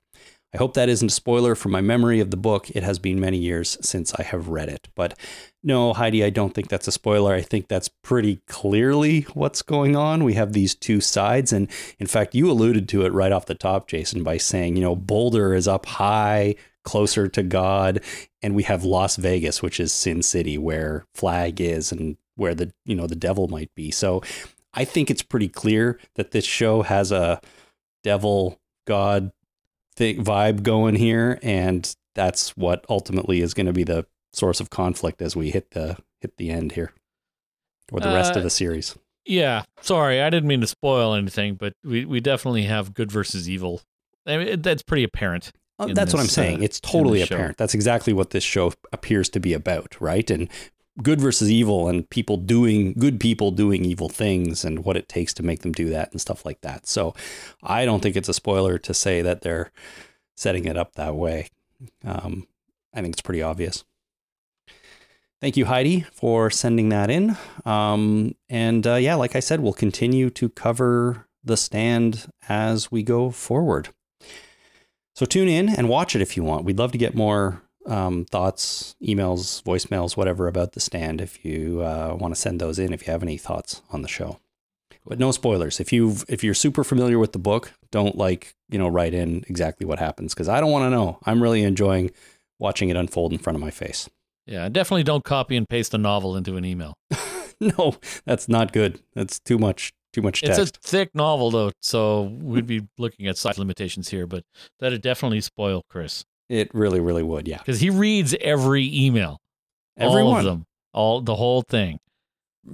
I 0.53 0.57
hope 0.57 0.75
that 0.75 0.87
isn't 0.87 1.11
a 1.11 1.13
spoiler 1.13 1.55
for 1.55 1.69
my 1.69 1.81
memory 1.81 2.19
of 2.19 2.31
the 2.31 2.37
book. 2.37 2.69
It 2.69 2.83
has 2.83 2.99
been 2.99 3.19
many 3.19 3.37
years 3.37 3.77
since 3.81 4.13
I 4.13 4.23
have 4.23 4.47
read 4.49 4.69
it. 4.69 4.87
But 4.95 5.17
no, 5.63 5.93
Heidi, 5.93 6.23
I 6.23 6.29
don't 6.29 6.53
think 6.53 6.69
that's 6.69 6.87
a 6.87 6.91
spoiler. 6.91 7.33
I 7.33 7.41
think 7.41 7.67
that's 7.67 7.89
pretty 7.89 8.39
clearly 8.47 9.21
what's 9.33 9.63
going 9.63 9.95
on. 9.95 10.23
We 10.23 10.35
have 10.35 10.53
these 10.53 10.75
two 10.75 11.01
sides. 11.01 11.51
And 11.51 11.67
in 11.97 12.05
fact, 12.05 12.35
you 12.35 12.49
alluded 12.49 12.87
to 12.89 13.03
it 13.03 13.13
right 13.13 13.31
off 13.31 13.47
the 13.47 13.55
top, 13.55 13.87
Jason, 13.87 14.23
by 14.23 14.37
saying, 14.37 14.75
you 14.75 14.83
know, 14.83 14.95
Boulder 14.95 15.55
is 15.55 15.67
up 15.67 15.87
high, 15.87 16.55
closer 16.83 17.27
to 17.27 17.41
God. 17.41 18.03
And 18.43 18.53
we 18.53 18.63
have 18.63 18.83
Las 18.85 19.15
Vegas, 19.15 19.63
which 19.63 19.79
is 19.79 19.91
Sin 19.91 20.21
City, 20.21 20.59
where 20.59 21.05
Flagg 21.15 21.59
is 21.59 21.91
and 21.91 22.15
where 22.35 22.53
the, 22.53 22.71
you 22.85 22.95
know, 22.95 23.07
the 23.07 23.15
devil 23.15 23.47
might 23.47 23.73
be. 23.73 23.89
So 23.89 24.21
I 24.73 24.85
think 24.85 25.09
it's 25.11 25.21
pretty 25.23 25.49
clear 25.49 25.99
that 26.15 26.31
this 26.31 26.45
show 26.45 26.81
has 26.81 27.11
a 27.11 27.39
devil, 28.03 28.59
God, 28.85 29.31
thing, 29.95 30.23
vibe 30.23 30.63
going 30.63 30.95
here, 30.95 31.39
and 31.43 31.95
that's 32.15 32.55
what 32.57 32.85
ultimately 32.89 33.41
is 33.41 33.53
going 33.53 33.65
to 33.67 33.73
be 33.73 33.83
the 33.83 34.05
source 34.33 34.59
of 34.59 34.69
conflict 34.69 35.21
as 35.21 35.35
we 35.35 35.51
hit 35.51 35.71
the 35.71 35.97
hit 36.21 36.37
the 36.37 36.49
end 36.49 36.71
here, 36.73 36.91
or 37.91 37.99
the 37.99 38.07
rest 38.13 38.33
Uh, 38.33 38.37
of 38.37 38.43
the 38.43 38.49
series. 38.49 38.95
Yeah, 39.25 39.63
sorry, 39.81 40.21
I 40.21 40.29
didn't 40.29 40.47
mean 40.47 40.61
to 40.61 40.67
spoil 40.67 41.13
anything, 41.13 41.55
but 41.55 41.73
we, 41.83 42.03
we 42.05 42.19
definitely 42.19 42.63
have 42.63 42.93
good 42.93 43.11
versus 43.11 43.49
evil. 43.49 43.81
I 44.25 44.37
mean, 44.37 44.47
it- 44.47 44.63
that's 44.63 44.83
pretty 44.83 45.03
apparent. 45.03 45.51
In 45.79 45.93
that's 45.95 46.13
what 46.13 46.19
I'm 46.21 46.27
saying. 46.27 46.59
uh, 46.59 46.63
it's 46.63 46.79
totally 46.79 47.19
this 47.19 47.27
show. 47.29 47.35
apparent. 47.35 47.57
That's 47.57 47.73
exactly 47.73 48.13
what 48.13 48.29
this 48.29 48.43
show 48.43 48.73
appears 48.93 49.27
to 49.29 49.39
be 49.39 49.53
about, 49.53 49.99
right? 49.99 50.29
And 50.29 50.47
good 51.01 51.19
versus 51.19 51.49
evil 51.49 51.87
and 51.87 52.09
people 52.09 52.37
doing 52.37 52.93
good 52.93 53.19
people 53.19 53.51
doing 53.51 53.83
evil 53.83 54.09
things 54.09 54.63
and 54.63 54.85
what 54.85 54.97
it 54.97 55.09
takes 55.09 55.33
to 55.33 55.43
make 55.43 55.61
them 55.61 55.71
do 55.71 55.89
that 55.89 56.11
and 56.11 56.21
stuff 56.21 56.45
like 56.45 56.61
that. 56.61 56.85
So 56.85 57.15
I 57.63 57.85
don't 57.85 58.01
think 58.01 58.15
it's 58.15 58.29
a 58.29 58.33
spoiler 58.33 58.77
to 58.77 58.93
say 58.93 59.21
that 59.21 59.41
they're 59.41 59.71
setting 60.35 60.65
it 60.65 60.77
up 60.77 60.93
that 60.93 61.15
way. 61.15 61.49
Um, 62.05 62.47
I 62.93 63.01
think 63.01 63.13
it's 63.13 63.21
pretty 63.21 63.41
obvious. 63.41 63.83
Thank 65.41 65.57
you, 65.57 65.65
Heidi, 65.65 66.01
for 66.01 66.49
sending 66.49 66.89
that 66.89 67.09
in. 67.09 67.35
Um, 67.65 68.35
and 68.47 68.85
uh, 68.87 68.95
yeah, 68.95 69.15
like 69.15 69.35
I 69.35 69.41
said, 69.41 69.59
we'll 69.59 69.73
continue 69.73 70.29
to 70.29 70.47
cover 70.47 71.27
the 71.43 71.57
stand 71.57 72.31
as 72.47 72.91
we 72.91 73.03
go 73.03 73.29
forward. 73.29 73.89
So 75.15 75.25
tune 75.25 75.49
in 75.49 75.69
and 75.69 75.89
watch 75.89 76.15
it 76.15 76.21
if 76.21 76.37
you 76.37 76.43
want. 76.43 76.65
We'd 76.65 76.79
love 76.79 76.91
to 76.93 76.97
get 76.97 77.13
more 77.13 77.62
um, 77.85 78.25
thoughts, 78.25 78.95
emails, 79.01 79.61
voicemails, 79.63 80.15
whatever 80.15 80.47
about 80.47 80.73
the 80.73 80.79
stand 80.79 81.21
if 81.21 81.43
you 81.43 81.81
uh, 81.81 82.15
want 82.19 82.33
to 82.33 82.39
send 82.39 82.59
those 82.59 82.79
in 82.79 82.93
if 82.93 83.05
you 83.05 83.11
have 83.11 83.23
any 83.23 83.37
thoughts 83.37 83.81
on 83.91 84.01
the 84.01 84.07
show. 84.07 84.39
But 85.05 85.19
no 85.19 85.31
spoilers. 85.31 85.79
If 85.79 85.91
you 85.91 86.15
if 86.29 86.43
you're 86.43 86.53
super 86.53 86.83
familiar 86.83 87.19
with 87.19 87.33
the 87.33 87.39
book, 87.39 87.73
don't 87.91 88.17
like 88.17 88.55
you 88.69 88.79
know 88.79 88.87
write 88.87 89.13
in 89.13 89.43
exactly 89.49 89.85
what 89.85 89.99
happens 89.99 90.33
because 90.33 90.47
I 90.47 90.61
don't 90.61 90.71
want 90.71 90.85
to 90.85 90.89
know. 90.89 91.19
I'm 91.25 91.43
really 91.43 91.63
enjoying 91.63 92.11
watching 92.57 92.89
it 92.89 92.95
unfold 92.95 93.33
in 93.33 93.39
front 93.39 93.55
of 93.55 93.61
my 93.61 93.71
face. 93.71 94.09
Yeah, 94.45 94.67
definitely 94.69 95.03
don't 95.03 95.23
copy 95.23 95.55
and 95.57 95.67
paste 95.67 95.93
a 95.93 95.97
novel 95.97 96.37
into 96.37 96.55
an 96.55 96.65
email. 96.65 96.97
no, 97.59 97.95
that's 98.25 98.47
not 98.47 98.71
good. 98.71 99.01
That's 99.13 99.39
too 99.39 99.57
much 99.57 99.93
too 100.13 100.21
much 100.21 100.41
text. 100.41 100.59
It's 100.59 100.71
a 100.71 100.79
thick 100.81 101.13
novel 101.13 101.51
though, 101.51 101.71
so 101.81 102.23
we'd 102.23 102.67
be 102.67 102.87
looking 102.97 103.27
at 103.27 103.37
size 103.37 103.57
limitations 103.57 104.09
here, 104.09 104.27
but 104.27 104.43
that'd 104.79 105.01
definitely 105.01 105.41
spoil 105.41 105.83
Chris. 105.89 106.23
It 106.49 106.73
really, 106.73 106.99
really 106.99 107.23
would, 107.23 107.47
yeah. 107.47 107.59
Because 107.59 107.79
he 107.79 107.89
reads 107.89 108.35
every 108.41 108.89
email. 108.93 109.39
Every 109.97 110.21
all 110.21 110.31
one. 110.31 110.39
of 110.39 110.45
them. 110.45 110.65
All 110.93 111.21
the 111.21 111.35
whole 111.35 111.61
thing. 111.61 111.99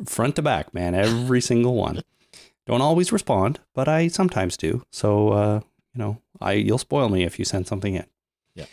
Front 0.06 0.36
to 0.36 0.41
back, 0.41 0.74
man. 0.74 0.96
Every 0.96 1.41
single 1.41 1.76
one. 1.76 2.02
Don't 2.66 2.82
always 2.82 3.12
respond, 3.12 3.60
but 3.74 3.88
I 3.88 4.08
sometimes 4.08 4.56
do. 4.56 4.84
So 4.91 5.30
uh, 5.30 5.62
you 5.94 6.00
know, 6.00 6.22
I 6.40 6.54
you'll 6.54 6.78
spoil 6.78 7.10
me 7.10 7.24
if 7.24 7.40
you 7.40 7.46
send 7.46 7.68
something 7.68 7.96
in. 7.96 8.06
Yeah. 8.54 8.66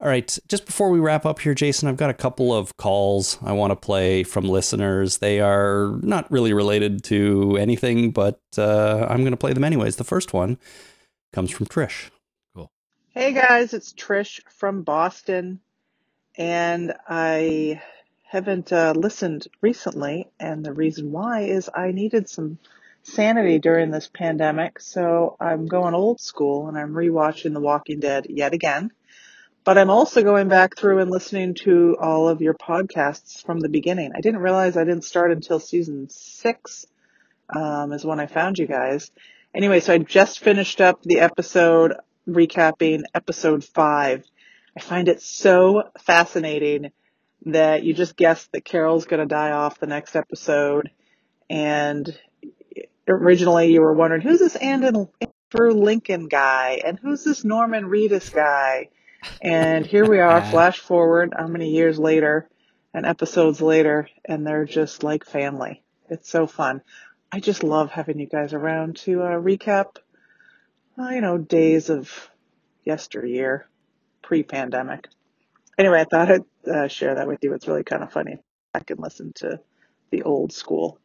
All 0.00 0.08
right. 0.08 0.36
Just 0.48 0.66
before 0.66 0.90
we 0.90 0.98
wrap 0.98 1.24
up 1.24 1.38
here, 1.38 1.54
Jason, 1.54 1.88
I've 1.88 1.96
got 1.96 2.10
a 2.10 2.14
couple 2.14 2.52
of 2.52 2.76
calls 2.76 3.38
I 3.42 3.52
want 3.52 3.70
to 3.70 3.76
play 3.76 4.24
from 4.24 4.48
listeners. 4.48 5.18
They 5.18 5.40
are 5.40 5.96
not 6.02 6.30
really 6.30 6.52
related 6.52 7.04
to 7.04 7.56
anything, 7.56 8.10
but 8.10 8.40
uh, 8.58 9.06
I'm 9.08 9.20
going 9.20 9.32
to 9.32 9.36
play 9.36 9.52
them 9.52 9.64
anyways. 9.64 9.96
The 9.96 10.04
first 10.04 10.32
one 10.32 10.58
comes 11.32 11.52
from 11.52 11.66
Trish. 11.66 12.10
Hey 13.14 13.34
guys, 13.34 13.74
it's 13.74 13.92
Trish 13.92 14.40
from 14.48 14.84
Boston, 14.84 15.60
and 16.34 16.94
I 17.06 17.82
haven't 18.22 18.72
uh, 18.72 18.94
listened 18.96 19.48
recently, 19.60 20.30
and 20.40 20.64
the 20.64 20.72
reason 20.72 21.12
why 21.12 21.42
is 21.42 21.68
I 21.74 21.92
needed 21.92 22.26
some 22.30 22.58
sanity 23.02 23.58
during 23.58 23.90
this 23.90 24.08
pandemic, 24.08 24.80
so 24.80 25.36
I'm 25.38 25.66
going 25.66 25.92
old 25.92 26.22
school 26.22 26.68
and 26.68 26.78
I'm 26.78 26.94
rewatching 26.94 27.52
The 27.52 27.60
Walking 27.60 28.00
Dead 28.00 28.28
yet 28.30 28.54
again. 28.54 28.92
But 29.62 29.76
I'm 29.76 29.90
also 29.90 30.22
going 30.22 30.48
back 30.48 30.78
through 30.78 31.00
and 31.00 31.10
listening 31.10 31.52
to 31.64 31.98
all 32.00 32.30
of 32.30 32.40
your 32.40 32.54
podcasts 32.54 33.44
from 33.44 33.60
the 33.60 33.68
beginning. 33.68 34.12
I 34.16 34.22
didn't 34.22 34.40
realize 34.40 34.78
I 34.78 34.84
didn't 34.84 35.04
start 35.04 35.32
until 35.32 35.60
season 35.60 36.08
six, 36.08 36.86
um, 37.54 37.92
is 37.92 38.06
when 38.06 38.20
I 38.20 38.26
found 38.26 38.58
you 38.58 38.66
guys. 38.66 39.10
Anyway, 39.54 39.80
so 39.80 39.92
I 39.92 39.98
just 39.98 40.38
finished 40.38 40.80
up 40.80 41.02
the 41.02 41.20
episode 41.20 41.92
recapping 42.28 43.02
episode 43.14 43.64
five. 43.64 44.24
I 44.76 44.80
find 44.80 45.08
it 45.08 45.20
so 45.22 45.90
fascinating 46.00 46.92
that 47.46 47.82
you 47.82 47.94
just 47.94 48.16
guessed 48.16 48.52
that 48.52 48.64
Carol's 48.64 49.06
going 49.06 49.20
to 49.20 49.26
die 49.26 49.52
off 49.52 49.80
the 49.80 49.86
next 49.86 50.16
episode. 50.16 50.90
And 51.50 52.16
originally 53.08 53.72
you 53.72 53.80
were 53.80 53.92
wondering, 53.92 54.22
who's 54.22 54.38
this 54.38 54.56
Andrew 54.56 55.06
Lincoln 55.54 56.28
guy? 56.28 56.80
And 56.84 56.98
who's 56.98 57.24
this 57.24 57.44
Norman 57.44 57.84
Reedus 57.84 58.32
guy? 58.32 58.88
And 59.40 59.84
here 59.84 60.08
we 60.08 60.20
are, 60.20 60.42
flash 60.50 60.78
forward 60.78 61.34
how 61.36 61.46
many 61.46 61.70
years 61.70 61.98
later 61.98 62.48
and 62.94 63.06
episodes 63.06 63.60
later, 63.60 64.08
and 64.24 64.46
they're 64.46 64.64
just 64.64 65.02
like 65.02 65.24
family. 65.24 65.82
It's 66.08 66.30
so 66.30 66.46
fun. 66.46 66.82
I 67.30 67.40
just 67.40 67.62
love 67.62 67.90
having 67.90 68.18
you 68.18 68.26
guys 68.26 68.52
around 68.52 68.96
to 68.98 69.22
uh, 69.22 69.40
recap 69.40 69.96
uh, 70.98 71.08
you 71.08 71.20
know, 71.20 71.38
days 71.38 71.90
of 71.90 72.30
yesteryear, 72.84 73.68
pre-pandemic. 74.22 75.08
Anyway, 75.78 76.00
I 76.00 76.04
thought 76.04 76.30
I'd 76.30 76.70
uh, 76.70 76.88
share 76.88 77.14
that 77.16 77.26
with 77.26 77.38
you. 77.42 77.54
It's 77.54 77.66
really 77.66 77.84
kind 77.84 78.02
of 78.02 78.12
funny. 78.12 78.38
I 78.74 78.80
can 78.80 78.98
listen 78.98 79.32
to 79.36 79.60
the 80.10 80.22
old 80.22 80.52
school. 80.52 80.98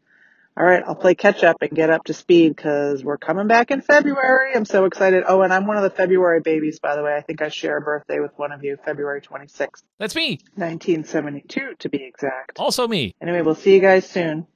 All 0.57 0.65
right, 0.65 0.83
I'll 0.85 0.95
play 0.95 1.13
catch 1.13 1.43
up 1.43 1.57
and 1.61 1.69
get 1.69 1.91
up 1.91 2.05
to 2.05 2.13
speed 2.13 2.55
because 2.55 3.03
we're 3.03 3.19
coming 3.19 3.45
back 3.45 3.69
in 3.69 3.81
February. 3.81 4.53
I'm 4.55 4.65
so 4.65 4.85
excited. 4.85 5.23
Oh, 5.27 5.43
and 5.43 5.53
I'm 5.53 5.67
one 5.67 5.77
of 5.77 5.83
the 5.83 5.91
February 5.91 6.41
babies, 6.41 6.79
by 6.79 6.95
the 6.95 7.03
way. 7.03 7.15
I 7.15 7.21
think 7.21 7.43
I 7.43 7.49
share 7.49 7.77
a 7.77 7.81
birthday 7.81 8.19
with 8.19 8.31
one 8.37 8.51
of 8.51 8.63
you, 8.63 8.75
February 8.83 9.21
26th, 9.21 9.83
That's 9.99 10.15
me. 10.15 10.39
1972 10.55 11.75
to 11.77 11.89
be 11.89 12.03
exact. 12.03 12.57
Also 12.57 12.87
me. 12.87 13.13
Anyway, 13.21 13.41
we'll 13.43 13.53
see 13.53 13.75
you 13.75 13.79
guys 13.79 14.09
soon. 14.09 14.47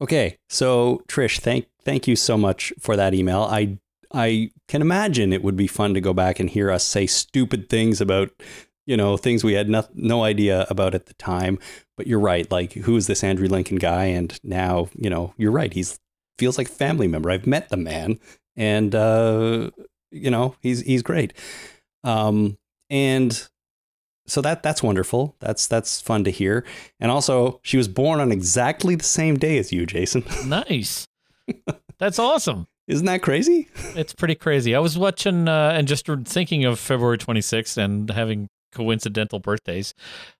Okay, 0.00 0.38
so 0.48 1.02
Trish, 1.06 1.38
thank 1.38 1.66
thank 1.84 2.08
you 2.08 2.16
so 2.16 2.38
much 2.38 2.72
for 2.80 2.96
that 2.96 3.12
email. 3.12 3.42
I 3.42 3.78
I 4.12 4.50
can 4.68 4.82
imagine 4.82 5.32
it 5.32 5.42
would 5.42 5.56
be 5.56 5.66
fun 5.66 5.94
to 5.94 6.00
go 6.00 6.12
back 6.12 6.40
and 6.40 6.50
hear 6.50 6.70
us 6.70 6.84
say 6.84 7.06
stupid 7.06 7.68
things 7.68 8.00
about, 8.00 8.30
you 8.86 8.96
know, 8.96 9.16
things 9.16 9.44
we 9.44 9.54
had 9.54 9.68
no, 9.68 9.84
no 9.94 10.24
idea 10.24 10.66
about 10.68 10.94
at 10.94 11.06
the 11.06 11.14
time. 11.14 11.58
But 11.96 12.06
you're 12.06 12.20
right. 12.20 12.50
Like, 12.50 12.72
who 12.72 12.96
is 12.96 13.06
this 13.06 13.24
Andrew 13.24 13.48
Lincoln 13.48 13.78
guy? 13.78 14.04
And 14.04 14.38
now, 14.42 14.88
you 14.94 15.10
know, 15.10 15.34
you're 15.36 15.52
right. 15.52 15.72
He's 15.72 15.98
feels 16.38 16.58
like 16.58 16.68
a 16.68 16.72
family 16.72 17.06
member. 17.08 17.30
I've 17.30 17.46
met 17.46 17.68
the 17.68 17.76
man, 17.76 18.18
and 18.56 18.94
uh, 18.94 19.70
you 20.10 20.30
know, 20.30 20.56
he's 20.60 20.80
he's 20.80 21.02
great. 21.02 21.32
Um, 22.04 22.58
and 22.90 23.48
so 24.26 24.40
that 24.40 24.62
that's 24.62 24.82
wonderful. 24.82 25.36
That's 25.40 25.66
that's 25.66 26.00
fun 26.00 26.24
to 26.24 26.30
hear. 26.30 26.64
And 27.00 27.10
also, 27.10 27.60
she 27.62 27.76
was 27.76 27.88
born 27.88 28.20
on 28.20 28.32
exactly 28.32 28.94
the 28.94 29.04
same 29.04 29.38
day 29.38 29.58
as 29.58 29.72
you, 29.72 29.86
Jason. 29.86 30.24
Nice. 30.46 31.06
That's 31.98 32.18
awesome. 32.18 32.66
Isn't 32.92 33.06
that 33.06 33.22
crazy? 33.22 33.68
It's 33.94 34.14
pretty 34.14 34.34
crazy. 34.34 34.74
I 34.74 34.78
was 34.78 34.96
watching 34.96 35.48
uh, 35.48 35.72
and 35.74 35.86
just 35.86 36.06
thinking 36.24 36.64
of 36.64 36.78
February 36.78 37.18
26th 37.18 37.76
and 37.76 38.10
having 38.10 38.48
coincidental 38.72 39.38
birthdays. 39.38 39.92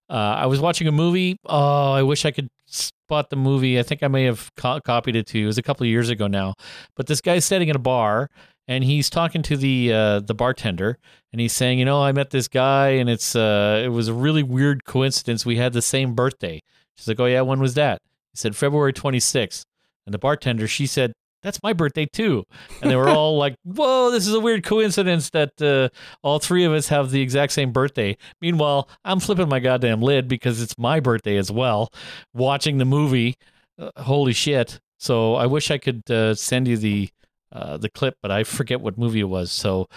Uh, 0.09 0.15
I 0.15 0.47
was 0.47 0.59
watching 0.59 0.89
a 0.89 0.93
movie. 0.93 1.37
Oh, 1.45 1.93
I 1.93 2.03
wish 2.03 2.25
I 2.25 2.31
could 2.31 2.49
spot 2.67 3.29
the 3.29 3.37
movie. 3.37 3.79
I 3.79 3.83
think 3.83 4.03
I 4.03 4.09
may 4.09 4.25
have 4.25 4.51
co- 4.57 4.81
copied 4.81 5.17
it 5.17 5.27
to 5.29 5.39
you. 5.39 5.45
It 5.45 5.49
was 5.49 5.59
a 5.59 5.63
couple 5.63 5.85
of 5.85 5.91
years 5.91 6.09
ago 6.09 6.27
now. 6.27 6.55
But 6.97 7.09
this 7.09 7.21
guy's 7.21 7.45
sitting 7.45 7.69
in 7.69 7.77
a 7.77 7.79
bar 7.79 8.31
and 8.67 8.85
he's 8.85 9.11
talking 9.11 9.43
to 9.43 9.57
the 9.57 9.93
uh, 9.93 10.21
the 10.21 10.35
bartender 10.35 10.99
and 11.31 11.41
he's 11.41 11.53
saying, 11.53 11.79
you 11.79 11.85
know, 11.85 12.03
I 12.03 12.13
met 12.13 12.31
this 12.31 12.49
guy 12.49 12.91
and 12.91 13.11
it's 13.11 13.37
uh, 13.37 13.83
it 13.85 13.89
was 13.89 14.09
a 14.09 14.15
really 14.15 14.43
weird 14.43 14.85
coincidence. 14.85 15.45
We 15.45 15.57
had 15.57 15.75
the 15.75 15.83
same 15.83 16.15
birthday. 16.15 16.63
She's 16.97 17.09
like, 17.09 17.21
oh 17.21 17.27
yeah, 17.27 17.43
when 17.43 17.61
was 17.61 17.75
that? 17.75 18.01
He 18.33 18.39
said 18.39 18.57
February 18.57 18.93
26th. 18.95 19.65
And 20.07 20.13
the 20.13 20.19
bartender, 20.19 20.67
she 20.67 20.87
said, 20.87 21.13
that's 21.43 21.63
my 21.63 21.73
birthday 21.73 22.07
too. 22.07 22.45
And 22.81 22.91
they 22.91 22.97
were 22.97 23.09
all 23.09 23.37
like, 23.45 23.57
whoa, 23.65 24.11
this 24.11 24.27
is 24.27 24.35
a 24.35 24.41
weird 24.41 24.65
coincidence 24.65 25.31
that 25.31 25.61
uh, 25.61 25.89
all 26.23 26.39
three 26.39 26.65
of 26.65 26.73
us 26.73 26.89
have 26.89 27.11
the 27.11 27.21
exact 27.21 27.53
same 27.53 27.73
birthday. 27.73 28.17
Meanwhile, 28.41 28.89
I'm 29.05 29.21
flipping 29.21 29.49
my 29.49 29.61
goddamn 29.61 30.01
lid 30.01 30.29
because 30.29 30.63
it's 30.63 30.79
my 30.79 31.01
birthday 31.01 31.37
as 31.37 31.51
well, 31.51 31.93
watching 32.33 32.79
the 32.79 32.85
movie. 32.85 33.37
Uh, 33.79 33.91
holy 33.97 34.33
shit. 34.33 34.81
So 34.99 35.35
I 35.35 35.47
wish 35.47 35.71
I 35.71 35.79
could 35.79 36.09
uh, 36.11 36.35
send 36.35 36.69
you 36.69 36.77
the 36.77 37.11
uh, 37.51 37.77
the 37.77 37.91
clip, 37.91 38.17
but 38.23 38.31
I 38.31 38.45
forget 38.45 38.81
what 38.81 38.97
movie 38.97 39.21
it 39.21 39.25
was. 39.25 39.53
So 39.53 39.89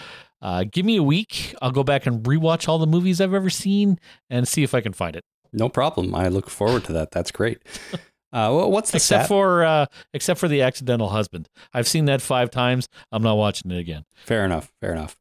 uh, 0.41 0.65
give 0.69 0.85
me 0.85 0.97
a 0.97 1.03
week. 1.03 1.55
I'll 1.61 1.71
go 1.71 1.83
back 1.83 2.05
and 2.05 2.23
rewatch 2.23 2.67
all 2.67 2.79
the 2.79 2.87
movies 2.87 3.21
I've 3.21 3.33
ever 3.33 3.49
seen 3.49 3.97
and 4.29 4.47
see 4.47 4.63
if 4.63 4.73
I 4.73 4.81
can 4.81 4.93
find 4.93 5.15
it. 5.15 5.23
No 5.53 5.69
problem. 5.69 6.13
I 6.13 6.27
look 6.27 6.49
forward 6.49 6.83
to 6.85 6.93
that. 6.93 7.11
That's 7.11 7.31
great. 7.31 7.61
Uh, 8.35 8.67
what's 8.67 8.91
the 8.91 8.97
except 8.97 9.23
stat? 9.23 9.27
for 9.29 9.63
uh, 9.63 9.85
except 10.13 10.41
for 10.41 10.49
the 10.49 10.61
accidental 10.61 11.07
husband. 11.09 11.47
I've 11.73 11.87
seen 11.87 12.03
that 12.05 12.21
five 12.21 12.51
times. 12.51 12.89
I'm 13.09 13.23
not 13.23 13.37
watching 13.37 13.71
it 13.71 13.77
again. 13.77 14.03
Fair 14.25 14.43
enough. 14.43 14.73
Fair 14.81 14.91
enough. 14.91 15.17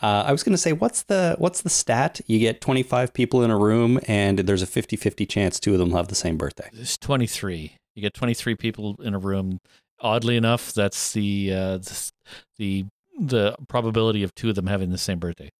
Uh, 0.00 0.24
I 0.26 0.32
was 0.32 0.44
going 0.44 0.52
to 0.52 0.58
say, 0.58 0.72
what's 0.72 1.02
the 1.02 1.34
what's 1.38 1.62
the 1.62 1.70
stat? 1.70 2.20
You 2.26 2.38
get 2.38 2.60
25 2.60 3.12
people 3.12 3.42
in 3.42 3.50
a 3.50 3.58
room, 3.58 3.98
and 4.06 4.38
there's 4.38 4.62
a 4.62 4.66
50-50 4.66 5.28
chance 5.28 5.58
two 5.58 5.72
of 5.72 5.80
them 5.80 5.90
have 5.92 6.06
the 6.06 6.14
same 6.14 6.36
birthday. 6.36 6.68
It's 6.72 6.96
23. 6.98 7.72
You 7.96 8.02
get 8.02 8.14
23 8.14 8.54
people 8.54 8.96
in 9.02 9.14
a 9.14 9.18
room. 9.18 9.58
Oddly 9.98 10.36
enough, 10.36 10.72
that's 10.72 11.14
the 11.14 11.52
uh, 11.52 11.78
the 12.58 12.84
the 13.18 13.56
probability 13.66 14.22
of 14.22 14.34
two 14.34 14.50
of 14.50 14.54
them 14.54 14.66
having 14.66 14.90
the 14.90 14.98
same 14.98 15.18
birthday. 15.18 15.50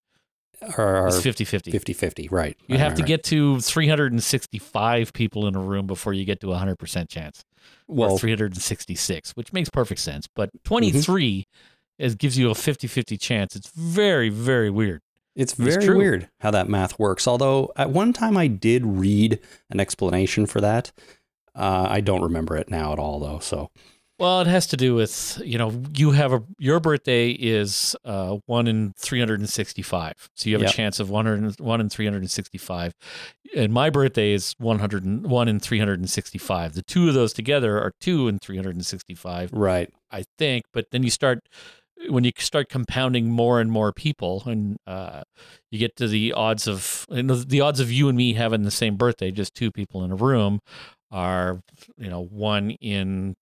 Or 0.77 1.07
It's 1.07 1.17
50-50. 1.21 1.71
50-50, 1.73 2.31
right. 2.31 2.57
You 2.67 2.73
Right, 2.75 2.79
have 2.79 2.91
right, 2.93 2.97
to 2.97 3.03
right. 3.03 3.07
get 3.07 3.23
to 3.25 3.59
365 3.61 5.13
people 5.13 5.47
in 5.47 5.55
a 5.55 5.59
room 5.59 5.85
before 5.87 6.13
you 6.13 6.25
get 6.25 6.39
to 6.41 6.51
a 6.53 6.57
100% 6.57 7.09
chance. 7.09 7.43
well, 7.87 8.13
or 8.13 8.19
366, 8.19 9.31
which 9.31 9.53
makes 9.53 9.69
perfect 9.69 10.01
sense. 10.01 10.27
But 10.35 10.49
Mm-hmm. 10.49 10.67
23 10.67 11.47
is, 11.99 12.15
gives 12.15 12.37
you 12.37 12.49
a 12.49 12.55
50 12.55 12.87
50 12.87 13.17
chance. 13.17 13.55
It's 13.55 13.69
very, 13.71 14.29
very 14.29 14.69
weird. 14.69 15.01
It's 15.35 15.53
very 15.53 15.83
true. 15.85 15.97
weird 15.97 16.29
how 16.39 16.49
that 16.51 16.67
math 16.67 16.97
works. 16.97 17.27
Although 17.27 17.71
at 17.75 17.91
one 17.91 18.11
time 18.13 18.35
I 18.37 18.47
did 18.47 18.83
read 18.85 19.39
an 19.69 19.79
explanation 19.79 20.47
for 20.47 20.59
that. 20.61 20.91
Uh, 21.53 21.87
I 21.89 22.01
don't 22.01 22.21
remember 22.23 22.55
it 22.57 22.69
now 22.69 22.93
at 22.93 22.99
all, 22.99 23.19
though. 23.19 23.39
So 23.39 23.69
Well, 24.19 24.41
it 24.41 24.47
has 24.47 24.65
to 24.67 24.77
do 24.77 24.95
with 24.95 25.39
you 25.45 25.59
know 25.59 25.83
you 25.95 26.11
have 26.11 26.33
a 26.33 26.43
your 26.57 26.79
birthday 26.79 27.29
is 27.29 27.95
uh, 28.03 28.37
one 28.47 28.67
in 28.67 28.93
three 28.97 29.19
hundred 29.19 29.39
and 29.41 29.49
sixty 29.49 29.83
five, 29.83 30.29
so 30.35 30.49
you 30.49 30.55
have 30.55 30.63
Yep. 30.63 30.71
a 30.71 30.73
chance 30.73 30.99
of 30.99 31.09
one 31.11 31.25
hundred 31.27 31.59
one 31.59 31.79
in 31.81 31.87
three 31.89 32.05
hundred 32.05 32.23
and 32.23 32.31
sixty 32.31 32.57
five, 32.57 32.95
and 33.55 33.71
my 33.71 33.91
birthday 33.91 34.31
is 34.33 34.55
one 34.57 34.79
hundred 34.79 35.03
and 35.05 35.27
one 35.29 35.47
in 35.47 35.59
three 35.59 35.77
hundred 35.77 35.99
and 35.99 36.09
sixty 36.09 36.39
five. 36.39 36.73
The 36.73 36.81
two 36.81 37.07
of 37.07 37.13
those 37.13 37.31
together 37.31 37.77
are 37.77 37.93
two 38.01 38.27
in 38.27 38.39
three 38.39 38.55
hundred 38.55 38.75
and 38.75 38.85
sixty 38.85 39.13
five, 39.13 39.53
right, 39.53 39.93
I 40.11 40.23
think. 40.39 40.65
But 40.73 40.87
then 40.91 41.03
you 41.03 41.11
start 41.11 41.47
when 42.09 42.23
you 42.23 42.31
start 42.39 42.69
compounding 42.69 43.29
more 43.29 43.61
and 43.61 43.71
more 43.71 43.93
people, 43.93 44.41
and 44.47 44.77
uh, 44.87 45.23
you 45.69 45.77
get 45.77 45.95
to 45.97 46.07
the 46.07 46.33
odds 46.33 46.65
of 46.67 47.05
the 47.09 47.61
odds 47.61 47.79
of 47.79 47.91
you 47.91 48.09
and 48.09 48.17
me 48.17 48.33
having 48.33 48.63
the 48.63 48.71
same 48.71 48.95
birthday, 48.97 49.29
just 49.29 49.53
two 49.53 49.71
people 49.71 50.03
in 50.03 50.11
a 50.11 50.15
room, 50.15 50.59
are 51.11 51.61
you 51.99 52.09
know 52.09 52.23
one 52.23 52.71
in 52.71 53.35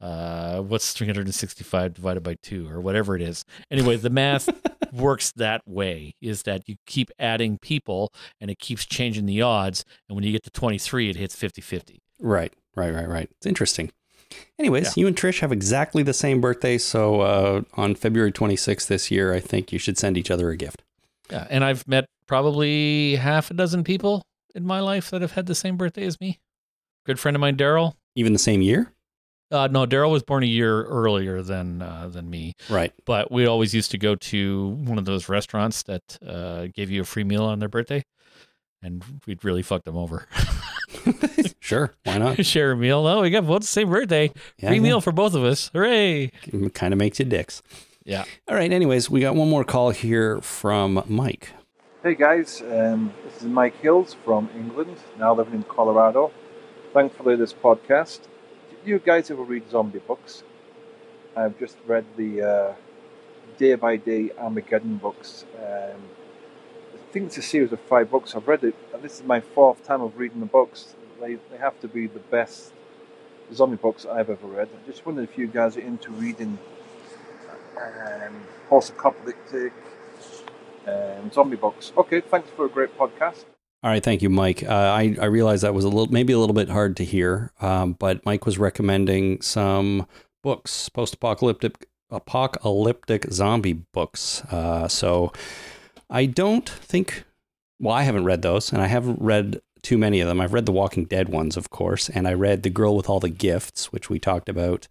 uh 0.00 0.60
what's 0.60 0.92
365 0.92 1.94
divided 1.94 2.22
by 2.22 2.34
2 2.42 2.68
or 2.68 2.80
whatever 2.80 3.14
it 3.16 3.22
is 3.22 3.44
anyway 3.70 3.96
the 3.96 4.10
math 4.10 4.48
works 4.92 5.32
that 5.36 5.60
way 5.66 6.14
is 6.20 6.42
that 6.44 6.68
you 6.68 6.76
keep 6.86 7.10
adding 7.18 7.58
people 7.58 8.12
and 8.40 8.50
it 8.50 8.58
keeps 8.58 8.86
changing 8.86 9.26
the 9.26 9.42
odds 9.42 9.84
and 10.08 10.16
when 10.16 10.24
you 10.24 10.32
get 10.32 10.42
to 10.42 10.50
23 10.50 11.10
it 11.10 11.16
hits 11.16 11.36
50-50 11.36 11.98
right, 12.20 12.52
right, 12.76 12.92
right, 12.94 13.08
right. 13.08 13.28
It's 13.38 13.46
interesting. 13.46 13.90
Anyways, 14.58 14.96
you 14.96 15.06
and 15.06 15.16
Trish 15.16 15.40
have 15.40 15.50
exactly 15.52 16.02
the 16.04 16.12
same 16.12 16.40
birthday, 16.40 16.78
so 16.78 17.20
uh, 17.22 17.62
on 17.74 17.94
February 17.96 18.30
26th 18.30 18.86
this 18.86 19.10
year, 19.10 19.32
I 19.34 19.40
think 19.40 19.72
you 19.72 19.78
should 19.78 19.98
send 19.98 20.16
each 20.16 20.30
other 20.30 20.50
a 20.50 20.56
gift. 20.56 20.82
yeah 21.30 21.46
and 21.50 21.64
i've 21.64 21.86
met 21.88 22.04
probably 22.26 23.16
half 23.16 23.50
a 23.50 23.54
dozen 23.54 23.82
people 23.84 24.22
in 24.54 24.64
my 24.64 24.80
life 24.80 25.10
that 25.10 25.20
have 25.20 25.32
had 25.32 25.46
the 25.46 25.54
same 25.54 25.76
birthday 25.76 26.04
as 26.04 26.20
me 26.20 26.38
good 27.06 27.18
friend 27.18 27.36
of 27.36 27.40
mine 27.40 27.56
daryl 27.56 27.94
Even 28.14 28.32
the 28.32 28.38
same 28.38 28.62
year, 28.62 28.92
uh, 29.50 29.68
no 29.70 29.86
daryl 29.86 30.10
was 30.10 30.22
born 30.22 30.42
a 30.42 30.46
year 30.46 30.84
earlier 30.84 31.42
than 31.42 31.82
uh, 31.82 32.08
than 32.08 32.28
me 32.30 32.54
right? 32.68 32.92
but 33.04 33.30
we 33.30 33.46
always 33.46 33.74
used 33.74 33.90
to 33.90 33.98
go 33.98 34.14
to 34.14 34.68
one 34.84 34.98
of 34.98 35.04
those 35.04 35.28
restaurants 35.28 35.82
that 35.84 36.18
uh, 36.26 36.66
gave 36.74 36.90
you 36.90 37.02
a 37.02 37.04
free 37.04 37.24
meal 37.24 37.44
on 37.44 37.58
their 37.58 37.68
birthday, 37.68 38.04
and 38.82 39.02
we'd 39.26 39.44
really 39.44 39.62
fuck 39.62 39.84
them 39.84 39.96
over. 39.96 40.26
sure, 41.60 41.94
why 42.04 42.18
not? 42.18 42.44
Share 42.46 42.72
a 42.72 42.76
meal. 42.76 43.06
Oh, 43.06 43.22
we 43.22 43.30
got 43.30 43.46
both 43.46 43.62
the 43.62 43.66
same 43.66 43.90
birthday. 43.90 44.32
Yeah, 44.58 44.68
free 44.68 44.76
yeah. 44.76 44.82
meal 44.82 45.00
for 45.00 45.12
both 45.12 45.34
of 45.34 45.44
us. 45.44 45.70
Hooray! 45.72 46.30
Kind 46.74 46.92
of 46.92 46.98
makes 46.98 47.18
you 47.18 47.24
dicks. 47.24 47.62
Yeah. 48.04 48.24
All 48.48 48.54
right. 48.54 48.72
Anyways, 48.72 49.10
we 49.10 49.20
got 49.20 49.34
one 49.34 49.48
more 49.48 49.64
call 49.64 49.90
here 49.90 50.40
from 50.40 51.02
Mike. 51.06 51.50
Hey 52.02 52.14
guys, 52.14 52.62
um, 52.62 53.12
this 53.24 53.42
is 53.42 53.44
Mike 53.44 53.78
Hills 53.82 54.16
from 54.24 54.48
England, 54.56 54.96
now 55.18 55.34
living 55.34 55.52
in 55.52 55.62
Colorado. 55.64 56.32
Thankfully, 56.94 57.36
this 57.36 57.52
podcast. 57.52 58.20
You 58.82 58.98
guys 58.98 59.30
ever 59.30 59.42
read 59.42 59.70
zombie 59.70 59.98
books? 59.98 60.42
I've 61.36 61.58
just 61.58 61.76
read 61.86 62.06
the 62.16 62.42
uh, 62.42 62.74
Day 63.58 63.74
by 63.74 63.96
Day 63.96 64.30
Armageddon 64.38 64.96
books. 64.96 65.44
Um, 65.58 66.00
I 66.94 67.12
think 67.12 67.26
it's 67.26 67.36
a 67.36 67.42
series 67.42 67.72
of 67.72 67.80
five 67.80 68.10
books. 68.10 68.34
I've 68.34 68.48
read 68.48 68.64
it, 68.64 68.74
and 68.94 69.02
this 69.02 69.20
is 69.20 69.26
my 69.26 69.40
fourth 69.40 69.84
time 69.84 70.00
of 70.00 70.16
reading 70.16 70.40
the 70.40 70.46
books. 70.46 70.94
They, 71.20 71.34
they 71.50 71.58
have 71.58 71.78
to 71.82 71.88
be 71.88 72.06
the 72.06 72.20
best 72.20 72.72
zombie 73.52 73.76
books 73.76 74.06
I've 74.06 74.30
ever 74.30 74.46
read. 74.46 74.68
I 74.72 74.86
just 74.86 75.04
wondered 75.04 75.28
if 75.28 75.36
you 75.36 75.46
guys 75.46 75.76
are 75.76 75.80
into 75.80 76.10
reading 76.12 76.58
um, 77.76 78.34
post-apocalyptic 78.70 79.74
um, 80.86 81.30
zombie 81.30 81.56
books. 81.56 81.92
Okay, 81.98 82.22
thanks 82.22 82.48
for 82.56 82.64
a 82.64 82.68
great 82.70 82.96
podcast. 82.96 83.44
All 83.82 83.90
right, 83.90 84.02
thank 84.02 84.20
you, 84.20 84.28
Mike. 84.28 84.62
Uh, 84.62 84.74
I 84.74 85.16
I 85.20 85.24
realize 85.26 85.62
that 85.62 85.72
was 85.72 85.84
a 85.84 85.88
little 85.88 86.12
maybe 86.12 86.34
a 86.34 86.38
little 86.38 86.54
bit 86.54 86.68
hard 86.68 86.96
to 86.98 87.04
hear, 87.04 87.52
um, 87.62 87.94
but 87.94 88.24
Mike 88.26 88.44
was 88.44 88.58
recommending 88.58 89.40
some 89.40 90.06
books, 90.42 90.88
post-apocalyptic 90.90 91.86
apocalyptic 92.10 93.32
zombie 93.32 93.72
books. 93.72 94.42
Uh, 94.44 94.86
so 94.88 95.32
I 96.10 96.26
don't 96.26 96.68
think. 96.68 97.24
Well, 97.78 97.94
I 97.94 98.02
haven't 98.02 98.24
read 98.24 98.42
those, 98.42 98.70
and 98.72 98.82
I 98.82 98.86
haven't 98.86 99.22
read 99.22 99.62
too 99.80 99.96
many 99.96 100.20
of 100.20 100.28
them. 100.28 100.42
I've 100.42 100.52
read 100.52 100.66
the 100.66 100.72
Walking 100.72 101.06
Dead 101.06 101.30
ones, 101.30 101.56
of 101.56 101.70
course, 101.70 102.10
and 102.10 102.28
I 102.28 102.34
read 102.34 102.62
The 102.62 102.68
Girl 102.68 102.94
with 102.94 103.08
All 103.08 103.20
the 103.20 103.30
Gifts, 103.30 103.90
which 103.90 104.10
we 104.10 104.18
talked 104.18 104.50
about 104.50 104.86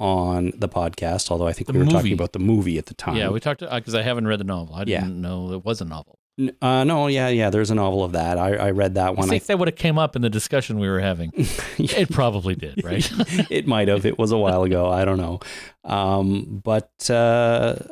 on 0.00 0.52
the 0.56 0.68
podcast. 0.68 1.30
Although 1.30 1.46
I 1.46 1.52
think 1.52 1.68
The 1.68 1.74
we 1.74 1.78
were 1.78 1.86
talking 1.86 2.12
about 2.12 2.32
the 2.32 2.40
movie 2.40 2.78
at 2.78 2.86
the 2.86 2.94
time. 2.94 3.16
Yeah, 3.16 3.28
we 3.28 3.38
talked 3.38 3.60
because 3.60 3.94
I 3.94 4.02
haven't 4.02 4.26
read 4.26 4.40
the 4.40 4.44
novel. 4.44 4.74
I 4.74 4.82
didn't 4.84 5.20
know 5.20 5.52
it 5.52 5.64
was 5.64 5.80
a 5.80 5.84
novel. 5.84 6.15
Uh, 6.60 6.84
no, 6.84 7.06
yeah, 7.06 7.28
yeah. 7.28 7.48
There's 7.48 7.70
a 7.70 7.74
novel 7.74 8.04
of 8.04 8.12
that. 8.12 8.36
I, 8.38 8.54
I 8.56 8.70
read 8.72 8.94
that 8.96 9.16
one. 9.16 9.26
I 9.26 9.30
think 9.30 9.46
that 9.46 9.58
would 9.58 9.68
have 9.68 9.76
came 9.76 9.98
up 9.98 10.16
in 10.16 10.22
the 10.22 10.28
discussion 10.28 10.78
we 10.78 10.88
were 10.88 11.00
having. 11.00 11.32
It 11.78 12.10
probably 12.10 12.54
did, 12.54 12.84
right? 12.84 13.08
it 13.50 13.66
might 13.66 13.88
have. 13.88 14.04
It 14.04 14.18
was 14.18 14.32
a 14.32 14.36
while 14.38 14.62
ago. 14.62 14.88
I 14.90 15.04
don't 15.04 15.18
know. 15.18 15.40
Um, 15.84 16.60
but 16.62 16.90
uh, 17.08 17.12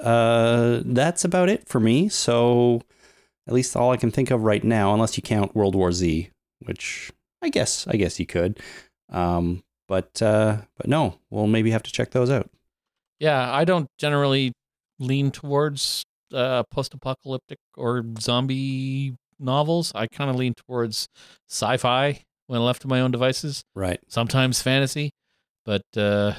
uh, 0.01 0.83
that's 0.85 1.25
about 1.25 1.49
it 1.49 1.69
for 1.69 1.81
me. 1.81 2.09
So 2.09 2.83
at 3.47 3.55
least 3.55 3.77
all 3.77 3.93
I 3.93 3.97
can 3.97 4.11
think 4.11 4.31
of 4.31 4.43
right 4.43 4.63
now, 4.65 4.93
unless 4.95 5.17
you 5.17 5.23
count 5.23 5.55
World 5.55 5.75
War 5.75 5.93
Z, 5.93 6.29
which 6.61 7.11
I 7.43 7.49
guess 7.51 7.87
I 7.87 7.97
guess 7.97 8.19
you 8.21 8.27
could. 8.27 8.59
Um, 9.11 9.63
but 9.89 10.21
uh, 10.23 10.59
but 10.77 10.89
no, 10.89 11.19
we'll 11.31 11.47
maybe 11.47 11.71
have 11.71 11.83
to 11.85 11.93
check 11.93 12.11
those 12.11 12.31
out. 12.31 12.51
yeah, 13.21 13.53
I 13.53 13.65
don't 13.65 13.89
generally 13.99 14.53
lean 14.99 15.31
towards 15.31 16.05
uh, 16.35 16.65
post-apocalyptic 16.71 17.59
or 17.77 18.05
zombie 18.21 19.15
novels. 19.39 19.93
I 19.95 20.07
kind 20.09 20.31
of 20.31 20.37
lean 20.37 20.55
towards 20.55 21.09
sci-fi 21.49 22.23
when 22.47 22.61
left 22.65 22.83
to 22.83 22.89
my 22.89 23.01
own 23.01 23.11
devices. 23.11 23.63
Right. 23.75 24.01
sometimes 24.09 24.61
fantasy, 24.61 25.11
but 25.65 25.83
uh, 25.97 26.35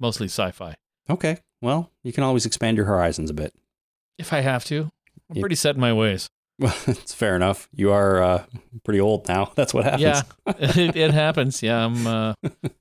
mostly 0.00 0.26
sci-fi. 0.26 0.74
Okay. 1.10 1.38
Well, 1.60 1.90
you 2.04 2.12
can 2.12 2.22
always 2.24 2.46
expand 2.46 2.76
your 2.76 2.86
horizons 2.86 3.30
a 3.30 3.34
bit. 3.34 3.52
If 4.18 4.32
I 4.32 4.40
have 4.40 4.64
to, 4.66 4.88
I'm 5.30 5.36
Yeah. 5.36 5.40
pretty 5.40 5.56
set 5.56 5.74
in 5.74 5.80
my 5.80 5.92
ways. 5.92 6.28
Well, 6.58 6.74
it's 6.86 7.14
fair 7.14 7.36
enough. 7.36 7.68
You 7.72 7.92
are 7.92 8.22
uh, 8.22 8.44
pretty 8.84 9.00
old 9.00 9.28
now. 9.28 9.52
That's 9.56 9.72
what 9.72 9.84
happens. 9.84 10.02
Yeah, 10.02 10.22
it, 10.46 10.96
it 10.96 11.10
happens. 11.12 11.62
Yeah, 11.62 11.84
I'm. 11.84 12.06
Uh, 12.06 12.34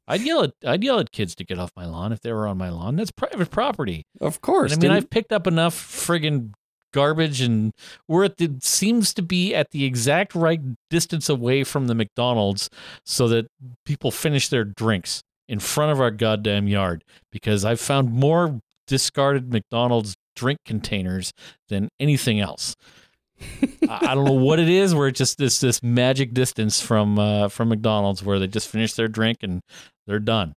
I'd 0.08 0.22
yell 0.22 0.44
at 0.44 0.54
I'd 0.66 0.84
yell 0.84 1.00
at 1.00 1.12
kids 1.12 1.36
to 1.36 1.44
get 1.44 1.60
off 1.60 1.72
my 1.76 1.86
lawn 1.86 2.12
if 2.12 2.22
they 2.22 2.32
were 2.34 2.48
on 2.48 2.58
my 2.58 2.70
lawn. 2.70 2.96
That's 2.96 3.12
private 3.12 3.52
property. 3.52 4.06
Of 4.20 4.42
course. 4.42 4.74
And 4.74 4.82
I 4.82 4.88
mean, 4.88 4.92
didn't- 4.92 5.04
I've 5.04 5.10
picked 5.10 5.32
up 5.32 5.48
enough 5.48 5.76
friggin' 5.76 6.52
garbage, 6.94 7.42
and 7.42 7.74
we're 8.08 8.24
at 8.26 8.38
the 8.38 8.56
seems 8.62 9.14
to 9.14 9.22
be 9.22 9.54
at 9.54 9.72
the 9.72 9.86
exact 9.86 10.34
right 10.34 10.62
distance 10.90 11.30
away 11.30 11.64
from 11.64 11.88
the 11.88 11.96
McDonald's, 11.96 12.70
so 13.06 13.28
that 13.28 13.48
people 13.86 14.10
finish 14.12 14.48
their 14.50 14.64
drinks 14.64 15.22
in 15.48 15.60
front 15.60 15.92
of 15.92 16.02
our 16.02 16.12
goddamn 16.12 16.68
yard. 16.68 17.04
Because 17.32 17.64
I've 17.64 17.80
found 17.80 18.12
more 18.12 18.60
discarded 18.88 19.52
McDonald's 19.52 20.16
drink 20.36 20.60
containers 20.66 21.34
than 21.68 21.90
anything 22.00 22.40
else. 22.40 22.76
I 23.90 24.08
I 24.12 24.16
don't 24.16 24.26
know 24.26 24.32
what 24.34 24.60
it 24.60 24.70
is. 24.70 24.94
Where 24.96 25.08
it's 25.08 25.18
just 25.18 25.38
this 25.38 25.60
this 25.60 25.82
magic 25.84 26.34
distance 26.34 26.82
from 26.82 27.18
uh, 27.20 27.50
from 27.50 27.70
McDonald's, 27.70 28.24
where 28.24 28.40
they 28.40 28.48
just 28.48 28.68
finish 28.70 28.94
their 28.94 29.08
drink 29.08 29.38
and 29.42 29.62
they're 30.06 30.20
done. 30.20 30.54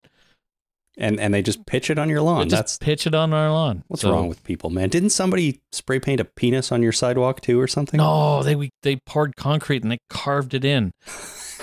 and 0.99 1.19
and 1.21 1.33
they 1.33 1.41
just 1.43 1.65
pitch 1.67 1.89
it 1.91 1.99
on 1.99 2.09
your 2.09 2.19
They 2.21 2.25
lawn. 2.25 2.49
just 2.49 2.57
That's 2.61 2.79
pitch 2.79 3.07
it 3.07 3.15
on 3.15 3.33
our 3.33 3.51
lawn. 3.51 3.85
what's 3.89 4.03
So- 4.03 4.13
wrong 4.13 4.29
with 4.29 4.43
people, 4.45 4.71
man. 4.71 4.89
Didn't 4.89 5.11
somebody 5.11 5.61
spray 5.73 6.01
paint 6.01 6.21
a 6.21 6.25
penis 6.25 6.73
on 6.73 6.83
your 6.83 6.93
sidewalk 6.93 7.41
too, 7.41 7.59
or 7.61 7.67
something? 7.69 7.99
No, 7.99 8.43
they 8.43 8.57
we, 8.57 8.71
they 8.83 8.97
poured 9.07 9.37
concrete 9.37 9.83
and 9.83 9.91
they 9.93 9.99
carved 10.11 10.53
it 10.55 10.65
in. 10.65 10.93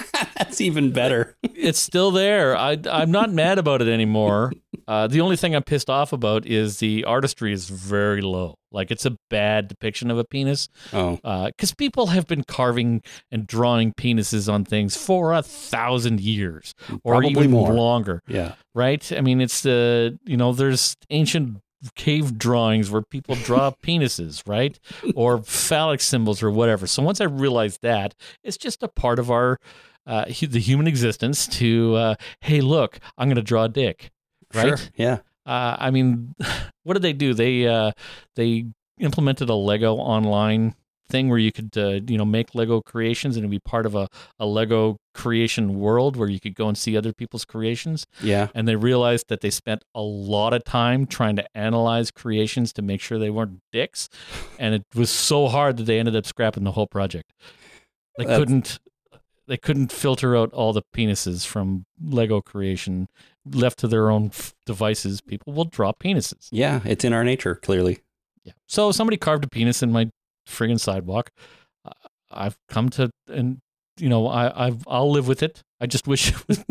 That's 0.37 0.61
even 0.61 0.91
better. 0.91 1.35
It's 1.43 1.79
still 1.79 2.11
there. 2.11 2.55
I 2.55 2.77
I'm 2.91 3.11
not 3.11 3.31
mad 3.31 3.57
about 3.59 3.81
it 3.81 3.87
anymore. 3.87 4.51
Uh, 4.87 5.05
the 5.05 5.19
only 5.19 5.35
thing 5.35 5.53
I'm 5.53 5.63
pissed 5.63 5.89
off 5.89 6.13
about 6.13 6.45
is 6.45 6.77
the 6.79 7.03
artistry 7.03 7.51
is 7.51 7.67
very 7.67 8.21
low. 8.21 8.55
Like 8.71 8.89
it's 8.89 9.05
a 9.05 9.17
bad 9.29 9.67
depiction 9.67 10.09
of 10.09 10.17
a 10.17 10.23
penis. 10.23 10.69
Oh, 10.93 11.19
Because 11.47 11.73
people 11.73 12.07
have 12.07 12.25
been 12.25 12.45
carving 12.47 13.01
and 13.29 13.45
drawing 13.45 13.91
penises 13.91 14.49
on 14.51 14.63
things 14.63 14.95
for 14.95 15.33
a 15.33 15.41
thousand 15.43 16.21
years 16.21 16.73
or 17.03 17.15
Probably 17.15 17.31
even 17.31 17.51
more. 17.51 17.73
longer. 17.73 18.21
yeah. 18.29 18.53
right? 18.73 19.11
I 19.11 19.19
mean, 19.19 19.41
it's 19.41 19.59
the 19.59 20.17
you 20.23 20.37
know, 20.37 20.53
there's 20.53 20.95
ancient 21.09 21.57
cave 21.95 22.37
drawings 22.37 22.89
where 22.89 23.01
people 23.01 23.35
draw 23.35 23.71
penises, 23.83 24.43
right, 24.47 24.79
or 25.15 25.41
phallic 25.43 26.01
symbols 26.01 26.41
or 26.41 26.51
whatever. 26.51 26.87
So 26.87 27.03
once 27.03 27.21
I 27.21 27.25
realized 27.25 27.81
that, 27.81 28.15
it's 28.43 28.57
just 28.57 28.83
a 28.83 28.87
part 28.87 29.19
of 29.19 29.31
our 29.31 29.59
uh, 30.05 30.25
the 30.25 30.59
human 30.59 30.87
existence 30.87 31.47
to 31.47 31.95
uh, 31.95 32.15
hey, 32.41 32.61
look, 32.61 32.99
I'm 33.17 33.27
going 33.27 33.35
to 33.35 33.41
draw 33.41 33.65
a 33.65 33.69
dick, 33.69 34.11
right? 34.53 34.77
Sure. 34.77 34.87
Yeah. 34.95 35.17
Uh, 35.45 35.75
I 35.79 35.91
mean, 35.91 36.33
what 36.83 36.93
did 36.93 37.01
they 37.01 37.13
do? 37.13 37.33
They 37.33 37.67
uh, 37.67 37.91
they 38.35 38.65
implemented 38.99 39.49
a 39.49 39.55
Lego 39.55 39.95
online 39.95 40.75
thing 41.09 41.29
where 41.29 41.37
you 41.39 41.51
could 41.51 41.69
uh, 41.77 41.99
you 42.07 42.17
know 42.17 42.25
make 42.25 42.53
Lego 42.55 42.81
creations 42.81 43.35
and 43.35 43.43
it'd 43.43 43.51
be 43.51 43.59
part 43.59 43.85
of 43.85 43.95
a, 43.95 44.07
a 44.39 44.45
Lego 44.45 44.97
creation 45.13 45.79
world 45.79 46.15
where 46.15 46.29
you 46.29 46.39
could 46.39 46.53
go 46.55 46.67
and 46.67 46.77
see 46.77 46.95
other 46.95 47.11
people's 47.13 47.45
creations. 47.45 48.05
Yeah. 48.21 48.47
And 48.53 48.67
they 48.67 48.75
realized 48.75 49.25
that 49.29 49.41
they 49.41 49.49
spent 49.49 49.83
a 49.95 50.01
lot 50.01 50.53
of 50.53 50.63
time 50.63 51.05
trying 51.07 51.35
to 51.37 51.45
analyze 51.57 52.11
creations 52.11 52.71
to 52.73 52.81
make 52.81 53.01
sure 53.01 53.17
they 53.17 53.29
weren't 53.31 53.59
dicks, 53.71 54.09
and 54.59 54.75
it 54.75 54.83
was 54.95 55.09
so 55.09 55.47
hard 55.47 55.77
that 55.77 55.83
they 55.83 55.99
ended 55.99 56.15
up 56.15 56.25
scrapping 56.25 56.63
the 56.63 56.71
whole 56.73 56.87
project. 56.87 57.31
They 58.17 58.25
That's- 58.25 58.39
couldn't 58.39 58.79
they 59.47 59.55
couldn't 59.57 59.93
filter 59.93 60.35
out 60.35 60.51
all 60.53 60.73
the 60.73 60.81
penises 60.93 61.45
from 61.45 61.85
Lego 62.03 62.41
creation. 62.41 63.07
Left 63.49 63.79
to 63.79 63.87
their 63.87 64.09
own 64.11 64.25
f- 64.25 64.53
devices, 64.65 65.21
people 65.21 65.53
will 65.53 65.63
draw 65.63 65.93
penises. 65.93 66.49
Yeah. 66.51 66.81
It's 66.83 67.05
in 67.05 67.13
our 67.13 67.23
nature, 67.23 67.55
clearly. 67.55 67.99
Yeah. 68.43 68.51
So 68.67 68.91
somebody 68.91 69.15
carved 69.15 69.45
a 69.45 69.47
penis 69.47 69.81
in 69.81 69.89
my 69.93 70.09
friggin' 70.47 70.79
sidewalk. 70.79 71.31
I've 72.31 72.57
come 72.67 72.89
to, 72.91 73.09
and 73.29 73.59
you 73.99 74.09
know, 74.09 74.27
I, 74.27 74.67
I've 74.67 74.83
I'll 74.87 75.11
live 75.11 75.27
with 75.27 75.41
it. 75.41 75.63
I 75.79 75.85
just 75.87 76.07
wish 76.07 76.29
it 76.47 76.47
was 76.47 76.63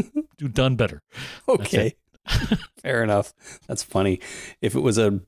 done 0.52 0.76
better. 0.76 1.00
Okay. 1.48 1.94
Fair 2.82 3.02
enough. 3.02 3.32
That's 3.66 3.82
funny. 3.82 4.20
If 4.60 4.74
it 4.74 4.80
was 4.80 4.98
a 4.98 5.20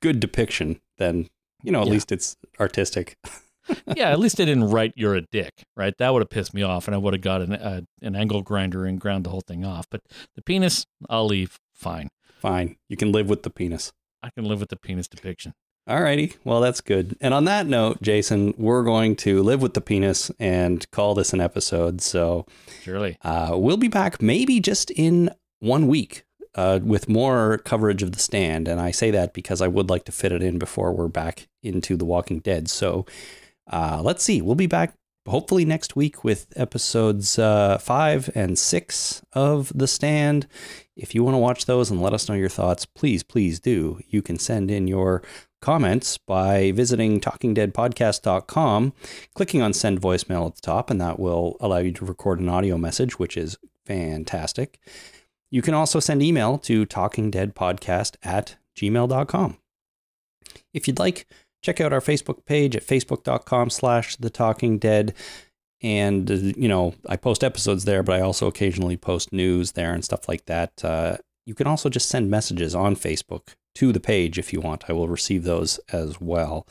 good 0.00 0.20
depiction, 0.20 0.80
then, 0.98 1.28
you 1.62 1.72
know, 1.72 1.80
at 1.80 1.86
Yeah. 1.86 1.92
least 1.92 2.12
it's 2.12 2.36
artistic. 2.58 3.16
yeah, 3.96 4.10
at 4.10 4.18
least 4.20 4.36
they 4.38 4.44
didn't 4.44 4.70
write 4.70 4.92
"you're 4.96 5.14
a 5.16 5.22
dick," 5.22 5.52
right? 5.76 5.92
That 5.98 6.12
would 6.12 6.22
have 6.22 6.30
pissed 6.30 6.54
me 6.54 6.62
off, 6.62 6.86
and 6.88 6.94
I 6.94 6.98
would 6.98 7.12
have 7.14 7.20
got 7.22 7.42
an 7.42 7.52
uh, 7.52 7.80
an 8.00 8.16
angle 8.16 8.42
grinder 8.42 8.86
and 8.86 9.00
ground 9.00 9.24
the 9.24 9.30
whole 9.30 9.42
thing 9.46 9.64
off. 9.64 9.86
But 9.90 10.02
the 10.36 10.42
penis, 10.42 10.86
I'll 11.10 11.26
leave. 11.26 11.58
Fine, 11.74 12.08
Fine. 12.38 12.76
You 12.88 12.96
can 12.96 13.12
live 13.12 13.28
with 13.28 13.42
the 13.42 13.50
penis. 13.50 13.92
I 14.22 14.30
can 14.30 14.44
live 14.46 14.60
with 14.60 14.70
the 14.70 14.76
penis 14.78 15.08
depiction. 15.08 15.52
Alrighty. 15.88 16.34
Well, 16.42 16.60
that's 16.60 16.80
good. 16.80 17.16
And 17.20 17.32
on 17.32 17.44
that 17.44 17.66
note, 17.66 18.02
Jason, 18.02 18.54
we're 18.58 18.82
going 18.82 19.14
to 19.16 19.42
live 19.42 19.62
with 19.62 19.74
the 19.74 19.80
penis 19.80 20.32
and 20.40 20.88
call 20.90 21.14
this 21.14 21.32
an 21.32 21.40
episode. 21.40 22.00
So 22.00 22.44
Surely, 22.82 23.18
uh, 23.22 23.52
we'll 23.54 23.76
be 23.76 23.86
back 23.88 24.20
maybe 24.20 24.58
just 24.58 24.90
in 24.90 25.30
one 25.60 25.86
week 25.86 26.24
uh, 26.56 26.80
with 26.82 27.08
more 27.08 27.58
coverage 27.58 28.02
of 28.02 28.10
the 28.10 28.18
stand. 28.18 28.66
And 28.66 28.80
I 28.80 28.90
say 28.90 29.12
that 29.12 29.32
because 29.32 29.62
I 29.62 29.68
would 29.68 29.88
like 29.88 30.04
to 30.06 30.12
fit 30.12 30.32
it 30.32 30.42
in 30.42 30.58
before 30.58 30.92
we're 30.92 31.06
back 31.06 31.46
into 31.62 31.96
The 31.96 32.04
Walking 32.04 32.40
Dead. 32.40 32.68
So 32.68 33.06
uh, 33.70 34.00
let's 34.02 34.24
see. 34.24 34.42
We'll 34.42 34.56
be 34.56 34.66
back 34.66 34.94
hopefully 35.28 35.64
next 35.64 35.94
week 35.94 36.24
with 36.24 36.52
episodes 36.56 37.38
uh, 37.38 37.78
five 37.78 38.30
and 38.34 38.58
six 38.58 39.22
of 39.34 39.72
The 39.74 39.86
Stand. 39.86 40.48
If 40.96 41.14
you 41.14 41.22
want 41.22 41.34
to 41.34 41.38
watch 41.38 41.66
those 41.66 41.90
and 41.90 42.00
let 42.00 42.12
us 42.12 42.28
know 42.28 42.34
your 42.34 42.48
thoughts, 42.48 42.86
please, 42.86 43.22
please 43.22 43.60
do. 43.60 44.00
You 44.08 44.22
can 44.22 44.38
send 44.38 44.70
in 44.70 44.88
your 44.88 45.22
comments 45.60 46.18
by 46.18 46.72
visiting 46.72 47.20
talkingdeadpodcast.com, 47.20 48.92
clicking 49.34 49.62
on 49.62 49.72
send 49.72 50.00
voicemail 50.00 50.46
at 50.46 50.56
the 50.56 50.60
top, 50.60 50.90
and 50.90 51.00
that 51.00 51.18
will 51.18 51.56
allow 51.60 51.78
you 51.78 51.92
to 51.92 52.04
record 52.04 52.40
an 52.40 52.48
audio 52.48 52.76
message, 52.78 53.18
which 53.18 53.36
is 53.36 53.56
fantastic. 53.84 54.78
You 55.50 55.62
can 55.62 55.74
also 55.74 56.00
send 56.00 56.22
email 56.22 56.58
to 56.58 56.86
talkingdeadpodcast 56.86 58.16
at 58.22 58.56
gmail.com. 58.76 59.58
If 60.74 60.86
you'd 60.86 60.98
like, 60.98 61.26
check 61.62 61.80
out 61.80 61.92
our 61.92 62.00
Facebook 62.00 62.44
page 62.44 62.76
at 62.76 62.86
facebook.com 62.86 63.70
slash 63.70 64.16
the 64.16 64.30
talking 64.30 64.78
dead. 64.78 65.14
And, 65.82 66.30
uh, 66.30 66.34
you 66.34 66.68
know, 66.68 66.94
I 67.08 67.16
post 67.16 67.44
episodes 67.44 67.84
there, 67.84 68.02
but 68.02 68.16
I 68.16 68.20
also 68.20 68.46
occasionally 68.46 68.96
post 68.96 69.32
news 69.32 69.72
there 69.72 69.92
and 69.92 70.04
stuff 70.04 70.28
like 70.28 70.46
that. 70.46 70.84
Uh, 70.84 71.18
you 71.44 71.54
can 71.54 71.66
also 71.66 71.88
just 71.88 72.08
send 72.08 72.30
messages 72.30 72.74
on 72.74 72.96
Facebook 72.96 73.54
to 73.76 73.92
the 73.92 74.00
page 74.00 74.38
if 74.38 74.52
you 74.52 74.60
want. 74.60 74.84
I 74.88 74.92
will 74.92 75.08
receive 75.08 75.44
those 75.44 75.78
as 75.92 76.20
well. 76.20 76.66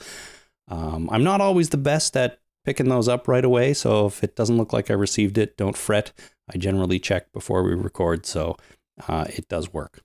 Um, 0.68 1.10
I'm 1.12 1.24
not 1.24 1.42
always 1.42 1.70
the 1.70 1.78
best 1.78 2.18
at 2.18 2.40
picking 2.64 2.90
those 2.90 3.08
up 3.08 3.28
right 3.28 3.46
away, 3.46 3.74
so 3.74 4.08
if 4.08 4.24
it 4.24 4.36
doesn't 4.36 4.58
look 4.58 4.74
like 4.74 4.90
I 4.90 4.96
received 4.96 5.38
it, 5.38 5.56
don't 5.58 5.78
fret. 5.78 6.12
I 6.54 6.58
generally 6.58 7.00
check 7.00 7.32
before 7.32 7.64
we 7.64 7.74
record, 7.76 8.26
so 8.26 8.58
uh, 9.08 9.26
it 9.30 9.48
does 9.48 9.72
work. 9.72 10.02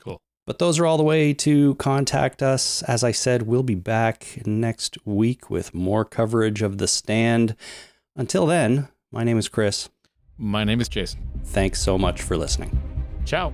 Cool. 0.00 0.20
But 0.46 0.58
those 0.58 0.78
are 0.78 0.86
all 0.86 0.98
the 0.98 1.02
way 1.02 1.32
to 1.34 1.74
contact 1.76 2.42
us. 2.42 2.82
As 2.82 3.02
I 3.02 3.12
said, 3.12 3.42
we'll 3.42 3.62
be 3.62 3.74
back 3.74 4.42
next 4.46 4.98
week 5.06 5.48
with 5.50 5.74
more 5.74 6.04
coverage 6.04 6.60
of 6.62 6.78
the 6.78 6.88
stand. 6.88 7.56
Until 8.16 8.46
then, 8.46 8.88
my 9.10 9.24
name 9.24 9.38
is 9.38 9.48
Chris. 9.48 9.88
my 10.36 10.64
name 10.64 10.80
is 10.80 10.88
Jason. 10.88 11.20
Thanks 11.44 11.80
so 11.80 11.96
much 11.96 12.20
for 12.20 12.36
listening. 12.36 12.78
Ciao. 13.24 13.52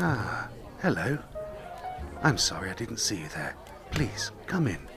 Ah, 0.00 0.48
hello. 0.82 1.16
I'm 2.24 2.36
sorry 2.36 2.68
I 2.68 2.74
didn't 2.74 2.98
see 2.98 3.16
you 3.16 3.28
there. 3.28 3.54
Please, 3.92 4.32
come 4.46 4.66
in. 4.66 4.88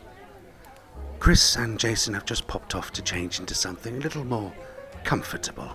Chris 1.19 1.55
and 1.55 1.79
Jason 1.79 2.15
have 2.15 2.25
just 2.25 2.47
popped 2.47 2.73
off 2.73 2.91
to 2.93 3.03
change 3.03 3.39
into 3.39 3.53
something 3.53 3.97
a 3.97 3.99
little 3.99 4.23
more 4.23 4.51
comfortable. 5.03 5.69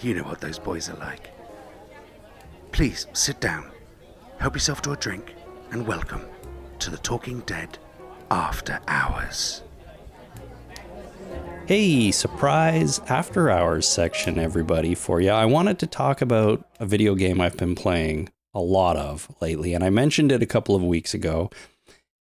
You 0.00 0.14
know 0.14 0.22
what 0.22 0.40
those 0.40 0.58
boys 0.58 0.88
are 0.88 0.96
like. 0.96 1.30
Please, 2.72 3.06
sit 3.12 3.40
down. 3.40 3.70
Help 4.38 4.54
yourself 4.54 4.80
to 4.82 4.92
a 4.92 4.96
drink, 4.96 5.34
and 5.70 5.86
welcome 5.86 6.24
to 6.78 6.90
the 6.90 6.98
Talking 6.98 7.40
Dead 7.40 7.78
After 8.30 8.80
Hours. 8.88 9.64
Hey, 11.66 12.10
surprise 12.10 13.00
after 13.08 13.50
hours 13.50 13.86
section, 13.86 14.38
everybody, 14.38 14.94
for 14.94 15.20
you. 15.20 15.30
I 15.30 15.44
wanted 15.44 15.78
to 15.80 15.86
talk 15.86 16.22
about 16.22 16.66
a 16.80 16.86
video 16.86 17.14
game 17.14 17.40
I've 17.40 17.56
been 17.58 17.74
playing 17.74 18.30
a 18.56 18.60
lot 18.60 18.96
of 18.96 19.30
lately, 19.42 19.74
and 19.74 19.84
I 19.84 19.90
mentioned 19.90 20.32
it 20.32 20.42
a 20.42 20.46
couple 20.46 20.74
of 20.74 20.82
weeks 20.82 21.12
ago. 21.14 21.50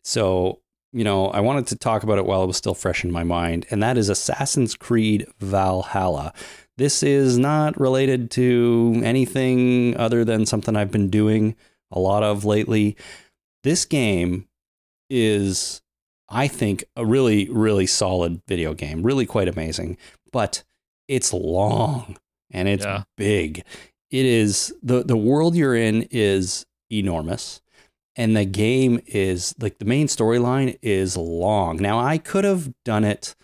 So, 0.03 0.59
you 0.93 1.03
know, 1.03 1.27
I 1.27 1.39
wanted 1.39 1.67
to 1.67 1.75
talk 1.75 2.03
about 2.03 2.17
it 2.19 2.25
while 2.25 2.43
it 2.43 2.47
was 2.47 2.57
still 2.57 2.75
fresh 2.75 3.03
in 3.03 3.11
my 3.11 3.23
mind, 3.23 3.65
and 3.71 3.81
that 3.81 3.97
is 3.97 4.07
Assassin's 4.07 4.75
Creed 4.75 5.25
Valhalla. 5.39 6.31
This 6.77 7.01
is 7.01 7.37
not 7.37 7.79
related 7.79 8.29
to 8.31 9.01
anything 9.03 9.97
other 9.97 10.23
than 10.23 10.45
something 10.45 10.75
I've 10.75 10.91
been 10.91 11.09
doing 11.09 11.55
a 11.91 11.99
lot 11.99 12.23
of 12.23 12.45
lately. 12.45 12.95
This 13.63 13.85
game 13.85 14.47
is 15.09 15.81
I 16.29 16.47
think 16.47 16.85
a 16.95 17.05
really, 17.05 17.49
really 17.49 17.85
solid 17.85 18.41
video 18.47 18.73
game, 18.73 19.03
really 19.03 19.25
quite 19.25 19.49
amazing. 19.49 19.97
But 20.31 20.63
it's 21.09 21.33
long 21.33 22.15
and 22.51 22.69
it's 22.69 22.85
Yeah. 22.85 23.03
big. 23.17 23.63
It 24.11 24.25
is 24.25 24.73
the 24.83 25.03
the 25.03 25.17
world 25.17 25.55
you're 25.55 25.75
in 25.75 26.03
is 26.11 26.65
enormous, 26.91 27.61
and 28.15 28.35
the 28.35 28.45
game 28.45 28.99
is 29.07 29.55
like 29.59 29.79
the 29.79 29.85
main 29.85 30.07
storyline 30.07 30.77
is 30.81 31.17
long. 31.17 31.77
Now 31.77 31.99
I 31.99 32.17
could 32.17 32.43
have 32.43 32.71
done 32.83 33.03
it 33.03 33.35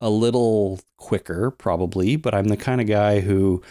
a 0.00 0.10
little 0.10 0.80
quicker, 0.96 1.50
probably, 1.50 2.16
but 2.16 2.34
I'm 2.34 2.48
the 2.48 2.56
kind 2.56 2.80
of 2.80 2.86
guy 2.86 3.20
who 3.20 3.62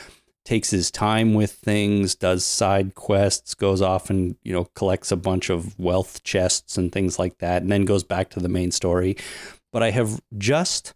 takes 0.45 0.69
his 0.69 0.89
time 0.89 1.33
with 1.33 1.51
things, 1.51 2.15
does 2.15 2.45
side 2.45 2.95
quests, 2.95 3.53
goes 3.53 3.81
off 3.81 4.09
and, 4.09 4.37
you 4.43 4.53
know, 4.53 4.63
collects 4.75 5.11
a 5.11 5.17
bunch 5.17 5.49
of 5.49 5.77
wealth 5.77 6.23
chests 6.23 6.77
and 6.77 6.91
things 6.91 7.19
like 7.19 7.37
that, 7.39 7.61
and 7.61 7.71
then 7.71 7.83
goes 7.83 8.03
back 8.03 8.29
to 8.29 8.39
the 8.39 8.47
main 8.47 8.71
story. 8.71 9.17
But 9.73 9.83
I 9.83 9.91
have 9.91 10.21
just 10.37 10.93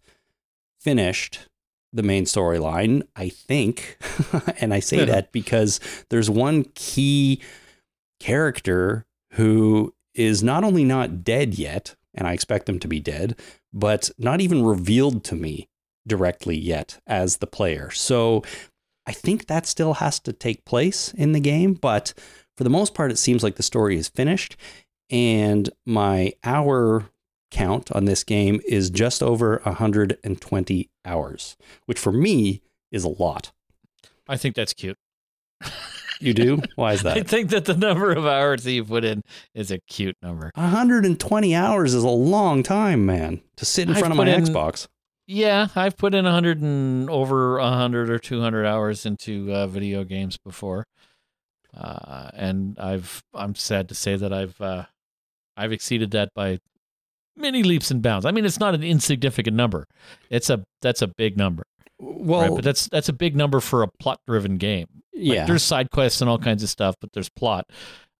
finished 0.80 1.48
the 1.93 2.03
main 2.03 2.26
storyline, 2.26 3.03
I 3.15 3.30
think. 3.30 3.97
and 4.59 4.73
I 4.73 4.80
say 4.80 5.05
that 5.05 5.31
because 5.31 5.80
there's 6.09 6.30
one 6.30 6.65
key 6.76 7.41
character 8.19 9.05
who 9.34 9.93
is 10.13 10.43
not 10.43 10.63
only 10.63 10.84
not 10.84 11.23
dead 11.23 11.55
yet, 11.55 11.95
and 12.13 12.27
I 12.27 12.34
expect 12.34 12.65
them 12.65 12.80
to 12.80 12.88
be 12.88 12.99
dead, 12.99 13.39
but 13.73 14.09
not 14.18 14.41
even 14.41 14.63
revealed 14.63 15.23
to 15.26 15.35
me 15.35 15.69
directly 16.07 16.57
yet 16.57 16.99
as 17.07 17.38
the 17.38 17.47
player. 17.47 17.91
So 17.91 18.43
I 19.05 19.11
think 19.13 19.47
that 19.47 19.65
still 19.65 19.95
has 19.95 20.19
to 20.22 20.34
take 20.34 20.65
place 20.65 21.13
in 21.13 21.31
the 21.31 21.39
game, 21.39 21.73
but 21.73 22.13
for 22.57 22.63
the 22.63 22.69
most 22.69 22.93
part, 22.93 23.11
it 23.11 23.18
seems 23.18 23.43
like 23.43 23.55
the 23.55 23.63
story 23.63 23.97
is 23.97 24.09
finished. 24.09 24.57
And 25.09 25.69
my 25.85 26.34
hour 26.43 27.09
count 27.52 27.91
on 27.91 28.06
this 28.06 28.23
game 28.23 28.61
is 28.68 28.90
just 28.90 29.22
over 29.22 29.61
120 29.64 30.90
hours, 31.06 31.57
which 31.86 31.99
for 31.99 32.11
me 32.11 32.61
is 32.91 33.03
a 33.03 33.10
lot. 33.10 33.52
I 34.28 34.38
think 34.38 34.56
that's 34.56 34.73
cute. 34.73 34.98
You 36.19 36.34
do? 36.34 36.61
Why 36.76 36.94
is 36.94 37.03
that? 37.03 37.18
I 37.18 37.23
think 37.23 37.49
that 37.49 37.65
the 37.65 37.76
number 37.76 38.11
of 38.11 38.26
hours 38.26 38.64
that 38.64 38.72
you 38.72 38.84
put 38.86 39.03
in 39.03 39.23
is 39.53 39.72
a 39.72 39.80
cute 39.88 40.15
number. 40.22 40.52
120 40.56 41.56
hours 41.56 41.94
is 41.94 42.03
a 42.03 42.10
long 42.10 42.64
time, 42.64 43.06
man, 43.06 43.41
to 43.57 43.65
sit 43.65 43.88
in 43.88 43.95
I've 43.95 43.99
front 43.99 44.11
of 44.14 44.18
my 44.18 44.28
in- 44.30 44.44
Xbox. 44.44 44.88
Yeah, 45.28 45.68
I've 45.76 45.95
put 45.95 46.14
in 46.14 46.26
100 46.26 46.60
and 46.61 47.10
over 47.10 47.57
100 47.60 48.10
or 48.10 48.19
200 48.19 48.65
hours 48.65 49.06
into 49.06 49.52
uh, 49.53 49.65
video 49.68 50.03
games 50.03 50.38
before. 50.38 50.86
Uh, 51.76 52.30
and 52.34 52.78
I've 52.78 53.23
I'm 53.34 53.56
sad 53.56 53.88
to 53.90 53.95
say 53.95 54.18
that 54.18 54.34
I've 54.34 54.60
uh, 54.60 54.86
I've 55.56 55.72
exceeded 55.72 56.11
that 56.11 56.34
by 56.34 56.60
many 57.41 57.63
leaps 57.63 57.91
and 57.91 58.01
bounds. 58.01 58.26
I 58.26 58.31
mean, 58.31 58.45
it's 58.45 58.59
not 58.59 58.76
an 58.76 58.84
insignificant 58.84 59.55
number. 59.55 59.88
It's 60.30 60.49
a 60.49 60.63
that's 60.81 61.01
a 61.01 61.07
big 61.07 61.38
number. 61.38 61.63
Well, 61.99 62.41
right? 62.41 62.51
But 62.55 62.63
that's 62.63 62.88
that's 62.88 63.09
a 63.09 63.13
big 63.13 63.35
number 63.35 63.59
for 63.59 63.84
a 63.84 63.88
plot-driven 63.99 64.57
game. 64.57 64.88
Like, 65.13 65.23
yeah. 65.23 65.45
there's 65.45 65.63
side 65.63 65.91
quests 65.91 66.22
and 66.22 66.30
all 66.30 66.39
kinds 66.39 66.63
of 66.63 66.69
stuff, 66.69 66.95
but 66.99 67.11
there's 67.13 67.30
plot. 67.30 67.69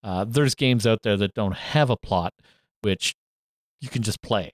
Uh, 0.04 0.26
there's 0.28 0.56
games 0.56 0.86
out 0.86 1.00
there 1.04 1.18
that 1.18 1.34
don't 1.34 1.56
have 1.56 1.90
a 1.90 1.98
plot, 1.98 2.34
which 2.82 3.16
you 3.80 3.90
can 3.90 4.02
just 4.02 4.22
play, 4.22 4.52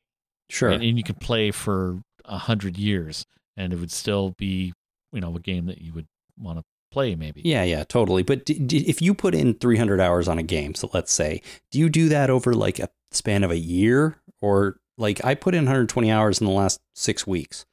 sure. 0.49 0.69
and, 0.69 0.83
and 0.83 0.97
you 0.97 1.03
can 1.03 1.15
play 1.15 1.51
for 1.51 2.01
a 2.25 2.37
hundred 2.37 2.77
years, 2.77 3.25
and 3.55 3.73
it 3.73 3.79
would 3.79 3.91
still 3.91 4.33
be, 4.37 4.73
you 5.11 5.21
know, 5.21 5.35
a 5.35 5.39
game 5.39 5.65
that 5.65 5.81
you 5.81 5.93
would 5.93 6.07
want 6.37 6.59
to 6.59 6.63
play, 6.91 7.15
maybe. 7.15 7.41
Yeah, 7.43 7.63
yeah, 7.63 7.83
totally. 7.83 8.23
But 8.23 8.45
d- 8.45 8.59
d- 8.59 8.85
if 8.87 9.01
you 9.01 9.13
put 9.13 9.35
in 9.35 9.55
300 9.55 9.99
hours 9.99 10.27
on 10.27 10.37
a 10.37 10.43
game, 10.43 10.75
so 10.75 10.89
let's 10.93 11.11
say, 11.11 11.41
do 11.71 11.79
you 11.79 11.89
do 11.89 12.09
that 12.09 12.29
over 12.29 12.53
like 12.53 12.79
a 12.79 12.89
span 13.11 13.43
of 13.43 13.51
a 13.51 13.57
year 13.57 14.17
or 14.41 14.77
like 14.97 15.23
I 15.23 15.35
put 15.35 15.53
in 15.55 15.63
120 15.65 16.11
hours 16.11 16.39
in 16.41 16.47
the 16.47 16.53
last 16.53 16.79
6 16.95 17.25
weeks. 17.27 17.65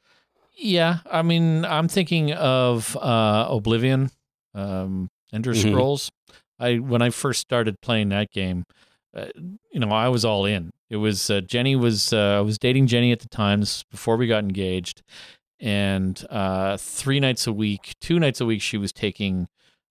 Yeah, 0.57 0.99
I 1.11 1.23
mean, 1.23 1.65
I'm 1.65 1.89
thinking 1.89 2.33
of 2.33 2.97
uh, 2.97 3.47
Oblivion, 3.51 4.11
um, 4.55 5.09
Elder 5.33 5.53
Mhm. 5.53 5.71
Scrolls. 5.71 6.11
I 6.61 6.77
when 6.79 7.03
I 7.03 7.11
first 7.11 7.41
started 7.41 7.81
playing 7.81 8.11
that 8.11 8.31
game, 8.31 8.65
uh, 9.17 9.27
you 9.73 9.81
know, 9.81 9.91
I 9.91 10.09
was 10.09 10.25
all 10.25 10.45
in. 10.45 10.71
It 10.91 10.97
was 10.97 11.29
uh, 11.29 11.41
Jenny 11.41 11.75
was 11.75 12.13
uh, 12.13 12.37
I 12.39 12.41
was 12.41 12.59
dating 12.59 12.87
Jenny 12.87 13.11
at 13.11 13.19
the 13.21 13.29
time 13.29 13.61
this 13.61 13.83
before 13.91 14.17
we 14.17 14.29
got 14.29 14.45
engaged, 14.45 15.03
and 15.59 16.25
uh, 16.31 16.77
three 16.77 17.19
nights 17.21 17.47
a 17.49 17.53
week, 17.53 17.95
two 18.01 18.21
nights 18.21 18.41
a 18.41 18.47
week, 18.47 18.63
she 18.63 18.77
was 18.79 18.93
taking 18.93 19.49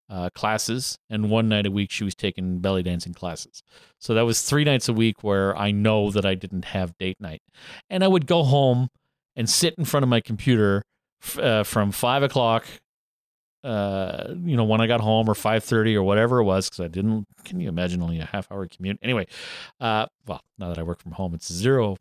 uh, 0.10 0.30
classes, 0.36 0.98
and 1.10 1.30
one 1.30 1.50
night 1.50 1.66
a 1.66 1.72
week 1.72 1.92
she 1.92 2.04
was 2.04 2.16
taking 2.16 2.60
belly 2.60 2.84
dancing 2.84 3.14
classes. 3.14 3.64
So 4.00 4.14
that 4.14 4.22
was 4.24 4.42
three 4.42 4.64
nights 4.64 4.90
a 4.90 4.94
week 4.94 5.24
where 5.24 5.56
I 5.58 5.72
know 5.72 6.12
that 6.12 6.26
I 6.26 6.36
didn't 6.36 6.66
have 6.66 6.98
date 6.98 7.20
night, 7.20 7.42
and 7.90 8.04
I 8.04 8.08
would 8.08 8.28
go 8.28 8.44
home 8.44 8.90
and 9.36 9.50
sit 9.50 9.76
in 9.78 9.86
front 9.86 10.04
of 10.04 10.10
my 10.10 10.22
computer 10.22 10.84
f- 11.22 11.40
uh, 11.40 11.64
from 11.64 11.92
five 11.92 12.22
o'clock, 12.22 12.66
uh, 13.64 14.34
you 14.44 14.58
know, 14.58 14.66
when 14.66 14.82
I 14.82 14.88
got 14.88 15.02
home, 15.02 15.30
or 15.30 15.36
five 15.36 15.64
thirty, 15.64 15.96
or 15.96 16.04
whatever 16.04 16.40
it 16.40 16.44
was, 16.44 16.70
because 16.70 16.82
I 16.84 16.90
didn't. 16.90 17.26
Can 17.46 17.60
you 17.60 17.70
imagine 17.70 18.02
only 18.02 18.20
a 18.20 18.26
half 18.26 18.52
hour 18.52 18.68
commute? 18.68 19.00
Anyway, 19.02 19.26
uh, 19.80 20.06
well, 20.28 20.42
now 20.60 20.70
that 20.70 20.78
I 20.78 20.84
work 20.84 21.00
from 21.00 21.14
home, 21.14 21.34
it's 21.34 21.52
zero 21.52 21.98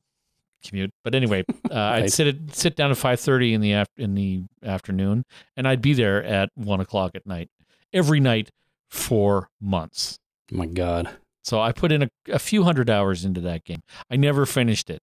commute. 0.66 0.90
But 1.04 1.14
anyway, 1.14 1.44
uh, 1.70 1.74
I'd 1.74 2.12
sit 2.12 2.26
at, 2.26 2.54
sit 2.54 2.76
down 2.76 2.90
at 2.90 2.96
five 2.96 3.20
thirty 3.20 3.54
in 3.54 3.60
the 3.60 3.72
af- 3.72 3.88
in 3.96 4.14
the 4.14 4.42
afternoon, 4.64 5.24
and 5.56 5.68
I'd 5.68 5.80
be 5.82 5.94
there 5.94 6.22
at 6.24 6.50
one 6.56 6.80
o'clock 6.80 7.12
at 7.14 7.26
night 7.26 7.48
every 7.92 8.20
night 8.20 8.50
for 8.90 9.48
months. 9.60 10.18
Oh 10.52 10.56
my 10.56 10.66
God. 10.66 11.08
So 11.44 11.60
I 11.60 11.72
put 11.72 11.92
in 11.92 12.04
a, 12.04 12.08
a 12.28 12.38
few 12.38 12.62
hundred 12.62 12.88
hours 12.88 13.24
into 13.24 13.40
that 13.42 13.64
game. 13.64 13.82
I 14.10 14.16
never 14.16 14.46
finished 14.46 14.90
it. 14.90 15.00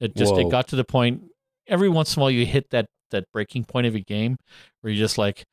It 0.00 0.16
just 0.16 0.34
Whoa. 0.34 0.40
it 0.40 0.50
got 0.50 0.68
to 0.68 0.76
the 0.76 0.84
point. 0.84 1.24
Every 1.66 1.88
once 1.88 2.16
in 2.16 2.20
a 2.20 2.22
while, 2.22 2.30
you 2.30 2.46
hit 2.46 2.70
that 2.70 2.86
that 3.10 3.24
breaking 3.32 3.64
point 3.64 3.86
of 3.86 3.94
a 3.94 4.00
game 4.00 4.36
where 4.80 4.92
you're 4.92 5.04
just 5.04 5.18
like, 5.18 5.44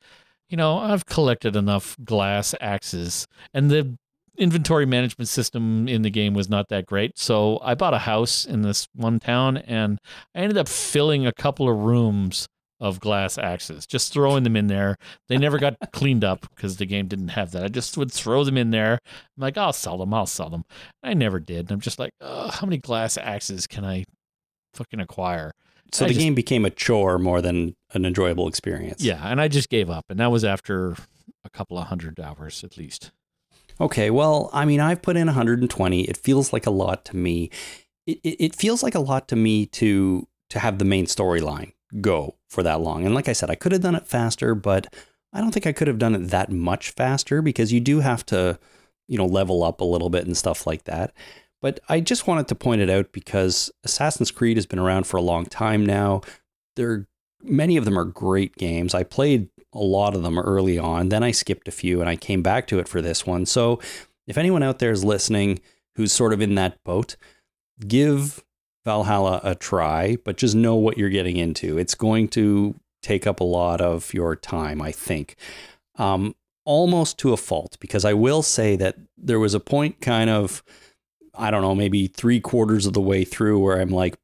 you 0.48 0.56
know, 0.56 0.78
I've 0.78 1.06
collected 1.06 1.56
enough 1.56 1.96
glass 2.04 2.54
axes, 2.60 3.26
and 3.54 3.70
the 3.70 3.96
inventory 4.36 4.86
management 4.86 5.28
system 5.28 5.86
in 5.86 6.02
the 6.02 6.10
game 6.10 6.32
was 6.34 6.48
not 6.48 6.68
that 6.70 6.86
great. 6.86 7.18
So 7.18 7.60
I 7.62 7.74
bought 7.74 7.94
a 7.94 7.98
house 7.98 8.44
in 8.44 8.62
this 8.62 8.88
one 8.94 9.20
town, 9.20 9.58
and 9.58 9.98
I 10.34 10.40
ended 10.40 10.58
up 10.58 10.68
filling 10.68 11.26
a 11.26 11.32
couple 11.32 11.68
of 11.68 11.76
rooms 11.76 12.48
of 12.80 12.98
glass 12.98 13.36
axes, 13.36 13.86
just 13.86 14.12
throwing 14.12 14.42
them 14.42 14.56
in 14.56 14.66
there. 14.68 14.96
They 15.28 15.36
never 15.36 15.58
got 15.58 15.76
cleaned 15.92 16.24
up 16.24 16.46
because 16.54 16.78
the 16.78 16.86
game 16.86 17.06
didn't 17.08 17.28
have 17.28 17.50
that. 17.52 17.62
I 17.64 17.68
just 17.68 17.96
would 17.98 18.10
throw 18.10 18.42
them 18.44 18.56
in 18.56 18.70
there. 18.70 18.94
I'm 19.04 19.40
like, 19.42 19.58
I'll 19.58 19.72
sell 19.72 19.98
them. 19.98 20.14
I'll 20.14 20.26
sell 20.26 20.48
them. 20.48 20.64
I 21.02 21.12
never 21.14 21.38
did. 21.38 21.60
And 21.66 21.72
I'm 21.72 21.80
just 21.80 21.98
like, 21.98 22.12
how 22.20 22.60
many 22.66 22.78
glass 22.78 23.18
axes 23.18 23.66
can 23.66 23.84
I 23.84 24.04
fucking 24.74 25.00
acquire? 25.00 25.52
So 25.92 26.04
I 26.04 26.08
the 26.08 26.14
just- 26.14 26.24
game 26.24 26.34
became 26.34 26.64
a 26.64 26.70
chore 26.70 27.18
more 27.18 27.42
than 27.42 27.74
an 27.92 28.04
enjoyable 28.06 28.48
experience. 28.48 29.02
Yeah, 29.02 29.20
and 29.24 29.40
I 29.40 29.48
just 29.48 29.68
gave 29.68 29.90
up, 29.90 30.06
and 30.08 30.18
that 30.20 30.30
was 30.30 30.44
after 30.44 30.92
a 31.44 31.50
couple 31.50 31.76
of 31.78 31.88
hundred 31.88 32.18
hours 32.20 32.62
at 32.64 32.76
least. 32.78 33.10
Okay, 33.80 34.10
well, 34.10 34.50
I 34.52 34.64
mean, 34.66 34.78
I've 34.80 35.02
put 35.02 35.16
in 35.16 35.26
120. 35.26 36.02
It 36.02 36.16
feels 36.16 36.52
like 36.52 36.66
a 36.66 36.70
lot 36.70 37.04
to 37.06 37.16
me. 37.16 37.50
It, 38.06 38.20
it, 38.22 38.44
it 38.44 38.54
feels 38.54 38.82
like 38.82 38.94
a 38.94 39.00
lot 39.00 39.26
to 39.28 39.36
me 39.36 39.66
to 39.66 40.26
to 40.50 40.58
have 40.58 40.78
the 40.78 40.84
main 40.84 41.06
storyline 41.06 41.72
go 42.00 42.36
for 42.50 42.62
that 42.62 42.80
long. 42.80 43.06
And 43.06 43.14
like 43.14 43.28
I 43.28 43.32
said, 43.32 43.50
I 43.50 43.54
could 43.54 43.72
have 43.72 43.80
done 43.80 43.94
it 43.94 44.06
faster, 44.06 44.54
but 44.54 44.92
I 45.32 45.40
don't 45.40 45.52
think 45.52 45.66
I 45.66 45.72
could 45.72 45.88
have 45.88 45.98
done 45.98 46.14
it 46.14 46.28
that 46.28 46.50
much 46.50 46.90
faster 46.90 47.40
because 47.40 47.72
you 47.72 47.80
do 47.80 48.00
have 48.00 48.26
to, 48.26 48.58
you 49.08 49.16
know, 49.16 49.26
level 49.26 49.62
up 49.62 49.80
a 49.80 49.84
little 49.84 50.10
bit 50.10 50.26
and 50.26 50.36
stuff 50.36 50.66
like 50.66 50.84
that. 50.84 51.12
But 51.62 51.80
I 51.88 52.00
just 52.00 52.26
wanted 52.26 52.48
to 52.48 52.54
point 52.54 52.80
it 52.80 52.90
out 52.90 53.12
because 53.12 53.70
Assassin's 53.84 54.30
Creed 54.30 54.56
has 54.56 54.66
been 54.66 54.78
around 54.78 55.06
for 55.06 55.16
a 55.16 55.22
long 55.22 55.46
time 55.46 55.86
now. 55.86 56.22
There 56.76 57.06
many 57.42 57.76
of 57.76 57.84
them 57.84 57.98
are 57.98 58.04
great 58.04 58.56
games. 58.56 58.94
I 58.94 59.02
played 59.02 59.48
a 59.72 59.78
lot 59.78 60.14
of 60.14 60.22
them 60.22 60.38
early 60.38 60.78
on, 60.78 61.08
then 61.08 61.22
I 61.22 61.30
skipped 61.30 61.68
a 61.68 61.72
few 61.72 62.00
and 62.00 62.10
I 62.10 62.16
came 62.16 62.42
back 62.42 62.66
to 62.68 62.78
it 62.78 62.88
for 62.88 63.00
this 63.00 63.26
one. 63.26 63.46
So 63.46 63.80
if 64.26 64.36
anyone 64.36 64.62
out 64.62 64.78
there 64.78 64.90
is 64.90 65.04
listening 65.04 65.60
who's 65.94 66.12
sort 66.12 66.32
of 66.32 66.40
in 66.40 66.54
that 66.56 66.82
boat, 66.84 67.16
give 67.86 68.42
Valhalla 68.84 69.40
a 69.44 69.54
try, 69.54 70.16
but 70.24 70.36
just 70.36 70.54
know 70.54 70.74
what 70.74 70.96
you're 70.96 71.10
getting 71.10 71.36
into. 71.36 71.78
It's 71.78 71.94
going 71.94 72.28
to 72.28 72.74
take 73.02 73.26
up 73.26 73.40
a 73.40 73.44
lot 73.44 73.80
of 73.80 74.12
your 74.14 74.36
time, 74.36 74.80
I 74.80 74.92
think. 74.92 75.36
Um, 75.96 76.34
almost 76.64 77.18
to 77.18 77.32
a 77.32 77.36
fault, 77.36 77.76
because 77.80 78.04
I 78.04 78.14
will 78.14 78.42
say 78.42 78.76
that 78.76 78.96
there 79.16 79.40
was 79.40 79.54
a 79.54 79.60
point 79.60 80.00
kind 80.00 80.30
of, 80.30 80.62
I 81.34 81.50
don't 81.50 81.62
know, 81.62 81.74
maybe 81.74 82.06
three 82.06 82.40
quarters 82.40 82.86
of 82.86 82.92
the 82.92 83.00
way 83.00 83.24
through 83.24 83.58
where 83.58 83.80
I'm 83.80 83.90
like, 83.90 84.16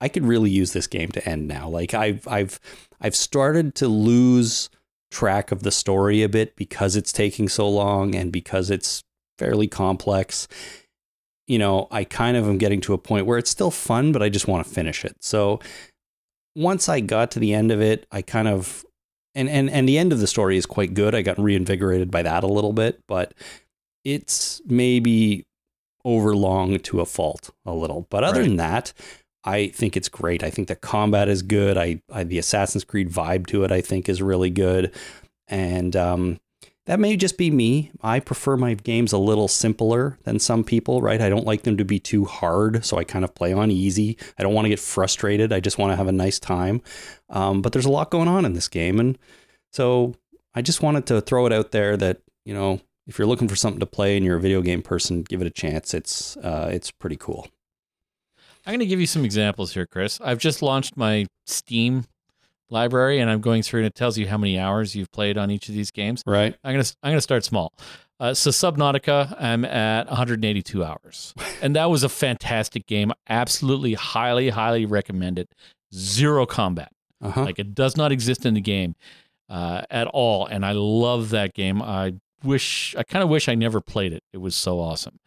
I 0.00 0.08
could 0.08 0.26
really 0.26 0.50
use 0.50 0.72
this 0.72 0.86
game 0.86 1.10
to 1.12 1.28
end 1.28 1.48
now. 1.48 1.68
Like 1.68 1.94
I've 1.94 2.26
I've 2.28 2.60
I've 3.00 3.16
started 3.16 3.74
to 3.76 3.88
lose 3.88 4.68
track 5.10 5.52
of 5.52 5.62
the 5.62 5.70
story 5.70 6.22
a 6.22 6.28
bit 6.28 6.56
because 6.56 6.96
it's 6.96 7.12
taking 7.12 7.48
so 7.48 7.68
long 7.68 8.14
and 8.14 8.32
because 8.32 8.70
it's 8.70 9.02
fairly 9.38 9.68
complex. 9.68 10.46
You 11.46 11.58
know, 11.58 11.88
I 11.90 12.04
kind 12.04 12.36
of 12.36 12.48
am 12.48 12.58
getting 12.58 12.80
to 12.82 12.94
a 12.94 12.98
point 12.98 13.26
where 13.26 13.38
it's 13.38 13.50
still 13.50 13.70
fun, 13.70 14.12
but 14.12 14.22
I 14.22 14.28
just 14.28 14.48
want 14.48 14.66
to 14.66 14.72
finish 14.72 15.04
it. 15.04 15.16
So 15.20 15.60
once 16.56 16.88
I 16.88 17.00
got 17.00 17.30
to 17.32 17.38
the 17.38 17.52
end 17.52 17.70
of 17.70 17.80
it, 17.80 18.06
I 18.10 18.22
kind 18.22 18.48
of 18.48 18.84
and 19.34 19.48
and 19.48 19.68
and 19.68 19.88
the 19.88 19.98
end 19.98 20.12
of 20.12 20.20
the 20.20 20.26
story 20.26 20.56
is 20.56 20.66
quite 20.66 20.94
good. 20.94 21.14
I 21.14 21.22
got 21.22 21.38
reinvigorated 21.38 22.10
by 22.10 22.22
that 22.22 22.44
a 22.44 22.48
little 22.48 22.72
bit, 22.72 23.00
but 23.08 23.34
it's 24.04 24.62
maybe 24.66 25.44
overlong 26.04 26.78
to 26.78 27.00
a 27.00 27.06
fault 27.06 27.50
a 27.64 27.72
little. 27.74 28.06
But 28.10 28.24
other 28.24 28.40
Right. 28.40 28.46
than 28.48 28.56
that, 28.56 28.92
I 29.44 29.68
think 29.68 29.96
it's 29.96 30.08
great. 30.08 30.42
I 30.42 30.50
think 30.50 30.68
the 30.68 30.76
combat 30.76 31.28
is 31.28 31.42
good. 31.42 31.76
I, 31.76 32.00
I 32.12 32.24
the 32.24 32.38
Assassin's 32.38 32.84
Creed 32.84 33.10
vibe 33.10 33.46
to 33.48 33.64
it, 33.64 33.72
I 33.72 33.80
think, 33.80 34.08
is 34.08 34.22
really 34.22 34.50
good. 34.50 34.92
And 35.48 35.94
um, 35.96 36.38
that 36.86 37.00
may 37.00 37.16
just 37.16 37.38
be 37.38 37.50
me. 37.50 37.90
I 38.02 38.20
prefer 38.20 38.56
my 38.56 38.74
games 38.74 39.12
a 39.12 39.18
little 39.18 39.48
simpler 39.48 40.18
than 40.24 40.38
some 40.38 40.64
people, 40.64 41.00
right? 41.00 41.20
I 41.20 41.30
don't 41.30 41.46
like 41.46 41.62
them 41.62 41.76
to 41.78 41.84
be 41.84 41.98
too 41.98 42.24
hard, 42.26 42.84
so 42.84 42.98
I 42.98 43.04
kind 43.04 43.24
of 43.24 43.34
play 43.34 43.52
on 43.52 43.70
easy. 43.70 44.18
I 44.38 44.42
don't 44.42 44.52
want 44.52 44.66
to 44.66 44.70
get 44.70 44.80
frustrated. 44.80 45.52
I 45.52 45.60
just 45.60 45.78
want 45.78 45.92
to 45.92 45.96
have 45.96 46.08
a 46.08 46.12
nice 46.12 46.38
time. 46.38 46.82
Um, 47.30 47.62
but 47.62 47.72
there's 47.72 47.86
a 47.86 47.90
lot 47.90 48.10
going 48.10 48.28
on 48.28 48.44
in 48.44 48.52
this 48.52 48.68
game, 48.68 49.00
and 49.00 49.18
so 49.72 50.14
I 50.54 50.62
just 50.62 50.82
wanted 50.82 51.06
to 51.06 51.20
throw 51.20 51.46
it 51.46 51.52
out 51.52 51.72
there 51.72 51.96
that 51.96 52.18
you 52.44 52.52
know 52.52 52.80
if 53.06 53.18
you're 53.18 53.26
looking 53.26 53.48
for 53.48 53.56
something 53.56 53.80
to 53.80 53.86
play 53.86 54.16
and 54.16 54.24
you're 54.24 54.36
a 54.36 54.40
video 54.40 54.60
game 54.60 54.82
person, 54.82 55.22
give 55.22 55.40
it 55.40 55.46
a 55.46 55.50
chance. 55.50 55.94
It's 55.94 56.36
uh, 56.38 56.70
it's 56.72 56.90
pretty 56.90 57.16
cool. 57.16 57.48
I'm 58.66 58.72
going 58.72 58.80
to 58.80 58.86
give 58.86 59.00
you 59.00 59.06
some 59.06 59.26
examples 59.26 59.74
here, 59.74 59.86
Chris. 59.86 60.20
I've 60.22 60.38
just 60.38 60.62
launched 60.62 60.96
my 60.96 61.26
Steam 61.46 62.06
library, 62.74 63.20
and 63.20 63.30
I'm 63.30 63.40
going 63.40 63.62
through, 63.62 63.80
and 63.80 63.86
it 63.86 63.94
tells 63.94 64.18
you 64.18 64.26
how 64.28 64.36
many 64.36 64.58
hours 64.58 64.94
you've 64.94 65.10
played 65.12 65.38
on 65.38 65.50
each 65.50 65.68
of 65.70 65.74
these 65.74 65.90
games. 65.90 66.22
Right? 66.26 66.54
I'm 66.62 66.74
gonna 66.74 66.84
I'm 67.02 67.12
gonna 67.12 67.20
start 67.22 67.44
small. 67.44 67.72
Uh, 68.20 68.32
so 68.34 68.50
Subnautica, 68.50 69.34
I'm 69.40 69.64
at 69.64 70.06
182 70.06 70.84
hours, 70.84 71.34
and 71.62 71.74
that 71.76 71.88
was 71.90 72.02
a 72.04 72.08
fantastic 72.08 72.86
game. 72.86 73.12
Absolutely, 73.28 73.94
highly, 73.94 74.50
highly 74.50 74.84
recommend 74.86 75.38
it. 75.38 75.48
Zero 75.94 76.44
combat, 76.46 76.90
Uh 77.22 77.30
huh. 77.30 77.44
like 77.44 77.58
it 77.58 77.74
does 77.74 77.96
not 77.96 78.12
exist 78.12 78.44
in 78.46 78.54
the 78.54 78.60
game 78.60 78.94
uh, 79.48 79.82
at 79.90 80.06
all, 80.08 80.46
and 80.46 80.64
I 80.66 80.72
love 80.72 81.30
that 81.30 81.54
game. 81.54 81.80
I 81.82 82.14
wish 82.42 82.94
I 82.98 83.02
kind 83.02 83.22
of 83.22 83.28
wish 83.30 83.48
I 83.48 83.54
never 83.54 83.80
played 83.80 84.12
it. 84.12 84.22
It 84.32 84.38
was 84.38 84.54
so 84.54 84.78
awesome. 84.80 85.18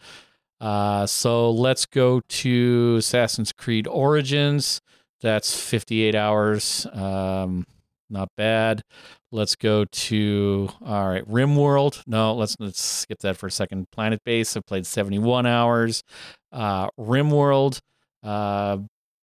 Uh, 0.60 1.06
so 1.06 1.52
let's 1.52 1.86
go 1.86 2.22
to 2.28 2.96
Assassin's 2.98 3.52
Creed 3.52 3.86
Origins. 3.88 4.82
That's 5.22 5.60
58 5.60 6.16
hours. 6.16 6.86
Um, 6.94 7.66
not 8.10 8.30
bad. 8.38 8.84
Let's 9.32 9.56
go 9.56 9.84
to 9.86 10.70
all 10.86 11.10
right, 11.10 11.28
RimWorld. 11.28 12.04
No, 12.08 12.34
let's 12.34 12.56
let's 12.60 12.82
skip 12.82 13.20
that 13.20 13.36
for 13.38 13.48
a 13.48 13.52
second. 13.52 13.90
Planet 13.92 14.22
Base. 14.24 14.56
I've 14.56 14.66
played 14.66 14.86
71 14.86 15.46
hours. 15.46 16.04
Uh, 16.52 16.90
RimWorld, 17.00 17.80
uh, 18.24 18.78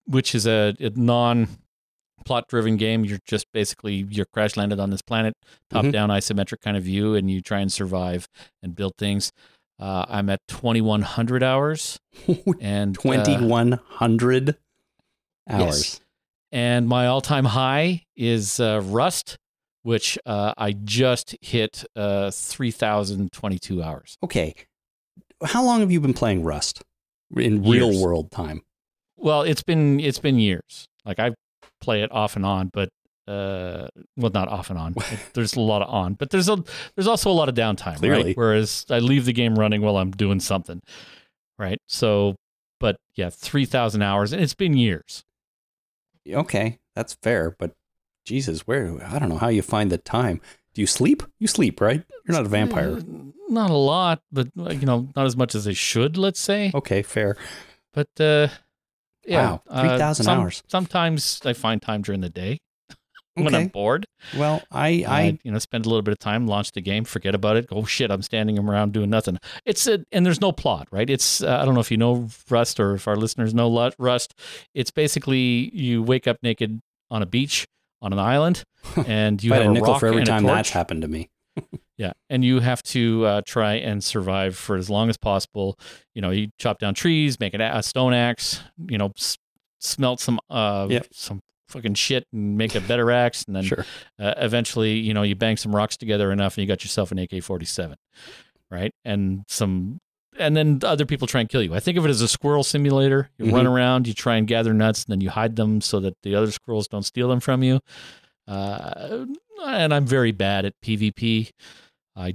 which 0.07 0.35
is 0.35 0.47
a, 0.47 0.75
a 0.81 0.91
non 0.91 1.49
plot 2.27 2.45
driven 2.49 2.77
game. 2.77 3.05
You're 3.05 3.21
just 3.27 3.47
basically 3.53 4.05
you're 4.11 4.27
crash 4.27 4.57
landed 4.57 4.79
on 4.81 4.91
this 4.91 5.01
planet, 5.03 5.35
top 5.71 5.87
Mhm. 5.87 5.93
down 5.93 6.09
isometric 6.11 6.61
kind 6.61 6.77
of 6.77 6.83
view, 6.83 7.15
and 7.15 7.31
you 7.31 7.41
try 7.41 7.61
and 7.61 7.73
survive 7.73 8.27
and 8.62 8.75
build 8.75 8.93
things. 8.99 9.33
Uh, 9.81 10.05
I'm 10.09 10.29
at 10.29 10.41
2100 10.49 11.43
hours 11.43 11.99
and 12.61 12.97
uh, 12.99 13.01
2100 13.03 14.57
hours. 15.49 16.01
And 16.53 16.87
my 16.89 17.07
all-time 17.07 17.45
high 17.45 18.05
is 18.16 18.61
uh, 18.61 18.81
Rust, 18.85 19.37
which 19.83 20.19
uh, 20.25 20.55
I 20.57 20.73
just 20.73 21.37
hit 21.41 21.85
uh, 21.97 22.31
3,022 22.31 23.83
hours. 23.83 24.16
Okay. 24.23 24.55
How 25.45 25.65
long 25.65 25.81
have 25.81 25.91
you 25.91 26.01
been 26.01 26.15
playing 26.15 26.45
Rust 26.45 26.83
in 27.37 27.62
real 27.62 28.01
world 28.01 28.31
time? 28.31 28.62
Well, 29.16 29.43
it's 29.43 29.62
been 29.62 30.01
it's 30.01 30.19
been 30.19 30.39
years. 30.39 30.87
Like 31.05 31.19
I 31.19 31.33
play 31.81 32.03
it 32.03 32.12
off 32.12 32.37
and 32.37 32.47
on, 32.47 32.71
but 32.73 32.89
uh, 33.27 33.89
well, 34.16 34.31
not 34.33 34.49
off 34.49 34.71
and 34.71 34.79
on. 34.79 34.95
There's 35.35 35.55
a 35.55 35.61
lot 35.61 35.83
of 35.83 35.89
on, 35.89 36.15
but 36.15 36.31
there's 36.31 36.49
a 36.49 36.62
there's 36.95 37.07
also 37.07 37.31
a 37.31 37.33
lot 37.33 37.49
of 37.49 37.55
downtime. 37.55 37.97
Clearly. 37.97 38.25
right? 38.25 38.37
Whereas 38.37 38.85
I 38.91 38.99
leave 38.99 39.25
the 39.25 39.33
game 39.33 39.59
running 39.59 39.81
while 39.81 39.97
I'm 39.97 40.11
doing 40.11 40.41
something, 40.41 40.81
right? 41.59 41.79
So, 41.89 42.37
but 42.81 42.97
yeah, 43.16 43.31
three 43.31 43.65
thousand 43.65 44.03
hours, 44.03 44.33
and 44.33 44.43
it's 44.43 44.55
been 44.55 44.77
years. 44.77 45.25
Okay, 46.29 46.79
that's 46.95 47.15
fair, 47.15 47.55
but 47.59 47.73
Jesus, 48.25 48.67
where 48.67 48.99
I 49.05 49.19
don't 49.19 49.29
know 49.29 49.37
how 49.39 49.49
you 49.49 49.63
find 49.63 49.91
the 49.93 49.99
time. 49.99 50.41
Do 50.75 50.81
you 50.81 50.87
sleep? 50.87 51.23
You 51.39 51.47
sleep, 51.47 51.81
right? 51.81 52.03
You're 52.27 52.37
not 52.37 52.47
a 52.47 52.49
vampire. 52.49 52.97
Uh, 52.97 53.03
Not 53.49 53.71
a 53.71 53.75
lot, 53.77 54.23
but 54.33 54.49
uh, 54.59 54.71
you 54.71 54.87
know, 54.87 55.09
not 55.15 55.27
as 55.27 55.37
much 55.37 55.55
as 55.55 55.65
they 55.67 55.75
should. 55.75 56.17
Let's 56.17 56.41
say, 56.41 56.73
Okay, 56.75 57.03
fair. 57.03 57.37
but 57.93 58.09
uh, 58.19 58.49
yeah, 59.27 59.51
Wow, 59.51 59.63
uh, 59.69 59.81
3,000 59.89 60.25
some- 60.25 60.41
hours. 60.41 60.63
Sometimes 60.67 61.41
I 61.45 61.53
find 61.53 61.81
time 61.83 62.03
during 62.03 62.23
the 62.23 62.31
day 62.31 62.59
when 63.35 63.55
I'm 63.55 63.69
bored. 63.69 64.06
Well, 64.36 64.62
I, 64.70 65.05
I, 65.06 65.20
I 65.20 65.39
you 65.43 65.51
know 65.52 65.59
spend 65.59 65.86
a 65.86 65.89
little 65.89 66.02
bit 66.02 66.12
of 66.12 66.19
time, 66.19 66.47
launch 66.47 66.73
the 66.73 66.81
game, 66.81 67.05
forget 67.05 67.35
about 67.35 67.56
it. 67.56 67.66
Oh 67.70 67.85
shit, 67.85 68.11
I'm 68.11 68.23
standing 68.23 68.59
around 68.59 68.93
doing 68.93 69.11
nothing. 69.11 69.39
It's 69.65 69.86
a 69.86 70.05
and 70.12 70.24
there's 70.24 70.40
no 70.40 70.52
plot, 70.52 70.89
right? 70.90 71.09
It's 71.09 71.43
uh, 71.43 71.59
I 71.61 71.65
don't 71.65 71.74
know 71.74 71.81
if 71.81 71.90
you 71.90 71.97
know 71.97 72.28
Rust 72.51 72.78
or 72.81 72.94
if 72.94 73.06
our 73.09 73.16
listeners 73.16 73.52
know 73.55 73.90
Rust. 73.98 74.35
It's 74.74 74.90
basically 74.90 75.70
you 75.74 76.02
wake 76.02 76.27
up 76.27 76.39
naked 76.43 76.81
on 77.11 77.23
a 77.23 77.27
beach 77.27 77.66
on 78.02 78.12
an 78.12 78.19
island, 78.19 78.62
and 79.06 79.43
you 79.43 79.52
had 79.52 79.62
have 79.62 79.70
a 79.70 79.74
nickel 79.74 79.98
for 79.98 80.06
every 80.06 80.24
time 80.24 80.44
that's 80.44 80.70
happened 80.70 81.02
to 81.02 81.09
me. 81.09 81.28
Yeah, 81.97 82.11
and 82.28 82.44
you 82.44 82.59
have 82.59 82.82
to 82.82 83.24
uh, 83.24 83.43
try 83.47 83.74
and 83.74 84.02
survive 84.02 84.56
for 84.56 84.74
as 84.74 84.90
long 84.90 85.09
as 85.09 85.16
possible. 85.16 85.78
You 86.12 86.23
know, 86.23 86.31
you 86.31 86.48
chop 86.59 86.81
down 86.81 86.94
trees, 86.94 87.39
make 87.39 87.55
an 87.55 87.61
a 87.61 87.70
a 87.73 87.85
stone 87.85 88.12
axe. 88.12 88.61
You 88.89 88.98
know, 88.98 89.12
s- 89.16 89.39
smelt 89.78 90.19
some 90.19 90.40
uh 90.51 90.89
Yep. 90.90 91.06
some 91.12 91.40
fucking 91.75 91.95
shit 91.95 92.25
and 92.33 92.57
make 92.57 92.75
a 92.75 92.81
better 92.81 93.11
axe, 93.11 93.45
and 93.45 93.55
then 93.57 93.65
Sure. 93.73 93.85
uh, 94.19 94.35
eventually, 94.39 94.95
you 94.95 95.13
know, 95.13 95.23
you 95.23 95.35
bang 95.35 95.57
some 95.57 95.75
rocks 95.75 95.97
together 95.97 96.33
enough, 96.33 96.57
and 96.57 96.63
you 96.63 96.69
got 96.69 96.83
yourself 96.85 97.13
an 97.13 97.19
AK-47, 97.19 97.95
right? 98.71 98.93
And 99.05 99.45
some, 99.49 99.99
and 100.39 100.57
then 100.57 100.81
other 100.83 101.05
people 101.07 101.27
try 101.27 101.41
and 101.41 101.49
kill 101.49 101.63
you. 101.63 101.75
I 101.75 101.81
think 101.81 101.99
of 101.99 102.05
it 102.07 102.09
as 102.09 102.21
a 102.23 102.29
squirrel 102.29 102.65
simulator. 102.65 103.31
You 103.39 103.55
run 103.55 103.67
around, 103.67 104.09
you 104.09 104.15
try 104.15 104.37
and 104.37 104.47
gather 104.47 104.73
nuts, 104.73 105.05
and 105.05 105.13
then 105.13 105.21
you 105.21 105.31
hide 105.31 105.57
them 105.57 105.81
so 105.81 106.01
that 106.01 106.15
the 106.23 106.35
other 106.35 106.51
squirrels 106.51 106.89
don't 106.89 107.05
steal 107.05 107.29
them 107.29 107.41
from 107.41 107.63
you. 107.63 107.81
Uh, 108.49 109.27
and 109.65 109.95
I'm 109.95 110.07
very 110.07 110.33
bad 110.33 110.65
at 110.65 110.75
PvP. 110.85 111.51
I 112.17 112.35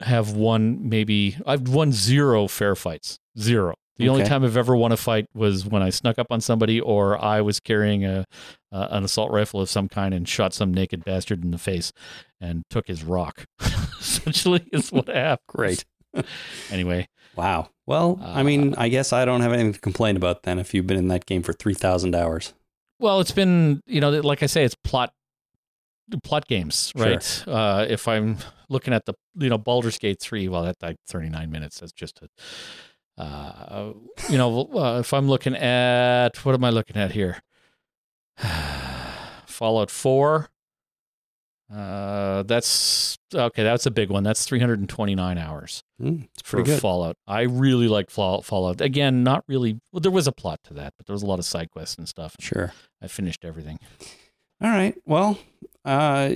have 0.00 0.32
won 0.32 0.88
maybe 0.88 1.36
I've 1.44 1.68
won 1.68 1.92
zero 1.92 2.48
fair 2.48 2.74
fights, 2.74 3.18
zero. 3.38 3.74
The 4.00 4.08
only 4.08 4.24
time 4.24 4.44
I've 4.44 4.56
ever 4.56 4.74
won 4.76 4.92
a 4.92 4.96
fight 4.96 5.26
was 5.34 5.64
when 5.66 5.82
I 5.82 5.90
snuck 5.90 6.18
up 6.18 6.26
on 6.30 6.40
somebody, 6.40 6.80
or 6.80 7.22
I 7.22 7.40
was 7.40 7.60
carrying 7.60 8.04
a 8.04 8.24
uh, 8.72 8.88
an 8.90 9.04
assault 9.04 9.30
rifle 9.30 9.60
of 9.60 9.68
some 9.70 9.88
kind 9.88 10.12
and 10.14 10.28
shot 10.28 10.52
some 10.54 10.72
naked 10.74 11.04
bastard 11.04 11.44
in 11.44 11.50
the 11.50 11.58
face 11.58 11.92
and 12.40 12.62
took 12.70 12.88
his 12.88 13.02
rock. 13.04 13.44
Essentially, 14.00 14.64
is 14.72 14.90
what 14.92 15.08
happened. 15.08 15.38
Great. 15.46 15.84
Anyway, 16.72 17.06
Wow. 17.36 17.70
Well, 17.86 18.18
I 18.22 18.40
Uh, 18.40 18.44
mean, 18.44 18.74
I 18.76 18.88
guess 18.88 19.12
I 19.12 19.24
don't 19.24 19.40
have 19.42 19.52
anything 19.52 19.72
to 19.74 19.80
complain 19.80 20.16
about 20.16 20.42
then 20.42 20.58
if 20.58 20.74
you've 20.74 20.86
been 20.86 20.98
in 20.98 21.06
that 21.08 21.24
game 21.26 21.42
for 21.42 21.52
3,000 21.52 22.14
hours. 22.16 22.52
well, 22.98 23.20
it's 23.20 23.30
been 23.30 23.80
you 23.86 24.00
know, 24.00 24.10
like 24.10 24.42
I 24.42 24.46
say, 24.46 24.64
it's 24.64 24.74
plot 24.82 25.12
plot 26.24 26.46
games, 26.48 26.92
Sure. 26.96 27.06
right? 27.06 27.44
Uh, 27.46 27.86
if 27.88 28.08
I'm 28.08 28.38
looking 28.68 28.92
at 28.92 29.04
the 29.06 29.14
you 29.36 29.48
know 29.48 29.58
Baldur's 29.58 29.98
Gate 29.98 30.18
three, 30.20 30.48
well, 30.48 30.64
that 30.64 30.76
like 30.82 30.96
39 31.06 31.48
minutes. 31.50 31.78
That's 31.80 31.92
just 31.92 32.20
a 32.22 32.28
uh, 33.18 33.92
you 34.28 34.38
know, 34.38 34.68
uh, 34.74 35.00
if 35.00 35.12
I'm 35.12 35.28
looking 35.28 35.54
at 35.54 36.44
what 36.44 36.54
am 36.54 36.64
I 36.64 36.70
looking 36.70 36.96
at 36.96 37.12
here? 37.12 37.42
Fallout 39.46 39.90
4. 39.90 40.48
Uh, 41.72 42.42
that's 42.42 43.16
okay. 43.32 43.62
That's 43.62 43.86
a 43.86 43.90
big 43.92 44.10
one. 44.10 44.24
That's 44.24 44.44
329 44.44 45.38
hours 45.38 45.84
Mm, 46.02 46.28
it's 46.32 46.42
for 46.42 46.56
pretty 46.56 46.72
good. 46.72 46.80
Fallout. 46.80 47.16
I 47.28 47.42
really 47.42 47.86
like 47.86 48.10
Fallout. 48.10 48.44
Fallout. 48.44 48.80
Again, 48.80 49.22
not 49.22 49.44
really. 49.46 49.78
Well, 49.92 50.00
there 50.00 50.10
was 50.10 50.26
a 50.26 50.32
plot 50.32 50.60
to 50.64 50.74
that, 50.74 50.94
but 50.96 51.06
there 51.06 51.12
was 51.12 51.22
a 51.22 51.26
lot 51.26 51.38
of 51.38 51.44
side 51.44 51.70
quests 51.70 51.96
and 51.96 52.08
stuff. 52.08 52.34
Sure. 52.40 52.72
I 53.02 53.06
finished 53.06 53.44
everything. 53.44 53.78
All 54.62 54.70
right. 54.70 54.96
Well, 55.06 55.38
uh, 55.84 56.32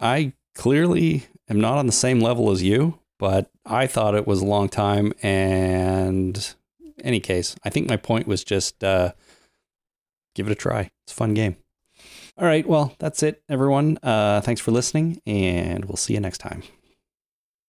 I 0.00 0.34
clearly 0.54 1.26
am 1.48 1.60
not 1.60 1.78
on 1.78 1.86
the 1.86 1.92
same 1.92 2.20
level 2.20 2.50
as 2.50 2.62
you, 2.62 2.98
but 3.18 3.50
I 3.64 3.86
thought 3.86 4.14
it 4.14 4.26
was 4.26 4.42
a 4.42 4.46
long 4.46 4.68
time. 4.68 5.12
And 5.22 6.54
any 7.02 7.20
case, 7.20 7.56
I 7.64 7.70
think 7.70 7.88
my 7.88 7.96
point 7.96 8.26
was 8.26 8.44
just 8.44 8.82
uh, 8.82 9.12
give 10.34 10.46
it 10.46 10.52
a 10.52 10.56
try. 10.56 10.90
It's 11.04 11.12
a 11.12 11.16
fun 11.16 11.34
game. 11.34 11.56
All 12.38 12.46
right. 12.46 12.66
Well, 12.66 12.94
that's 12.98 13.22
it, 13.22 13.42
everyone. 13.48 13.98
Uh, 14.02 14.40
thanks 14.42 14.60
for 14.60 14.70
listening, 14.70 15.22
and 15.26 15.86
we'll 15.86 15.96
see 15.96 16.14
you 16.14 16.20
next 16.20 16.38
time. 16.38 16.62